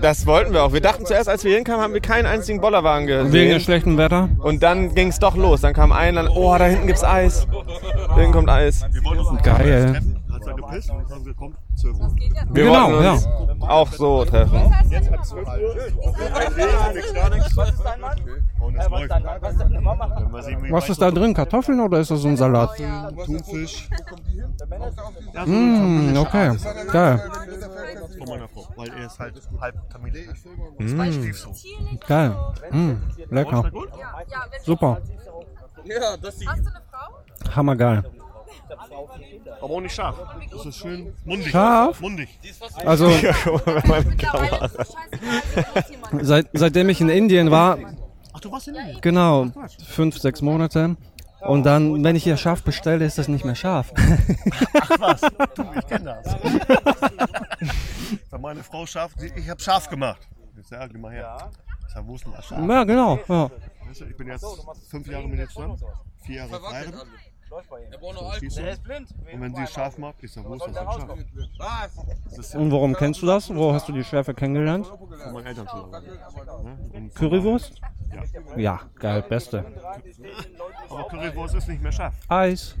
Das, 0.00 0.26
wollten 0.26 0.52
wir 0.52 0.64
auch. 0.64 0.72
Wir 0.72 0.80
dachten 0.80 1.06
zuerst, 1.06 1.28
als 1.28 1.44
wir 1.44 1.54
hinkamen, 1.54 1.80
haben 1.80 1.94
wir 1.94 2.00
keinen 2.00 2.26
einzigen 2.26 2.60
Bollerwagen 2.60 3.06
gesehen. 3.06 3.32
Wegen 3.32 3.50
dem 3.50 3.60
schlechten 3.60 3.98
Wetter? 3.98 4.28
Und 4.38 4.62
dann 4.62 4.94
ging 4.94 5.08
es 5.08 5.20
doch 5.20 5.36
los. 5.36 5.60
Dann 5.60 5.74
kam 5.74 5.92
ein, 5.92 6.16
dann, 6.16 6.28
oh, 6.28 6.56
da 6.58 6.64
hinten 6.64 6.88
gibt's 6.88 7.04
Eis. 7.04 7.46
Da 8.08 8.16
hinten 8.16 8.32
kommt 8.32 8.48
Eis. 8.50 8.84
wir 8.90 9.04
wollten 9.04 9.20
uns 9.20 9.42
Geil. 9.42 10.02
Hat 10.62 10.72
er 10.72 10.74
gepisst 10.74 10.90
und 10.90 11.10
haben 11.10 11.24
gekommen, 11.24 11.56
12 11.76 11.96
Uhr. 11.98 12.16
Wir 12.52 12.64
Genau, 12.64 12.90
wollten 12.92 13.08
uns 13.08 13.28
auch 13.62 13.92
so 13.92 14.24
treffen. 14.24 14.72
Jetzt 14.90 15.12
ab 15.12 15.24
12 15.24 15.46
Uhr, 15.48 16.12
kein 16.12 16.52
Regen, 16.52 16.94
nichts, 16.94 17.14
gar 17.14 17.30
nichts. 17.30 17.56
Und 18.60 18.76
es 18.76 18.88
läuft. 18.88 19.10
Wenn 19.10 20.32
wir 20.32 20.42
sehen, 20.42 20.62
wie 20.62 20.72
Was 20.72 20.88
ist 20.88 21.00
da 21.02 21.10
drin? 21.10 21.34
Kartoffeln 21.34 21.80
oder 21.80 21.98
ist 22.00 22.10
das 22.10 22.20
so 22.20 22.28
ein 22.28 22.36
Salat? 22.36 22.70
Thunfisch. 23.24 23.88
Ja, 25.34 25.46
Mm, 25.46 26.16
okay, 26.16 26.56
geil. 26.92 27.20
Von 28.18 28.28
meiner 28.28 28.48
Frau, 28.48 28.66
weil 28.76 28.88
er 28.88 29.06
ist 29.06 29.18
halt 29.18 29.34
halb 29.60 29.90
Tamil. 29.90 30.12
Mm. 30.78 31.12
Stiefsohn. 31.12 31.52
Geil. 32.06 32.36
Mm, 32.70 32.92
lecker. 33.30 33.64
Super. 34.64 34.98
Ja, 35.84 36.16
das 36.16 36.34
ist 36.36 36.48
Hammergeil. 37.56 38.04
Aber 39.60 39.74
auch 39.74 39.80
nicht 39.80 39.94
scharf. 39.94 40.16
Das 40.50 40.66
ist 40.66 40.78
schön 40.78 41.14
mundig. 41.24 41.50
Scharf? 41.50 42.00
Mundig. 42.00 42.28
Also, 42.84 43.10
seit, 46.20 46.48
seitdem 46.52 46.88
ich 46.88 47.00
in 47.00 47.08
Indien 47.08 47.50
war, 47.50 47.78
Ach, 48.32 48.40
du 48.40 48.50
warst 48.50 48.68
in 48.68 48.74
Indien? 48.74 49.00
genau, 49.00 49.46
fünf, 49.86 50.18
sechs 50.18 50.42
Monate. 50.42 50.96
Und 51.40 51.64
dann, 51.64 52.04
wenn 52.04 52.14
ich 52.14 52.22
hier 52.22 52.36
scharf 52.36 52.62
bestelle, 52.62 53.04
ist 53.04 53.18
das 53.18 53.26
nicht 53.26 53.44
mehr 53.44 53.56
scharf. 53.56 53.92
Ach 54.80 54.90
was, 55.00 55.20
du, 55.20 55.64
ich 55.76 55.86
kenne 55.88 56.22
das. 56.22 56.36
Meine 58.40 58.62
Frau 58.62 58.86
scharf, 58.86 59.12
ich 59.20 59.50
habe 59.50 59.60
scharf 59.60 59.88
gemacht. 59.88 60.28
Ich 60.60 60.68
sag, 60.68 60.92
geh 60.92 60.98
mal 60.98 61.10
her. 61.12 61.50
Sag, 61.92 62.06
wo 62.06 62.14
ist 62.14 62.24
denn 62.24 62.32
das 62.32 62.46
scharf? 62.46 62.68
Ja, 62.68 62.84
genau, 62.84 63.18
ja. 63.28 63.50
Ich 64.08 64.16
bin 64.16 64.28
jetzt 64.28 64.46
fünf 64.88 65.06
Jahre 65.08 65.26
mit 65.28 65.40
ihr 65.40 65.48
zusammen, 65.48 65.76
vier 66.24 66.36
Jahre 66.36 66.60
verheiratet. 66.60 67.06
Verstehst 67.52 68.58
du? 68.58 68.62
Und 69.32 69.40
wenn 69.40 69.54
sie 69.54 69.62
es 69.62 69.70
scharf 69.72 69.98
macht, 69.98 70.16
ich 70.22 70.32
sag, 70.32 70.44
wo 70.44 70.54
ist 70.54 70.66
das 70.66 70.74
denn 70.74 70.84
scharf? 70.84 71.90
Das 72.24 72.38
ist 72.38 72.54
ja 72.54 72.60
Und 72.60 72.70
warum 72.72 72.94
kennst 72.94 73.22
du 73.22 73.26
das? 73.26 73.54
Wo 73.54 73.72
hast 73.72 73.88
du 73.88 73.92
die 73.92 74.04
Schärfe 74.04 74.34
kennengelernt? 74.34 74.86
von 74.86 75.32
meinen 75.32 75.46
Eltern 75.46 75.66
zu 75.68 75.74
Hause. 75.74 76.02
Ne? 76.64 76.78
Und- 76.94 77.14
Currywurst? 77.14 77.80
Ja. 78.12 78.56
Ja, 78.56 78.80
geil, 78.98 79.22
beste. 79.28 79.64
Aber 80.88 81.04
Currywurst 81.08 81.54
ist 81.54 81.68
nicht 81.68 81.82
mehr 81.82 81.92
scharf. 81.92 82.14
Eis. 82.28 82.74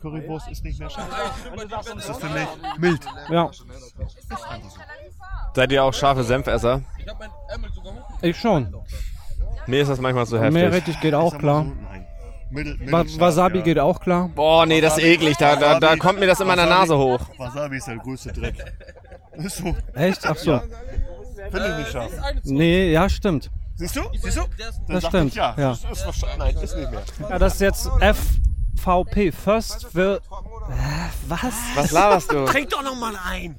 Currywurst 0.00 0.48
ist 0.48 0.64
nicht 0.64 0.78
mehr 0.78 0.90
scharf. 0.90 1.08
Das 1.94 2.08
ist 2.08 2.20
für 2.20 2.28
mich 2.28 2.48
mild. 2.78 3.06
Ja. 3.30 3.50
Seid 5.54 5.72
ihr 5.72 5.84
auch 5.84 5.94
scharfe 5.94 6.24
Senfesser? 6.24 6.82
Ich 8.20 8.38
schon. 8.38 8.74
Mir 9.66 9.80
ist 9.80 9.88
das 9.88 9.98
manchmal 10.00 10.26
so 10.26 10.36
heftig. 10.38 10.52
Meerrettich 10.52 11.00
geht 11.00 11.14
auch 11.14 11.38
klar. 11.38 11.64
Mittel, 12.54 12.78
Wa 12.90 12.98
mittelscharf, 12.98 13.20
Wasabi 13.20 13.58
ja. 13.58 13.64
geht 13.64 13.78
auch 13.78 14.00
klar. 14.00 14.30
Boah, 14.34 14.64
nee, 14.66 14.80
das 14.80 14.96
ist 14.98 15.04
eklig. 15.04 15.36
Da, 15.36 15.56
da, 15.56 15.78
da 15.78 15.88
Wasabi- 15.92 15.98
kommt 15.98 16.20
mir 16.20 16.26
das 16.26 16.40
immer 16.40 16.52
in 16.54 16.58
der 16.58 16.66
Wasabi- 16.68 16.80
Nase 16.80 16.96
hoch. 16.98 17.20
Wasabi 17.38 17.76
ist 17.76 17.86
der 17.88 17.96
größte 17.98 18.32
Dreck. 18.32 18.54
Ist 19.36 19.56
so. 19.56 19.74
Echt? 19.94 20.24
Ach 20.28 20.36
so. 20.36 20.52
Ja. 20.52 20.62
Finde 21.50 21.70
ich 21.72 21.78
nicht 21.78 21.90
scharf. 21.90 22.12
Nee, 22.44 22.92
ja, 22.92 23.08
stimmt. 23.08 23.50
Siehst 23.74 23.96
du? 23.96 24.02
Siehst 24.22 24.36
du? 24.36 24.42
Das 24.88 25.04
stimmt, 25.06 25.30
Ich 25.32 25.34
ja. 25.34 25.54
ja. 25.58 25.70
Das 25.70 25.82
ist 25.84 26.06
wahrscheinlich, 26.06 26.38
nein, 26.54 26.56
ist 26.64 26.76
nicht 26.76 26.90
mehr. 26.92 27.02
Ja, 27.28 27.38
das 27.40 27.54
ist 27.54 27.60
jetzt 27.60 27.90
FVP. 28.00 29.32
First 29.32 29.92
will. 29.96 30.20
Äh, 30.70 30.76
Was? 31.28 31.40
Was 31.74 31.90
laberst 31.90 32.30
du? 32.32 32.44
Trink 32.44 32.70
doch 32.70 32.84
noch 32.84 32.94
mal 32.94 33.14
ein. 33.28 33.58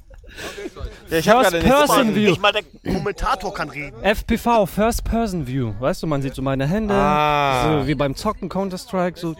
Ja, 1.10 1.18
ich 1.18 1.28
hab 1.28 1.38
First 1.38 1.50
gerade 1.52 1.64
nichts 1.64 1.86
Person. 1.86 2.14
View. 2.14 2.30
Nicht 2.30 2.42
mal 2.42 2.52
der 2.52 2.62
Kommentator 2.92 3.54
kann 3.54 3.70
reden. 3.70 4.02
FPV, 4.02 4.66
First 4.66 5.04
Person 5.04 5.46
View. 5.46 5.72
Weißt 5.78 6.02
du, 6.02 6.06
man 6.06 6.22
sieht 6.22 6.34
so 6.34 6.42
meine 6.42 6.66
Hände. 6.66 6.94
Ah. 6.94 7.78
So 7.80 7.86
wie 7.86 7.94
beim 7.94 8.14
Zocken 8.16 8.48
Counter-Strike. 8.48 9.18
So. 9.18 9.34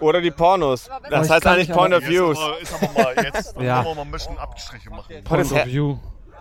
Oder 0.00 0.20
die 0.20 0.30
Pornos. 0.30 0.88
Das 1.10 1.26
ich 1.26 1.32
heißt 1.32 1.46
eigentlich 1.46 1.68
nicht, 1.68 1.76
Point 1.76 1.94
of 1.94 2.06
Views. 2.06 2.38
Ist 2.38 2.44
aber, 2.44 2.60
ist 2.60 2.74
aber 2.74 2.92
mal 3.02 3.14
jetzt. 3.24 3.54
Ja. 3.60 3.84
wir 3.84 3.94
mal 3.94 4.02
ein 4.02 4.10
bisschen 4.10 4.38
Abstriche 4.38 4.90
machen. 4.90 5.24
Point 5.24 5.52
of 5.52 5.66
View. 5.66 5.96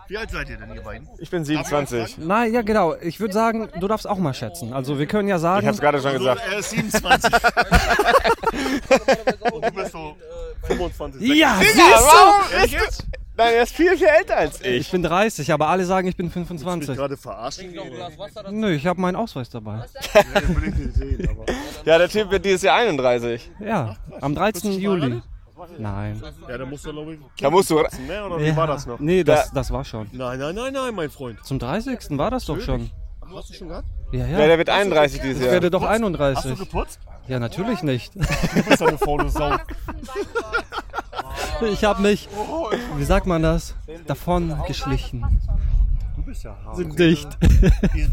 Wie 0.09 0.18
alt 0.18 0.32
seid 0.32 0.49
ihr 0.49 0.55
denn, 0.57 0.74
ihr 0.74 0.82
beiden? 0.82 1.05
Ich 1.18 1.30
bin 1.30 1.43
27. 1.43 2.18
Nein, 2.20 2.53
ja 2.53 2.61
genau. 2.61 2.95
Ich 3.01 3.20
würde 3.20 3.34
sagen, 3.34 3.68
du 3.78 3.89
darfst 3.89 4.07
auch 4.07 4.18
mal 4.18 4.34
schätzen. 4.34 4.72
Also 4.72 4.99
wir 4.99 5.05
können 5.05 5.28
ja 5.28 5.38
sagen. 5.38 5.63
Ich 5.63 5.68
hab's 5.68 5.82
gerade 5.82 6.01
schon 6.01 6.13
gesagt. 6.13 6.41
Er 6.49 6.59
ist 6.59 6.70
27. 6.70 7.34
Und 9.51 9.65
du 9.65 9.72
bist 9.72 9.91
so 9.91 10.15
25. 10.68 11.22
Ja, 11.36 11.57
26. 11.57 12.80
siehst 12.80 13.01
du? 13.01 13.05
Nein, 13.38 13.54
er 13.56 13.64
ist 13.64 13.76
viel, 13.76 13.96
viel 13.98 14.08
älter 14.08 14.36
als 14.38 14.60
Ich 14.62 14.68
ich. 14.68 14.92
bin 14.92 15.04
30, 15.04 15.52
aber 15.54 15.68
alle 15.68 15.86
sagen, 15.86 16.08
ich 16.08 16.16
bin 16.18 16.26
Willst 16.34 16.36
du 16.36 16.54
mich 16.54 16.62
25. 16.64 16.96
gerade 16.98 17.18
verarschen? 17.18 17.74
Nö, 18.52 18.72
ich 18.74 18.86
habe 18.88 19.00
meinen 19.00 19.16
Ausweis 19.16 19.50
dabei. 19.50 19.86
Ja, 20.14 20.40
den 20.42 20.62
will 20.62 20.70
ich 20.70 20.76
nicht 20.76 20.96
sehen, 20.96 21.30
aber. 21.30 21.46
Ja, 21.86 21.98
der 21.98 22.10
Typ 22.10 22.32
wird 22.32 22.44
dieses 22.46 22.64
Jahr 22.64 22.78
31. 22.78 23.52
Ja, 23.60 23.96
am 24.22 24.34
13. 24.36 24.74
Juli. 24.74 25.22
Nein. 25.78 26.22
Ja, 26.48 26.58
da 26.58 26.66
musst 26.66 26.86
du, 26.86 26.92
glaube 26.92 27.14
ich. 27.14 27.20
Da 27.40 27.50
musst 27.50 27.70
du. 27.70 27.76
Ne? 27.76 28.26
Oder 28.26 28.40
wie 28.40 28.46
Ja. 28.48 28.56
war 28.56 28.68
das 28.68 28.86
noch? 28.86 29.00
Nee, 29.00 29.24
das, 29.24 29.52
das 29.52 29.72
war 29.72 29.84
schon. 29.86 30.08
Nein, 30.12 30.40
nein, 30.40 30.54
nein, 30.56 30.74
nein, 30.74 30.96
mein 30.96 31.10
Freund. 31.10 31.44
Zum 31.46 31.60
30. 31.60 32.00
war 32.18 32.30
das 32.32 32.46
doch 32.46 32.60
schon. 32.62 32.90
Ach, 33.22 33.28
hast 33.36 33.50
du 33.50 33.54
schon 33.54 33.70
gehabt? 33.70 33.88
Ja, 34.12 34.26
ja. 34.26 34.40
Ja, 34.40 34.48
der 34.48 34.58
wird 34.58 34.70
31 34.70 35.20
dieses 35.22 35.38
Ich 35.38 35.44
Jahr. 35.44 35.54
werde 35.54 35.70
doch 35.72 35.82
Hast 35.82 36.00
du 36.00 36.06
31. 36.06 36.58
geputzt? 36.60 37.00
Ja, 37.28 37.40
natürlich 37.40 37.82
nicht. 37.84 38.16
Du 38.16 38.64
bist 38.64 38.80
doch 38.82 38.88
eine 38.88 38.98
faule 38.98 39.30
Sau. 39.30 39.58
Ich 41.72 41.84
habe 41.84 42.02
mich, 42.02 42.28
wie 42.98 43.04
sagt 43.04 43.26
man 43.28 43.42
das, 43.44 43.76
davon 44.06 44.56
geschlichen. 44.68 45.24
Du 46.16 46.24
bist 46.24 46.44
ja 46.44 46.56
hart. 46.66 46.76
Sind 46.78 46.98
dicht. 46.98 47.28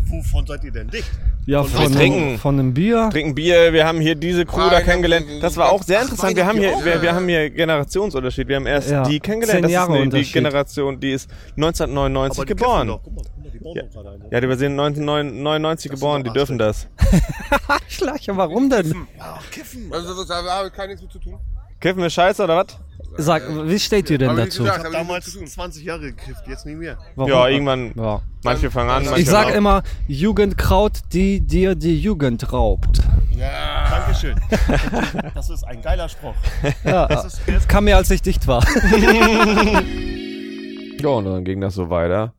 Wovon 0.07 0.47
seid 0.47 0.62
ihr 0.64 0.70
denn 0.72 0.89
dicht? 0.89 1.11
Ja, 1.47 1.62
Von 1.64 1.85
von, 1.85 1.93
trinken. 1.93 2.39
von 2.39 2.59
einem 2.59 2.75
Bier. 2.75 3.09
Trinken 3.11 3.35
Bier, 3.35 3.72
wir 3.72 3.87
haben 3.87 4.01
hier 4.01 4.14
diese 4.14 4.45
Crew 4.47 4.68
da 4.70 4.81
kennengelernt. 4.83 5.27
Das 5.43 5.57
war 5.57 5.70
auch 5.70 5.83
sehr 5.83 6.03
interessant. 6.03 6.37
Wir 6.37 6.47
haben 6.47 6.59
hier, 6.59 6.72
wir, 6.85 7.03
wir 7.03 7.14
haben 7.14 7.27
hier 7.29 7.51
Generationsunterschied. 7.51 8.47
Wir 8.49 8.57
haben 8.57 8.66
erst 8.66 8.91
Ja, 8.91 9.03
die 9.03 9.20
kennengelernt. 9.20 9.64
zehn 9.66 9.72
Das 9.75 9.83
ist 9.83 9.89
eine, 9.89 9.97
die 9.99 10.03
Unterschied. 10.05 10.33
Generation, 10.33 11.01
die 11.01 11.12
ist 11.12 11.31
1999 11.57 12.39
Aber 12.39 12.47
die 12.47 12.55
geboren. 12.55 12.89
kiffen 12.89 12.89
doch. 12.89 13.03
Guck 13.03 13.14
mal, 13.16 13.22
guck 13.25 13.45
mal, 13.45 13.51
die 13.51 13.59
bauen 13.59 13.77
Ja. 13.77 13.83
doch 13.83 13.91
gerade 13.93 14.11
eine. 14.11 14.25
Ja, 14.31 14.41
die 14.41 14.57
sind 14.59 14.72
1999 14.81 15.91
geboren, 15.91 16.25
die 16.25 16.31
dürfen 16.31 16.59
das. 16.59 16.87
Schleicher, 17.89 18.37
warum 18.37 18.70
denn? 18.70 19.07
Kiffen. 19.51 19.91
Also, 19.93 20.25
da 20.25 20.43
habe 20.43 20.68
ich 20.68 20.75
gar 20.75 20.87
nichts 20.87 21.03
mit 21.03 21.11
zu 21.12 21.18
tun. 21.18 21.39
Kiffen 21.81 22.01
wir 22.01 22.09
Scheiße 22.11 22.43
oder 22.45 22.57
was? 22.57 22.79
Sag, 23.16 23.42
wie 23.68 23.78
steht 23.78 24.10
ihr 24.10 24.18
denn 24.18 24.36
dazu? 24.36 24.64
Ich 24.64 24.70
gesagt. 24.70 24.78
habe 24.84 24.84
hab 24.96 25.02
ich 25.02 25.06
damals 25.08 25.24
zu 25.32 25.38
tun. 25.38 25.46
20 25.46 25.84
Jahre 25.84 26.00
gekifft, 26.00 26.46
jetzt 26.48 26.66
nicht 26.66 26.76
mehr. 26.78 26.96
Warum? 27.16 27.30
Ja, 27.30 27.48
irgendwann. 27.48 27.92
Ja. 27.96 28.20
Manche 28.42 28.70
fangen 28.70 28.90
an, 28.90 29.04
manche 29.04 29.20
Ich 29.20 29.28
sag 29.28 29.46
auf. 29.46 29.54
immer, 29.54 29.82
Jugendkraut, 30.08 31.00
die 31.12 31.40
dir 31.40 31.74
die 31.74 31.98
Jugend 32.00 32.52
raubt. 32.52 33.00
Ja. 33.36 33.88
Dankeschön. 33.90 34.34
Das 35.34 35.50
ist 35.50 35.64
ein 35.64 35.82
geiler 35.82 36.08
Spruch. 36.08 36.34
Ja, 36.84 37.06
Das 37.06 37.40
ist 37.46 37.68
kam 37.68 37.84
mir, 37.84 37.96
als 37.96 38.10
ich 38.10 38.22
dicht 38.22 38.46
war. 38.46 38.64
Ja, 41.00 41.10
und 41.10 41.24
dann 41.26 41.44
ging 41.44 41.60
das 41.60 41.74
so 41.74 41.90
weiter. 41.90 42.32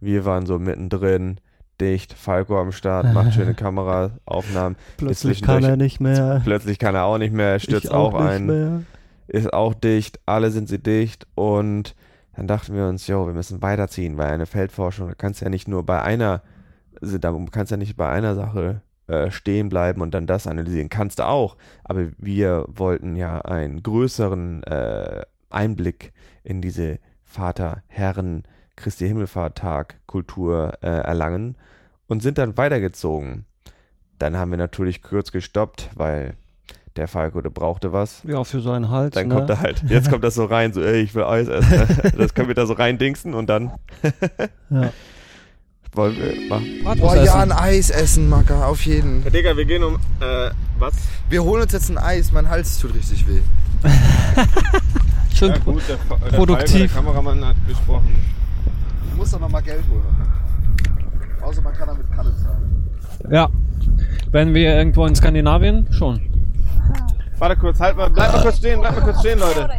Wir 0.00 0.24
waren 0.24 0.44
so 0.44 0.58
mittendrin, 0.58 1.38
dicht, 1.80 2.12
Falco 2.12 2.58
am 2.60 2.72
Start, 2.72 3.12
macht 3.14 3.34
schöne 3.34 3.54
Kameraaufnahmen. 3.54 4.76
Plötzlich 4.96 5.40
kann 5.42 5.62
er 5.62 5.76
nicht 5.76 6.00
mehr. 6.00 6.40
Plötzlich 6.44 6.78
kann 6.80 6.94
er 6.96 7.04
auch 7.04 7.18
nicht 7.18 7.32
mehr, 7.32 7.50
er 7.52 7.58
stürzt 7.60 7.84
Ich 7.86 7.90
auch, 7.92 8.14
auch 8.14 8.20
nicht 8.20 8.30
ein, 8.32 8.46
mehr. 8.46 8.82
Ist 9.28 9.52
auch 9.52 9.74
dicht, 9.74 10.20
alle 10.26 10.50
sind 10.50 10.68
sie 10.68 10.78
dicht 10.78 11.26
und 11.34 11.94
dann 12.34 12.46
dachten 12.46 12.74
wir 12.74 12.86
uns, 12.86 13.06
jo, 13.06 13.26
wir 13.26 13.34
müssen 13.34 13.62
weiterziehen, 13.62 14.16
weil 14.16 14.32
eine 14.32 14.46
Feldforschung, 14.46 15.08
da 15.08 15.14
kannst 15.14 15.40
ja 15.40 15.48
nicht 15.48 15.68
nur 15.68 15.84
bei 15.84 16.02
einer, 16.02 16.42
da 17.00 17.36
kannst 17.50 17.70
ja 17.70 17.76
nicht 17.76 17.96
bei 17.96 18.08
einer 18.08 18.34
Sache 18.34 18.82
äh, 19.08 19.30
stehen 19.30 19.68
bleiben 19.68 20.00
und 20.02 20.12
dann 20.12 20.26
das 20.26 20.46
analysieren. 20.46 20.88
Kannst 20.88 21.18
du 21.18 21.26
auch, 21.26 21.56
aber 21.84 22.08
wir 22.16 22.64
wollten 22.68 23.16
ja 23.16 23.40
einen 23.40 23.82
größeren 23.82 24.62
äh, 24.64 25.22
Einblick 25.50 26.12
in 26.44 26.60
diese 26.60 26.98
Vater, 27.24 27.82
Herren, 27.88 28.44
Christi 28.76 29.08
Himmelfahrttag 29.08 29.96
Kultur 30.06 30.74
äh, 30.82 30.86
erlangen 30.86 31.56
und 32.06 32.22
sind 32.22 32.38
dann 32.38 32.56
weitergezogen. 32.56 33.44
Dann 34.18 34.36
haben 34.36 34.50
wir 34.50 34.58
natürlich 34.58 35.02
kurz 35.02 35.32
gestoppt, 35.32 35.90
weil 35.94 36.34
der 36.98 37.08
Falco, 37.08 37.40
der 37.40 37.50
brauchte 37.50 37.92
was. 37.92 38.22
Ja, 38.24 38.44
für 38.44 38.60
seinen 38.60 38.90
Hals. 38.90 39.14
Dann 39.14 39.28
ne? 39.28 39.34
kommt 39.34 39.50
er 39.50 39.60
halt, 39.60 39.82
jetzt 39.88 40.10
kommt 40.10 40.24
das 40.24 40.34
so 40.34 40.44
rein, 40.44 40.72
so, 40.72 40.82
ey, 40.82 41.00
ich 41.00 41.14
will 41.14 41.24
Eis 41.24 41.48
essen. 41.48 41.70
ne? 41.70 42.12
Das 42.18 42.34
können 42.34 42.48
wir 42.48 42.54
da 42.54 42.66
so 42.66 42.74
reindingsen 42.74 43.34
und 43.34 43.48
dann. 43.48 43.72
Ja. 44.70 44.92
Wollen 45.92 46.16
wir 46.16 46.48
machen? 46.48 46.98
Boah, 47.00 47.16
ja, 47.16 47.36
ein 47.36 47.50
Eis 47.50 47.88
essen, 47.88 48.28
Macker, 48.28 48.66
auf 48.66 48.84
jeden. 48.84 49.22
Herr 49.22 49.30
Digga, 49.30 49.56
wir 49.56 49.64
gehen 49.64 49.82
um, 49.82 49.94
äh, 49.94 50.50
was? 50.78 50.92
Wir 51.30 51.42
holen 51.42 51.62
uns 51.62 51.72
jetzt 51.72 51.88
ein 51.88 51.96
Eis, 51.96 52.30
mein 52.30 52.50
Hals 52.50 52.78
tut 52.78 52.94
richtig 52.94 53.26
weh. 53.26 53.40
Schön 55.34 55.52
Ja, 55.52 55.58
gut, 55.58 55.82
der, 55.88 55.96
der 56.30 56.36
produktiv. 56.36 56.92
Falco, 56.92 57.10
Der 57.10 57.12
Kameramann 57.12 57.44
hat 57.46 57.56
gesprochen. 57.66 58.20
Ich 59.10 59.16
muss 59.16 59.30
doch 59.30 59.40
nochmal 59.40 59.62
Geld 59.62 59.82
holen. 59.90 60.04
Außer 61.40 61.62
man 61.62 61.72
kann 61.72 61.88
damit 61.88 62.12
Kalle 62.14 62.34
zahlen. 62.36 62.84
Ja. 63.30 63.48
Wenn 64.30 64.52
wir 64.52 64.76
irgendwo 64.76 65.06
in 65.06 65.16
Skandinavien, 65.16 65.90
schon. 65.90 66.20
Warte 67.38 67.56
kurz, 67.56 67.78
halt 67.78 67.96
mal, 67.96 68.10
bleib 68.10 68.32
mal 68.32 68.42
kurz 68.42 68.58
stehen, 68.58 68.80
bleib 68.80 68.96
mal 68.96 69.02
kurz 69.02 69.20
stehen, 69.20 69.38
Leute. 69.38 69.70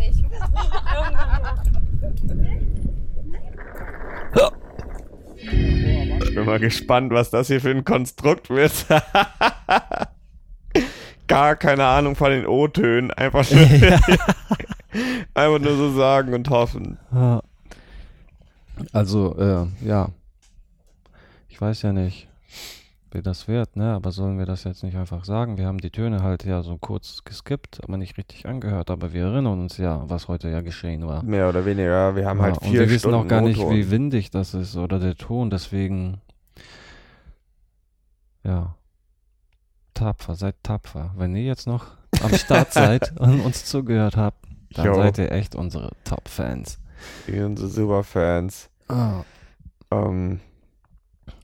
Ich 6.21 6.35
bin 6.35 6.45
mal 6.45 6.59
gespannt, 6.59 7.11
was 7.11 7.31
das 7.31 7.47
hier 7.47 7.59
für 7.59 7.71
ein 7.71 7.83
Konstrukt 7.83 8.49
wird. 8.49 8.71
Gar 11.27 11.57
keine 11.57 11.85
Ahnung 11.85 12.15
von 12.15 12.31
den 12.31 12.47
O-Tönen. 12.47 13.11
Einfach 13.11 13.51
nur, 13.51 13.61
einfach 15.33 15.59
nur 15.59 15.75
so 15.75 15.91
sagen 15.91 16.33
und 16.33 16.49
hoffen. 16.49 16.97
Also, 18.93 19.37
äh, 19.37 19.65
ja. 19.85 20.11
Ich 21.49 21.59
weiß 21.59 21.81
ja 21.81 21.91
nicht, 21.91 22.28
wie 23.11 23.21
das 23.21 23.47
wird, 23.47 23.75
ne? 23.75 23.93
Aber 23.93 24.11
sollen 24.11 24.37
wir 24.37 24.45
das 24.45 24.63
jetzt 24.63 24.83
nicht 24.83 24.95
einfach 24.97 25.25
sagen? 25.25 25.57
Wir 25.57 25.67
haben 25.67 25.79
die 25.79 25.89
Töne 25.89 26.21
halt 26.23 26.45
ja 26.45 26.61
so 26.61 26.77
kurz 26.77 27.23
geskippt, 27.23 27.83
aber 27.83 27.97
nicht 27.97 28.17
richtig 28.17 28.45
angehört. 28.47 28.89
Aber 28.91 29.13
wir 29.13 29.25
erinnern 29.25 29.59
uns 29.61 29.77
ja, 29.77 30.03
was 30.07 30.27
heute 30.27 30.49
ja 30.49 30.61
geschehen 30.61 31.05
war. 31.07 31.23
Mehr 31.23 31.49
oder 31.49 31.65
weniger. 31.65 32.15
Wir 32.15 32.25
haben 32.25 32.41
halt 32.41 32.57
und 32.59 32.67
vier 32.69 32.81
wir 32.81 32.87
wissen 32.89 32.99
Stunden 32.99 33.17
auch 33.17 33.27
gar 33.27 33.41
nicht, 33.41 33.59
O-Ton. 33.59 33.75
wie 33.75 33.91
windig 33.91 34.31
das 34.31 34.53
ist 34.53 34.75
oder 34.75 34.99
der 34.99 35.15
Ton. 35.15 35.49
Deswegen, 35.49 36.21
ja, 38.43 38.75
tapfer, 39.93 40.35
seid 40.35 40.55
tapfer. 40.63 41.11
Wenn 41.17 41.35
ihr 41.35 41.43
jetzt 41.43 41.67
noch 41.67 41.87
am 42.23 42.33
Start 42.33 42.73
seid 42.73 43.19
und 43.19 43.41
uns 43.41 43.65
zugehört 43.65 44.17
habt, 44.17 44.45
dann 44.73 44.85
Jo. 44.85 44.95
seid 44.95 45.17
ihr 45.17 45.31
echt 45.31 45.55
unsere 45.55 45.91
Top-Fans. 46.03 46.79
Unsere 47.27 47.67
Superfans. 47.69 48.69
Ah. 48.87 49.23
Ähm, 49.91 50.39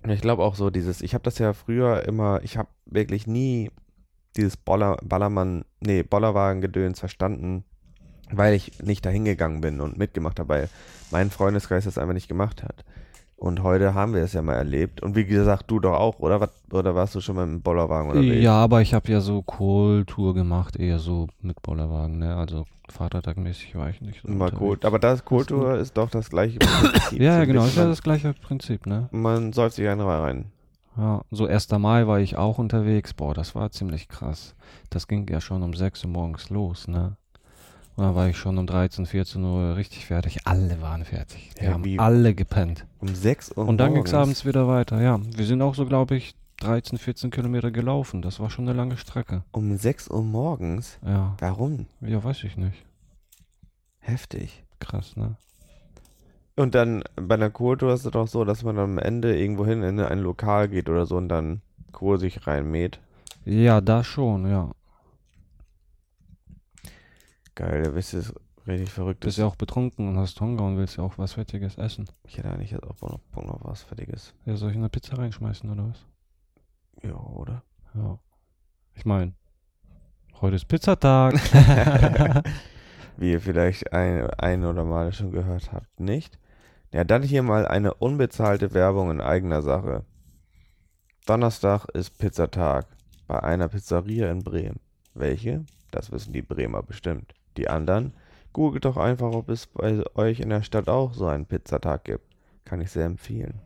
ich 0.07 0.21
glaube 0.21 0.43
auch 0.43 0.55
so 0.55 0.69
dieses, 0.69 1.01
ich 1.01 1.13
habe 1.13 1.23
das 1.23 1.37
ja 1.39 1.53
früher 1.53 2.03
immer, 2.03 2.41
ich 2.43 2.57
habe 2.57 2.69
wirklich 2.85 3.27
nie 3.27 3.71
dieses 4.35 4.57
Boller, 4.57 4.97
Ballermann, 5.03 5.65
nee, 5.79 6.03
Bollerwagen-Gedöns 6.03 6.99
verstanden, 6.99 7.63
weil 8.31 8.53
ich 8.53 8.81
nicht 8.81 9.05
dahin 9.05 9.25
gegangen 9.25 9.61
bin 9.61 9.81
und 9.81 9.97
mitgemacht 9.97 10.39
habe, 10.39 10.49
weil 10.49 10.69
mein 11.11 11.29
Freundeskreis 11.31 11.85
das 11.85 11.97
einfach 11.97 12.13
nicht 12.13 12.27
gemacht 12.27 12.63
hat. 12.63 12.83
Und 13.37 13.63
heute 13.63 13.93
haben 13.93 14.13
wir 14.13 14.23
es 14.23 14.33
ja 14.33 14.41
mal 14.41 14.53
erlebt. 14.53 15.03
Und 15.03 15.15
wie 15.15 15.25
gesagt, 15.25 15.65
du 15.69 15.79
doch 15.79 15.93
auch, 15.93 16.19
oder? 16.19 16.39
Was- 16.39 16.49
Oder 16.71 16.95
warst 16.95 17.15
du 17.15 17.21
schon 17.21 17.35
mal 17.35 17.43
im 17.43 17.61
Bollerwagen 17.61 18.09
unterwegs? 18.11 18.41
Ja, 18.43 18.53
aber 18.53 18.81
ich 18.81 18.93
habe 18.93 19.11
ja 19.11 19.19
so 19.21 19.41
Kultur 19.41 20.33
gemacht, 20.33 20.77
eher 20.77 20.99
so 20.99 21.27
mit 21.41 21.61
Bollerwagen, 21.61 22.17
ne? 22.19 22.35
Also 22.35 22.65
Vatertagmäßig 22.89 23.75
war 23.75 23.89
ich 23.89 23.99
nicht 24.01 24.21
so. 24.21 24.31
Mal. 24.31 24.51
Kult. 24.51 24.85
Aber 24.85 24.99
das 24.99 25.25
Kultur 25.25 25.75
ist 25.75 25.97
doch 25.97 26.09
das 26.09 26.29
gleiche 26.29 26.59
Prinzip. 26.59 27.19
Ja, 27.19 27.33
ja, 27.33 27.39
so 27.41 27.45
genau, 27.47 27.65
ist 27.65 27.77
ja 27.77 27.85
das 27.87 28.01
gleiche 28.01 28.33
Prinzip, 28.33 28.85
ne? 28.85 29.09
Man 29.11 29.53
soll 29.53 29.69
sich 29.71 29.87
einen 29.87 30.01
rein. 30.01 30.45
Ja, 30.97 31.21
so 31.29 31.45
1. 31.45 31.69
Mai 31.71 32.07
war 32.07 32.19
ich 32.21 32.37
auch 32.37 32.57
unterwegs. 32.57 33.13
Boah, 33.13 33.33
das 33.33 33.53
war 33.53 33.69
ziemlich 33.69 34.07
krass. 34.07 34.55
Das 34.89 35.07
ging 35.09 35.27
ja 35.29 35.41
schon 35.41 35.61
um 35.61 35.73
6 35.73 36.05
Uhr 36.05 36.09
morgens 36.11 36.49
los, 36.49 36.87
ne? 36.87 37.17
Und 37.95 38.03
dann 38.03 38.15
war 38.15 38.27
ich 38.27 38.37
schon 38.37 38.57
um 38.57 38.67
13, 38.67 39.05
14 39.05 39.43
Uhr 39.43 39.77
richtig 39.77 40.05
fertig. 40.05 40.39
Alle 40.45 40.81
waren 40.81 41.05
fertig. 41.05 41.51
Die 41.59 41.65
Ja, 41.65 41.73
haben 41.73 41.99
alle 41.99 42.35
gepennt. 42.35 42.85
Um 42.99 43.13
6 43.13 43.53
Uhr 43.57 43.67
Und 43.67 43.77
dann 43.77 43.93
ging 43.93 44.03
es 44.05 44.13
abends 44.13 44.45
wieder 44.45 44.67
weiter, 44.67 45.01
ja. 45.01 45.19
Wir 45.35 45.45
sind 45.45 45.61
auch 45.61 45.75
so, 45.75 45.85
glaube 45.85 46.15
ich, 46.15 46.35
13, 46.57 46.97
14 46.97 47.31
Kilometer 47.31 47.71
gelaufen. 47.71 48.21
Das 48.21 48.39
war 48.39 48.49
schon 48.49 48.67
eine 48.67 48.77
lange 48.77 48.97
Strecke. 48.97 49.43
Um 49.51 49.77
6 49.77 50.09
Uhr 50.09 50.23
morgens? 50.23 50.99
Ja. 51.05 51.35
Warum? 51.39 51.85
Ja, 52.01 52.23
weiß 52.23 52.43
ich 52.43 52.57
nicht. 52.57 52.83
Heftig. 53.99 54.63
Krass, 54.79 55.15
ne? 55.15 55.35
Und 56.57 56.75
dann 56.75 57.03
bei 57.15 57.35
einer 57.35 57.49
Kurtour 57.49 57.93
ist 57.93 58.05
es 58.05 58.11
doch 58.11 58.27
so, 58.27 58.45
dass 58.45 58.63
man 58.63 58.77
am 58.79 58.97
Ende 58.97 59.37
irgendwo 59.37 59.65
hin 59.65 59.83
in 59.83 59.99
ein 59.99 60.19
Lokal 60.19 60.69
geht 60.69 60.89
oder 60.89 61.05
so 61.05 61.17
und 61.17 61.27
dann 61.29 61.61
Kur 61.91 62.17
sich 62.17 62.45
reinmäht. 62.47 62.99
Ja, 63.45 63.81
da 63.81 64.03
schon, 64.03 64.49
ja. 64.49 64.71
Geil, 67.55 67.83
da 67.83 67.91
bist 67.91 68.13
du 68.13 68.21
richtig 68.67 68.91
verrückt. 68.91 69.21
Bist 69.21 69.37
ja 69.37 69.45
auch 69.45 69.55
betrunken 69.55 70.09
und 70.09 70.17
hast 70.17 70.39
Hunger 70.41 70.63
und 70.63 70.77
willst 70.77 70.97
ja 70.97 71.03
auch 71.03 71.17
was 71.17 71.33
Fettiges 71.33 71.77
essen. 71.77 72.05
Ich 72.27 72.37
hätte 72.37 72.51
eigentlich 72.51 72.71
jetzt 72.71 72.83
auch 72.83 72.99
noch 73.01 73.19
Bock 73.31 73.45
auf 73.45 73.61
was 73.63 73.83
Fertiges. 73.83 74.33
Ja, 74.45 74.57
soll 74.57 74.71
ich 74.71 74.77
eine 74.77 74.89
Pizza 74.89 75.17
reinschmeißen 75.17 75.69
oder 75.69 75.89
was? 75.89 76.05
Ja, 77.01 77.15
oder? 77.15 77.63
Ja. 77.93 78.19
Ich 78.93 79.05
meine, 79.05 79.33
heute 80.41 80.57
ist 80.57 80.67
Pizzatag. 80.67 81.35
Wie 83.17 83.31
ihr 83.31 83.39
vielleicht 83.39 83.93
ein, 83.93 84.29
ein 84.31 84.65
oder 84.65 84.83
mal 84.83 85.13
schon 85.13 85.31
gehört 85.31 85.71
habt, 85.71 85.99
nicht? 85.99 86.37
Ja, 86.91 87.05
dann 87.05 87.23
hier 87.23 87.43
mal 87.43 87.65
eine 87.65 87.93
unbezahlte 87.93 88.73
Werbung 88.73 89.11
in 89.11 89.21
eigener 89.21 89.61
Sache. 89.61 90.03
Donnerstag 91.25 91.85
ist 91.93 92.17
Pizzatag 92.17 92.85
bei 93.27 93.41
einer 93.41 93.69
Pizzeria 93.69 94.29
in 94.29 94.43
Bremen. 94.43 94.79
Welche? 95.13 95.65
Das 95.91 96.11
wissen 96.11 96.33
die 96.33 96.41
Bremer 96.41 96.83
bestimmt. 96.83 97.33
Die 97.57 97.67
anderen? 97.67 98.13
Googelt 98.53 98.85
doch 98.85 98.97
einfach, 98.97 99.33
ob 99.33 99.49
es 99.49 99.67
bei 99.67 100.03
euch 100.15 100.39
in 100.39 100.49
der 100.49 100.63
Stadt 100.63 100.87
auch 100.87 101.13
so 101.13 101.27
einen 101.27 101.45
Pizzatag 101.45 102.05
gibt. 102.05 102.35
Kann 102.63 102.81
ich 102.81 102.91
sehr 102.91 103.05
empfehlen. 103.05 103.61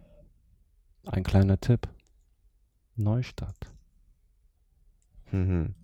Ein 1.06 1.24
kleiner 1.24 1.60
Tipp. 1.60 1.88
Neustadt. 2.96 3.72
Mhm. 5.32 5.76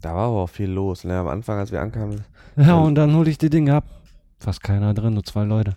Da 0.00 0.14
war 0.14 0.28
aber 0.28 0.42
auch 0.42 0.50
viel 0.50 0.70
los. 0.70 1.04
Ne? 1.04 1.18
Am 1.18 1.28
Anfang, 1.28 1.58
als 1.58 1.72
wir 1.72 1.80
ankamen. 1.80 2.24
Ja, 2.56 2.76
und 2.76 2.94
dann 2.94 3.14
hol 3.14 3.26
ich 3.28 3.38
die 3.38 3.50
Dinge 3.50 3.74
ab. 3.74 3.84
Fast 4.38 4.62
keiner 4.62 4.94
drin, 4.94 5.14
nur 5.14 5.24
zwei 5.24 5.44
Leute. 5.44 5.76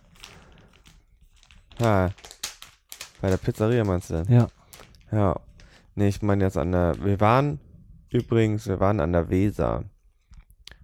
Ah, 1.82 2.10
bei 3.22 3.30
der 3.30 3.38
Pizzeria 3.38 3.84
meinst 3.84 4.10
du? 4.10 4.24
Ja. 4.30 4.48
Ja. 5.12 5.36
Nee, 5.96 6.10
ich 6.10 6.22
meine 6.22 6.44
jetzt 6.44 6.58
an 6.58 6.72
der. 6.72 7.04
Wir 7.04 7.20
waren 7.20 7.60
übrigens, 8.12 8.68
wir 8.68 8.80
waren 8.80 9.00
an 9.00 9.14
der 9.14 9.30
Weser. 9.30 9.84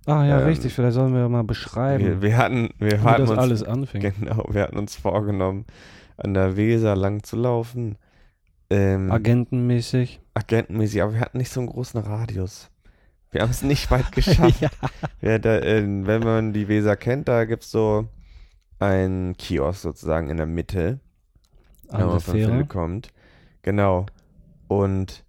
Ah 0.06 0.24
ja, 0.26 0.40
Ähm, 0.40 0.46
richtig. 0.46 0.74
Vielleicht 0.74 0.94
sollen 0.94 1.14
wir 1.14 1.28
mal 1.30 1.44
beschreiben. 1.44 2.04
Wir, 2.04 2.22
wir 2.22 2.38
hatten, 2.38 2.70
wir 2.78 2.92
wie 2.92 3.00
hatten 3.00 3.22
das 3.22 3.30
uns, 3.32 3.40
alles 3.40 3.64
anfing. 3.64 4.02
Genau, 4.02 4.46
wir 4.50 4.62
hatten 4.62 4.78
uns 4.78 4.96
vorgenommen, 4.96 5.66
an 6.18 6.34
der 6.34 6.56
Weser 6.58 6.96
lang 6.96 7.24
zu 7.24 7.36
laufen. 7.36 7.98
Ähm, 8.70 9.12
Agentenmäßig. 9.12 10.22
Agentenmäßig, 10.34 11.02
aber 11.02 11.14
wir 11.14 11.20
hatten 11.20 11.38
nicht 11.38 11.52
so 11.52 11.60
einen 11.60 11.70
großen 11.70 12.00
Radius. 12.02 12.70
Wir 13.32 13.42
haben 13.42 13.52
es 13.52 13.62
nicht 13.64 13.90
weit 13.92 14.12
geschafft. 14.12 14.62
Ja. 14.62 14.70
ja, 15.22 15.40
da, 15.40 15.58
äh, 15.58 15.84
wenn 15.84 16.22
man 16.22 16.54
die 16.54 16.68
Weser 16.68 16.96
kennt, 16.96 17.28
da 17.28 17.46
gibt 17.46 17.64
es 17.64 17.72
so 17.72 18.08
einen 18.80 19.36
Kiosk 19.38 19.82
sozusagen 19.82 20.30
in 20.30 20.38
der 20.38 20.46
Mitte. 20.46 21.00
An 21.90 22.00
wenn 22.00 22.06
man 22.08 22.16
der 22.16 22.20
von 22.20 22.34
Fähre. 22.34 22.66
Kommt. 22.66 23.10
Genau. 23.62 24.06
Und 24.68 25.25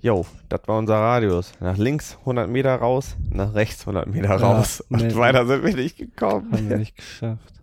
jo, 0.00 0.24
das 0.48 0.60
war 0.66 0.78
unser 0.78 0.96
Radius. 0.96 1.52
Nach 1.60 1.76
links 1.76 2.16
100 2.20 2.48
Meter 2.48 2.74
raus, 2.76 3.16
nach 3.30 3.54
rechts 3.54 3.80
100 3.82 4.06
Meter 4.06 4.28
Ja, 4.28 4.36
raus. 4.36 4.80
Und 4.90 5.02
nee. 5.02 5.14
weiter 5.16 5.46
sind 5.46 5.64
wir 5.64 5.74
nicht 5.74 5.96
gekommen. 5.98 6.50
Haben 6.52 6.68
wir 6.70 6.78
nicht 6.78 6.96
geschafft. 6.96 7.54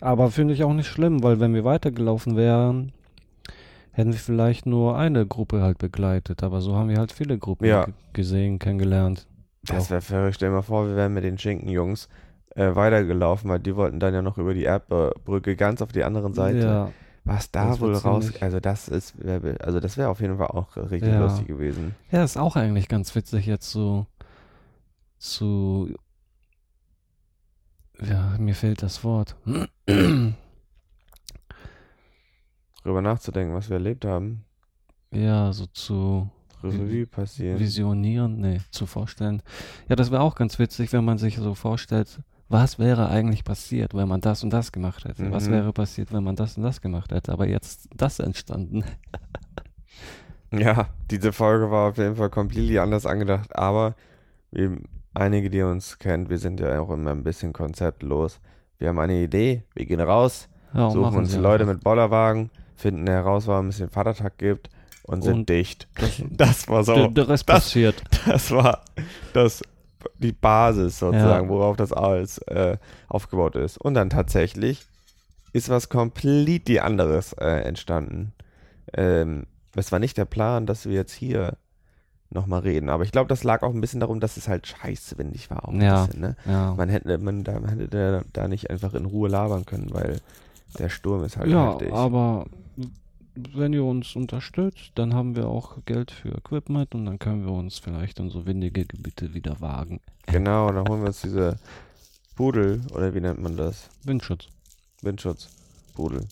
Aber 0.00 0.30
finde 0.30 0.54
ich 0.54 0.64
auch 0.64 0.72
nicht 0.72 0.88
schlimm, 0.88 1.22
weil 1.22 1.40
wenn 1.40 1.54
wir 1.54 1.64
weitergelaufen 1.64 2.36
wären, 2.36 2.92
hätten 3.92 4.12
wir 4.12 4.18
vielleicht 4.18 4.66
nur 4.66 4.96
eine 4.98 5.24
Gruppe 5.26 5.62
halt 5.62 5.78
begleitet. 5.78 6.42
Aber 6.42 6.60
so 6.60 6.74
haben 6.76 6.88
wir 6.88 6.98
halt 6.98 7.12
viele 7.12 7.38
Gruppen 7.38 7.64
Ja. 7.66 7.86
gesehen, 8.12 8.58
kennengelernt. 8.58 9.26
Das 9.62 9.90
wäre 9.90 10.02
verrückt. 10.02 10.34
Stell 10.36 10.50
dir 10.50 10.56
mal 10.56 10.62
vor, 10.62 10.86
wir 10.88 10.96
wären 10.96 11.14
mit 11.14 11.24
den 11.24 11.38
Schinkenjungs 11.38 12.08
äh, 12.54 12.74
weitergelaufen, 12.74 13.48
weil 13.48 13.60
die 13.60 13.74
wollten 13.76 13.98
dann 13.98 14.12
ja 14.12 14.20
noch 14.20 14.36
über 14.36 14.52
die 14.52 14.64
Erdbrücke 14.64 15.56
ganz 15.56 15.80
auf 15.80 15.92
die 15.92 16.04
andere 16.04 16.32
Seite. 16.34 16.58
Ja. 16.58 16.90
Was 17.24 17.50
da 17.50 17.68
Das 17.68 17.80
wohl 17.80 17.94
raus. 17.94 18.30
Also 18.40 18.60
das 18.60 18.88
ist, 18.88 19.14
also 19.60 19.80
das 19.80 19.96
wäre 19.96 20.10
auf 20.10 20.20
jeden 20.20 20.36
Fall 20.36 20.48
auch 20.48 20.76
richtig 20.76 21.08
Ja. 21.12 21.20
lustig 21.20 21.46
gewesen. 21.46 21.94
Ja, 22.10 22.22
ist 22.22 22.36
auch 22.36 22.54
eigentlich 22.56 22.86
ganz 22.88 23.14
witzig 23.14 23.46
jetzt 23.46 23.70
so 23.70 24.06
zu 25.18 25.94
ja, 28.02 28.36
mir 28.38 28.54
fehlt 28.54 28.82
das 28.82 29.04
Wort. 29.04 29.36
Drüber 29.86 30.32
nachzudenken, 33.00 33.54
was 33.54 33.68
wir 33.70 33.74
erlebt 33.76 34.04
haben. 34.04 34.44
Ja, 35.12 35.52
so 35.52 35.66
zu 35.66 36.28
Revue 36.62 37.06
passieren. 37.06 37.58
visionieren, 37.58 38.40
nee, 38.40 38.60
zu 38.70 38.84
vorstellen. 38.86 39.42
Ja, 39.88 39.96
das 39.96 40.10
wäre 40.10 40.22
auch 40.22 40.34
ganz 40.34 40.58
witzig, 40.58 40.92
wenn 40.92 41.04
man 41.04 41.18
sich 41.18 41.36
so 41.36 41.54
vorstellt, 41.54 42.20
was 42.48 42.78
wäre 42.78 43.08
eigentlich 43.08 43.44
passiert, 43.44 43.94
wenn 43.94 44.08
man 44.08 44.20
das 44.20 44.42
und 44.44 44.50
das 44.50 44.70
gemacht 44.72 45.04
hätte? 45.04 45.30
Was 45.32 45.48
Mhm. 45.48 45.52
wäre 45.52 45.72
passiert, 45.72 46.12
wenn 46.12 46.24
man 46.24 46.36
das 46.36 46.56
und 46.56 46.62
das 46.62 46.80
gemacht 46.80 47.10
hätte? 47.12 47.32
Aber 47.32 47.46
jetzt 47.48 47.88
das 47.96 48.18
entstanden. 48.18 48.84
Ja, 50.52 50.86
diese 51.10 51.32
Folge 51.32 51.70
war 51.72 51.88
auf 51.90 51.96
jeden 51.98 52.14
Fall 52.14 52.30
completely 52.30 52.78
anders 52.78 53.06
angedacht, 53.06 53.56
aber 53.56 53.96
wie 54.52 54.70
einige, 55.12 55.50
die 55.50 55.62
uns 55.62 55.98
kennt, 55.98 56.30
wir 56.30 56.38
sind 56.38 56.60
ja 56.60 56.78
auch 56.80 56.90
immer 56.90 57.10
ein 57.10 57.24
bisschen 57.24 57.52
konzeptlos. 57.52 58.38
Wir 58.78 58.88
haben 58.90 58.98
eine 59.00 59.20
Idee, 59.20 59.64
wir 59.74 59.84
gehen 59.86 60.00
raus, 60.00 60.48
Ja, 60.72 60.90
suchen 60.90 61.16
uns 61.16 61.34
Leute 61.34 61.66
mit 61.66 61.82
Bollerwagen, 61.82 62.50
finden 62.76 63.06
heraus, 63.08 63.48
warum 63.48 63.68
es 63.68 63.78
den 63.78 63.88
Vatertag 63.90 64.38
gibt 64.38 64.70
und 65.02 65.22
sind 65.22 65.34
Und 65.38 65.48
dicht. 65.48 65.88
das- 65.96 66.22
Das, 66.30 66.68
war 66.68 66.84
so. 66.84 67.08
der 67.08 67.28
Rest 67.28 67.48
das, 67.48 67.56
passiert. 67.64 68.02
Das 68.26 68.52
war 68.52 68.84
das, 69.32 69.60
die 70.18 70.32
Basis 70.32 70.98
sozusagen, 70.98 71.46
Ja. 71.48 71.54
worauf 71.54 71.76
das 71.76 71.92
alles 71.92 72.38
äh, 72.38 72.76
aufgebaut 73.08 73.56
ist. 73.56 73.78
Und 73.78 73.94
dann 73.94 74.10
tatsächlich 74.10 74.84
ist 75.52 75.68
was 75.68 75.88
completely 75.88 76.78
anderes 76.80 77.32
äh, 77.34 77.46
entstanden. 77.62 78.32
Ähm, 78.92 79.46
es 79.76 79.92
war 79.92 79.98
nicht 79.98 80.16
der 80.16 80.24
Plan, 80.24 80.66
dass 80.66 80.86
wir 80.86 80.94
jetzt 80.94 81.12
hier 81.12 81.56
nochmal 82.30 82.60
reden. 82.60 82.88
Aber 82.88 83.04
ich 83.04 83.12
glaube, 83.12 83.28
das 83.28 83.44
lag 83.44 83.62
auch 83.62 83.72
ein 83.72 83.80
bisschen 83.80 84.00
darum, 84.00 84.18
dass 84.20 84.36
es 84.36 84.48
halt 84.48 84.66
scheiße 84.66 85.18
windig 85.18 85.50
war. 85.50 85.68
Auch 85.68 85.72
ein 85.72 85.80
Ja, 85.80 86.06
bisschen, 86.06 86.20
ne? 86.20 86.36
ja. 86.46 86.74
Man 86.74 86.88
hätte, 86.88 87.18
man, 87.18 87.44
da, 87.44 87.60
man 87.60 87.70
hätte 87.70 87.88
da, 87.88 88.22
da 88.32 88.48
nicht 88.48 88.70
einfach 88.70 88.94
in 88.94 89.04
Ruhe 89.04 89.28
labern 89.28 89.64
können, 89.66 89.92
weil 89.92 90.20
der 90.78 90.88
Sturm 90.88 91.22
ist 91.22 91.36
halt 91.36 91.50
ja, 91.50 91.70
heftig. 91.72 91.92
aber 91.92 92.46
wenn 93.34 93.72
ihr 93.72 93.84
uns 93.84 94.14
unterstützt, 94.16 94.92
dann 94.94 95.14
haben 95.14 95.36
wir 95.36 95.48
auch 95.48 95.78
Geld 95.86 96.10
für 96.10 96.30
Equipment 96.30 96.94
und 96.94 97.06
dann 97.06 97.18
können 97.18 97.44
wir 97.44 97.52
uns 97.52 97.78
vielleicht 97.78 98.20
in 98.20 98.30
so 98.30 98.46
windige 98.46 98.84
Gebiete 98.84 99.34
wieder 99.34 99.60
wagen. 99.60 100.00
Genau, 100.26 100.70
dann 100.70 100.86
holen 100.88 101.02
wir 101.02 101.08
uns 101.08 101.22
diese 101.22 101.58
Pudel, 102.36 102.80
oder 102.92 103.14
wie 103.14 103.20
nennt 103.20 103.40
man 103.40 103.56
das? 103.56 103.88
Windschutz. 104.04 104.48
Windschutz. 105.02 105.48
Pudel. 105.94 106.26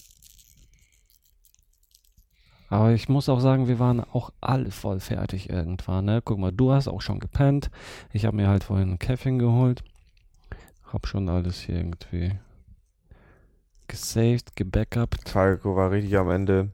Aber 2.68 2.92
ich 2.92 3.08
muss 3.08 3.28
auch 3.28 3.40
sagen, 3.40 3.68
wir 3.68 3.78
waren 3.78 4.00
auch 4.00 4.32
alle 4.40 4.70
voll 4.70 4.98
fertig 4.98 5.50
irgendwann. 5.50 6.06
Ne? 6.06 6.22
Guck 6.24 6.38
mal, 6.38 6.52
du 6.52 6.72
hast 6.72 6.88
auch 6.88 7.02
schon 7.02 7.20
gepennt. 7.20 7.70
Ich 8.12 8.24
habe 8.24 8.36
mir 8.36 8.48
halt 8.48 8.64
vorhin 8.64 8.88
einen 8.88 8.98
Käffchen 8.98 9.38
geholt. 9.38 9.84
Hab 10.90 11.06
schon 11.06 11.28
alles 11.28 11.60
hier 11.60 11.76
irgendwie 11.76 12.32
gesaved, 13.88 14.56
gebackupt. 14.56 15.28
Falco 15.28 15.76
war 15.76 15.90
richtig 15.90 16.16
am 16.16 16.30
Ende. 16.30 16.70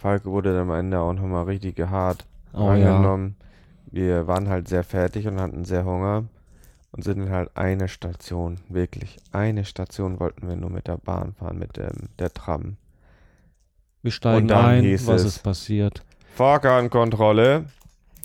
Falco 0.00 0.30
wurde 0.30 0.54
dann 0.54 0.70
am 0.70 0.78
Ende 0.78 0.98
auch 0.98 1.12
nochmal 1.12 1.44
richtig 1.44 1.78
hart 1.78 2.24
Oh, 2.52 2.66
reingenommen. 2.66 3.36
Wir 3.92 4.26
waren 4.26 4.48
halt 4.48 4.66
sehr 4.66 4.82
fertig 4.82 5.26
und 5.26 5.40
hatten 5.40 5.64
sehr 5.64 5.84
Hunger 5.84 6.24
und 6.92 7.04
sind 7.04 7.18
dann 7.18 7.30
halt 7.30 7.50
eine 7.54 7.86
Station, 7.88 8.58
wirklich 8.68 9.18
eine 9.30 9.64
Station 9.64 10.18
wollten 10.18 10.48
wir 10.48 10.56
nur 10.56 10.70
mit 10.70 10.88
der 10.88 10.96
Bahn 10.96 11.34
fahren, 11.34 11.58
mit 11.58 11.76
dem, 11.76 12.08
der 12.18 12.32
Tram. 12.32 12.76
Wir 14.02 14.10
steigen 14.10 14.50
ein, 14.50 14.84
was 15.06 15.20
es, 15.20 15.36
ist 15.36 15.42
passiert. 15.42 16.02
Fahrkartenkontrolle. 16.34 17.66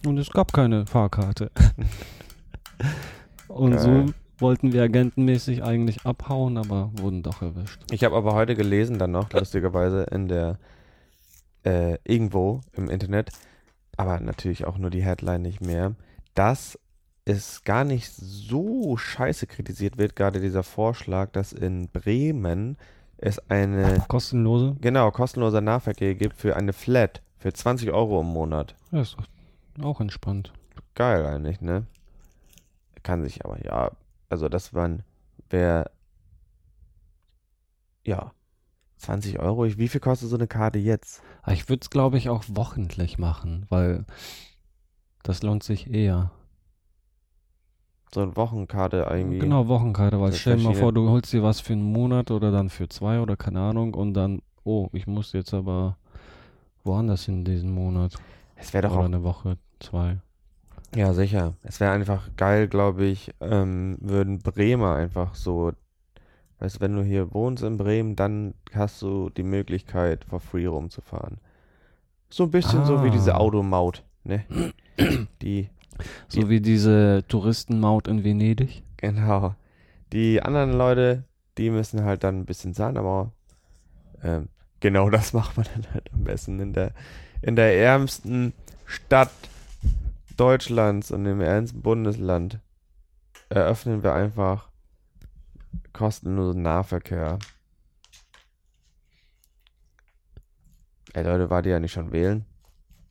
Und 0.06 0.18
es 0.18 0.30
gab 0.32 0.54
keine 0.54 0.86
Fahrkarte. 0.86 1.52
Und 3.48 3.72
Geil. 3.72 3.80
so 4.08 4.14
wollten 4.38 4.74
wir 4.74 4.84
agentenmäßig 4.84 5.64
eigentlich 5.64 6.06
abhauen, 6.06 6.58
aber 6.58 6.92
wurden 6.96 7.24
doch 7.24 7.42
erwischt. 7.42 7.82
Ich 7.92 8.04
habe 8.04 8.16
aber 8.16 8.34
heute 8.34 8.56
gelesen, 8.56 8.98
dann 8.98 9.12
noch, 9.12 9.32
lustigerweise, 9.34 10.04
in 10.12 10.28
der, 10.28 10.58
äh, 11.66 11.98
irgendwo 12.04 12.62
im 12.74 12.90
Internet, 12.90 13.32
aber 13.98 14.20
natürlich 14.20 14.66
auch 14.66 14.78
nur 14.78 14.90
die 14.90 15.04
Headline 15.04 15.42
nicht 15.42 15.62
mehr, 15.62 15.96
dass 16.34 16.80
es 17.26 17.64
gar 17.64 17.84
nicht 17.84 18.12
so 18.14 18.98
scheiße 18.98 19.48
kritisiert 19.48 19.98
wird, 19.98 20.16
gerade 20.16 20.40
dieser 20.40 20.64
Vorschlag, 20.64 21.32
dass 21.32 21.54
in 21.54 21.90
Bremen 21.90 22.78
es 23.18 23.40
eine 23.50 24.04
kostenlose 24.08 24.76
genau 24.80 25.10
kostenloser 25.12 25.62
Nahverkehr 25.62 26.16
gibt 26.16 26.38
für 26.38 26.56
eine 26.56 26.74
Flat 26.74 27.22
für 27.40 27.52
20 27.52 27.92
Euro 27.92 28.22
im 28.22 28.28
Monat. 28.28 28.76
Ja, 28.92 29.02
ist 29.02 29.18
doch 29.18 29.84
auch 29.84 30.00
entspannt. 30.02 30.54
Geil 30.94 31.26
eigentlich, 31.26 31.62
ne? 31.62 31.86
Kann 33.04 33.24
sich 33.24 33.44
aber 33.44 33.64
ja, 33.64 33.92
also 34.30 34.50
das 34.50 34.74
waren 34.74 35.04
wer 35.50 35.92
ja 38.04 38.32
20 38.98 39.40
Euro. 39.40 39.66
Ich- 39.66 39.78
Wie 39.78 39.88
viel 39.88 40.02
kostet 40.02 40.30
so 40.30 40.36
eine 40.36 40.48
Karte 40.48 40.80
jetzt? 40.80 41.22
Aber 41.44 41.54
ich 41.54 41.70
würde 41.70 41.82
es, 41.84 41.90
glaube 41.90 42.18
ich, 42.18 42.30
auch 42.30 42.44
wochentlich 42.50 43.18
machen, 43.18 43.66
weil 43.70 44.06
das 45.24 45.44
lohnt 45.44 45.64
sich 45.64 45.90
eher. 45.92 46.32
So 48.14 48.22
eine 48.22 48.36
Wochenkarte 48.38 49.06
irgendwie. 49.10 49.40
Genau, 49.40 49.68
Wochenkarte, 49.68 50.20
weil 50.22 50.32
stell 50.34 50.58
dir 50.58 50.64
mal 50.64 50.74
vor, 50.76 50.94
du 50.94 51.10
holst 51.10 51.34
dir 51.34 51.44
was 51.44 51.60
für 51.60 51.74
einen 51.74 51.92
Monat 51.92 52.32
oder 52.32 52.52
dann 52.52 52.70
für 52.70 52.88
zwei 52.88 53.20
oder 53.20 53.36
keine 53.36 53.60
Ahnung 53.60 53.94
und 53.94 54.14
dann, 54.14 54.42
oh, 54.64 54.88
ich 54.94 55.06
muss 55.08 55.34
jetzt 55.34 55.54
aber 55.54 55.98
woanders 56.84 57.26
hin 57.26 57.44
diesen 57.44 57.72
Monat. 57.72 58.14
Es 58.56 58.74
wäre 58.74 58.84
doch 58.88 58.92
oder 58.94 59.02
auch- 59.02 59.06
eine 59.06 59.24
Woche, 59.24 59.58
zwei. 59.80 60.18
Ja, 60.96 61.14
sicher. 61.14 61.56
Es 61.64 61.82
wäre 61.82 61.92
einfach 61.92 62.30
geil, 62.38 62.70
glaube 62.70 63.04
ich, 63.06 63.32
ähm, 63.42 63.98
würden 64.00 64.40
Bremer 64.40 64.96
einfach 64.96 65.36
so, 65.36 65.74
weißt 66.66 66.78
du, 66.78 66.82
wenn 66.82 66.96
du 66.96 67.04
hier 67.04 67.32
wohnst 67.32 67.64
in 67.64 67.78
Bremen, 67.78 68.16
dann 68.16 68.56
hast 68.74 69.02
du 69.04 69.30
die 69.30 69.44
Möglichkeit, 69.44 70.26
for 70.26 70.40
free 70.40 70.66
rumzufahren. 70.66 71.38
So 72.30 72.46
ein 72.46 72.52
bisschen 72.52 72.86
so 72.86 73.04
wie 73.04 73.12
diese 73.12 73.36
Ah. 73.36 73.38
Automaut, 73.38 74.04
ne? 74.24 74.46
Die, 75.42 75.70
So 76.28 76.50
wie 76.50 76.60
diese 76.60 77.24
Touristenmaut 77.28 78.08
in 78.08 78.24
Venedig. 78.24 78.82
Genau. 78.98 79.54
Die 80.12 80.42
anderen 80.42 80.74
Leute, 80.74 81.24
die 81.58 81.70
müssen 81.70 82.04
halt 82.04 82.24
dann 82.24 82.40
ein 82.40 82.46
bisschen 82.46 82.74
zahlen, 82.74 82.98
aber 82.98 83.32
ähm, 84.24 84.50
genau 84.80 85.10
das 85.12 85.34
macht 85.40 85.56
man 85.58 85.68
dann 85.74 85.94
halt 85.94 86.12
am 86.14 86.24
besten 86.24 86.60
in 86.60 86.74
der, 86.74 86.94
in 87.44 87.56
der 87.56 87.78
ärmsten 87.78 88.54
Stadt 88.86 89.32
Deutschlands 90.36 91.12
und 91.12 91.26
im 91.28 91.42
ärmsten 91.42 91.82
Bundesland 91.82 92.60
eröffnen 93.50 94.02
wir 94.02 94.14
einfach 94.14 94.70
kostenlosen 95.94 96.62
Nahverkehr. 96.62 97.40
Ey 101.14 101.24
Leute, 101.24 101.50
wart 101.50 101.66
ihr 101.66 101.74
ja 101.74 101.80
nicht 101.80 101.94
schon 101.94 102.12
wählen? 102.12 102.46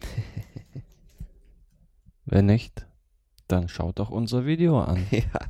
Wenn 2.26 2.46
nicht, 2.46 2.86
dann 3.48 3.68
schaut 3.68 3.98
doch 3.98 4.10
unser 4.10 4.46
Video 4.46 4.80
an. 4.80 5.06
Ja. 5.10 5.40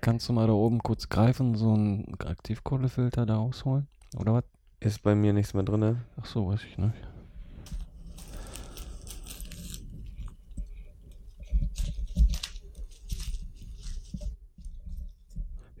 Kannst 0.00 0.28
du 0.28 0.32
mal 0.32 0.46
da 0.46 0.52
oben 0.52 0.78
kurz 0.84 1.08
greifen, 1.08 1.56
so 1.56 1.72
einen 1.72 2.14
Aktivkohlefilter 2.20 3.26
da 3.26 3.36
rausholen? 3.36 3.88
Oder 4.16 4.34
was? 4.34 4.44
Ist 4.78 5.02
bei 5.02 5.16
mir 5.16 5.32
nichts 5.32 5.52
mehr 5.52 5.64
drin. 5.64 6.02
Ach 6.20 6.26
so, 6.26 6.46
weiß 6.46 6.62
ich 6.62 6.78
nicht. 6.78 6.94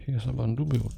Hier 0.06 0.18
ist 0.18 0.28
aber 0.28 0.44
ein 0.44 0.54
Dubiot. 0.54 0.94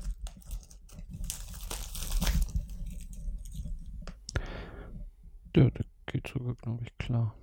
Der, 5.54 5.70
der 5.70 5.86
geht 6.04 6.28
sogar, 6.28 6.54
glaube 6.56 6.84
ich, 6.84 6.98
klar. 6.98 7.34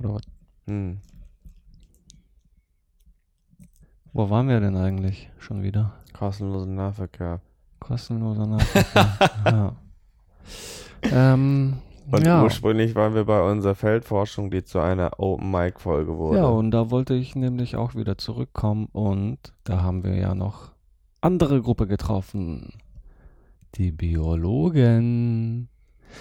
Oder 0.00 0.14
was? 0.14 0.22
Hm. 0.66 1.00
Wo 4.12 4.28
waren 4.28 4.48
wir 4.48 4.58
denn 4.58 4.76
eigentlich 4.76 5.30
schon 5.38 5.62
wieder? 5.62 5.94
Kostenlosen 6.12 6.74
Nahverkehr. 6.74 7.40
Kostenloser 7.78 8.48
Nahverkehr. 8.48 9.30
ja. 9.44 9.76
Ähm, 11.02 11.78
Und 12.10 12.24
ja. 12.24 12.42
ursprünglich 12.42 12.94
waren 12.94 13.14
wir 13.14 13.24
bei 13.24 13.42
unserer 13.42 13.74
Feldforschung, 13.74 14.50
die 14.50 14.64
zu 14.64 14.78
einer 14.78 15.18
Open 15.18 15.50
Mic 15.50 15.80
Folge 15.80 16.16
wurde. 16.16 16.38
Ja, 16.38 16.46
und 16.46 16.70
da 16.70 16.90
wollte 16.90 17.14
ich 17.14 17.34
nämlich 17.34 17.76
auch 17.76 17.94
wieder 17.94 18.16
zurückkommen 18.16 18.88
und 18.92 19.38
da 19.64 19.82
haben 19.82 20.04
wir 20.04 20.14
ja 20.14 20.34
noch 20.34 20.72
andere 21.20 21.60
Gruppe 21.62 21.86
getroffen. 21.86 22.74
Die 23.74 23.90
Biologen. 23.90 25.68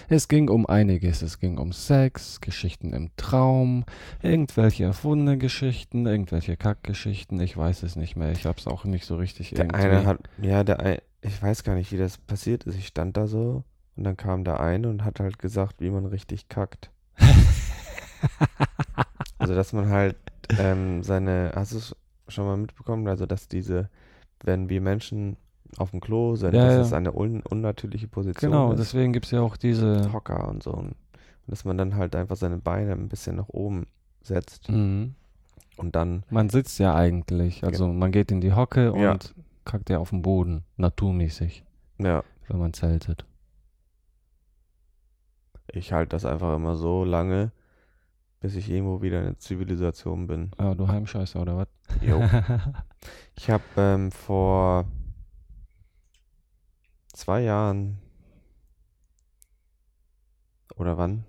Es 0.10 0.28
ging 0.28 0.50
um 0.50 0.66
einiges. 0.66 1.22
Es 1.22 1.40
ging 1.40 1.60
um 1.60 1.72
Sex, 1.72 2.42
Geschichten 2.42 2.92
im 2.92 3.12
Traum, 3.16 3.86
irgendwelche 4.22 4.84
erfundene 4.84 5.38
Geschichten, 5.38 6.08
irgendwelche 6.08 6.58
Kackgeschichten. 6.58 7.40
Ich 7.40 7.56
weiß 7.56 7.84
es 7.84 7.96
nicht 7.96 8.16
mehr. 8.16 8.32
Ich 8.32 8.46
habe 8.46 8.58
es 8.58 8.68
auch 8.68 8.84
nicht 8.84 9.06
so 9.06 9.16
richtig 9.16 9.52
Der 9.52 9.66
irgendwie. 9.66 9.86
eine 9.86 10.06
hat, 10.06 10.20
ja, 10.42 10.64
der 10.64 10.80
ein, 10.80 10.98
ich 11.22 11.42
weiß 11.42 11.64
gar 11.64 11.76
nicht, 11.76 11.92
wie 11.92 11.98
das 11.98 12.18
passiert 12.18 12.64
ist. 12.64 12.78
Ich 12.78 12.88
stand 12.88 13.16
da 13.16 13.28
so 13.28 13.64
und 13.96 14.04
dann 14.04 14.18
kam 14.18 14.44
der 14.44 14.60
eine 14.60 14.90
und 14.90 15.04
hat 15.04 15.20
halt 15.20 15.40
gesagt, 15.40 15.82
wie 15.82 15.90
man 15.90 16.06
richtig 16.06 16.50
kackt. 16.50 16.92
also, 19.38 19.56
dass 19.56 19.74
man 19.74 19.90
halt 19.90 20.16
ähm, 20.60 21.04
seine, 21.04 21.52
hast 21.56 21.74
du 21.74 21.78
es 21.78 21.96
schon 22.28 22.46
mal 22.46 22.58
mitbekommen? 22.58 23.08
Also, 23.08 23.26
dass 23.26 23.48
diese, 23.48 23.90
wenn 24.44 24.70
wir 24.70 24.82
Menschen 24.82 25.38
auf 25.78 25.92
dem 25.92 26.00
Klo 26.02 26.36
sind, 26.36 26.54
Ja, 26.54 26.66
dass 26.66 26.74
ja. 26.76 26.82
es 26.82 26.94
eine 26.94 27.14
un, 27.14 27.42
unnatürliche 27.42 28.08
Position 28.08 28.52
Genau, 28.52 28.72
ist. 28.72 28.80
deswegen 28.80 29.14
gibt 29.14 29.26
es 29.26 29.32
ja 29.32 29.42
auch 29.42 29.58
diese. 29.58 30.12
Hocker 30.14 30.48
und 30.48 30.64
so. 30.64 30.72
Und 30.72 30.96
dass 31.48 31.66
man 31.66 31.78
dann 31.78 31.96
halt 31.96 32.16
einfach 32.16 32.36
seine 32.36 32.58
Beine 32.58 32.94
ein 32.94 33.08
bisschen 33.10 33.36
nach 33.36 33.50
oben 33.50 33.88
setzt. 34.24 34.70
Mhm. 34.70 35.16
Und 35.78 35.96
dann. 35.96 36.24
Man 36.30 36.50
sitzt 36.50 36.80
ja 36.80 36.96
eigentlich. 36.96 37.64
Also 37.64 37.88
man 37.88 38.12
geht 38.12 38.32
in 38.32 38.42
die 38.42 38.54
Hocke 38.54 38.94
und 38.94 39.02
Ja. 39.02 39.18
kackt 39.66 39.90
ja 39.90 40.00
auf 40.00 40.10
den 40.10 40.22
Boden. 40.22 40.64
Naturmäßig. 40.78 41.64
Ja. 42.00 42.24
Wenn 42.48 42.60
man 42.60 42.74
zeltet. 42.74 43.26
Ich 45.72 45.94
halte 45.94 46.10
das 46.10 46.26
einfach 46.26 46.56
immer 46.56 46.76
so 46.76 47.04
lange, 47.04 47.52
bis 48.42 48.56
ich 48.56 48.70
irgendwo 48.70 49.02
wieder 49.02 49.20
in 49.20 49.26
der 49.26 49.40
Zivilisation 49.40 50.28
bin. 50.28 50.52
Ja, 50.60 50.76
du 50.76 50.88
Heimscheißer 50.88 51.42
oder 51.42 51.58
was? 51.58 51.68
Jo. 52.02 52.22
ich 53.36 53.50
habe 53.50 53.64
ähm, 53.78 54.12
vor 54.12 54.86
zwei 57.14 57.42
Jahren 57.42 57.98
oder 60.76 60.98
wann? 60.98 61.26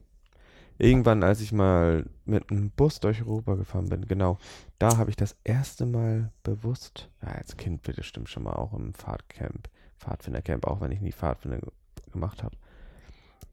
Irgendwann, 0.78 1.22
als 1.22 1.40
ich 1.40 1.52
mal 1.52 2.06
mit 2.26 2.50
einem 2.50 2.70
Bus 2.70 3.00
durch 3.00 3.22
Europa 3.22 3.54
gefahren 3.54 3.88
bin, 3.88 4.06
genau, 4.06 4.38
da 4.78 4.98
habe 4.98 5.10
ich 5.10 5.16
das 5.16 5.36
erste 5.44 5.86
Mal 5.86 6.32
bewusst, 6.42 7.10
ja, 7.22 7.28
als 7.28 7.56
Kind 7.56 7.82
bestimmt 7.82 8.28
schon 8.28 8.42
mal 8.42 8.52
auch 8.54 8.74
im 8.74 8.92
Fahrtcamp, 8.92 9.70
Pfadfindercamp, 9.98 10.66
auch 10.66 10.80
wenn 10.82 10.92
ich 10.92 11.00
nie 11.00 11.12
Pfadfinder 11.12 11.58
ge- 11.60 11.70
gemacht 12.12 12.42
habe. 12.42 12.56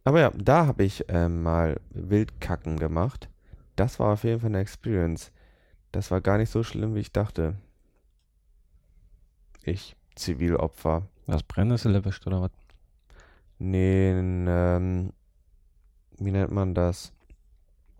Aber 0.03 0.19
ja, 0.19 0.31
da 0.31 0.65
habe 0.67 0.83
ich 0.83 1.05
ähm, 1.07 1.43
mal 1.43 1.79
Wildkacken 1.91 2.77
gemacht. 2.77 3.29
Das 3.75 3.99
war 3.99 4.13
auf 4.13 4.23
jeden 4.23 4.41
Fall 4.41 4.49
eine 4.49 4.59
Experience. 4.59 5.31
Das 5.91 6.11
war 6.11 6.21
gar 6.21 6.37
nicht 6.37 6.49
so 6.49 6.63
schlimm, 6.63 6.95
wie 6.95 6.99
ich 6.99 7.11
dachte. 7.11 7.55
Ich, 9.63 9.95
Zivilopfer. 10.15 11.07
Was 11.25 11.43
Brennnessel 11.43 11.95
erwischt 11.95 12.27
oder 12.27 12.41
was? 12.41 12.51
Nee, 13.59 14.11
ein, 14.11 14.45
ähm, 14.49 15.13
wie 16.17 16.31
nennt 16.31 16.51
man 16.51 16.73
das? 16.75 17.13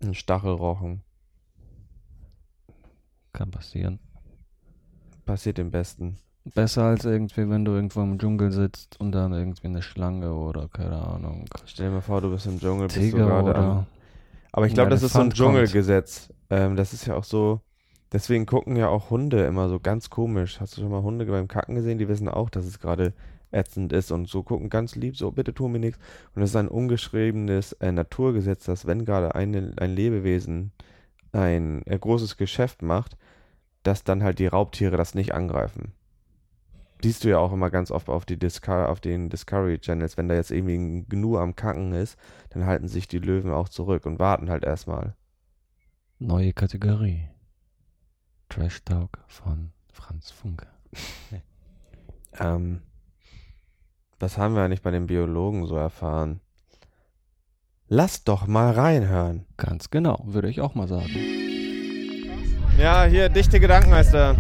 Ein 0.01 0.13
Stachelrochen. 0.13 1.01
Kann 3.31 3.49
passieren. 3.49 3.99
Passiert 5.25 5.57
im 5.57 5.71
Besten. 5.71 6.17
Besser 6.45 6.83
als 6.83 7.05
irgendwie, 7.05 7.49
wenn 7.49 7.63
du 7.63 7.71
irgendwo 7.73 8.01
im 8.01 8.19
Dschungel 8.19 8.51
sitzt 8.51 8.99
und 8.99 9.13
dann 9.13 9.31
irgendwie 9.31 9.67
eine 9.67 9.81
Schlange 9.81 10.33
oder 10.33 10.67
keine 10.67 11.01
Ahnung. 11.01 11.45
Stell 11.65 11.87
dir 11.87 11.95
mal 11.95 12.01
vor, 12.01 12.19
du 12.19 12.31
bist 12.31 12.45
im 12.45 12.59
Dschungel, 12.59 12.87
bist 12.87 12.97
du 12.97 13.01
Tiger 13.01 13.25
gerade 13.25 13.55
am. 13.55 13.85
Aber 14.51 14.67
ich 14.67 14.73
glaube, 14.73 14.89
das 14.89 15.03
ist 15.03 15.13
so 15.13 15.19
ein. 15.19 15.31
Dschungelgesetz. 15.31 16.31
Ähm, 16.49 16.75
das 16.75 16.93
ist 16.93 17.07
ja 17.07 17.15
auch 17.15 17.23
so. 17.23 17.61
Deswegen 18.11 18.45
gucken 18.45 18.75
ja 18.75 18.89
auch 18.89 19.09
Hunde 19.09 19.43
immer 19.45 19.69
so 19.69 19.79
ganz 19.79 20.09
komisch. 20.09 20.59
Hast 20.59 20.77
du 20.77 20.81
schon 20.81 20.91
mal 20.91 21.01
Hunde 21.01 21.25
beim 21.25 21.47
Kacken 21.47 21.75
gesehen? 21.75 21.97
Die 21.97 22.07
wissen 22.07 22.29
auch, 22.29 22.49
dass 22.49 22.65
es 22.65 22.79
gerade 22.79 23.13
ätzend 23.53 23.93
ist 23.93 24.11
und 24.11 24.27
so 24.27 24.43
gucken 24.43 24.69
ganz 24.69 24.95
lieb, 24.95 25.15
so 25.15 25.31
bitte 25.31 25.53
tu 25.53 25.67
mir 25.67 25.79
nichts. 25.79 25.99
Und 26.35 26.41
das 26.41 26.51
ist 26.51 26.55
ein 26.55 26.67
ungeschriebenes 26.67 27.73
äh, 27.73 27.91
Naturgesetz, 27.91 28.65
dass 28.65 28.85
wenn 28.85 29.05
gerade 29.05 29.35
eine, 29.35 29.73
ein 29.77 29.95
Lebewesen 29.95 30.71
ein 31.31 31.81
äh, 31.85 31.97
großes 31.97 32.37
Geschäft 32.37 32.81
macht, 32.81 33.17
dass 33.83 34.03
dann 34.03 34.23
halt 34.23 34.39
die 34.39 34.47
Raubtiere 34.47 34.97
das 34.97 35.15
nicht 35.15 35.33
angreifen. 35.33 35.93
Siehst 37.03 37.25
du 37.25 37.29
ja 37.29 37.37
auch 37.37 37.51
immer 37.51 37.69
ganz 37.69 37.91
oft 37.91 38.07
auf, 38.07 38.25
die 38.25 38.39
Disco 38.39 38.85
auf 38.85 39.01
den 39.01 39.29
Discovery 39.29 39.77
Channels, 39.77 40.15
wenn 40.15 40.29
da 40.29 40.35
jetzt 40.35 40.51
irgendwie 40.51 40.77
ein 40.77 41.09
Gnu 41.09 41.37
am 41.37 41.53
Kacken 41.55 41.91
ist, 41.91 42.17
dann 42.51 42.65
halten 42.65 42.87
sich 42.87 43.09
die 43.09 43.19
Löwen 43.19 43.51
auch 43.51 43.67
zurück 43.67 44.05
und 44.05 44.19
warten 44.19 44.49
halt 44.49 44.63
erstmal. 44.63 45.13
Neue 46.19 46.53
Kategorie. 46.53 47.27
Trash 48.47 48.85
Talk 48.85 49.19
von 49.27 49.73
Franz 49.91 50.31
Funke. 50.31 50.67
Ähm, 52.39 52.81
was 54.19 54.39
haben 54.39 54.55
wir 54.55 54.63
eigentlich 54.63 54.81
bei 54.81 54.89
den 54.89 55.05
Biologen 55.05 55.67
so 55.67 55.75
erfahren? 55.75 56.39
Lass 57.87 58.23
doch 58.23 58.47
mal 58.47 58.71
reinhören. 58.71 59.45
Ganz 59.55 59.91
genau, 59.91 60.19
würde 60.25 60.49
ich 60.49 60.61
auch 60.61 60.73
mal 60.73 60.87
sagen. 60.87 61.11
Ja, 62.79 63.03
hier, 63.03 63.29
dichte 63.29 63.59
Gedanken 63.59 63.91
heißt 63.91 64.15
er. 64.15 64.35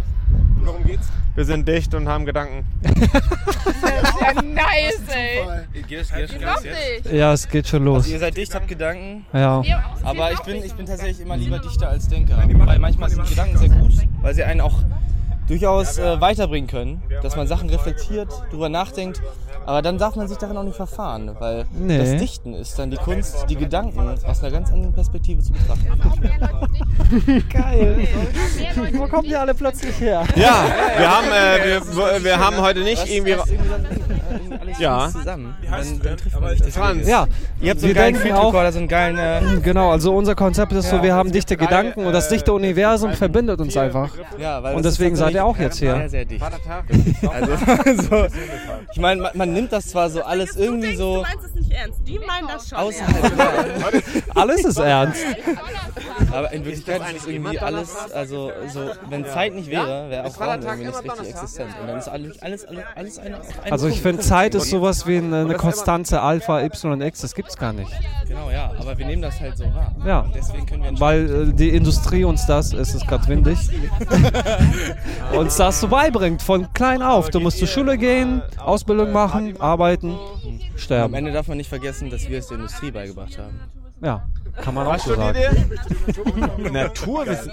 Worum 0.65 0.83
geht's? 0.83 1.07
Wir 1.35 1.45
sind 1.45 1.67
dicht 1.67 1.93
und 1.95 2.07
haben 2.07 2.25
Gedanken. 2.25 2.65
Ja, 2.83 4.41
nice, 4.41 5.01
ey. 5.09 5.81
Geht 5.87 6.01
es, 6.01 6.11
geht 6.11 6.31
jetzt? 6.31 7.11
Ja, 7.11 7.33
es 7.33 7.49
geht 7.49 7.67
schon 7.67 7.85
los. 7.85 8.03
Also 8.03 8.11
ihr 8.11 8.19
seid 8.19 8.37
dicht, 8.37 8.53
habt 8.53 8.67
Gedanken. 8.67 9.25
Ja. 9.33 9.61
Aber 10.03 10.31
ich 10.31 10.39
bin, 10.41 10.63
ich 10.63 10.73
bin 10.73 10.85
tatsächlich 10.85 11.21
immer 11.21 11.37
lieber 11.37 11.59
Dichter 11.59 11.89
als 11.89 12.07
Denker. 12.07 12.37
Weil 12.47 12.79
manchmal 12.79 13.09
sind 13.09 13.27
Gedanken 13.27 13.57
sehr 13.57 13.69
gut, 13.69 13.93
weil 14.21 14.33
sie 14.33 14.43
einen 14.43 14.61
auch 14.61 14.83
durchaus 15.47 15.97
äh, 15.97 16.19
weiterbringen 16.21 16.67
können. 16.69 17.01
Dass 17.21 17.35
man 17.35 17.47
Sachen 17.47 17.69
reflektiert, 17.69 18.29
drüber 18.51 18.69
nachdenkt. 18.69 19.21
Aber 19.65 19.81
dann 19.81 19.97
darf 19.97 20.17
man 20.17 20.27
sich 20.27 20.37
darin 20.37 20.57
auch 20.57 20.63
nicht 20.63 20.75
verfahren, 20.75 21.31
weil 21.39 21.65
Nee. 21.71 21.97
das 21.97 22.17
Dichten 22.17 22.53
ist 22.53 22.77
dann 22.77 22.91
die 22.91 22.97
Kunst, 22.97 23.45
die 23.49 23.55
Gedanken 23.55 24.09
aus 24.27 24.41
einer 24.43 24.51
ganz 24.51 24.69
anderen 24.73 24.93
Perspektive 24.93 25.41
zu 25.41 25.53
betrachten. 25.53 25.87
Geil. 27.53 28.07
Wo 28.93 29.07
kommen 29.07 29.23
die 29.29 29.35
alle 29.35 29.53
plötzlich 29.53 29.97
her? 30.01 30.23
Ja, 30.35 30.65
wir 30.97 31.09
haben, 31.09 31.27
äh, 31.27 31.79
wir, 31.95 32.23
wir 32.25 32.39
haben 32.39 32.57
heute 32.57 32.81
nicht 32.81 33.07
irgendwie. 33.09 33.35
Ja. 34.79 35.09
zusammen. 35.09 35.55
Dann, 35.69 35.99
dann 36.01 36.17
trifft 36.17 36.41
man 36.41 36.57
sich. 36.57 36.73
Franz. 36.73 37.07
Ja, 37.07 37.27
Ihr 37.61 37.69
habt 37.71 37.79
so 37.81 37.85
einen 37.85 37.95
geilen 37.95 38.13
denken 38.13 38.21
Field 38.27 38.33
auch, 38.35 38.47
Recorder, 38.47 38.71
so 38.71 38.79
einen 38.79 38.87
geilen. 38.87 39.17
Äh, 39.17 39.61
genau, 39.61 39.91
also 39.91 40.13
unser 40.15 40.35
Konzept 40.35 40.73
ist 40.73 40.89
so, 40.89 41.01
wir 41.03 41.13
haben 41.13 41.31
dichte 41.31 41.55
Gedanken 41.55 42.05
und 42.05 42.13
das 42.13 42.29
dichte 42.29 42.51
Universum 42.53 43.13
verbindet 43.13 43.59
uns 43.61 43.77
einfach. 43.77 44.09
Ja, 44.39 44.61
weil 44.63 44.75
und 44.75 44.83
deswegen 44.83 45.15
seid 45.15 45.32
ihr 45.33 45.45
auch 45.45 45.57
jetzt 45.57 45.77
Sehr, 45.77 45.97
hier. 45.97 46.09
sehr 46.09 46.25
dicht. 46.25 46.43
Also, 46.43 48.01
so, 48.09 48.27
ich 48.91 48.99
meine, 48.99 49.21
man, 49.21 49.31
man 49.37 49.53
nimmt 49.53 49.71
das 49.71 49.87
zwar 49.87 50.09
so 50.09 50.23
alles 50.23 50.55
irgendwie 50.55 50.95
so 50.95 51.15
Du 51.15 51.21
meinst 51.21 51.45
es 51.45 51.55
nicht 51.55 51.71
ernst. 51.71 51.99
Die 52.07 52.19
meinen 52.19 52.47
das 52.47 52.69
schon. 52.69 52.77
außerhalb. 52.77 54.35
Alles 54.35 54.65
ist 54.65 54.77
ernst. 54.77 55.21
Aber 56.31 56.51
in 56.51 56.65
Wirklichkeit 56.65 57.01
ist 57.09 57.21
es 57.21 57.27
irgendwie 57.27 57.59
alles, 57.59 57.95
also 58.13 58.51
so, 58.67 58.89
wenn 59.09 59.25
Zeit 59.25 59.53
nicht 59.53 59.69
wäre, 59.69 60.09
wäre 60.09 60.25
auch 60.25 60.39
Raum 60.39 60.61
irgendwie 60.61 60.85
nicht 60.87 61.03
richtig 61.03 61.29
existent. 61.29 61.69
Und 61.81 61.87
dann 61.87 61.97
ist 61.97 62.07
alles, 62.07 62.41
alles, 62.41 62.65
alles, 62.65 62.83
alles 62.95 63.19
eine, 63.19 63.39
auf 63.39 63.59
einen 63.63 63.71
Also 63.71 63.87
ich 63.87 64.01
finde, 64.01 64.21
Zeit 64.21 64.55
ist 64.55 64.69
sowas 64.69 65.07
wie 65.07 65.17
eine, 65.17 65.41
eine 65.41 65.55
Konstante 65.55 66.21
Alpha, 66.21 66.61
Y, 66.61 67.01
X, 67.01 67.21
das 67.21 67.35
gibt's 67.35 67.57
gar 67.57 67.73
nicht. 67.73 67.91
Genau, 68.27 68.49
ja, 68.49 68.71
aber 68.79 68.97
wir 68.97 69.05
nehmen 69.05 69.21
das 69.21 69.39
halt 69.39 69.57
so 69.57 69.65
wahr. 69.65 69.93
Ja, 70.05 70.19
Und 70.21 70.35
deswegen 70.35 70.65
können 70.65 70.83
wir 70.83 70.89
entscheiden. 70.89 71.29
weil 71.29 71.49
äh, 71.49 71.53
die 71.53 71.69
Industrie 71.69 72.23
uns 72.23 72.45
das, 72.45 72.73
es 72.73 72.95
ist 72.95 73.07
gerade 73.07 73.27
windig, 73.27 73.57
uns 75.31 75.57
das 75.57 75.79
so 75.79 75.87
beibringt, 75.87 76.41
von 76.41 76.71
klein 76.73 77.01
auf. 77.01 77.29
Du 77.29 77.39
musst 77.39 77.59
zur 77.59 77.67
Schule 77.67 77.97
gehen, 77.97 78.41
Ausbildung 78.57 79.11
machen, 79.11 79.59
arbeiten, 79.59 80.11
Am 80.11 80.59
sterben. 80.75 81.13
Ende 81.13 81.31
darf 81.31 81.47
man 81.47 81.57
nicht 81.57 81.69
vergessen, 81.69 82.09
dass 82.09 82.29
wir 82.29 82.39
es 82.39 82.47
der 82.47 82.57
Industrie 82.57 82.91
beigebracht 82.91 83.37
haben. 83.37 83.59
Ja, 84.01 84.25
kann 84.61 84.73
man 84.75 84.87
auch 84.87 84.93
Was 84.93 85.03
so 85.03 85.15
sagen. 85.15 85.37
ihr? 85.39 86.71
Naturwissen. 86.71 87.51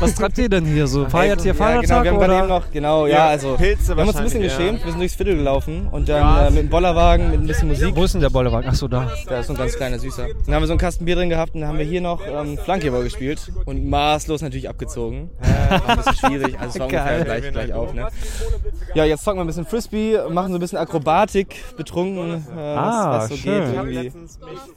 Was 0.00 0.14
treibt 0.14 0.38
ihr 0.38 0.48
denn 0.48 0.64
hier 0.66 0.86
so? 0.86 1.06
Feiert 1.08 1.40
hier 1.42 1.52
ja, 1.52 1.52
genau, 1.52 1.64
Feiertag 1.64 2.04
wir 2.04 2.10
haben 2.12 2.22
eben 2.22 2.32
oder? 2.32 2.46
noch, 2.46 2.70
genau, 2.70 3.06
ja, 3.06 3.12
Ja, 3.16 3.26
also 3.28 3.54
Pilze 3.56 3.96
wir 3.96 4.02
haben 4.02 4.08
uns 4.08 4.16
ein 4.18 4.24
bisschen 4.24 4.42
geschämt, 4.42 4.84
wir 4.84 4.90
sind 4.90 5.00
durchs 5.00 5.14
Viertel 5.14 5.36
gelaufen 5.36 5.88
und 5.90 6.08
dann 6.08 6.20
Ja. 6.20 6.46
äh, 6.46 6.50
mit 6.50 6.60
dem 6.64 6.68
Bollerwagen, 6.68 7.30
mit 7.30 7.40
ein 7.40 7.46
bisschen 7.46 7.68
Musik. 7.68 7.94
Wo 7.96 8.04
ist 8.04 8.14
denn 8.14 8.20
der 8.20 8.30
Bollerwagen? 8.30 8.68
Ach 8.70 8.74
so, 8.74 8.88
da. 8.88 9.10
Da 9.28 9.40
ist 9.40 9.46
so 9.46 9.52
ein 9.54 9.56
ganz 9.56 9.74
kleiner 9.76 9.98
Süßer. 9.98 10.26
Dann 10.46 10.54
haben 10.54 10.62
wir 10.62 10.66
so 10.66 10.72
einen 10.72 10.80
Kasten 10.80 11.04
Bier 11.04 11.16
drin 11.16 11.28
gehabt 11.30 11.54
und 11.54 11.60
dann 11.62 11.68
haben 11.70 11.78
wir 11.78 11.84
hier 11.84 12.00
noch 12.00 12.20
ähm, 12.26 12.58
Flankeball 12.58 13.02
gespielt 13.04 13.50
und 13.64 13.88
maßlos 13.88 14.42
natürlich 14.42 14.68
abgezogen. 14.68 15.30
Äh, 15.64 15.70
war 15.80 15.88
ein 15.88 15.96
bisschen 15.96 16.16
schwierig, 16.16 16.58
also 16.60 16.74
es 16.74 16.78
war 16.78 16.88
Geil. 16.88 17.20
ungefähr 17.20 17.40
gleich, 17.40 17.52
gleich 17.52 17.72
auf. 17.72 17.94
Ne? 17.94 18.06
Ja, 18.94 19.04
jetzt 19.06 19.24
zocken 19.24 19.38
wir 19.38 19.44
ein 19.44 19.46
bisschen 19.46 19.64
Frisbee, 19.64 20.18
machen 20.28 20.50
so 20.52 20.58
ein 20.58 20.60
bisschen 20.60 20.76
Akrobatik, 20.78 21.56
betrunken, 21.78 22.44
äh, 22.54 22.60
Ah, 22.60 23.12
was, 23.12 23.22
was 23.22 23.28
so 23.30 23.36
schön. 23.36 23.64
geht. 23.64 23.74
Irgendwie. 23.74 24.12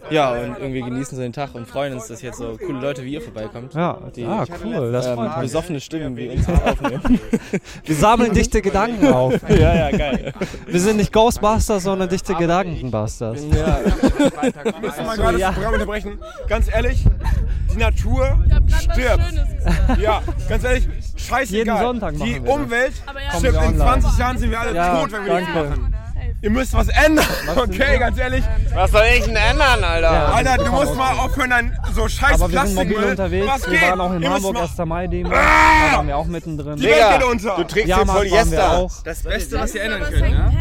Ja, 0.09 0.31
und 0.31 0.57
irgendwie 0.59 0.81
genießen 0.81 1.17
so 1.17 1.21
den 1.21 1.33
Tag 1.33 1.53
und 1.57 1.67
freuen 1.67 1.93
uns, 1.93 2.07
dass 2.07 2.21
jetzt 2.21 2.37
so 2.37 2.57
coole 2.57 2.79
Leute 2.79 3.03
wie 3.03 3.13
ihr 3.13 3.21
vorbeikommt. 3.21 3.73
Ja, 3.73 3.99
die 4.15 4.25
ah, 4.25 4.45
cool, 4.63 4.91
das 4.91 5.07
ähm, 5.07 5.15
freut 5.15 5.29
mich. 5.29 5.37
besoffene 5.41 5.79
Stimmen 5.81 6.15
wie 6.15 6.29
uns 6.29 6.47
aufnehmen. 6.47 7.19
Wir 7.85 7.95
sammeln 7.95 8.33
dichte 8.33 8.61
Gedanken 8.61 9.07
auf. 9.07 9.33
ja, 9.49 9.89
ja, 9.89 9.97
geil. 9.97 10.33
Wir 10.67 10.79
sind 10.79 10.97
nicht 10.97 11.11
Ghostbusters, 11.11 11.83
sondern 11.83 12.07
dichte 12.09 12.35
Gedankenbusters. 12.35 13.41
Ja. 13.55 13.79
Willst 14.81 14.99
du 14.99 15.03
mal 15.03 15.17
gerade 15.17 15.37
das 15.39 15.53
Programm 15.55 15.73
unterbrechen? 15.73 16.19
Ganz 16.47 16.67
ehrlich, 16.73 17.03
die 17.73 17.77
Natur 17.77 18.37
stirbt. 18.91 19.23
Ja, 19.99 20.21
ganz 20.47 20.63
ehrlich, 20.63 20.87
scheißegal. 21.15 21.57
Jeden 21.65 21.77
Sonntag 21.77 22.13
machen 22.17 22.25
Die 22.27 22.33
wir 22.35 22.41
das. 22.41 22.55
Umwelt 22.55 22.93
stirbt. 23.37 23.43
wir 23.43 23.49
In 23.49 23.57
online. 23.81 24.01
20 24.01 24.17
Jahren 24.19 24.37
sind 24.37 24.51
wir 24.51 24.59
alle 24.59 24.75
Ja, 24.75 25.01
tot, 25.01 25.11
wenn 25.11 25.25
wir 25.25 25.33
nichts 25.39 25.53
danke. 25.53 25.69
machen. 25.69 25.93
Ihr 26.41 26.51
müsst 26.51 26.73
was 26.73 26.87
ändern. 26.89 27.25
Okay, 27.55 27.97
ganz 27.97 28.17
ehrlich. 28.19 28.43
Was 28.75 28.91
soll 28.91 29.01
ich 29.17 29.23
denn 29.25 29.35
ändern, 29.35 29.83
Alter? 29.83 30.13
Ja. 30.13 30.25
Alter, 30.27 30.57
du 30.63 30.71
musst 30.71 30.95
mal 30.95 31.17
aufhören, 31.17 31.49
dann 31.49 31.77
so 31.95 32.07
scheiß 32.07 32.39
Aber 32.39 32.51
wir 32.51 32.65
sind 32.65 32.75
mobil 32.75 32.97
unterwegs. 32.97 33.47
Was 33.47 33.65
Wir 33.71 33.79
geht? 33.79 33.89
waren 33.89 34.01
auch 34.01 34.13
in 34.13 34.21
Ihr 34.21 34.29
mal- 34.29 34.55
1. 34.57 34.85
Mai-Demo. 34.85 35.29
Ah! 35.33 35.35
Da 35.91 35.97
waren 35.97 36.07
wir 36.07 36.17
auch 36.17 36.25
mittendrin. 36.27 36.75
Die 36.77 36.83
Welt 36.83 37.09
geht 37.19 37.23
unter. 37.23 37.55
Du 37.55 37.63
trägst 37.63 37.89
Ja, 37.89 38.05
wir 38.05 38.13
Polyester. 38.13 38.77
auch. 38.77 38.91
Das 39.03 39.23
Beste, 39.23 39.59
was 39.59 39.73
ihr 39.73 39.81
ändern 39.83 40.03
könnt, 40.03 40.31
ja? 40.31 40.51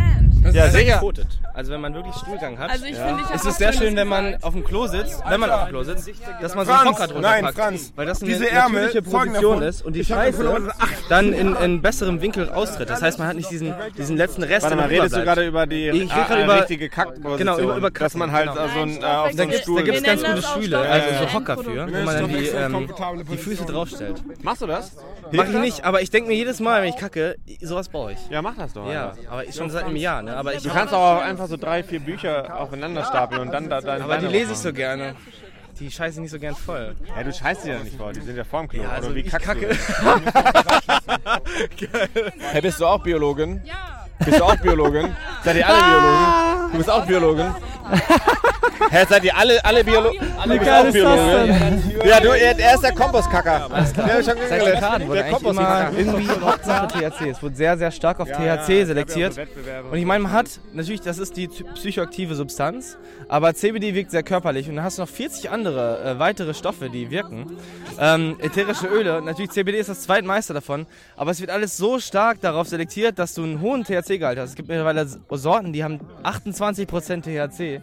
Ja, 0.55 0.69
sehr 0.69 0.81
sicher. 0.81 0.95
gekotet. 0.95 1.27
Also 1.55 1.73
wenn 1.73 1.81
man 1.81 1.95
wirklich 1.95 2.15
Stuhlgang 2.15 2.59
hat, 2.59 2.71
Also 2.71 2.85
ich 2.85 2.97
finde, 2.97 3.23
ich 3.29 3.35
ist 3.35 3.45
es 3.45 3.57
sehr 3.57 3.73
schön, 3.73 3.97
wenn 3.97 4.09
man 4.09 4.37
auf 4.43 4.53
dem 4.53 4.65
Klo 4.65 4.87
sitzt, 4.87 5.23
wenn 5.29 5.41
man 5.41 5.51
auf 5.51 5.65
dem 5.65 5.69
Klo 5.71 5.83
sitzt, 5.83 6.11
dass 6.41 6.55
man 6.55 6.67
so 6.67 6.73
einen 6.73 6.89
Hocker 6.91 7.07
drunter 7.07 7.29
nein, 7.29 7.45
packt, 7.45 7.57
Franz, 7.57 7.93
weil 7.97 8.07
das 8.07 8.23
eine 8.23 8.31
diese 8.31 8.51
Ärmel 8.51 9.03
Position 9.03 9.63
ist 9.63 9.85
und 9.85 9.95
die 9.95 10.05
Scheiße 10.05 10.73
dann 11.09 11.33
in, 11.33 11.57
in 11.57 11.83
besserem 11.83 12.21
Winkel 12.21 12.51
austritt. 12.51 12.91
Das 12.91 13.03
heißt, 13.03 13.19
man 13.19 13.29
hat 13.29 13.37
nicht 13.37 13.51
diesen, 13.51 13.75
diesen 13.97 14.17
letzten 14.17 14.43
Rest, 14.43 14.65
Warte 14.65 14.77
mal, 14.77 14.89
redest 14.89 15.17
du 15.17 15.23
gerade 15.23 15.47
über 15.47 15.67
die 15.67 15.89
Ich 15.89 16.15
rede 16.15 16.27
gerade 16.27 16.41
äh, 16.41 16.45
über 16.45 16.61
richtige 16.61 16.89
Kackposition? 16.89 17.39
Genau, 17.39 17.59
über, 17.59 17.77
über 17.77 17.91
Dass 17.91 18.15
man 18.15 18.33
halt 18.33 18.51
genau. 18.51 18.69
so 18.69 18.81
ein, 18.81 19.03
äh, 19.03 19.05
auf 19.05 19.31
so 19.31 19.37
da 19.37 19.43
einen 19.43 19.53
Stuhl... 19.53 19.77
da 19.77 19.83
gibt's 19.85 20.03
ganz 20.03 20.23
nennen 20.23 20.35
gute 20.35 20.47
Stühle, 20.47 20.79
also 20.79 21.07
so 21.21 21.33
Hocker 21.33 21.59
für, 21.59 21.87
wo 21.87 22.05
man 22.05 22.17
dann 22.17 22.29
die, 22.29 22.47
ähm, 22.47 22.89
die 23.31 23.37
Füße 23.37 23.65
draufstellt. 23.65 24.23
Machst 24.43 24.63
du 24.63 24.67
das? 24.67 24.93
Mach 25.33 25.49
ich 25.49 25.55
nicht, 25.55 25.85
aber 25.85 26.03
ich 26.03 26.11
denke 26.11 26.29
mir 26.29 26.37
jedes 26.37 26.61
Mal, 26.61 26.83
wenn 26.83 26.91
ich 26.91 26.97
kacke, 26.97 27.37
sowas 27.61 27.89
brauche 27.89 28.13
ich. 28.13 28.19
Ja, 28.31 28.43
mach 28.43 28.57
das 28.57 28.73
doch. 28.73 28.91
Ja, 28.91 29.15
aber 29.29 29.51
schon 29.53 29.71
seit 29.71 29.85
einem 29.85 29.97
Jahr, 29.97 30.23
ne? 30.23 30.36
Aber 30.37 30.55
ich 30.55 30.63
Du 30.63 30.71
kannst 30.71 30.93
auch 30.95 31.21
einfach 31.21 31.47
so 31.47 31.57
drei, 31.57 31.83
vier 31.83 32.01
Bücher 32.01 32.61
aufeinander 32.61 33.05
stapeln 33.05 33.41
und 33.41 33.53
dann 33.53 33.69
da 33.69 33.81
deine 33.81 34.05
Aber 34.05 34.19
die 34.19 34.27
lese 34.27 34.53
ich 34.53 34.59
so 34.59 34.73
gerne. 34.73 35.15
Die 35.79 35.91
scheiße 35.91 36.21
nicht 36.23 36.31
so 36.31 36.39
gern 36.39 36.55
voll. 36.55 36.97
Ja, 37.15 37.23
du 37.23 37.33
scheißt 37.33 37.65
die 37.65 37.69
ja 37.69 37.79
nicht 37.79 37.97
vor, 37.97 38.13
die 38.13 38.21
sind 38.21 38.37
ja 38.37 38.45
vorm 38.45 38.67
Klo. 38.67 38.83
Ja, 38.83 38.91
also 38.91 39.09
Oder 39.09 39.17
wie 39.17 39.21
ich 39.21 39.31
kackst 39.31 39.47
kacke. 39.47 39.69
du? 39.69 39.77
hey, 42.53 42.63
bist 42.63 42.81
du 42.81 42.87
auch 42.87 43.03
Biologin? 43.03 43.61
Ja. 43.65 43.96
Bist 44.25 44.39
du 44.41 44.45
auch 44.45 44.57
Biologin? 44.57 45.15
Seid 45.45 45.57
ihr 45.57 45.67
alle 45.69 45.77
Biologen? 45.83 46.73
Du 46.73 46.79
bist 46.79 46.91
auch 46.91 47.07
Biologin? 47.07 47.55
Hä, 48.91 49.05
seid 49.09 49.25
ihr 49.25 49.37
alle, 49.37 49.65
alle 49.65 49.83
Biologen? 49.85 50.19
Alle 50.39 50.59
bist 50.59 50.71
auch 50.71 50.91
Biologin? 50.93 51.83
Ja, 52.05 52.21
du, 52.21 52.29
er, 52.29 52.59
er 52.59 52.75
ist 52.75 52.83
der 52.83 52.93
Kompostkacker. 52.93 53.69
Ich 53.81 54.25
schon 54.27 54.37
Seit. 54.49 54.67
Dekaden 54.67 55.09
wurde 55.09 55.19
Der 55.19 55.27
eigentlich 55.27 55.43
immer 55.43 55.65
Kompostkacker. 55.65 55.99
irgendwie 55.99 56.29
Hauptsache 56.45 56.89
THC. 56.89 57.31
Es 57.31 57.43
wurde 57.43 57.57
sehr, 57.57 57.79
sehr 57.79 57.91
stark 57.91 58.21
auf 58.21 58.29
Ja, 58.29 58.43
ja, 58.45 58.57
THC 58.59 58.85
selektiert. 58.87 59.37
ja. 59.37 59.45
Und 59.91 59.97
ich 59.99 60.05
meine, 60.05 60.23
man 60.25 60.33
hat, 60.33 60.47
natürlich, 60.73 61.01
das 61.01 61.19
ist 61.19 61.37
die 61.37 61.49
psychoaktive 61.49 62.35
Substanz, 62.35 62.97
aber 63.29 63.55
CBD 63.55 63.95
wirkt 63.95 64.11
sehr 64.11 64.23
körperlich. 64.23 64.69
Und 64.69 64.77
dann 64.77 64.85
hast 64.85 64.99
du 64.99 65.03
noch 65.03 65.09
40 65.09 65.51
andere 65.51 66.03
äh, 66.05 66.19
weitere 66.19 66.55
Stoffe, 66.55 66.89
die 66.91 67.11
wirken. 67.11 67.57
Ähm, 67.99 68.37
ätherische 68.41 68.87
Öle, 68.87 69.23
natürlich 69.23 69.51
CBD 69.51 69.79
ist 69.79 69.89
das 69.89 70.03
zweitmeiste 70.03 70.53
davon, 70.55 70.87
aber 71.17 71.31
es 71.31 71.41
wird 71.41 71.51
alles 71.51 71.77
so 71.77 71.99
stark 71.99 72.41
darauf 72.41 72.69
selektiert, 72.69 73.19
dass 73.19 73.35
du 73.35 73.43
einen 73.43 73.61
hohen 73.61 73.85
THC-Gehalt 74.07 74.39
hast. 74.39 74.51
Es 74.51 74.55
gibt 74.57 74.69
mittlerweile 74.69 75.07
Sorten, 75.31 75.73
die 75.73 75.85
haben 75.85 76.01
28% 76.23 77.23
THC. 77.23 77.83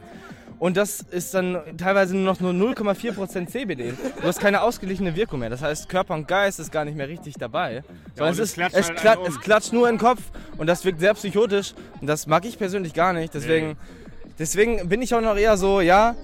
Und 0.60 0.78
das 0.78 1.02
ist 1.02 1.34
dann 1.34 1.62
teilweise 1.78 2.16
nur 2.16 2.24
noch 2.24 2.40
nur 2.40 2.54
0,4% 2.54 3.48
CBD. 3.48 3.94
Du 4.22 4.28
hast 4.28 4.40
keine 4.40 4.62
ausgeglichene 4.62 5.14
Wirkung 5.16 5.42
mehr. 5.42 5.50
Das 5.50 5.62
heißt, 5.62 5.90
Körper 5.90 6.14
und 6.14 6.26
Geist 6.28 6.60
ist 6.60 6.72
gar 6.72 6.86
nicht 6.86 6.96
mehr 6.96 7.10
richtig 7.10 7.34
dabei. 7.38 7.84
Und 8.18 8.28
es, 8.28 8.40
ist, 8.40 8.54
klatscht 8.54 8.78
es, 8.78 8.88
halt 8.88 8.98
klat 8.98 9.18
um. 9.20 9.26
es 9.26 9.40
klatscht 9.42 9.74
nur 9.74 9.90
in 9.90 9.96
den 9.96 10.00
Kopf 10.00 10.22
und 10.58 10.68
das 10.68 10.86
wirkt 10.86 11.02
sehr 11.02 11.14
psychotisch. 11.16 11.74
Und 12.00 12.08
das 12.08 12.28
mag 12.28 12.46
ich 12.46 12.58
persönlich 12.58 12.94
gar 12.94 13.12
nicht. 13.12 13.34
Deswegen, 13.34 13.76
deswegen 14.40 14.88
bin 14.88 15.02
ich 15.02 15.14
auch 15.14 15.22
noch 15.22 15.36
eher 15.36 15.58
so, 15.58 15.82
ja, 15.82 16.16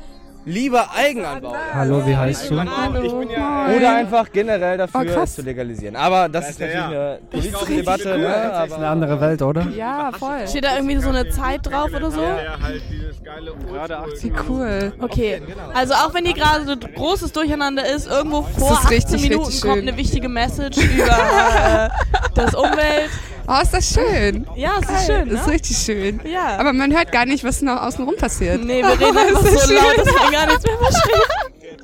lieber 0.45 0.87
Eigenanbau. 0.95 1.53
Hallo, 1.73 2.05
wie 2.05 2.15
heißt 2.15 2.49
du? 2.49 2.55
Oder 2.55 3.95
einfach 3.95 4.31
generell 4.31 4.77
dafür, 4.77 5.17
Ah, 5.21 5.25
zu 5.25 5.41
legalisieren. 5.41 5.95
Aber 5.95 6.29
das 6.29 6.51
ist 6.51 6.59
natürlich 6.59 6.83
eine 6.83 7.19
politische 7.29 7.65
Debatte. 7.65 8.17
Ne? 8.17 8.27
Das 8.51 8.67
ist 8.69 8.73
eine 8.75 8.87
andere 8.87 9.21
Welt, 9.21 9.41
oder? 9.41 9.67
Ja, 9.75 10.11
voll. 10.17 10.47
Steht 10.47 10.63
da 10.65 10.75
irgendwie 10.75 10.97
so 10.97 11.09
eine 11.09 11.29
Zeit 11.29 11.65
drauf 11.65 11.89
oder 11.93 12.11
so? 12.11 12.21
halt 12.21 12.81
dieses 12.89 13.23
geile 13.23 13.53
Gerade 13.71 13.97
80 13.99 14.23
Wie 14.23 14.33
cool. 14.49 14.93
Okay, 14.99 15.41
also 15.73 15.93
auch 15.93 16.13
wenn 16.13 16.25
hier 16.25 16.33
gerade 16.35 16.65
so 16.65 16.75
großes 16.77 17.31
Durcheinander 17.31 17.85
ist, 17.87 18.07
irgendwo 18.07 18.41
vor 18.41 18.71
ist 18.71 18.85
18 18.85 18.89
richtig, 18.89 19.21
Minuten 19.29 19.45
richtig 19.45 19.61
kommt 19.61 19.81
eine 19.81 19.97
wichtige 19.97 20.29
Message 20.29 20.77
über 20.77 21.05
äh, 21.05 21.89
das 22.33 22.53
Umwelt. 22.53 23.09
Oh, 23.51 23.61
ist 23.63 23.73
das 23.73 23.93
schön. 23.93 24.45
Ja, 24.55 24.73
es 24.81 24.89
ist 24.89 25.05
schön, 25.07 25.27
Das 25.29 25.39
ist 25.41 25.47
ne? 25.47 25.53
richtig 25.53 25.77
schön. 25.77 26.19
Ja. 26.23 26.57
Aber 26.59 26.71
man 26.71 26.91
hört 26.95 27.11
gar 27.11 27.25
nicht, 27.25 27.43
was 27.43 27.61
noch 27.63 27.81
außenrum 27.81 28.15
passiert. 28.15 28.63
Nee, 28.63 28.83
wir 28.83 28.91
reden 28.91 29.17
einfach 29.17 29.41
Das 29.41 29.51
ist 29.53 29.67
so 29.67 29.73
laut, 29.73 29.83
schön. 29.95 30.05
dass 30.05 30.13
man 30.23 30.31
gar 30.31 30.45
nichts 30.47 30.63
mehr 30.65 30.77
versteht. 30.77 31.83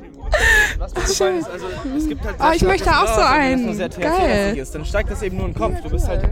Was 0.78 0.94
mir 0.94 1.02
gefallen 1.02 1.40
ist, 1.40 1.50
also 1.50 1.66
es 1.98 2.08
gibt 2.10 2.26
halt 2.26 2.36
Oh, 2.40 2.52
ich 2.54 2.62
möchte 2.64 2.90
auch 2.92 3.08
so 3.16 3.22
einen. 3.22 3.70
es 3.70 3.78
sehr 3.78 3.90
Geil. 3.90 4.58
Ist, 4.58 4.76
dann 4.76 4.86
steigt 4.86 5.10
das 5.10 5.22
eben 5.24 5.38
nur 5.38 5.48
in 5.48 5.54
den 5.54 5.60
Kopf. 5.60 5.82
Du 5.82 5.90
bist 5.90 6.08
halt 6.08 6.30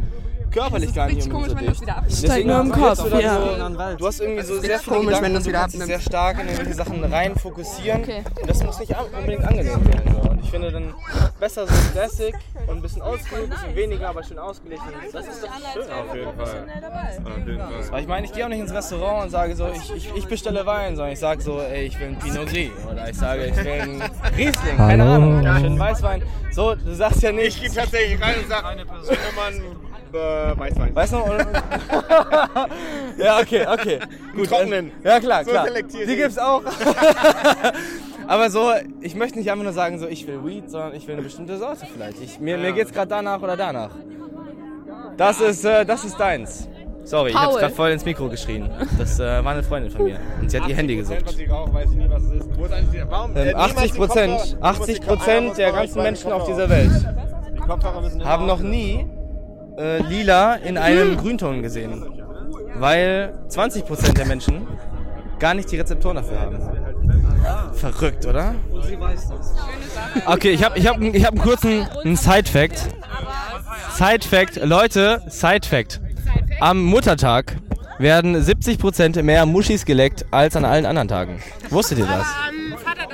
körperlich 0.51 0.93
gar 0.93 1.07
nicht 1.07 1.29
komisch, 1.31 1.49
so 1.49 1.55
wenn 1.55 1.65
das 1.65 1.73
dicht. 1.77 1.81
wieder 1.83 1.97
abnimmt. 1.97 2.17
Steigt 2.17 2.45
nur 2.47 2.59
im 2.59 2.71
Kopf, 2.71 3.09
du 3.09 3.17
ja. 3.19 3.39
So, 3.39 3.95
du 3.97 4.07
hast 4.07 4.19
irgendwie 4.21 4.43
so 4.43 4.59
sehr 4.59 4.79
viele 4.79 4.95
komisch, 4.97 5.05
Gedanken 5.15 5.25
wenn 5.25 5.33
das 5.33 5.43
du 5.43 5.49
wieder 5.49 5.63
abnimmt. 5.63 5.85
sehr 5.85 5.99
stark 5.99 6.39
in 6.39 6.47
irgendwelche 6.47 6.73
Sachen 6.75 7.03
rein 7.05 7.35
fokussieren. 7.37 8.03
Und 8.03 8.49
das 8.49 8.63
muss 8.63 8.79
nicht 8.79 8.93
unbedingt 9.17 9.43
angenehm 9.45 9.81
sein. 9.83 10.32
Ich 10.43 10.51
finde 10.51 10.71
dann 10.71 10.93
besser 11.39 11.65
so 11.65 11.73
stressig 11.89 12.35
und 12.67 12.77
ein 12.77 12.81
bisschen 12.81 13.01
ausgeruht, 13.01 13.45
ein 13.45 13.49
bisschen 13.49 13.75
weniger, 13.75 14.09
aber 14.09 14.23
schön 14.23 14.37
ausgeglichen. 14.37 14.85
Das 15.11 15.27
ist 15.27 15.43
doch 15.43 15.49
schön. 15.73 15.91
Auf 15.91 16.15
jeden 16.15 16.37
Fall. 16.37 16.65
Auf 17.25 17.37
jeden 17.37 17.59
Fall. 17.59 17.91
Weil 17.91 18.01
ich 18.01 18.07
meine, 18.07 18.25
ich 18.25 18.33
gehe 18.33 18.45
auch 18.45 18.49
nicht 18.49 18.59
ins 18.59 18.73
Restaurant 18.73 19.25
und 19.25 19.29
sage 19.31 19.55
so, 19.55 19.67
ich, 19.69 19.95
ich, 19.95 20.15
ich 20.15 20.25
bestelle 20.27 20.65
Wein, 20.65 20.95
sondern 20.95 21.13
ich 21.13 21.19
sage 21.19 21.41
so, 21.41 21.59
ey, 21.59 21.85
ich 21.85 21.99
will 21.99 22.07
einen 22.07 22.19
Pinot 22.19 22.47
Gris. 22.47 22.71
Oder 22.91 23.09
ich 23.09 23.17
sage, 23.17 23.45
ich 23.45 23.57
will 23.57 23.71
einen 23.71 24.01
Riesling, 24.37 24.77
keine. 24.77 25.03
Ahnung, 25.03 25.45
einen 25.45 25.59
schönen 25.59 25.79
Weißwein. 25.79 26.23
So, 26.51 26.75
du 26.75 26.93
sagst 26.93 27.23
ja 27.23 27.31
nicht. 27.31 27.57
Ich 27.57 27.61
gehe 27.61 27.81
tatsächlich 27.81 28.21
rein 28.21 28.35
und 28.39 28.47
sage, 28.47 28.67
eine 28.67 28.85
Person, 28.85 29.17
man 29.35 29.92
äh, 30.13 30.57
Weißwein. 30.59 30.95
Weißt 30.95 31.13
du? 31.13 31.17
Und, 31.17 31.45
ja, 33.17 33.39
okay, 33.39 33.65
okay. 33.67 33.99
Gut. 34.35 34.49
Trockenen. 34.49 34.91
äh, 35.03 35.09
Ja, 35.09 35.19
klar, 35.19 35.43
So 35.43 35.51
klar. 35.51 35.67
Die 35.67 36.15
gibt's 36.15 36.37
auch. 36.37 36.61
Aber 38.27 38.49
so, 38.49 38.71
ich 39.01 39.15
möchte 39.15 39.37
nicht 39.37 39.51
einfach 39.51 39.63
nur 39.63 39.73
sagen, 39.73 39.99
so 39.99 40.07
ich 40.07 40.25
will 40.27 40.43
Weed, 40.45 40.69
sondern 40.71 40.95
ich 40.95 41.07
will 41.07 41.15
eine 41.15 41.23
bestimmte 41.23 41.57
Sorte 41.57 41.85
vielleicht. 41.91 42.21
Ich, 42.21 42.39
mir, 42.39 42.57
mir 42.57 42.71
geht's 42.71 42.91
gerade 42.93 43.09
danach 43.09 43.41
oder 43.41 43.57
danach. 43.57 43.91
Das 45.17 45.41
ist, 45.41 45.65
äh, 45.65 45.85
das 45.85 46.05
ist 46.05 46.19
deins. 46.19 46.67
Sorry, 47.05 47.31
ich 47.31 47.35
hab's 47.35 47.57
gerade 47.57 47.73
voll 47.73 47.91
ins 47.91 48.05
Mikro 48.05 48.29
geschrien. 48.29 48.69
Das 48.97 49.19
äh, 49.19 49.43
war 49.43 49.51
eine 49.51 49.63
Freundin 49.63 49.91
von 49.91 50.05
mir. 50.05 50.19
Und 50.39 50.49
sie 50.49 50.59
hat 50.59 50.69
ihr 50.69 50.75
Handy 50.75 50.95
gesucht. 50.95 51.17
Was 51.25 51.37
ich 51.37 51.49
rauche, 51.49 51.73
weiß 51.73 51.91
ich 51.91 51.97
nie, 51.97 52.09
was 52.09 52.23
es 52.23 52.31
ist. 52.31 52.57
Wo 52.57 52.63
ist 52.63 52.71
eigentlich 52.71 53.01
die, 53.01 53.11
warum? 53.11 53.35
Ähm, 53.35 53.55
80 53.55 53.93
Prozent, 53.93 54.57
80 54.61 55.01
Prozent 55.01 55.57
der 55.57 55.71
ganzen 55.73 56.01
Menschen 56.01 56.31
auf 56.31 56.45
dieser 56.45 56.69
Welt 56.69 56.91
haben 58.23 58.45
noch 58.45 58.59
nie 58.59 59.05
äh, 59.77 60.01
lila 60.01 60.55
in 60.55 60.77
einem 60.77 61.17
Grünton 61.17 61.61
gesehen. 61.61 62.05
Weil 62.75 63.33
20 63.49 63.85
Prozent 63.85 64.17
der 64.17 64.25
Menschen 64.25 64.67
gar 65.39 65.53
nicht 65.53 65.71
die 65.71 65.77
Rezeptoren 65.77 66.15
dafür 66.17 66.39
haben. 66.39 66.57
Verrückt, 67.73 68.25
oder? 68.25 68.55
Okay, 70.25 70.51
ich 70.51 70.63
habe 70.63 70.77
ich 70.77 70.87
hab, 70.87 71.01
ich 71.01 71.25
hab 71.25 71.33
einen 71.33 71.41
kurzen 71.41 71.87
Side-Fact. 72.03 72.89
Side-Fact, 73.97 74.63
Leute, 74.63 75.21
Side-Fact. 75.27 76.01
Am 76.59 76.83
Muttertag 76.83 77.57
werden 77.99 78.35
70% 78.35 79.21
mehr 79.21 79.45
Muschis 79.45 79.85
geleckt 79.85 80.25
als 80.31 80.55
an 80.55 80.65
allen 80.65 80.85
anderen 80.85 81.07
Tagen. 81.07 81.41
Wusstet 81.69 81.99
ihr 81.99 82.05
das? 82.05 82.25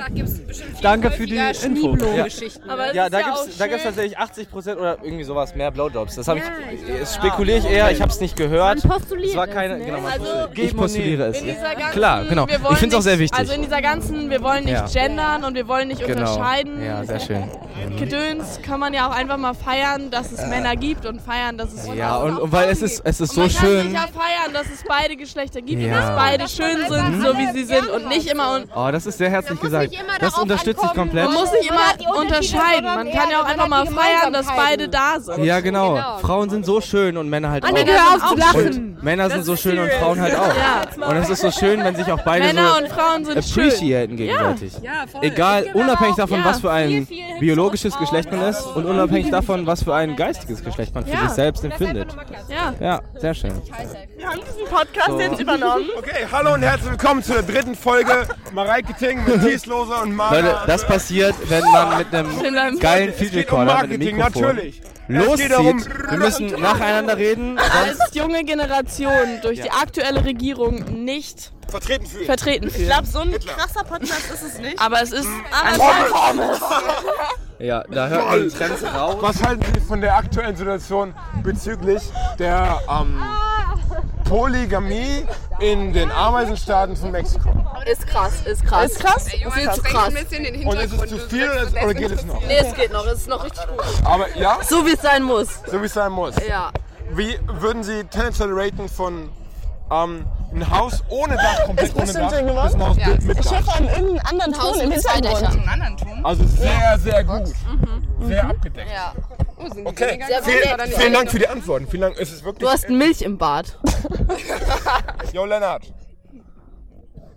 Vatertag 0.00 0.14
gibt 0.14 0.28
es 0.28 0.46
bestimmt 0.46 0.70
viel 0.72 0.82
Danke 0.82 1.10
für 1.10 1.26
die 1.26 1.36
Info. 1.36 1.60
Schneeblumengeschichten. 1.60 2.70
Aber 2.70 2.94
Ja, 2.94 3.08
da 3.08 3.18
ja 3.20 3.26
da 3.58 3.66
gibt's 3.66 3.80
schön. 3.82 3.84
tatsächlich 3.84 4.18
80% 4.18 4.76
oder 4.76 4.98
irgendwie 5.02 5.24
sowas 5.24 5.54
mehr 5.54 5.70
Blowjobs. 5.70 6.16
Das 6.16 6.28
habe 6.28 6.40
Ja, 6.40 6.44
ich, 6.72 7.00
das 7.00 7.14
spekuliere 7.14 7.58
ich 7.58 7.64
eher, 7.66 7.90
ich 7.90 8.00
habe 8.00 8.10
es 8.10 8.20
nicht 8.20 8.36
gehört. 8.36 8.84
Man 8.84 8.98
postuliert 8.98 9.30
Es 9.30 9.36
war 9.36 9.48
es, 9.48 9.54
keine, 9.54 9.78
ne? 9.78 9.84
genau, 9.84 10.00
man 10.00 10.12
Also, 10.12 10.26
ich 10.54 10.76
postuliere 10.76 11.26
es. 11.28 11.42
Ganzen, 11.44 11.90
Klar, 11.92 12.24
genau. 12.24 12.46
Ich 12.46 12.78
finde 12.78 12.94
es 12.96 13.00
auch 13.00 13.02
sehr 13.04 13.18
wichtig. 13.18 13.38
Also 13.38 13.52
in 13.52 13.62
dieser 13.62 13.82
ganzen, 13.82 14.30
wir 14.30 14.42
wollen 14.42 14.64
nicht 14.64 14.72
Ja. 14.74 14.86
gendern 14.86 15.44
und 15.44 15.54
wir 15.54 15.68
wollen 15.68 15.88
nicht 15.88 16.04
genau. 16.04 16.20
unterscheiden. 16.32 16.82
Ja, 16.84 17.04
sehr 17.04 17.20
schön. 17.20 17.44
Gedöns 17.98 18.60
kann 18.62 18.80
man 18.80 18.92
ja 18.94 19.08
auch 19.08 19.14
einfach 19.14 19.36
mal 19.36 19.54
feiern, 19.54 20.10
dass 20.10 20.32
es 20.32 20.46
Männer 20.46 20.76
gibt 20.76 21.06
und 21.06 21.20
feiern, 21.20 21.56
dass 21.58 21.72
es 21.72 21.86
Ja, 21.94 22.18
Frauen 22.18 22.32
und, 22.36 22.38
und 22.42 22.52
weil 22.52 22.68
es 22.68 22.82
ist, 22.82 22.96
gibt. 22.96 23.08
es 23.08 23.20
ist 23.20 23.34
so 23.34 23.42
man 23.42 23.50
kann 23.52 23.60
schön. 23.66 23.82
sich 23.84 23.92
ja 23.92 24.00
feiern, 24.06 24.52
dass 24.52 24.66
es 24.66 24.84
beide 24.86 25.16
Geschlechter 25.16 25.60
gibt 25.62 25.82
und 25.82 25.88
Ja. 25.88 26.00
dass 26.00 26.16
beide 26.16 26.48
schön 26.48 26.76
sind, 26.88 27.22
so 27.22 27.36
wie 27.38 27.52
sie 27.52 27.64
sind 27.64 27.88
und 27.88 28.08
nicht 28.08 28.26
immer 28.30 28.60
Oh, 28.74 28.88
das 28.92 29.06
ist 29.06 29.18
sehr 29.18 29.30
herzlich 29.30 29.60
gesagt. 29.60 29.89
Immer 29.98 30.18
Das 30.18 30.36
unterstütze 30.38 30.84
ich 30.84 30.92
komplett. 30.94 31.24
man 31.26 31.34
muss 31.34 31.50
nicht 31.52 31.70
immer 31.70 32.16
unterscheiden. 32.18 32.84
Man 32.84 33.10
kann 33.10 33.30
ja 33.30 33.40
auch 33.42 33.46
einfach 33.46 33.68
mal 33.68 33.86
feiern, 33.86 34.32
dass 34.32 34.46
beide 34.46 34.88
da 34.88 35.18
sind. 35.20 35.44
Ja, 35.44 35.60
genau. 35.60 36.18
Frauen 36.20 36.50
sind 36.50 36.66
so 36.66 36.80
schön 36.80 37.16
und 37.16 37.28
Männer 37.28 37.50
halt 37.50 37.64
Anne, 37.64 37.80
auch. 37.80 37.86
hör 37.86 38.16
auf 38.16 38.28
zu 38.30 38.36
lachen. 38.36 38.66
Und 38.96 39.02
Männer 39.02 39.30
sind 39.30 39.44
so 39.44 39.56
schön 39.56 39.78
und 39.78 39.90
Frauen 39.92 40.20
halt 40.20 40.34
auch. 40.36 40.48
Ja. 40.56 41.06
Und 41.08 41.16
es 41.16 41.30
ist 41.30 41.40
so 41.40 41.50
schön, 41.50 41.82
wenn 41.82 41.96
sich 41.96 42.10
auch 42.12 42.20
beide 42.22 42.46
Männer 42.46 42.72
so 42.72 42.78
und 42.82 42.88
Frauen 42.88 43.24
sind 43.24 43.44
schön. 43.44 43.64
appreciaten 43.68 44.16
gegenseitig. 44.16 44.72
Ja. 44.82 44.92
Ja, 44.92 45.06
voll. 45.06 45.20
Egal, 45.24 45.66
aber 45.70 45.78
unabhängig 45.80 46.16
davon, 46.16 46.40
ja, 46.40 46.44
was 46.44 46.60
für 46.60 46.70
ein 46.70 46.88
viel, 46.88 47.06
viel 47.06 47.24
Hilfe 47.24 47.40
biologisches 47.40 47.96
Geschlecht 47.98 48.30
man 48.30 48.42
ist 48.42 48.66
und 48.66 48.84
unabhängig 48.86 49.30
davon, 49.30 49.66
was 49.66 49.82
für 49.82 49.94
ein 49.94 50.16
geistiges 50.16 50.62
Geschlecht 50.62 50.94
man 50.94 51.04
für 51.04 51.12
Ja. 51.12 51.20
sich 51.22 51.30
selbst 51.30 51.64
empfindet. 51.64 52.14
Ja. 52.48 52.74
Ja, 52.80 53.00
sehr 53.18 53.34
schön. 53.34 53.52
Wir 54.16 54.28
haben 54.28 54.40
diesen 54.40 54.64
Podcast 54.68 55.08
So. 55.08 55.20
jetzt 55.20 55.40
übernommen. 55.40 55.86
Okay, 55.96 56.26
hallo 56.30 56.54
und 56.54 56.62
herzlich 56.62 56.90
willkommen 56.90 57.22
zur 57.22 57.42
dritten 57.42 57.74
Folge 57.74 58.26
Mareike 58.52 58.92
Ting 58.94 59.24
mit 59.24 59.42
Thiesloser 59.80 60.02
und 60.02 60.14
Mara. 60.14 60.34
Leute, 60.36 60.58
das 60.66 60.86
passiert, 60.86 61.34
wenn 61.48 61.64
man 61.72 61.98
mit 61.98 62.14
einem 62.14 62.78
geilen 62.80 63.12
Field 63.12 63.32
geht 63.32 63.52
um 63.52 63.58
Recorder 63.60 63.86
mit 63.86 63.98
Marketing, 63.98 64.16
Mikrofon 64.16 64.42
natürlich. 64.42 64.82
Loszieht. 65.08 65.50
Wir 65.50 66.18
müssen 66.18 66.46
nacheinander 66.60 67.16
reden. 67.16 67.58
Als 67.58 67.98
junge 68.14 68.44
Generation 68.44 69.40
durch 69.42 69.60
die 69.60 69.70
aktuelle 69.70 70.24
Regierung 70.24 71.04
nicht 71.04 71.52
vertreten 71.68 72.06
fühlen. 72.06 72.26
Vertreten 72.26 72.70
fühlen. 72.70 72.82
Ich 72.82 72.88
glaube, 72.88 73.06
so 73.06 73.18
ein 73.20 73.32
krasser 73.32 73.84
Podcast 73.84 74.30
ist 74.32 74.42
es 74.42 74.58
nicht. 74.58 74.80
Aber 74.80 75.02
es 75.02 75.12
ist 75.12 75.28
Aber 75.50 76.38
Ja, 77.60 77.84
da 77.90 78.08
hört 78.08 78.26
man 78.26 78.42
die 78.42 78.48
Trends 78.48 78.82
raus. 78.82 79.16
Was 79.20 79.42
halten 79.42 79.62
Sie 79.74 79.80
von 79.80 80.00
der 80.00 80.16
aktuellen 80.16 80.56
Situation 80.56 81.14
bezüglich 81.42 82.02
der 82.38 82.80
ähm, 82.88 83.20
Polygamie 84.24 85.26
in 85.58 85.92
den 85.92 86.10
Ameisenstaaten 86.10 86.96
von 86.96 87.10
Mexiko. 87.10 87.50
Ist 87.90 88.06
krass, 88.06 88.32
ist 88.46 88.64
krass. 88.64 88.92
Ist 88.92 89.00
krass? 89.00 89.26
Ist 89.26 89.34
Ist 89.34 89.44
krass. 89.44 89.82
krass. 89.82 90.06
Ein 90.08 90.14
bisschen 90.24 90.44
den 90.44 90.66
Und 90.66 90.78
ist 90.78 90.92
es 90.92 91.10
zu 91.10 91.18
viel 91.18 91.44
oder, 91.50 91.62
ist- 91.62 91.74
oder 91.74 91.94
geht 91.94 92.10
es 92.12 92.24
noch? 92.24 92.40
Nee, 92.46 92.58
es 92.58 92.74
geht 92.74 92.92
noch. 92.92 93.06
Es 93.06 93.18
ist 93.18 93.28
noch 93.28 93.44
richtig 93.44 93.66
gut. 93.66 93.84
Aber 94.04 94.26
ja? 94.38 94.58
So 94.62 94.86
wie 94.86 94.92
es 94.92 95.02
sein 95.02 95.22
muss. 95.22 95.48
So 95.66 95.80
wie 95.82 95.86
es 95.86 95.92
sein 95.94 96.12
muss. 96.12 96.34
Ja. 96.48 96.70
Wie 97.10 97.38
würden 97.46 97.82
Sie 97.82 98.04
tendenziell 98.04 98.50
raten 98.52 98.88
von 98.88 99.30
ähm, 99.90 100.24
ein 100.52 100.70
Haus 100.70 101.02
ohne 101.08 101.36
Dach, 101.36 101.64
komplett 101.66 101.94
ohne 101.94 102.12
Dach, 102.12 102.30
bis 102.30 102.38
ein 102.38 102.56
Haus 102.86 102.96
mit, 102.96 103.24
mit 103.24 103.38
Ich 103.38 103.44
Dach? 103.46 103.52
höre 103.52 103.76
an 103.76 103.84
irgendeinen 103.84 104.18
anderen 104.20 104.58
Haus 104.62 104.72
Ton 104.72 104.80
im 104.82 104.88
mit 104.88 105.02
zwei 105.02 105.14
Hintergrund. 105.14 105.54
Dächern. 105.54 105.68
anderen 105.68 105.96
Ton? 105.96 106.24
Also 106.24 106.44
sehr, 106.46 106.98
sehr 106.98 107.24
gut. 107.24 107.42
Sehr 108.22 108.44
abgedeckt. 108.48 108.90
Ja. 108.90 109.14
Okay, 109.84 110.18
Sehr 110.26 110.42
vielen, 110.42 110.92
vielen 110.92 111.12
Dank 111.12 111.30
für 111.30 111.38
die 111.38 111.48
Antworten. 111.48 111.86
Vielen 111.86 112.02
Dank. 112.02 112.16
Es 112.18 112.32
ist 112.32 112.44
wirklich. 112.44 112.60
Du 112.66 112.68
hast 112.68 112.88
Milch 112.88 113.22
im 113.22 113.36
Bad. 113.38 113.78
Yo, 115.32 115.44
Lennart. 115.44 115.92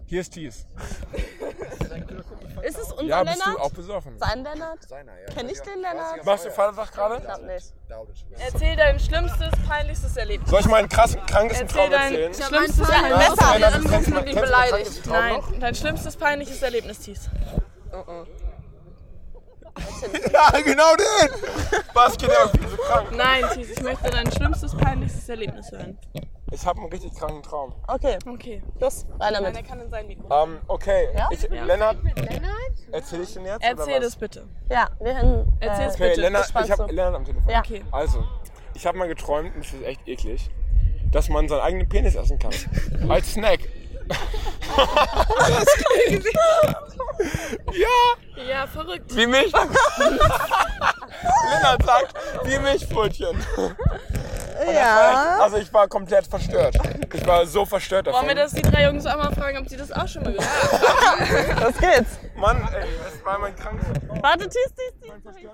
Hier 0.05 0.21
ist 0.21 0.33
Thies. 0.33 0.65
Ist 2.63 2.77
es 2.79 2.91
unser 2.93 3.03
Ja, 3.05 3.23
bist 3.23 3.37
Lennart? 3.39 3.57
du 3.57 3.61
auch 3.61 3.71
besoffen? 3.71 4.17
Sein 4.17 4.43
Lennart? 4.43 4.79
Kenn 5.35 5.49
ich 5.49 5.59
den 5.61 5.81
Lennart? 5.81 6.25
Machst 6.25 6.45
du 6.45 6.51
Vatertag 6.51 6.91
gerade? 6.93 7.17
Ich 7.17 7.23
glaub 7.23 7.41
nicht. 8.07 8.25
Erzähl 8.39 8.75
dein 8.75 8.99
schlimmstes, 8.99 9.49
peinlichstes 9.67 10.17
Erlebnis. 10.17 10.49
Soll 10.49 10.59
ich 10.61 10.67
meinen 10.67 10.89
krassen, 10.89 11.25
krankesten 11.25 11.67
Erzähl 11.67 11.81
Traum 11.81 11.91
dein 11.91 12.15
erzählen? 12.15 12.33
schlimmstes, 12.47 12.87
Ja, 12.87 12.93
peinliches 12.95 13.29
Messer, 13.35 13.51
Erlebnis. 14.15 14.41
Beleidigt. 14.41 15.05
Nein, 15.07 15.41
dein 15.59 15.75
schlimmstes, 15.75 16.17
peinliches 16.17 16.61
Erlebnis, 16.61 16.99
Thies. 16.99 17.29
Ja, 20.31 20.49
genau 20.61 20.95
den! 20.95 21.29
Was 21.93 22.17
geht 22.17 22.29
bin 22.51 22.69
so 22.69 22.77
krank. 22.77 23.09
Nein, 23.15 23.43
Thies, 23.53 23.71
ich 23.71 23.81
möchte 23.81 24.09
dein 24.09 24.31
schlimmstes, 24.31 24.75
peinlichstes 24.77 25.27
Erlebnis 25.29 25.71
hören. 25.71 25.97
Ich 26.53 26.65
habe 26.67 26.79
einen 26.81 26.89
richtig 26.91 27.15
kranken 27.15 27.41
Traum. 27.41 27.73
Okay. 27.87 28.17
Okay. 28.27 28.61
Los, 28.79 29.07
rein 29.19 29.33
damit. 29.33 29.53
Nein, 29.53 29.63
er 29.63 29.69
kann 29.69 29.79
in 29.81 29.89
sein 29.89 30.05
Mikro. 30.07 30.43
Ähm, 30.43 30.59
okay. 30.67 31.07
Ja? 31.15 31.27
Ich, 31.31 31.41
Ja. 31.49 31.65
Lennart, 31.65 31.97
erzähl 32.91 33.21
ich 33.21 33.33
den 33.33 33.45
jetzt? 33.45 33.63
Erzähl 33.63 33.85
oder 33.85 33.95
was? 33.95 34.03
das 34.03 34.15
bitte. 34.15 34.47
Ja, 34.69 34.87
wir 34.99 35.15
hören. 35.15 35.51
Erzähl's 35.59 35.95
Okay, 35.95 36.09
bitte. 36.09 36.21
Lennart, 36.21 36.43
Gespannt 36.43 36.65
ich 36.65 36.71
habe 36.71 36.83
so. 36.83 36.95
Lennart 36.95 37.15
am 37.15 37.25
Telefon. 37.25 37.49
Ja. 37.49 37.59
Okay. 37.59 37.83
Also, 37.91 38.23
ich 38.75 38.85
habe 38.85 38.97
mal 38.99 39.07
geträumt, 39.07 39.55
und 39.55 39.65
das 39.65 39.73
ist 39.73 39.83
echt 39.83 40.07
eklig, 40.07 40.51
dass 41.11 41.27
man 41.29 41.47
seinen 41.49 41.61
eigenen 41.61 41.89
Penis 41.89 42.13
essen 42.15 42.37
kann. 42.37 42.53
Als 43.09 43.33
Snack. 43.33 43.59
Ja! 47.71 48.43
Ja, 48.49 48.67
verrückt. 48.67 49.15
Wie 49.15 49.27
Milch. 49.27 49.53
Lennart 51.51 51.83
sagt, 51.85 52.13
wie 52.43 52.57
Milchbrötchen. 52.59 53.37
Echt, 54.59 54.79
also 54.79 55.57
ich 55.57 55.73
war 55.73 55.87
komplett 55.87 56.27
verstört. 56.27 56.75
Ich 57.13 57.25
war 57.25 57.45
so 57.45 57.65
verstört 57.65 58.07
davon. 58.07 58.21
Wollen 58.21 58.35
wir 58.35 58.43
das 58.43 58.53
die 58.53 58.61
drei 58.61 58.85
Jungs 58.85 59.05
auch 59.05 59.17
mal 59.17 59.33
fragen, 59.33 59.57
ob 59.59 59.69
sie 59.69 59.77
das 59.77 59.91
auch 59.91 60.07
schon 60.07 60.23
mal 60.23 60.33
gehört 60.33 60.49
haben? 60.81 61.61
Los 61.61 61.77
geht's. 61.77 62.19
Mann, 62.35 62.67
ey, 62.73 62.87
das 63.03 63.25
war 63.25 63.39
mein 63.39 63.55
krankes. 63.55 63.87
Warte, 64.21 64.49
Thies, 64.49 64.73
Thies, 64.75 64.93
Thies. 65.01 65.49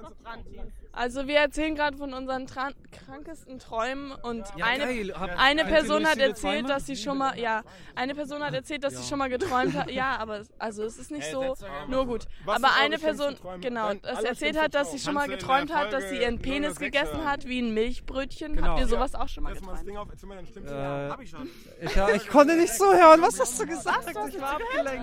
Also 0.92 1.28
wir 1.28 1.38
erzählen 1.38 1.76
gerade 1.76 1.96
von 1.98 2.14
unseren 2.14 2.48
krankesten 2.48 3.60
Träumen 3.60 4.12
und 4.12 4.44
Ja, 4.58 4.66
eine, 4.66 4.86
geil. 4.86 5.14
Eine 5.38 5.64
Person 5.66 6.06
hat 6.08 6.18
erzählt, 6.18 6.62
Träume? 6.62 6.68
dass 6.68 6.88
sie 6.88 6.96
schon 6.96 7.18
mal, 7.20 7.38
ja, 7.40 7.62
eine 7.96 8.16
Person 8.16 8.44
hat 8.44 8.54
erzählt, 8.54 8.84
dass 8.84 8.98
sie 8.98 9.08
schon 9.08 9.20
mal 9.20 9.30
geträumt 9.30 9.76
hat. 9.76 9.92
Ja, 9.92 10.18
aber 10.18 10.40
es- 10.40 10.50
also 10.58 10.84
es 10.84 10.98
ist 10.98 11.12
nicht 11.12 11.24
Hey, 11.26 11.32
so 11.32 11.56
nur 11.88 12.06
gut. 12.08 12.26
Was 12.44 12.56
Aber 12.62 12.74
eine 12.82 12.98
Person, 12.98 13.36
genau, 13.62 13.94
das 13.94 14.24
erzählt 14.24 14.60
hat, 14.60 14.74
dass 14.74 14.92
sie 14.92 15.00
schon 15.00 15.14
mal 15.14 15.28
geträumt 15.28 15.74
hat, 15.74 15.94
dass 15.94 16.10
sie 16.10 16.18
ihren 16.22 16.40
Penis 16.40 16.76
006 16.76 16.80
gegessen 16.80 17.26
hat 17.26 17.46
wie 17.48 17.62
ein 17.62 17.74
Milchbrötchen. 17.74 18.56
Genau. 18.56 18.68
Habt 18.70 18.80
ihr 18.80 18.86
Ja. 18.86 18.90
sowas 18.90 19.16
auch 19.16 19.30
schon 19.30 19.44
mal 19.44 19.54
Lass 19.54 19.62
mal 19.62 19.74
das 19.76 19.86
geträumt? 19.86 20.70
Äh, 20.72 21.10
Hab 21.10 21.22
ich 21.22 21.30
schon. 21.30 21.50
Ich, 21.82 21.96
ja, 21.96 22.10
ich 22.10 22.28
konnte 22.28 22.56
nicht 22.58 22.74
so 22.74 22.92
hören. 22.92 23.22
Was 23.22 23.40
hast 23.40 23.60
du 23.62 23.66
gesagt? 23.68 24.08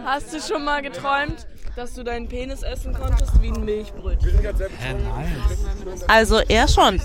Hast 0.04 0.32
du 0.34 0.40
schon 0.40 0.64
mal 0.64 0.82
geträumt, 0.82 1.46
dass 1.76 1.94
du 1.94 2.02
deinen 2.02 2.28
Penis 2.28 2.62
essen 2.62 2.92
konntest 2.92 3.40
wie 3.40 3.48
ein 3.50 3.64
Milchbrötchen? 3.64 4.30
Hä, 4.78 4.94
nein. 4.94 5.42
Also 6.08 6.40
er 6.48 6.68
schon. 6.68 7.00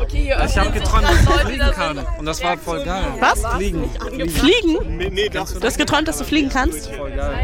Okay, 0.00 0.22
hier 0.22 0.42
Ich 0.46 0.56
habe 0.56 0.70
geträumt, 0.70 1.04
dass 1.04 1.20
ich 1.20 1.28
fliegen 1.28 1.70
kann. 1.72 1.98
Und 2.18 2.24
das 2.26 2.42
war 2.42 2.56
voll 2.56 2.82
geil. 2.84 3.04
Was? 3.20 3.44
Fliegen. 3.56 3.90
Fliegen? 4.30 4.96
Nee, 4.96 5.10
nee, 5.10 5.28
das 5.28 5.54
Du 5.54 5.66
hast 5.66 5.76
geträumt, 5.76 6.08
dass 6.08 6.18
du 6.18 6.24
fliegen 6.24 6.48
kannst? 6.48 6.88
Voll 6.90 7.10
geil. 7.10 7.34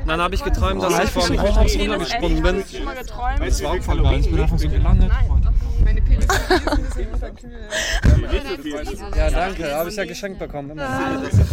Und 0.00 0.08
dann 0.08 0.20
habe 0.20 0.34
ich 0.34 0.42
geträumt, 0.42 0.82
dass 0.82 0.98
ich 0.98 1.10
vom 1.10 1.24
Penis 1.26 1.40
Haus 1.42 1.66
essen. 1.66 1.80
runtergesprungen 1.82 2.42
bin. 2.42 2.56
Hast 2.62 2.72
du 2.72 2.76
schon 2.76 2.84
mal 2.86 2.94
geträumt? 2.94 3.40
Das 3.40 3.62
war 3.62 3.70
auch 3.72 3.82
voll 3.82 4.02
geil. 4.02 4.20
Ich 4.20 4.30
bin 4.30 4.40
einfach 4.40 4.58
so 4.58 4.68
gelandet. 4.68 5.10
Meine 5.84 6.00
Ja, 9.16 9.30
danke. 9.30 9.74
Habe 9.74 9.88
ich 9.90 9.96
ja 9.96 10.04
geschenkt 10.04 10.38
bekommen. 10.38 10.80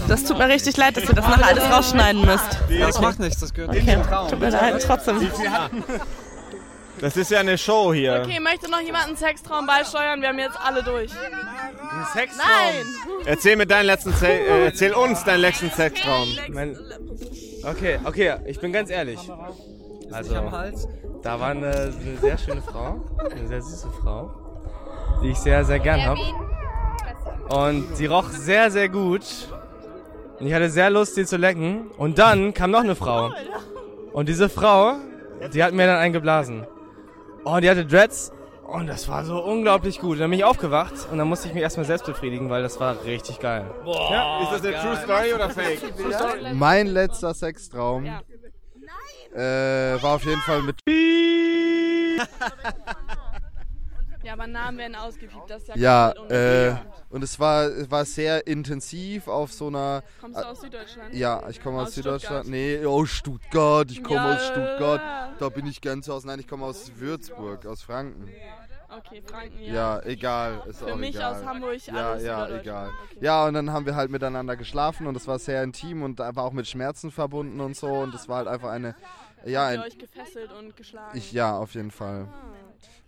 Das 0.07 0.23
tut 0.23 0.37
mir 0.37 0.47
richtig 0.47 0.77
leid, 0.77 0.95
dass 0.97 1.03
ihr 1.05 1.15
das 1.15 1.27
nachher 1.27 1.47
alles 1.47 1.63
rausschneiden 1.69 2.25
müsst. 2.25 2.57
Das 2.79 3.01
macht 3.01 3.19
nichts. 3.19 3.39
Das 3.41 3.53
gehört 3.53 3.71
Okay, 3.71 3.93
zum 3.93 4.03
Traum. 4.03 4.29
tut 4.29 4.39
mir 4.39 4.49
leid, 4.49 4.83
trotzdem. 4.85 5.19
Das 6.99 7.15
ist 7.15 7.31
ja 7.31 7.39
eine 7.39 7.57
Show 7.57 7.93
hier. 7.93 8.23
Okay, 8.25 8.39
möchte 8.39 8.69
noch 8.69 8.81
jemand 8.81 9.07
einen 9.07 9.17
Sextraum 9.17 9.67
beisteuern? 9.67 10.21
Wir 10.21 10.29
haben 10.29 10.39
jetzt 10.39 10.59
alle 10.59 10.83
durch. 10.83 11.11
Ein 11.11 12.05
Sextraum? 12.13 12.47
Nein! 12.47 12.85
Erzähl 13.25 13.55
mir 13.55 13.67
deinen 13.67 13.85
letzten 13.85 14.13
Se 14.13 14.27
äh, 14.27 14.65
erzähl 14.65 14.93
uns 14.93 15.23
deinen 15.23 15.41
letzten 15.41 15.69
Sextraum. 15.69 16.27
Mein, 16.49 16.77
okay, 17.63 17.99
okay, 18.03 18.35
ich 18.45 18.59
bin 18.59 18.73
ganz 18.73 18.89
ehrlich. 18.89 19.19
Also, 20.11 20.35
am 20.35 20.51
Hals? 20.51 20.87
da 21.21 21.39
war 21.39 21.49
eine, 21.49 21.67
eine 21.67 22.17
sehr 22.21 22.37
schöne 22.37 22.61
Frau, 22.61 23.01
eine 23.29 23.47
sehr 23.47 23.61
süße 23.61 23.89
Frau, 24.01 24.31
die 25.21 25.31
ich 25.31 25.37
sehr, 25.37 25.65
sehr 25.65 25.79
gern 25.79 26.05
hab. 26.05 26.17
Und 27.49 27.99
die 27.99 28.05
roch 28.05 28.29
sehr, 28.29 28.71
sehr 28.71 28.89
gut. 28.89 29.23
Und 30.39 30.47
ich 30.47 30.53
hatte 30.53 30.69
sehr 30.69 30.89
Lust, 30.89 31.15
sie 31.15 31.25
zu 31.25 31.37
lecken. 31.37 31.91
Und 31.97 32.17
dann 32.17 32.53
kam 32.53 32.71
noch 32.71 32.81
eine 32.81 32.95
Frau. 32.95 33.31
Und 34.13 34.29
diese 34.29 34.49
Frau, 34.49 34.93
die 35.53 35.63
hat 35.63 35.73
mir 35.73 35.87
dann 35.87 35.97
eingeblasen. 35.97 36.65
Oh, 37.49 37.59
die 37.61 37.69
hatte 37.69 37.85
Dreads. 37.85 38.33
Und 38.63 38.87
das 38.87 39.07
war 39.07 39.23
so 39.23 39.41
unglaublich 39.41 39.99
gut. 39.99 40.19
Dann 40.19 40.29
bin 40.29 40.39
ich 40.39 40.45
aufgewacht 40.45 40.93
und 41.09 41.17
dann 41.17 41.29
musste 41.29 41.47
ich 41.47 41.53
mich 41.53 41.63
erstmal 41.63 41.85
selbst 41.85 42.05
befriedigen, 42.05 42.49
weil 42.49 42.61
das 42.61 42.77
war 42.81 43.05
richtig 43.05 43.39
geil. 43.39 43.65
Ja, 43.85 44.41
ist 44.41 44.51
das 44.51 44.65
eine 44.65 44.75
True 44.81 44.97
Story 44.97 45.33
oder 45.33 45.49
Fake? 45.49 45.79
Mein 46.53 46.87
letzter 46.87 47.33
Sextraum 47.33 48.05
äh, 48.05 48.11
war 49.39 50.15
auf 50.15 50.25
jeden 50.25 50.41
Fall 50.41 50.63
mit. 50.63 50.75
Ja, 54.37 54.43
aber 54.43 54.51
Namen 54.51 54.77
werden 54.77 54.95
ausgepiept, 54.95 55.49
das 55.49 55.63
ist 55.63 55.67
ja 55.69 55.75
Ja, 55.75 56.11
äh, 56.29 56.75
und 57.09 57.23
es 57.23 57.39
war, 57.39 57.69
war 57.89 58.05
sehr 58.05 58.45
intensiv 58.47 59.27
auf 59.27 59.51
so 59.51 59.67
einer. 59.67 60.03
Kommst 60.21 60.39
du 60.39 60.45
aus 60.47 60.61
Süddeutschland? 60.61 61.13
Ja, 61.13 61.47
ich 61.49 61.61
komme 61.61 61.79
aus, 61.79 61.87
Aus 61.89 61.95
Süddeutschland. 61.95 62.45
Stuttgart? 62.45 62.79
Nee, 62.79 62.85
aus 62.85 63.09
Stuttgart. 63.09 63.91
Ich 63.91 64.03
komme 64.03 64.19
Ja, 64.19 64.35
aus 64.35 64.45
Stuttgart. 64.47 65.01
äh. 65.01 65.37
Da 65.39 65.49
bin 65.49 65.65
ich 65.65 65.81
ganz 65.81 66.09
aus. 66.09 66.25
Nein, 66.25 66.39
ich 66.39 66.47
komme 66.47 66.65
aus 66.65 66.91
Würzburg, 66.97 67.65
aus 67.65 67.81
Franken. 67.81 68.29
Okay, 68.89 69.21
Franken, 69.25 69.59
ja. 69.63 69.73
Ja, 69.73 70.01
egal. 70.05 70.63
Ist 70.67 70.79
Für 70.79 70.93
auch 70.93 70.95
mich 70.95 71.15
egal. 71.15 71.35
aus 71.35 71.45
Hamburg, 71.45 71.77
Ja, 71.87 71.93
alles 72.11 72.23
ja, 72.23 72.45
Süddeutschland. 72.45 72.61
egal. 72.61 72.91
Ja, 73.21 73.45
und 73.45 73.53
dann 73.53 73.71
haben 73.73 73.85
wir 73.85 73.95
halt 73.95 74.09
miteinander 74.09 74.55
geschlafen 74.55 75.07
und 75.07 75.13
das 75.13 75.27
war 75.27 75.39
sehr 75.39 75.61
intim 75.63 76.03
und 76.03 76.19
war 76.19 76.37
auch 76.43 76.53
mit 76.53 76.67
Schmerzen 76.67 77.11
verbunden 77.11 77.59
und 77.59 77.75
so. 77.75 77.87
Und 77.87 78.13
das 78.13 78.29
war 78.29 78.37
halt 78.37 78.47
einfach 78.47 78.69
eine. 78.69 78.95
Ja, 79.45 79.61
Habt 79.65 79.73
ihr 79.75 79.81
ein, 79.81 79.87
euch 79.87 79.97
gefesselt 79.97 80.51
und 80.57 80.75
geschlagen? 80.75 81.17
ich, 81.17 81.31
ja, 81.31 81.57
auf 81.57 81.73
jeden 81.75 81.91
Fall. 81.91 82.27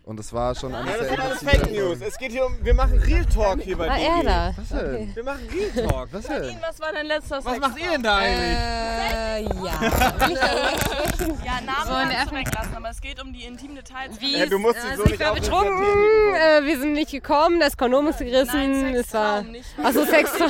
Und 0.02 0.18
das 0.18 0.32
war 0.32 0.54
schon 0.54 0.74
eine 0.74 0.90
Ja, 0.90 0.96
das 0.96 1.06
sehr 1.06 1.16
sind 1.16 1.20
alles 1.20 1.38
Fake 1.44 1.70
News. 1.70 1.98
Es 2.00 2.16
geht 2.18 2.32
hier 2.32 2.46
um, 2.46 2.56
wir 2.64 2.74
machen 2.74 2.98
Real 2.98 3.24
Talk 3.26 3.60
hier 3.60 3.76
bei 3.76 3.86
DG. 3.88 4.06
er 4.06 4.22
da. 4.24 4.52
Was 4.56 4.68
denn? 4.70 5.14
Wir 5.14 5.22
machen 5.24 5.48
Real 5.52 5.86
Talk. 5.88 6.08
Was 6.10 6.26
denn? 6.26 6.56
Was 6.60 6.80
war 6.80 6.92
dein 6.92 7.06
letzter 7.06 7.44
Was 7.44 7.58
macht 7.58 7.78
ihr 7.78 7.90
denn 7.90 8.02
da 8.02 8.16
eigentlich? 8.16 8.56
Äh, 8.58 9.42
ja. 9.42 9.80
Ja, 11.44 11.60
Namen 11.60 11.86
So, 11.86 11.92
kannst 12.16 12.32
du 12.32 12.36
weglassen, 12.36 12.74
aber 12.76 12.90
es 12.90 13.00
geht 13.00 13.22
um 13.22 13.32
die 13.32 13.44
intimen 13.44 13.76
Details. 13.76 14.20
Wie 14.20 14.38
Ja, 14.38 14.44
es- 14.46 14.52
also 14.90 15.04
ich 15.06 15.20
war 15.20 15.34
betrunken, 15.34 15.84
äh, 16.34 16.64
wir 16.64 16.78
sind 16.80 16.92
nicht 16.94 17.10
gekommen, 17.10 17.60
das 17.60 17.76
Kondom 17.76 18.08
ist 18.08 18.18
gerissen, 18.18 18.94
es 18.94 19.12
war. 19.12 19.44
Achso, 19.82 20.04
Sex. 20.06 20.30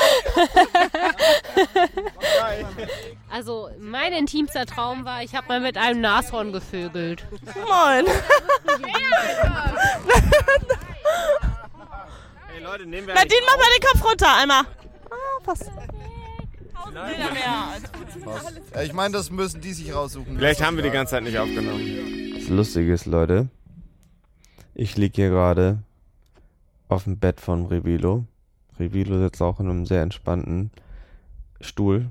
also 3.30 3.70
mein 3.78 4.12
intimster 4.12 4.66
Traum 4.66 5.04
war, 5.04 5.22
ich 5.22 5.34
habe 5.34 5.48
mal 5.48 5.60
mit 5.60 5.76
einem 5.76 6.00
Nashorn 6.00 6.52
gevögelt. 6.52 7.24
Moin. 7.54 8.06
Hey 12.48 12.62
Leute, 12.62 12.86
nehmen 12.86 13.06
wir 13.06 13.14
Nadine, 13.14 13.40
mach 13.46 13.56
mal 13.56 13.64
den 13.76 13.82
Kopf 13.88 14.04
runter 14.04 14.36
einmal. 14.36 14.62
Ah, 15.10 15.40
passt. 15.42 15.70
Ja, 18.74 18.82
ich 18.82 18.92
meine, 18.92 19.12
das 19.12 19.30
müssen 19.30 19.60
die 19.60 19.72
sich 19.72 19.94
raussuchen. 19.94 20.36
Vielleicht 20.36 20.62
haben 20.62 20.76
wir 20.76 20.82
die 20.82 20.90
ganze 20.90 21.12
Zeit 21.12 21.22
nicht 21.22 21.38
aufgenommen. 21.38 22.34
Das 22.34 22.48
Lustige 22.48 22.92
ist, 22.92 23.06
Leute, 23.06 23.48
ich 24.74 24.96
liege 24.96 25.14
hier 25.14 25.30
gerade 25.30 25.78
auf 26.88 27.04
dem 27.04 27.18
Bett 27.18 27.40
von 27.40 27.66
Revilo. 27.66 28.24
Revilo 28.80 29.18
sitzt 29.18 29.42
auch 29.42 29.60
in 29.60 29.68
einem 29.68 29.86
sehr 29.86 30.02
entspannten 30.02 30.70
Stuhl. 31.60 32.06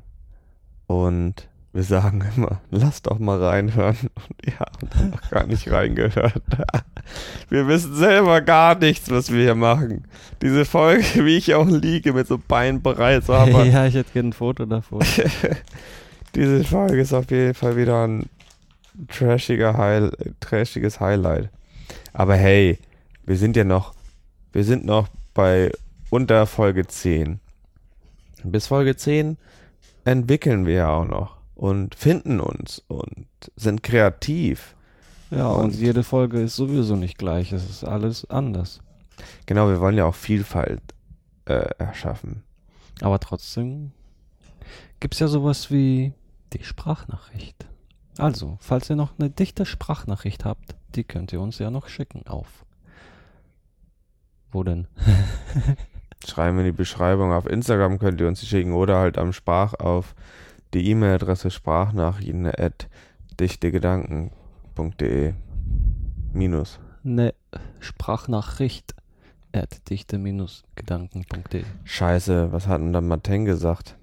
Und 0.87 1.47
Wir 1.71 1.83
sagen 1.83 2.23
immer, 2.35 2.61
lass 2.71 3.03
doch 3.03 3.19
mal 3.19 3.43
reinhören. 3.43 3.95
Und 4.15 4.45
ihr 4.45 4.59
habt 4.59 4.83
noch 5.11 5.29
gar 5.29 5.45
nicht 5.45 5.69
reingehört. 5.69 6.41
Wir 7.49 7.67
wissen 7.67 7.95
selber 7.95 8.41
gar 8.41 8.75
nichts, 8.75 9.09
was 9.11 9.31
wir 9.31 9.41
hier 9.43 9.55
machen. 9.55 10.05
Diese 10.41 10.65
Folge, 10.65 11.25
wie 11.25 11.37
ich 11.37 11.53
auch 11.55 11.67
liege, 11.67 12.13
mit 12.13 12.27
so 12.27 12.39
Beinen 12.39 12.81
bereit. 12.81 13.25
So 13.25 13.33
aber 13.35 13.65
ja, 13.65 13.85
ich 13.85 13.95
hätte 13.95 14.11
gerne 14.13 14.29
ein 14.29 14.33
Foto 14.33 14.65
davor. 14.65 15.01
Diese 16.35 16.63
Folge 16.63 17.01
ist 17.01 17.13
auf 17.13 17.29
jeden 17.31 17.53
Fall 17.55 17.75
wieder 17.75 18.07
ein 18.07 18.29
trashiger 19.07 19.77
High, 19.77 20.11
trashiges 20.39 20.99
Highlight. 20.99 21.49
Aber 22.13 22.35
hey, 22.35 22.77
wir 23.25 23.37
sind 23.37 23.55
ja 23.55 23.63
noch, 23.63 23.93
wir 24.53 24.63
sind 24.63 24.85
noch 24.85 25.07
bei 25.33 25.71
unter 26.09 26.45
Folge 26.45 26.87
10. 26.87 27.39
Bis 28.43 28.67
Folge 28.67 28.95
10 28.95 29.37
entwickeln 30.05 30.65
wir 30.65 30.73
ja 30.73 30.89
auch 30.89 31.05
noch 31.05 31.37
und 31.55 31.95
finden 31.95 32.39
uns 32.39 32.83
und 32.87 33.27
sind 33.55 33.83
kreativ. 33.83 34.75
Ja, 35.29 35.47
und, 35.49 35.65
und 35.65 35.75
jede 35.75 36.03
Folge 36.03 36.41
ist 36.41 36.55
sowieso 36.55 36.95
nicht 36.95 37.17
gleich. 37.17 37.51
Es 37.51 37.69
ist 37.69 37.83
alles 37.83 38.29
anders. 38.29 38.79
Genau, 39.45 39.67
wir 39.67 39.79
wollen 39.79 39.97
ja 39.97 40.05
auch 40.05 40.15
Vielfalt 40.15 40.81
äh, 41.45 41.69
erschaffen. 41.77 42.43
Aber 43.01 43.19
trotzdem 43.19 43.91
gibt 44.99 45.13
es 45.13 45.19
ja 45.19 45.27
sowas 45.27 45.69
wie 45.69 46.13
die 46.53 46.63
Sprachnachricht. 46.63 47.67
Also, 48.17 48.57
falls 48.59 48.89
ihr 48.89 48.95
noch 48.95 49.17
eine 49.19 49.29
dichte 49.29 49.65
Sprachnachricht 49.65 50.45
habt, 50.45 50.75
die 50.95 51.03
könnt 51.03 51.31
ihr 51.31 51.41
uns 51.41 51.59
ja 51.59 51.69
noch 51.69 51.87
schicken 51.87 52.25
auf. 52.27 52.65
Wo 54.51 54.63
denn? 54.63 54.87
Schreiben 56.27 56.59
in 56.59 56.65
die 56.65 56.71
Beschreibung. 56.71 57.31
Auf 57.31 57.45
Instagram 57.45 57.99
könnt 57.99 58.19
ihr 58.21 58.27
uns 58.27 58.39
die 58.41 58.45
schicken 58.45 58.73
oder 58.73 58.97
halt 58.97 59.17
am 59.17 59.33
Sprach 59.33 59.73
auf 59.73 60.15
die 60.73 60.89
E-Mail-Adresse 60.89 61.49
sprachnachrichten 61.49 62.45
at 62.45 62.89
dichtegedanken.de 63.39 65.33
minus. 66.33 66.79
Ne, 67.03 67.33
Sprachnachricht 67.79 68.93
at 69.53 69.89
dichte-gedanken.de 69.89 71.63
Scheiße, 71.85 72.51
was 72.51 72.67
hat 72.67 72.81
denn 72.81 72.93
dann 72.93 73.07
Martin 73.07 73.45
gesagt? 73.45 73.97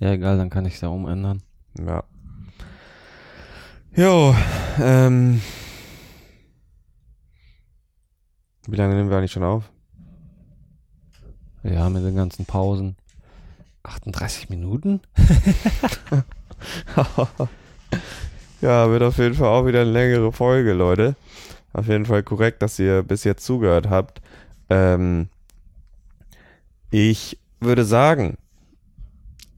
Ja, 0.00 0.12
egal, 0.12 0.38
dann 0.38 0.50
kann 0.50 0.64
ich 0.64 0.74
es 0.74 0.80
ja 0.80 0.88
umändern. 0.88 1.42
Ja. 1.76 2.04
Jo, 3.96 4.34
ähm. 4.80 5.40
Wie 8.68 8.76
lange 8.76 8.94
nehmen 8.94 9.10
wir 9.10 9.16
eigentlich 9.16 9.32
schon 9.32 9.42
auf? 9.42 9.72
Ja, 11.62 11.88
mit 11.88 12.04
den 12.04 12.16
ganzen 12.16 12.46
Pausen. 12.46 12.96
38 13.82 14.50
Minuten? 14.50 15.00
ja, 18.60 18.90
wird 18.90 19.02
auf 19.02 19.18
jeden 19.18 19.34
Fall 19.34 19.48
auch 19.48 19.66
wieder 19.66 19.82
eine 19.82 19.90
längere 19.92 20.32
Folge, 20.32 20.72
Leute. 20.72 21.14
Auf 21.72 21.86
jeden 21.88 22.06
Fall 22.06 22.22
korrekt, 22.22 22.62
dass 22.62 22.78
ihr 22.78 23.02
bis 23.02 23.24
jetzt 23.24 23.44
zugehört 23.44 23.88
habt. 23.88 24.20
Ähm, 24.70 25.28
ich 26.90 27.38
würde 27.60 27.84
sagen, 27.84 28.36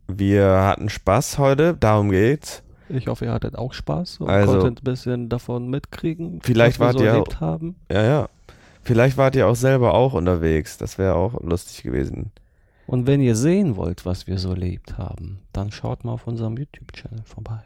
wir 0.08 0.46
hatten 0.62 0.88
Spaß 0.88 1.38
heute, 1.38 1.74
darum 1.74 2.10
geht's. 2.10 2.62
Ich 2.88 3.06
hoffe, 3.06 3.24
ihr 3.26 3.32
hattet 3.32 3.56
auch 3.56 3.72
Spaß 3.72 4.18
und 4.18 4.28
Also- 4.28 4.58
konntet 4.58 4.80
ein 4.82 4.84
bisschen 4.84 5.28
davon 5.28 5.68
mitkriegen, 5.70 6.40
Vielleicht 6.42 6.80
was 6.80 6.94
wir 6.94 6.98
so 6.98 7.04
ihr 7.04 7.10
erlebt 7.10 7.40
haben. 7.40 7.76
Ja, 7.90 8.02
ja. 8.02 8.28
Vielleicht 8.82 9.16
wart 9.16 9.36
ihr 9.36 9.46
auch 9.46 9.56
selber 9.56 9.94
auch 9.94 10.14
unterwegs. 10.14 10.78
Das 10.78 10.98
wäre 10.98 11.14
auch 11.14 11.40
lustig 11.42 11.82
gewesen. 11.82 12.32
Und 12.86 13.06
wenn 13.06 13.20
ihr 13.20 13.36
sehen 13.36 13.76
wollt, 13.76 14.04
was 14.04 14.26
wir 14.26 14.38
so 14.38 14.50
erlebt 14.50 14.98
haben, 14.98 15.38
dann 15.52 15.70
schaut 15.70 16.04
mal 16.04 16.12
auf 16.12 16.26
unserem 16.26 16.56
YouTube-Channel 16.56 17.22
vorbei. 17.24 17.60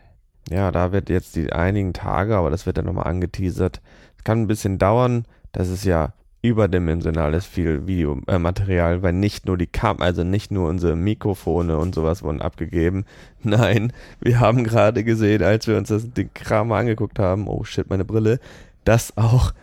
Ja, 0.50 0.70
da 0.70 0.92
wird 0.92 1.08
jetzt 1.08 1.36
die 1.36 1.52
einigen 1.52 1.94
Tage, 1.94 2.36
aber 2.36 2.50
das 2.50 2.66
wird 2.66 2.76
dann 2.76 2.84
nochmal 2.84 3.06
angeteasert. 3.06 3.80
Es 4.18 4.24
kann 4.24 4.42
ein 4.42 4.46
bisschen 4.46 4.78
dauern. 4.78 5.24
Das 5.52 5.68
ist 5.68 5.84
ja 5.84 6.12
überdimensionales 6.44 7.46
viel 7.46 7.86
Videomaterial, 7.86 8.96
äh, 8.96 9.02
weil 9.02 9.14
nicht 9.14 9.46
nur 9.46 9.56
die 9.56 9.66
Kam, 9.66 10.02
also 10.02 10.24
nicht 10.24 10.50
nur 10.50 10.68
unsere 10.68 10.94
Mikrofone 10.94 11.78
und 11.78 11.94
sowas 11.94 12.22
wurden 12.22 12.42
abgegeben. 12.42 13.06
Nein, 13.42 13.94
wir 14.20 14.40
haben 14.40 14.62
gerade 14.62 15.04
gesehen, 15.04 15.42
als 15.42 15.66
wir 15.66 15.78
uns 15.78 15.88
das 15.88 16.10
den 16.10 16.34
Kram 16.34 16.70
angeguckt 16.72 17.18
haben, 17.18 17.48
oh 17.48 17.64
shit, 17.64 17.88
meine 17.88 18.04
Brille, 18.04 18.40
dass 18.84 19.16
auch 19.16 19.54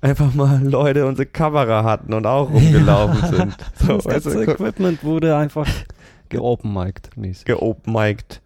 einfach 0.00 0.34
mal 0.34 0.62
Leute 0.62 1.06
unsere 1.06 1.26
Kamera 1.26 1.84
hatten 1.84 2.12
und 2.14 2.26
auch 2.26 2.50
rumgelaufen 2.50 3.20
Ja, 3.20 3.28
sind. 3.28 3.56
So, 3.74 3.96
das 3.96 4.04
ganze 4.04 4.44
du, 4.44 4.52
Equipment 4.52 5.04
wurde 5.04 5.36
einfach 5.36 5.68
geopenmiked 6.28 7.10
geopenmiked. 7.44 8.40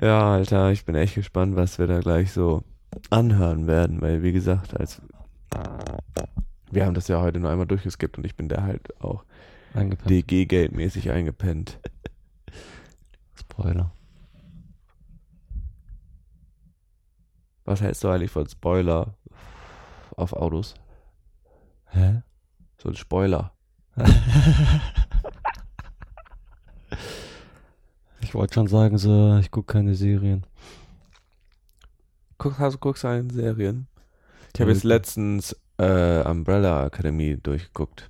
Ja, 0.00 0.32
Alter, 0.32 0.70
ich 0.70 0.84
bin 0.84 0.94
echt 0.94 1.14
gespannt, 1.16 1.56
was 1.56 1.78
wir 1.78 1.86
da 1.86 2.00
gleich 2.00 2.32
so 2.32 2.62
anhören 3.10 3.66
werden, 3.66 4.00
weil 4.00 4.22
wie 4.22 4.32
gesagt, 4.32 4.78
als 4.78 5.02
wir 6.70 6.86
haben 6.86 6.94
das 6.94 7.08
ja 7.08 7.20
heute 7.20 7.40
nur 7.40 7.50
einmal 7.50 7.66
durchgeskippt 7.66 8.18
und 8.18 8.24
ich 8.24 8.36
bin 8.36 8.48
da 8.48 8.62
halt 8.62 9.00
auch. 9.02 9.24
DG-Gate-mäßig 9.74 11.10
eingepennt. 11.10 11.78
Spoiler. 13.38 13.92
Was 17.64 17.80
hältst 17.80 18.02
du 18.02 18.08
eigentlich 18.08 18.30
von 18.30 18.48
Spoiler 18.48 19.14
auf 20.16 20.32
Autos? 20.32 20.74
Hä? 21.86 22.22
So 22.78 22.88
ein 22.88 22.96
Spoiler. 22.96 23.52
Ich 28.30 28.34
wollte 28.34 28.54
schon 28.54 28.68
sagen, 28.68 28.96
so, 28.96 29.38
ich 29.38 29.50
gucke 29.50 29.72
keine 29.72 29.96
Serien. 29.96 30.44
Guck, 32.38 32.60
hast, 32.60 32.78
guckst 32.78 33.02
du 33.02 33.08
eine 33.08 33.28
Serien? 33.32 33.88
Ich 34.54 34.60
habe 34.60 34.70
jetzt 34.70 34.84
letztens 34.84 35.56
äh, 35.78 36.22
Umbrella 36.22 36.86
Academy 36.86 37.38
durchgeguckt. 37.42 38.08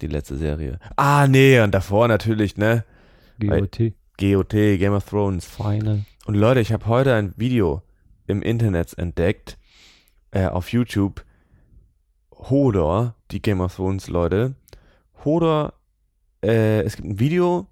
Die 0.00 0.06
letzte 0.06 0.36
Serie. 0.36 0.78
Ah, 0.94 1.26
nee, 1.26 1.58
und 1.60 1.74
davor 1.74 2.06
natürlich, 2.06 2.56
ne? 2.58 2.84
GOT. 3.40 3.92
GOT, 4.18 4.50
Game 4.50 4.92
of 4.92 5.04
Thrones. 5.04 5.46
Final. 5.46 6.04
Und 6.26 6.36
Leute, 6.36 6.60
ich 6.60 6.72
habe 6.72 6.86
heute 6.86 7.12
ein 7.14 7.34
Video 7.36 7.82
im 8.28 8.40
Internet 8.40 8.96
entdeckt, 8.96 9.58
äh, 10.30 10.46
auf 10.46 10.72
YouTube. 10.72 11.24
Hodor, 12.32 13.14
die 13.30 13.42
Game 13.42 13.60
of 13.60 13.74
Thrones 13.74 14.08
Leute. 14.08 14.54
Hodor, 15.24 15.72
äh, 16.42 16.82
es 16.82 16.96
gibt 16.96 17.08
ein 17.08 17.18
Video, 17.18 17.66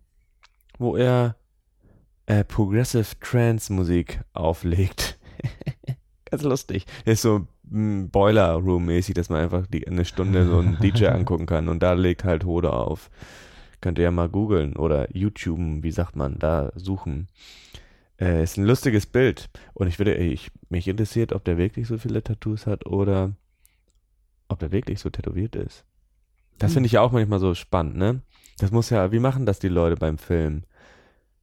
wo 0.78 0.96
er 0.96 1.36
äh, 2.26 2.44
Progressive 2.44 3.18
Trance 3.20 3.72
Musik 3.72 4.20
auflegt. 4.32 5.18
Ganz 6.30 6.42
lustig. 6.42 6.86
Ist 7.04 7.22
so 7.22 7.46
mm, 7.64 8.06
Boiler 8.06 8.54
Room 8.54 8.86
mäßig, 8.86 9.14
dass 9.14 9.28
man 9.28 9.42
einfach 9.42 9.66
die, 9.66 9.86
eine 9.86 10.04
Stunde 10.04 10.46
so 10.46 10.58
einen 10.58 10.78
DJ 10.80 11.06
angucken 11.08 11.46
kann 11.46 11.68
und 11.68 11.82
da 11.82 11.92
legt 11.92 12.24
halt 12.24 12.44
Hodor 12.44 12.86
auf. 12.88 13.10
Könnt 13.80 13.98
ihr 13.98 14.04
ja 14.04 14.10
mal 14.10 14.30
googeln 14.30 14.76
oder 14.76 15.14
YouTube, 15.14 15.60
wie 15.82 15.92
sagt 15.92 16.16
man, 16.16 16.38
da 16.38 16.72
suchen. 16.74 17.28
Äh, 18.20 18.42
ist 18.42 18.56
ein 18.56 18.64
lustiges 18.64 19.06
Bild. 19.06 19.50
Und 19.72 19.88
ich 19.88 19.98
würde, 19.98 20.14
ich, 20.14 20.50
mich 20.68 20.86
interessiert, 20.88 21.32
ob 21.32 21.44
der 21.44 21.58
wirklich 21.58 21.88
so 21.88 21.98
viele 21.98 22.22
Tattoos 22.22 22.66
hat 22.66 22.86
oder 22.86 23.32
ob 24.48 24.58
der 24.60 24.72
wirklich 24.72 25.00
so 25.00 25.10
tätowiert 25.10 25.56
ist. 25.56 25.84
Das 26.58 26.70
Hm. 26.70 26.74
finde 26.74 26.86
ich 26.86 26.92
ja 26.92 27.00
auch 27.00 27.12
manchmal 27.12 27.40
so 27.40 27.54
spannend, 27.54 27.96
ne? 27.96 28.20
Das 28.58 28.70
muss 28.70 28.90
ja, 28.90 29.10
wie 29.10 29.18
machen 29.18 29.46
das 29.46 29.58
die 29.58 29.68
Leute 29.68 29.96
beim 29.96 30.18
Film? 30.18 30.62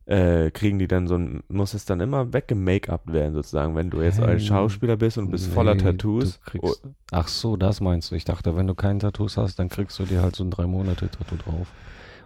Äh, 0.05 0.51
kriegen 0.51 0.79
die 0.79 0.87
dann 0.87 1.07
so 1.07 1.15
ein, 1.15 1.43
muss 1.47 1.73
es 1.73 1.85
dann 1.85 1.99
immer 1.99 2.33
weggemake-up 2.33 3.11
werden, 3.11 3.33
sozusagen, 3.33 3.75
wenn 3.75 3.89
du 3.89 4.01
jetzt 4.01 4.19
Hey. 4.19 4.39
Schauspieler 4.39 4.97
bist 4.97 5.17
und 5.17 5.29
bist 5.29 5.47
voller 5.47 5.75
Nee, 5.75 5.81
Tattoos? 5.81 6.39
Du 6.39 6.51
kriegst, 6.51 6.81
ach 7.11 7.27
so, 7.27 7.55
das 7.55 7.81
meinst 7.81 8.11
du. 8.11 8.15
Ich 8.15 8.25
dachte, 8.25 8.55
wenn 8.55 8.67
du 8.67 8.75
keine 8.75 8.99
Tattoos 8.99 9.37
hast, 9.37 9.59
dann 9.59 9.69
kriegst 9.69 9.99
du 9.99 10.05
dir 10.05 10.21
halt 10.21 10.35
so 10.35 10.43
ein 10.43 10.51
drei 10.51 10.65
Monate 10.65 11.09
Tattoo 11.09 11.35
drauf. 11.35 11.67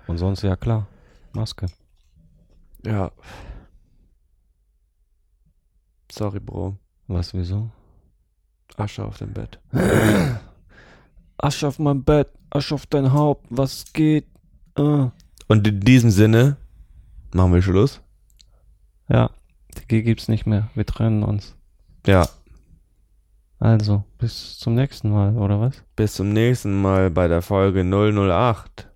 Und 0.07 0.17
sonst, 0.17 0.43
ja 0.43 0.55
klar, 0.55 0.87
Maske. 1.33 1.65
Ja. 2.85 3.11
Sorry, 6.11 6.39
Bro. 6.39 6.77
Was, 7.07 7.33
wieso? 7.33 7.71
Asche 8.77 9.05
auf 9.05 9.17
dem 9.17 9.33
Bett. 9.33 9.59
Asche 11.37 11.67
auf 11.67 11.79
mein 11.79 12.03
Bett, 12.03 12.29
Asche 12.49 12.75
auf 12.75 12.85
dein 12.85 13.13
Haupt, 13.13 13.45
was 13.49 13.91
geht? 13.93 14.25
Äh. 14.77 15.07
Und 15.47 15.67
in 15.67 15.79
diesem 15.81 16.09
Sinne 16.09 16.57
machen 17.33 17.53
wir 17.53 17.61
Schluss. 17.61 18.01
Ja, 19.07 19.29
die 19.77 19.87
G 19.87 20.01
gibt's 20.01 20.27
nicht 20.27 20.45
mehr. 20.45 20.69
Wir 20.73 20.85
trennen 20.85 21.23
uns. 21.23 21.55
Ja. 22.05 22.27
Also, 23.59 24.03
bis 24.17 24.57
zum 24.57 24.73
nächsten 24.73 25.09
Mal, 25.09 25.37
oder 25.37 25.59
was? 25.59 25.83
Bis 25.95 26.13
zum 26.13 26.33
nächsten 26.33 26.81
Mal 26.81 27.09
bei 27.09 27.27
der 27.27 27.41
Folge 27.41 27.83
008. 27.83 28.89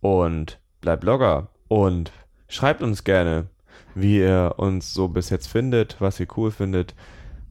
Und 0.00 0.60
bleibt 0.80 1.04
locker. 1.04 1.48
Und 1.68 2.12
schreibt 2.48 2.82
uns 2.82 3.04
gerne, 3.04 3.48
wie 3.94 4.18
ihr 4.18 4.54
uns 4.56 4.92
so 4.92 5.08
bis 5.08 5.30
jetzt 5.30 5.48
findet, 5.48 6.00
was 6.00 6.20
ihr 6.20 6.26
cool 6.36 6.50
findet, 6.50 6.94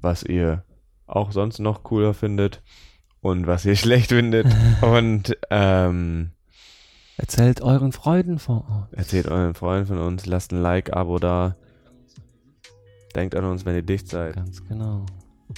was 0.02 0.24
ihr 0.24 0.64
auch 1.08 1.32
sonst 1.32 1.60
noch 1.60 1.84
cooler 1.84 2.14
findet 2.14 2.62
und 3.22 3.48
was 3.48 3.66
ihr 3.66 3.76
schlecht 3.78 4.10
findet. 4.10 4.48
Und 4.82 5.38
ähm, 5.50 6.32
Erzählt 7.16 7.62
euren 7.62 7.92
Freunden 7.92 8.40
von 8.40 8.62
uns. 8.62 8.92
Erzählt 8.94 9.28
euren 9.28 9.54
Freunden 9.54 9.86
von 9.86 10.00
uns. 10.00 10.26
Lasst 10.26 10.52
ein 10.52 10.62
Like, 10.62 10.96
Abo 10.96 11.20
da. 11.20 11.56
Denkt 13.16 13.36
an 13.36 13.46
uns, 13.46 13.66
wenn 13.66 13.76
ihr 13.76 13.84
dicht 13.84 14.10
seid. 14.10 14.36
Ganz 14.36 14.68
genau. 14.68 15.06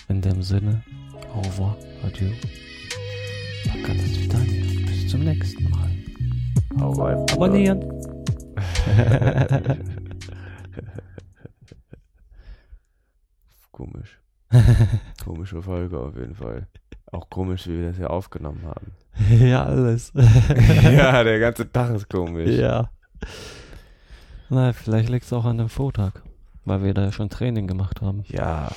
In 0.10 0.22
dem 0.22 0.41
Sinne, 0.41 0.84
au 1.34 1.40
revoir, 1.40 1.78
adieu. 2.03 2.30
Bis 4.86 5.07
zum 5.07 5.24
nächsten 5.24 5.70
Mal. 5.70 5.90
Hau 6.80 6.91
rein. 6.91 7.26
Abonnieren. 7.32 7.84
Komisch. 13.76 14.22
Komische 15.26 15.61
Folge 15.61 15.99
auf 15.99 16.15
jeden 16.15 16.34
Fall. 16.34 16.65
Auch 17.11 17.30
komisch, 17.30 17.68
wie 17.68 17.77
wir 17.77 17.88
das 17.89 17.97
hier 17.97 18.10
aufgenommen 18.10 18.64
haben. 18.65 18.93
Ja, 19.45 19.65
alles. 19.65 20.14
ja, 20.15 21.23
der 21.23 21.39
ganze 21.39 21.69
Tag 21.69 21.93
ist 21.93 22.10
komisch. 22.10 22.57
Ja. 22.57 22.89
Na, 24.49 24.72
vielleicht 24.72 25.10
liegt 25.10 25.26
es 25.26 25.34
auch 25.34 25.43
an 25.43 25.57
dem 25.57 25.68
Vortag, 25.68 26.14
weil 26.64 26.84
wir 26.84 26.93
da 26.93 27.03
ja 27.03 27.11
schon 27.11 27.30
Training 27.30 27.68
gemacht 27.68 28.02
haben. 28.02 28.23
Ja. 28.27 28.69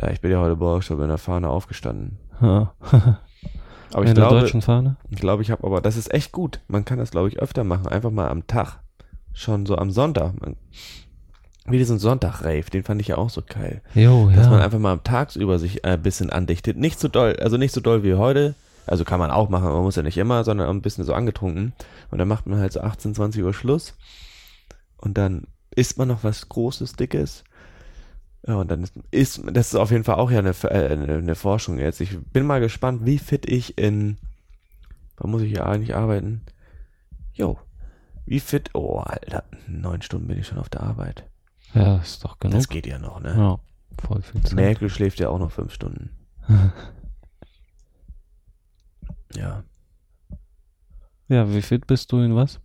Ja, 0.00 0.10
ich 0.10 0.20
bin 0.20 0.30
ja 0.30 0.40
heute 0.40 0.56
Morgen 0.56 0.82
schon 0.82 0.98
mit 0.98 1.04
einer 1.04 1.18
Fahne 1.18 1.48
aufgestanden. 1.48 2.18
Ja. 2.40 2.74
Aber 3.92 4.04
ich 4.04 4.12
der 4.12 4.14
glaube, 4.14 4.40
deutschen 4.40 4.62
Fahne? 4.62 4.96
Ich 5.10 5.18
glaube, 5.18 5.42
ich 5.42 5.50
habe 5.50 5.64
aber, 5.64 5.80
das 5.80 5.96
ist 5.96 6.14
echt 6.14 6.30
gut. 6.30 6.60
Man 6.68 6.84
kann 6.84 6.98
das, 6.98 7.10
glaube 7.10 7.26
ich, 7.28 7.40
öfter 7.40 7.64
machen. 7.64 7.88
Einfach 7.88 8.10
mal 8.12 8.28
am 8.28 8.46
Tag. 8.46 8.80
Schon 9.36 9.66
so 9.66 9.76
am 9.76 9.90
Sonntag. 9.90 10.32
Wie 11.66 11.76
diesen 11.76 11.98
Sonntag-Rave, 11.98 12.70
den 12.72 12.84
fand 12.84 13.02
ich 13.02 13.08
ja 13.08 13.18
auch 13.18 13.28
so 13.28 13.42
geil. 13.46 13.82
Jo, 13.94 14.30
Dass 14.34 14.46
ja. 14.46 14.50
man 14.50 14.62
einfach 14.62 14.78
mal 14.78 14.92
am 14.92 15.04
Tagsüber 15.04 15.58
sich 15.58 15.84
ein 15.84 16.00
bisschen 16.00 16.30
andichtet. 16.30 16.78
Nicht 16.78 16.98
so 16.98 17.08
doll, 17.08 17.36
also 17.36 17.58
nicht 17.58 17.72
so 17.72 17.82
doll 17.82 18.02
wie 18.02 18.14
heute. 18.14 18.54
Also 18.86 19.04
kann 19.04 19.18
man 19.18 19.30
auch 19.30 19.50
machen, 19.50 19.68
man 19.68 19.82
muss 19.82 19.96
ja 19.96 20.02
nicht 20.02 20.16
immer, 20.16 20.42
sondern 20.42 20.70
ein 20.70 20.80
bisschen 20.80 21.04
so 21.04 21.12
angetrunken. 21.12 21.74
Und 22.10 22.16
dann 22.16 22.28
macht 22.28 22.46
man 22.46 22.60
halt 22.60 22.72
so 22.72 22.80
18, 22.80 23.14
20 23.14 23.42
Uhr 23.42 23.52
Schluss. 23.52 23.94
Und 24.96 25.18
dann 25.18 25.48
isst 25.70 25.98
man 25.98 26.08
noch 26.08 26.24
was 26.24 26.48
Großes, 26.48 26.94
Dickes. 26.94 27.44
Ja, 28.46 28.54
und 28.54 28.70
dann 28.70 28.84
ist, 28.84 28.94
ist 29.10 29.42
das 29.52 29.68
ist 29.68 29.74
auf 29.74 29.90
jeden 29.90 30.04
Fall 30.04 30.14
auch 30.14 30.30
ja 30.30 30.38
eine, 30.38 30.54
äh, 30.62 30.92
eine, 30.92 31.14
eine 31.16 31.34
Forschung 31.34 31.78
jetzt. 31.78 32.00
Ich 32.00 32.16
bin 32.32 32.46
mal 32.46 32.60
gespannt, 32.60 33.04
wie 33.04 33.18
fit 33.18 33.44
ich 33.44 33.76
in, 33.76 34.16
wann 35.18 35.30
muss 35.30 35.42
ich 35.42 35.50
hier 35.50 35.66
eigentlich 35.66 35.94
arbeiten? 35.94 36.40
Jo, 37.34 37.58
wie 38.26 38.40
fit, 38.40 38.70
oh, 38.74 38.98
Alter, 38.98 39.44
neun 39.66 40.02
Stunden 40.02 40.26
bin 40.28 40.38
ich 40.38 40.46
schon 40.46 40.58
auf 40.58 40.68
der 40.68 40.82
Arbeit. 40.82 41.24
Ja, 41.74 41.96
ist 41.98 42.24
doch 42.24 42.38
genug. 42.38 42.54
Das 42.56 42.68
geht 42.68 42.86
ja 42.86 42.98
noch, 42.98 43.20
ne? 43.20 43.34
Ja, 43.36 43.58
voll 44.06 44.22
viel 44.22 44.42
Zeit. 44.42 44.54
Merkel 44.54 44.88
schläft 44.90 45.18
ja 45.20 45.28
auch 45.28 45.38
noch 45.38 45.50
fünf 45.52 45.72
Stunden. 45.72 46.10
ja. 49.34 49.62
Ja, 51.28 51.52
wie 51.52 51.62
fit 51.62 51.86
bist 51.86 52.12
du 52.12 52.18
in 52.20 52.36
was? 52.36 52.60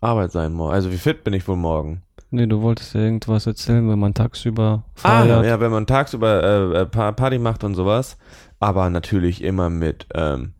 Arbeit 0.00 0.30
sein 0.32 0.52
morgen. 0.52 0.72
Also 0.74 0.92
wie 0.92 0.98
fit 0.98 1.24
bin 1.24 1.34
ich 1.34 1.46
wohl 1.48 1.56
morgen? 1.56 2.02
Nee, 2.30 2.46
du 2.46 2.60
wolltest 2.62 2.94
ja 2.94 3.00
irgendwas 3.00 3.46
erzählen, 3.46 3.88
wenn 3.88 3.98
man 3.98 4.14
tagsüber 4.14 4.84
Ah, 5.02 5.22
feiert. 5.22 5.44
ja, 5.46 5.60
wenn 5.60 5.70
man 5.70 5.86
tagsüber 5.86 6.42
äh, 6.42 6.80
äh, 6.82 6.86
Pa- 6.86 7.12
Party 7.12 7.38
macht 7.38 7.64
und 7.64 7.74
sowas. 7.74 8.16
Aber 8.60 8.90
natürlich 8.90 9.42
immer 9.42 9.70
mit 9.70 10.06
ähm, 10.14 10.52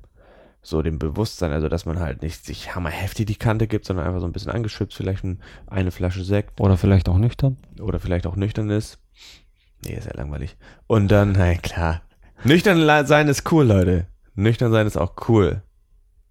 so 0.66 0.82
dem 0.82 0.98
Bewusstsein, 0.98 1.52
also 1.52 1.68
dass 1.68 1.86
man 1.86 2.01
halt 2.01 2.22
nicht 2.22 2.44
sich 2.44 2.74
hammerheftig 2.74 3.26
die 3.26 3.36
Kante 3.36 3.68
gibt, 3.68 3.84
sondern 3.84 4.06
einfach 4.06 4.20
so 4.20 4.26
ein 4.26 4.32
bisschen 4.32 4.51
angeschwipst, 4.51 4.97
vielleicht 4.97 5.22
ein, 5.24 5.40
eine 5.66 5.93
Flasche 5.93 6.24
Sekt. 6.24 6.60
Oder 6.60 6.76
vielleicht 6.76 7.09
auch 7.09 7.18
nüchtern. 7.18 7.56
Oder 7.80 8.01
vielleicht 8.01 8.26
auch 8.26 8.34
nüchtern 8.36 8.68
ist. 8.70 8.98
Nee, 9.84 9.94
ist 9.94 10.06
ja 10.06 10.14
langweilig. 10.14 10.56
Und 10.86 11.09
dann, 11.09 11.32
na 11.38 11.55
klar. 11.55 12.02
Nüchtern 12.43 13.06
sein 13.06 13.28
ist 13.28 13.51
cool, 13.52 13.66
Leute. 13.66 14.06
Nüchtern 14.34 14.72
sein 14.72 14.86
ist 14.86 14.97
auch 14.97 15.14
cool. 15.28 15.62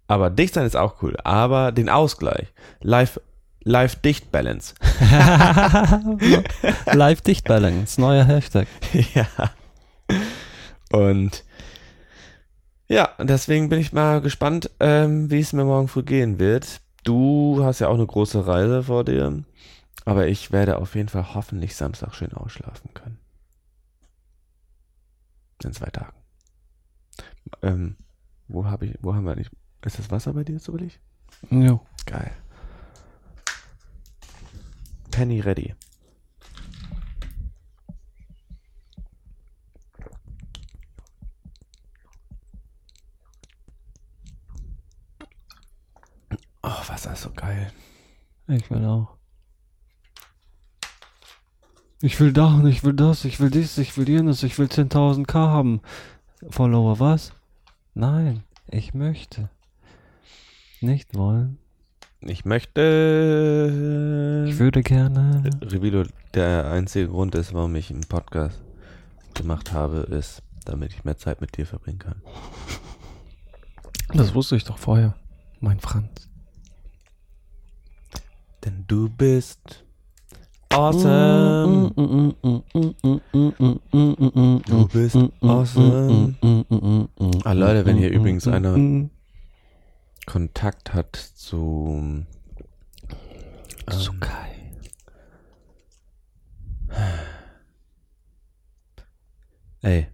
Aber 0.06 0.30
dicht 0.30 0.54
sein 0.54 0.66
ist 0.66 0.76
auch 0.76 1.02
cool. 1.02 1.16
Aber 1.24 1.72
den 1.72 1.88
Ausgleich. 1.88 2.52
Live, 2.80 3.20
live 3.64 3.96
dicht 3.96 4.30
Balance. 4.30 4.74
Live 6.92 7.22
Dicht 7.22 7.48
Balance, 7.48 8.00
neuer 8.00 8.24
Hashtag. 8.24 8.68
ja. 9.14 9.26
Und 10.92 11.42
ja, 12.88 13.10
deswegen 13.18 13.68
bin 13.68 13.80
ich 13.80 13.92
mal 13.92 14.20
gespannt, 14.20 14.70
ähm, 14.80 15.30
wie 15.30 15.40
es 15.40 15.52
mir 15.52 15.64
morgen 15.64 15.88
früh 15.88 16.02
gehen 16.02 16.38
wird. 16.38 16.80
Du 17.04 17.62
hast 17.62 17.80
ja 17.80 17.88
auch 17.88 17.94
eine 17.94 18.06
große 18.06 18.46
Reise 18.46 18.84
vor 18.84 19.04
dir. 19.04 19.44
Aber 20.04 20.28
ich 20.28 20.52
werde 20.52 20.78
auf 20.78 20.94
jeden 20.94 21.08
Fall 21.08 21.34
hoffentlich 21.34 21.74
Samstag 21.74 22.14
schön 22.14 22.32
ausschlafen 22.32 22.94
können. 22.94 23.18
In 25.64 25.72
zwei 25.72 25.90
Tagen. 25.90 26.16
Ähm, 27.62 27.96
wo 28.48 28.66
habe 28.66 28.86
ich, 28.86 28.98
wo 29.00 29.14
haben 29.14 29.24
wir 29.24 29.34
nicht? 29.34 29.50
Ist 29.84 29.98
das 29.98 30.10
Wasser 30.10 30.32
bei 30.32 30.44
dir 30.44 30.58
zufällig? 30.60 31.00
Jo. 31.50 31.80
Geil. 32.06 32.32
Penny 35.10 35.40
ready. 35.40 35.74
Oh, 46.62 46.82
Wasser 46.96 47.12
ist 47.12 47.20
so 47.24 47.30
geil. 47.36 47.70
Ich 48.48 48.70
will 48.70 48.86
auch. 48.86 49.18
Ich 52.00 52.18
will 52.20 52.32
da 52.32 52.54
und 52.54 52.66
ich 52.66 52.84
will 52.84 52.94
das, 52.94 53.26
ich 53.26 53.38
will 53.38 53.50
dies, 53.50 53.76
ich 53.76 53.98
will 53.98 54.08
jenes, 54.08 54.42
ich 54.42 54.58
will 54.58 54.68
10.000k 54.68 55.34
haben. 55.34 55.82
Follower, 56.48 56.98
was? 56.98 57.34
Nein, 57.92 58.44
ich 58.66 58.94
möchte. 58.94 59.50
Nicht 60.80 61.14
wollen. 61.14 61.58
Ich 62.20 62.46
möchte. 62.46 62.80
Ich 64.48 64.58
würde 64.58 64.82
gerne. 64.82 65.50
Revilo, 65.60 66.04
der 66.32 66.70
einzige 66.70 67.08
Grund 67.08 67.34
ist, 67.34 67.52
warum 67.52 67.74
ich 67.74 67.90
einen 67.90 68.08
Podcast 68.08 68.62
gemacht 69.34 69.74
habe, 69.74 69.98
ist, 69.98 70.42
damit 70.64 70.94
ich 70.94 71.04
mehr 71.04 71.18
Zeit 71.18 71.42
mit 71.42 71.58
dir 71.58 71.66
verbringen 71.66 71.98
kann. 71.98 72.22
Das 74.14 74.34
wusste 74.34 74.56
ich 74.56 74.64
doch 74.64 74.78
vorher, 74.78 75.14
mein 75.60 75.78
Franz. 75.78 76.26
Denn 78.66 78.84
du 78.88 79.08
bist 79.08 79.84
awesome. 80.70 81.92
Du 84.66 84.88
bist 84.88 85.16
awesome. 85.40 86.34
Ah, 87.44 87.52
Leute, 87.52 87.86
wenn 87.86 87.96
hier 87.96 88.10
übrigens 88.10 88.48
einer 88.48 89.08
Kontakt 90.26 90.92
hat 90.94 91.14
zu. 91.14 92.24
Zu 93.88 94.12
ähm, 94.12 94.20
Kai. 94.20 94.72
Ey. 99.82 100.08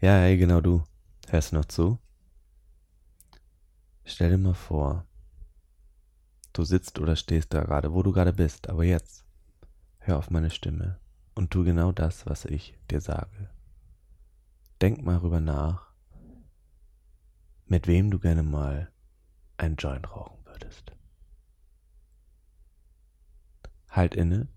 Ja, 0.00 0.24
ey, 0.24 0.36
genau 0.36 0.60
du. 0.60 0.82
Hörst 1.28 1.52
du 1.52 1.56
noch 1.56 1.66
zu? 1.66 1.98
Stell 4.04 4.30
dir 4.30 4.38
mal 4.38 4.54
vor, 4.54 5.06
du 6.52 6.64
sitzt 6.64 6.98
oder 6.98 7.16
stehst 7.16 7.54
da 7.54 7.62
gerade, 7.62 7.92
wo 7.92 8.02
du 8.02 8.12
gerade 8.12 8.32
bist, 8.32 8.68
aber 8.68 8.84
jetzt 8.84 9.24
hör 9.98 10.18
auf 10.18 10.30
meine 10.30 10.50
Stimme 10.50 10.98
und 11.34 11.50
tu 11.50 11.64
genau 11.64 11.92
das, 11.92 12.26
was 12.26 12.44
ich 12.44 12.76
dir 12.90 13.00
sage. 13.00 13.50
Denk 14.80 15.02
mal 15.02 15.18
rüber 15.18 15.40
nach, 15.40 15.92
mit 17.66 17.86
wem 17.86 18.10
du 18.10 18.18
gerne 18.18 18.42
mal 18.42 18.90
ein 19.56 19.76
Joint 19.76 20.10
rauchen 20.10 20.44
würdest. 20.44 20.92
Halt 23.88 24.14
inne, 24.14 24.48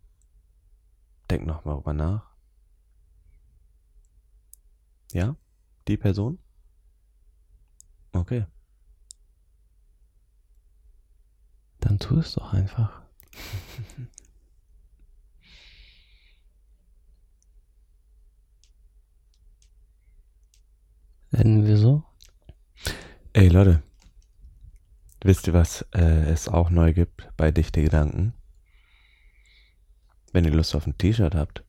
denk 1.30 1.45
noch 1.45 1.65
mal 1.65 1.76
rüber 1.76 1.94
nach. 1.94 2.34
Ja? 5.11 5.36
Die 5.88 5.98
Person? 5.98 6.40
Okay. 8.14 8.45
Dann 11.84 11.99
tu 11.99 12.18
es 12.19 12.34
doch 12.35 12.53
einfach. 12.53 13.01
Enden 21.31 21.68
wir 21.68 21.77
so? 21.77 22.05
Ey 23.34 23.49
Leute, 23.49 23.84
wisst 25.26 25.45
ihr, 25.47 25.53
was 25.53 25.81
äh, 25.93 26.31
es 26.31 26.47
auch 26.47 26.69
neu 26.69 26.93
gibt 26.93 27.30
bei 27.35 27.51
Dichte 27.51 27.81
Gedanken? 27.81 28.34
Wenn 30.31 30.45
ihr 30.45 30.51
Lust 30.51 30.73
auf 30.76 30.88
ein 30.88 30.97
T-Shirt 30.97 31.35
habt, 31.35 31.65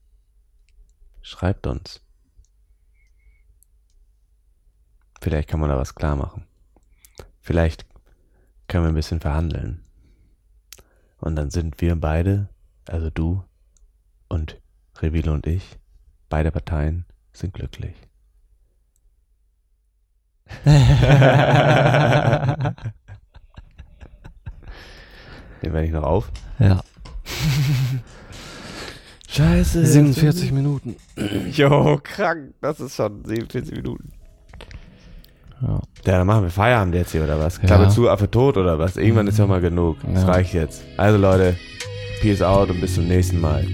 schreibt 1.22 1.66
uns. 1.66 2.02
Vielleicht 5.20 5.48
kann 5.48 5.58
man 5.58 5.70
da 5.70 5.76
was 5.76 5.96
klar 5.96 6.14
machen. 6.14 6.46
Vielleicht 7.40 7.84
können 8.68 8.84
wir 8.84 8.90
ein 8.90 8.94
bisschen 8.94 9.18
verhandeln. 9.18 9.83
Und 11.24 11.36
dann 11.36 11.50
sind 11.50 11.80
wir 11.80 11.96
beide, 11.96 12.48
also 12.86 13.08
du 13.08 13.42
und 14.28 14.60
Revilo 15.00 15.32
und 15.32 15.46
ich, 15.46 15.78
Beide 16.34 16.50
Parteien 16.50 17.04
sind 17.32 17.54
glücklich. 17.54 17.94
Den 20.64 20.74
werde 25.72 25.84
ich 25.84 25.92
noch 25.92 26.02
auf. 26.02 26.32
Ja. 26.58 26.82
Scheiße. 29.28 29.86
47 29.86 30.50
Minuten. 30.50 30.96
Jo, 31.52 32.00
krank. 32.02 32.54
Das 32.60 32.80
ist 32.80 32.96
schon 32.96 33.24
47 33.24 33.76
Minuten. 33.76 34.10
Ja, 35.62 35.80
dann 36.04 36.26
machen 36.26 36.42
wir 36.42 36.50
Feierabend 36.50 36.94
jetzt 36.94 37.12
hier 37.12 37.24
oder 37.24 37.38
was? 37.38 37.60
Klappe 37.60 37.84
Ja. 37.84 37.88
zu, 37.88 38.08
Affe 38.10 38.30
tot 38.30 38.56
oder 38.56 38.78
was? 38.78 38.96
Irgendwann 38.96 39.26
ist 39.26 39.38
ja 39.38 39.46
mal 39.46 39.60
genug. 39.60 39.96
Das 40.12 40.22
Ja. 40.24 40.28
reicht 40.30 40.52
jetzt. 40.54 40.82
Also 40.96 41.18
Leute, 41.18 41.56
peace 42.20 42.42
out 42.42 42.70
und 42.70 42.80
bis 42.80 42.94
zum 42.94 43.06
nächsten 43.08 43.40
Mal. 43.40 43.64